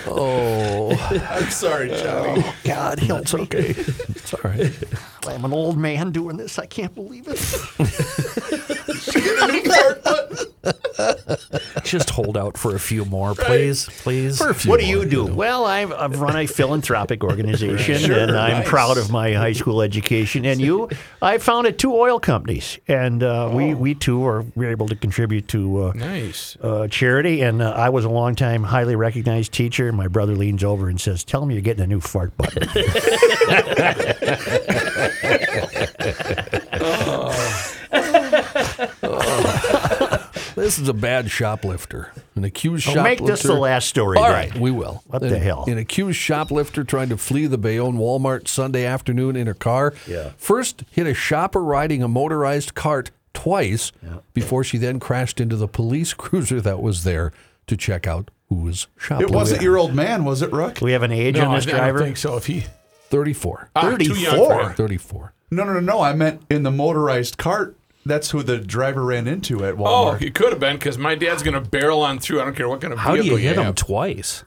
oh, 0.07 0.91
I'm 1.31 1.51
sorry, 1.51 1.89
Johnny. 1.91 2.43
Oh, 2.45 2.55
God 2.65 2.99
help 3.01 3.21
that's 3.21 3.35
me. 3.35 3.43
okay. 3.43 3.69
It's 3.71 4.35
all 4.35 4.41
right. 4.45 4.73
I'm 5.27 5.45
an 5.45 5.53
old 5.53 5.77
man 5.79 6.11
doing 6.11 6.37
this. 6.37 6.59
I 6.59 6.67
can't 6.67 6.95
believe 6.95 7.27
it. 7.29 7.39
Get 9.13 9.43
a 9.43 9.53
new 9.53 9.65
start 9.65 10.05
button. 10.05 10.47
Just 11.85 12.11
hold 12.11 12.37
out 12.37 12.57
for 12.57 12.75
a 12.75 12.81
few 12.81 13.05
more, 13.05 13.35
please, 13.35 13.89
please. 14.03 14.41
what 14.41 14.81
do 14.81 14.87
you 14.87 15.05
do? 15.05 15.25
Well, 15.27 15.65
I've, 15.65 15.93
I've 15.93 16.21
run 16.21 16.37
a 16.37 16.47
philanthropic 16.47 17.23
organization, 17.25 17.99
Sure, 17.99 18.17
and 18.19 18.33
I'm 18.33 18.59
nice. 18.59 18.69
proud 18.69 18.99
of 18.99 19.11
my 19.11 19.33
high 19.33 19.53
school 19.53 19.83
education. 19.83 20.45
And 20.53 20.61
you, 20.61 20.89
I 21.23 21.39
founded 21.39 21.79
two 21.79 21.95
oil 21.95 22.21
companies, 22.21 22.79
and 22.89 23.23
uh, 23.23 23.51
we 23.53 23.75
we 23.75 23.95
too 23.95 24.25
are 24.27 24.45
we're 24.55 24.71
able 24.71 24.89
to 24.89 24.97
contribute 24.97 25.49
to 25.49 25.85
uh, 25.85 25.93
Nice. 25.95 26.57
uh, 26.63 26.89
charity. 26.89 27.43
And 27.43 27.63
uh, 27.63 27.71
I 27.71 27.89
was 27.89 28.05
a 28.05 28.11
longtime 28.11 28.63
highly 28.65 28.97
recognized 28.97 29.53
teacher. 29.53 29.89
And 29.89 29.97
my 29.97 30.09
brother 30.09 30.35
leans 30.35 30.65
over 30.65 30.89
and 30.89 31.01
says, 31.01 31.25
"Tell 31.25 31.43
him 31.43 31.51
you're 31.51 31.61
getting 31.61 31.85
a 31.85 31.87
new 31.87 32.01
fart 32.01 32.37
button." 32.37 32.69
This 40.63 40.79
is 40.79 40.89
a 40.89 40.95
bad 40.95 41.29
shoplifter. 41.29 42.13
An 42.37 42.45
accused 42.45 42.87
Well, 42.87 42.95
shoplifter. 42.95 43.25
make 43.25 43.29
this 43.29 43.43
the 43.43 43.53
last 43.55 43.89
story, 43.89 44.17
All 44.17 44.29
then. 44.29 44.61
we 44.61 44.71
will. 44.71 45.03
What 45.09 45.21
the 45.21 45.35
An- 45.35 45.43
hell? 45.43 45.65
An 45.67 45.77
accused 45.77 46.19
shoplifter 46.19 46.85
trying 46.85 47.09
to 47.09 47.17
flee 47.17 47.49
the 47.49 47.59
Bayonne 47.59 47.97
Walmart 47.97 48.47
Sunday 48.47 48.85
afternoon 48.87 49.35
in 49.35 49.49
her 49.49 49.55
car. 49.55 49.93
Yeah. 50.07 50.31
First 50.37 50.85
hit 50.93 51.09
a 51.09 51.15
shopper 51.15 51.65
riding 51.65 52.01
a 52.01 52.07
motorized 52.07 52.75
cart 52.77 53.11
twice 53.35 53.91
yeah. 54.05 54.19
before 54.35 54.63
she 54.63 54.79
then 54.79 55.01
crashed 55.01 55.41
into 55.41 55.57
the 55.57 55.67
police 55.67 56.15
cruiser 56.15 56.61
that 56.61 56.81
was 56.81 57.03
there 57.03 57.33
to 57.67 57.77
check 57.77 58.07
out 58.07 58.31
who 58.49 58.55
was 58.55 58.87
It 59.19 59.33
wasn't 59.33 59.63
your 59.63 59.79
old 59.79 59.95
man, 59.95 60.25
was 60.25 60.43
it, 60.43 60.53
Rook? 60.53 60.79
we 60.81 60.93
have 60.93 61.03
an 61.03 61.11
age 61.11 61.39
No, 61.39 61.47
on 61.47 61.57
I, 61.57 61.61
this 61.61 61.75
I 61.75 61.89
don't 61.89 61.99
think 61.99 62.17
so. 62.17 62.37
If 62.37 62.47
he 62.47 62.67
34. 63.09 63.71
Ah, 63.75 63.81
34. 63.91 64.75
34. 64.75 65.33
No, 65.51 65.65
no, 65.65 65.73
no, 65.75 65.81
no. 65.81 66.01
I 66.01 66.15
meant 66.15 66.43
in 66.49 66.63
the 66.63 66.71
motorized 66.71 67.37
cart. 67.37 67.77
That's 68.05 68.31
who 68.31 68.43
the 68.43 68.59
driver 68.59 69.05
ran 69.05 69.27
into 69.29 69.65
at 69.65 69.75
Walmart. 69.77 69.81
Oh, 69.87 70.13
Walmart. 70.15 70.21
he 70.21 70.31
could 70.31 70.51
have 70.51 70.61
been 70.61 70.77
because 70.77 70.99
my 70.99 71.15
dad's 71.15 71.43
going 71.43 71.55
to 71.55 71.61
barrel 71.69 72.03
on 72.03 72.19
through. 72.19 72.41
I 72.41 72.45
don't 72.45 72.57
care 72.57 72.69
what 72.69 72.81
kind 72.81 72.93
of 72.93 72.99
How 72.99 73.13
do 73.13 73.19
you 73.19 73.37
vehicle 73.37 73.39
hit 73.39 73.57
him 73.59 73.65
have. 73.65 73.75
twice? 73.77 74.45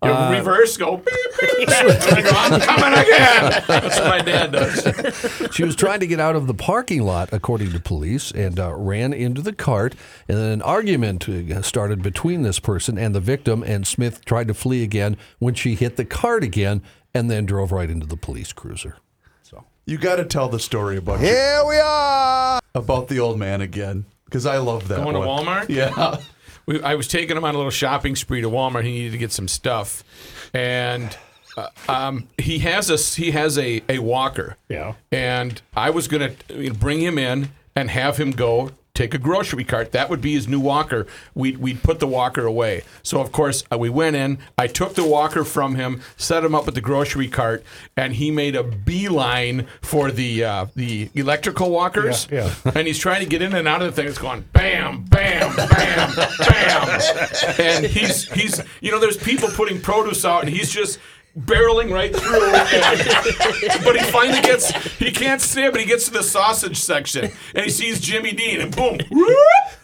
You 0.00 0.10
reverse, 0.12 0.76
go 0.76 0.96
beep, 0.96 1.06
beep, 1.40 1.56
beep. 1.58 1.68
And 1.68 2.14
I 2.14 2.22
go, 2.22 2.30
I'm 2.32 2.60
coming 2.60 2.98
again. 3.00 3.64
That's 3.66 3.98
what 3.98 4.08
my 4.08 4.20
dad 4.20 4.52
does. 4.52 5.52
She 5.56 5.64
was 5.64 5.74
trying 5.74 5.98
to 5.98 6.06
get 6.06 6.20
out 6.20 6.36
of 6.36 6.46
the 6.46 6.54
parking 6.54 7.02
lot, 7.02 7.30
according 7.32 7.72
to 7.72 7.80
police, 7.80 8.30
and 8.30 8.60
uh, 8.60 8.72
ran 8.76 9.12
into 9.12 9.42
the 9.42 9.52
cart. 9.52 9.96
And 10.28 10.38
then 10.38 10.52
an 10.52 10.62
argument 10.62 11.28
uh, 11.28 11.62
started 11.62 12.00
between 12.00 12.42
this 12.42 12.60
person 12.60 12.96
and 12.96 13.12
the 13.12 13.18
victim, 13.20 13.64
and 13.64 13.84
Smith 13.88 14.24
tried 14.24 14.46
to 14.46 14.54
flee 14.54 14.84
again 14.84 15.16
when 15.40 15.54
she 15.54 15.74
hit 15.74 15.96
the 15.96 16.04
cart 16.04 16.44
again 16.44 16.80
and 17.12 17.28
then 17.28 17.44
drove 17.44 17.72
right 17.72 17.90
into 17.90 18.06
the 18.06 18.16
police 18.16 18.52
cruiser. 18.52 18.98
So 19.42 19.64
You 19.84 19.98
got 19.98 20.16
to 20.16 20.24
tell 20.24 20.48
the 20.48 20.60
story 20.60 20.96
about 20.98 21.18
Here 21.18 21.62
we 21.66 21.76
are. 21.76 22.60
About 22.78 23.08
the 23.08 23.20
old 23.20 23.38
man 23.38 23.60
again 23.60 24.04
because 24.24 24.46
I 24.46 24.58
love 24.58 24.88
that. 24.88 25.02
Going 25.02 25.14
to. 25.14 25.20
Walmart? 25.20 25.68
Yeah. 25.68 26.18
We, 26.66 26.82
I 26.82 26.96
was 26.96 27.08
taking 27.08 27.34
him 27.34 27.44
on 27.44 27.54
a 27.54 27.56
little 27.56 27.70
shopping 27.70 28.14
spree 28.14 28.42
to 28.42 28.50
Walmart. 28.50 28.84
He 28.84 28.90
needed 28.92 29.12
to 29.12 29.18
get 29.18 29.32
some 29.32 29.48
stuff, 29.48 30.04
and 30.52 31.16
uh, 31.56 31.68
um, 31.88 32.28
he 32.36 32.58
has 32.58 32.90
a 32.90 32.96
he 33.20 33.30
has 33.30 33.56
a, 33.56 33.82
a 33.88 34.00
walker. 34.00 34.56
Yeah. 34.68 34.94
And 35.10 35.62
I 35.74 35.88
was 35.88 36.08
gonna 36.08 36.32
you 36.50 36.68
know, 36.68 36.74
bring 36.74 37.00
him 37.00 37.18
in 37.18 37.52
and 37.74 37.88
have 37.90 38.18
him 38.18 38.32
go 38.32 38.72
take 38.98 39.14
a 39.14 39.18
grocery 39.18 39.62
cart. 39.64 39.92
That 39.92 40.10
would 40.10 40.20
be 40.20 40.34
his 40.34 40.48
new 40.48 40.58
walker. 40.58 41.06
We'd, 41.34 41.58
we'd 41.58 41.82
put 41.82 42.00
the 42.00 42.08
walker 42.08 42.44
away. 42.44 42.82
So 43.04 43.20
of 43.20 43.30
course 43.30 43.62
uh, 43.72 43.78
we 43.78 43.88
went 43.88 44.16
in. 44.16 44.38
I 44.58 44.66
took 44.66 44.94
the 44.94 45.04
walker 45.04 45.44
from 45.44 45.76
him, 45.76 46.02
set 46.16 46.44
him 46.44 46.54
up 46.54 46.66
with 46.66 46.74
the 46.74 46.80
grocery 46.80 47.28
cart, 47.28 47.64
and 47.96 48.14
he 48.14 48.30
made 48.32 48.56
a 48.56 48.64
beeline 48.64 49.68
for 49.80 50.10
the 50.10 50.44
uh, 50.44 50.66
the 50.74 51.10
electrical 51.14 51.70
walkers. 51.70 52.26
Yeah, 52.30 52.52
And 52.74 52.86
he's 52.86 52.98
trying 52.98 53.22
to 53.22 53.28
get 53.28 53.40
in 53.40 53.54
and 53.54 53.68
out 53.68 53.82
of 53.82 53.86
the 53.88 53.92
thing. 53.92 54.08
It's 54.08 54.18
going 54.18 54.44
bam, 54.52 55.04
bam, 55.04 55.54
bam, 55.54 56.14
bam, 56.38 57.00
and 57.58 57.86
he's 57.86 58.30
he's 58.32 58.60
you 58.80 58.90
know 58.90 58.98
there's 58.98 59.16
people 59.16 59.48
putting 59.50 59.80
produce 59.80 60.24
out, 60.24 60.44
and 60.44 60.50
he's 60.50 60.70
just 60.70 60.98
barreling 61.36 61.92
right 61.92 62.14
through. 62.14 62.54
and- 62.54 63.84
but 63.84 63.96
he 63.96 64.02
finally 64.10 64.40
gets 64.40 64.70
he 64.98 65.10
can't 65.10 65.40
stand, 65.40 65.72
but 65.72 65.80
he 65.80 65.86
gets 65.86 66.06
to 66.06 66.10
the 66.12 66.22
sausage 66.22 66.76
section, 66.76 67.30
and 67.54 67.64
he 67.64 67.70
sees 67.70 68.00
Jimmy 68.00 68.32
Dean, 68.32 68.60
and 68.60 68.74
boom, 68.74 68.98
whoop, 69.10 69.36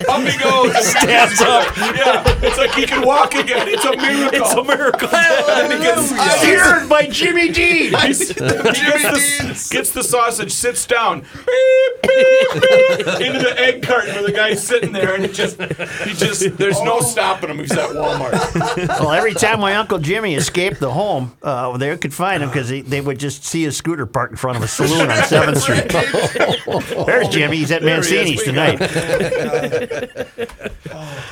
up 0.08 0.20
he 0.22 0.38
goes, 0.38 0.74
Stands 0.94 1.40
up. 1.40 1.76
Yeah, 1.76 2.24
it's 2.42 2.58
like 2.58 2.72
he 2.74 2.86
can 2.86 3.06
walk 3.06 3.34
again. 3.34 3.68
It's 3.68 3.84
a 3.84 3.96
miracle. 3.96 4.40
It's 4.40 4.54
a 4.54 4.64
miracle. 4.64 5.08
And 5.14 5.72
he 5.72 5.78
gets 5.78 6.38
Steered 6.38 6.88
by 6.88 7.06
Jimmy 7.10 7.50
Dean. 7.50 7.92
He's- 7.94 8.28
he 8.28 8.34
gets, 8.34 9.68
the, 9.68 9.74
gets 9.76 9.90
the 9.92 10.02
sausage, 10.02 10.52
sits 10.52 10.86
down, 10.86 11.20
beep, 11.20 12.02
beep, 12.02 12.50
beep, 12.52 13.20
into 13.20 13.38
the 13.38 13.54
egg 13.58 13.82
carton 13.82 14.14
where 14.14 14.22
the 14.24 14.32
guy's 14.32 14.64
sitting 14.64 14.92
there, 14.92 15.14
and 15.14 15.24
he 15.24 15.32
just, 15.32 15.60
he 15.60 16.14
just, 16.14 16.56
there's 16.56 16.80
no 16.82 16.98
oh. 16.98 17.00
stopping 17.00 17.50
him. 17.50 17.58
He's 17.58 17.72
at 17.72 17.90
Walmart. 17.90 18.88
well, 19.00 19.12
every 19.12 19.34
time 19.34 19.60
my 19.60 19.76
uncle 19.76 19.98
Jimmy 19.98 20.34
escaped 20.34 20.80
the 20.80 20.90
home, 20.90 21.36
uh, 21.44 21.76
they 21.76 21.96
could 21.98 22.12
find 22.14 22.42
him 22.42 22.48
because 22.48 22.68
they 22.70 23.00
would 23.00 23.18
just 23.18 23.44
see 23.44 23.62
his 23.64 23.76
scooter 23.76 24.06
parked 24.06 24.32
in 24.32 24.36
front 24.36 24.56
of 24.56 24.62
a 24.64 24.68
saloon 24.78 25.10
on 25.10 25.24
Seventh 25.24 25.58
Street. 25.60 25.88
There's 27.06 27.28
Jimmy. 27.28 27.58
He's 27.58 27.70
at 27.70 27.82
There 27.82 28.02
he 28.02 28.16
is. 28.16 28.40
Mancini's 28.40 28.40
We 28.40 28.44
tonight. 28.46 28.78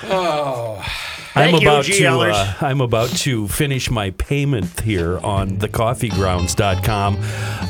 Oh, 0.05 0.77
I'm 1.35 1.51
Thank 1.51 1.63
you, 1.63 1.69
about 1.69 1.85
to 1.87 1.93
GLers. 1.93 2.33
uh, 2.35 2.67
I'm 2.67 2.83
about 2.83 3.09
to 3.21 3.49
finish 3.49 3.91
my 3.91 4.11
payment 4.11 4.81
here 4.83 5.19
on 5.21 5.53
thecoffeegrounds.com. 5.57 7.17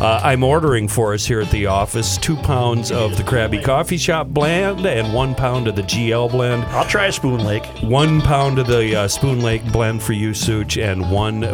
Uh, 0.01 0.21
I'm 0.25 0.43
ordering 0.43 0.89
for 0.89 1.15
us 1.15 1.25
here 1.25 1.41
at 1.41 1.51
the 1.53 1.67
office 1.67 2.19
two 2.19 2.35
pounds 2.37 2.91
of 2.91 3.17
the 3.17 3.23
Krabby 3.23 3.63
Coffee 3.63 3.99
Shop 3.99 4.27
blend 4.27 4.85
and 4.85 5.15
one 5.15 5.37
pound 5.37 5.69
of 5.69 5.77
the 5.77 5.83
GL 5.83 6.33
blend. 6.33 6.65
I'll 6.65 6.85
try 6.87 7.07
a 7.07 7.13
Spoon 7.13 7.45
Lake. 7.45 7.65
One 7.85 8.21
pound 8.21 8.59
of 8.59 8.67
the 8.67 8.97
uh, 8.97 9.07
Spoon 9.07 9.43
Lake 9.43 9.65
blend 9.71 10.03
for 10.03 10.13
you, 10.13 10.35
Such, 10.35 10.77
and 10.77 11.09
one 11.09 11.45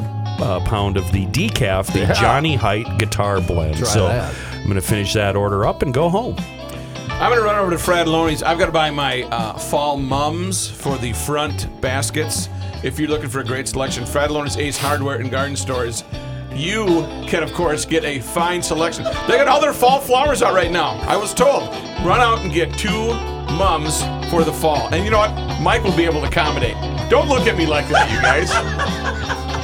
uh, 0.40 0.60
pound 0.60 0.96
of 0.96 1.10
the 1.12 1.26
decaf, 1.26 1.92
the 1.92 2.12
Johnny 2.14 2.56
Haidt 2.56 2.98
guitar 2.98 3.40
blend. 3.40 3.78
Try 3.78 3.88
so 3.88 4.08
that. 4.08 4.34
I'm 4.54 4.64
going 4.64 4.74
to 4.74 4.80
finish 4.80 5.12
that 5.14 5.36
order 5.36 5.66
up 5.66 5.82
and 5.82 5.92
go 5.94 6.08
home. 6.08 6.36
I'm 6.38 7.30
going 7.30 7.40
to 7.40 7.44
run 7.44 7.56
over 7.56 7.70
to 7.70 7.76
Fratallone's. 7.76 8.42
I've 8.42 8.58
got 8.58 8.66
to 8.66 8.72
buy 8.72 8.90
my 8.90 9.22
uh, 9.24 9.58
fall 9.58 9.96
mums 9.96 10.68
for 10.68 10.96
the 10.98 11.12
front 11.12 11.68
baskets. 11.80 12.48
If 12.84 12.98
you're 12.98 13.08
looking 13.08 13.28
for 13.28 13.40
a 13.40 13.44
great 13.44 13.66
selection, 13.66 14.04
Fratallone's 14.04 14.56
Ace 14.56 14.78
Hardware 14.78 15.16
and 15.16 15.30
Garden 15.30 15.56
Stores. 15.56 16.04
You 16.52 17.06
can, 17.26 17.42
of 17.42 17.52
course, 17.52 17.84
get 17.84 18.04
a 18.04 18.20
fine 18.20 18.62
selection. 18.62 19.04
They 19.26 19.36
got 19.36 19.48
all 19.48 19.60
their 19.60 19.72
fall 19.72 20.00
flowers 20.00 20.42
out 20.42 20.54
right 20.54 20.70
now. 20.70 20.92
I 21.08 21.16
was 21.16 21.34
told. 21.34 21.68
Run 22.04 22.20
out 22.20 22.40
and 22.40 22.52
get 22.52 22.72
two 22.78 23.14
mums 23.58 24.02
for 24.30 24.44
the 24.44 24.52
fall. 24.52 24.88
And 24.92 25.04
you 25.04 25.10
know 25.10 25.18
what? 25.18 25.60
Mike 25.60 25.82
will 25.82 25.96
be 25.96 26.04
able 26.04 26.20
to 26.20 26.28
accommodate. 26.28 26.76
Don't 27.10 27.28
look 27.28 27.46
at 27.46 27.56
me 27.56 27.66
like 27.66 27.88
that, 27.88 28.10
you 28.10 28.20
guys. 28.20 29.54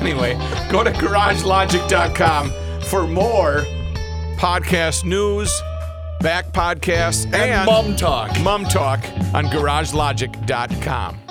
anyway, 0.00 0.34
go 0.70 0.82
to 0.82 0.90
garagelogic.com 0.90 2.50
for 2.82 3.06
more 3.06 3.64
podcast 4.36 5.04
news, 5.04 5.52
back 6.20 6.46
podcasts, 6.52 7.32
and, 7.34 7.66
Mum 7.66 7.94
talk. 7.96 8.38
Mum 8.40 8.64
talk 8.64 9.00
on 9.34 9.46
garagelogic.com. 9.46 11.29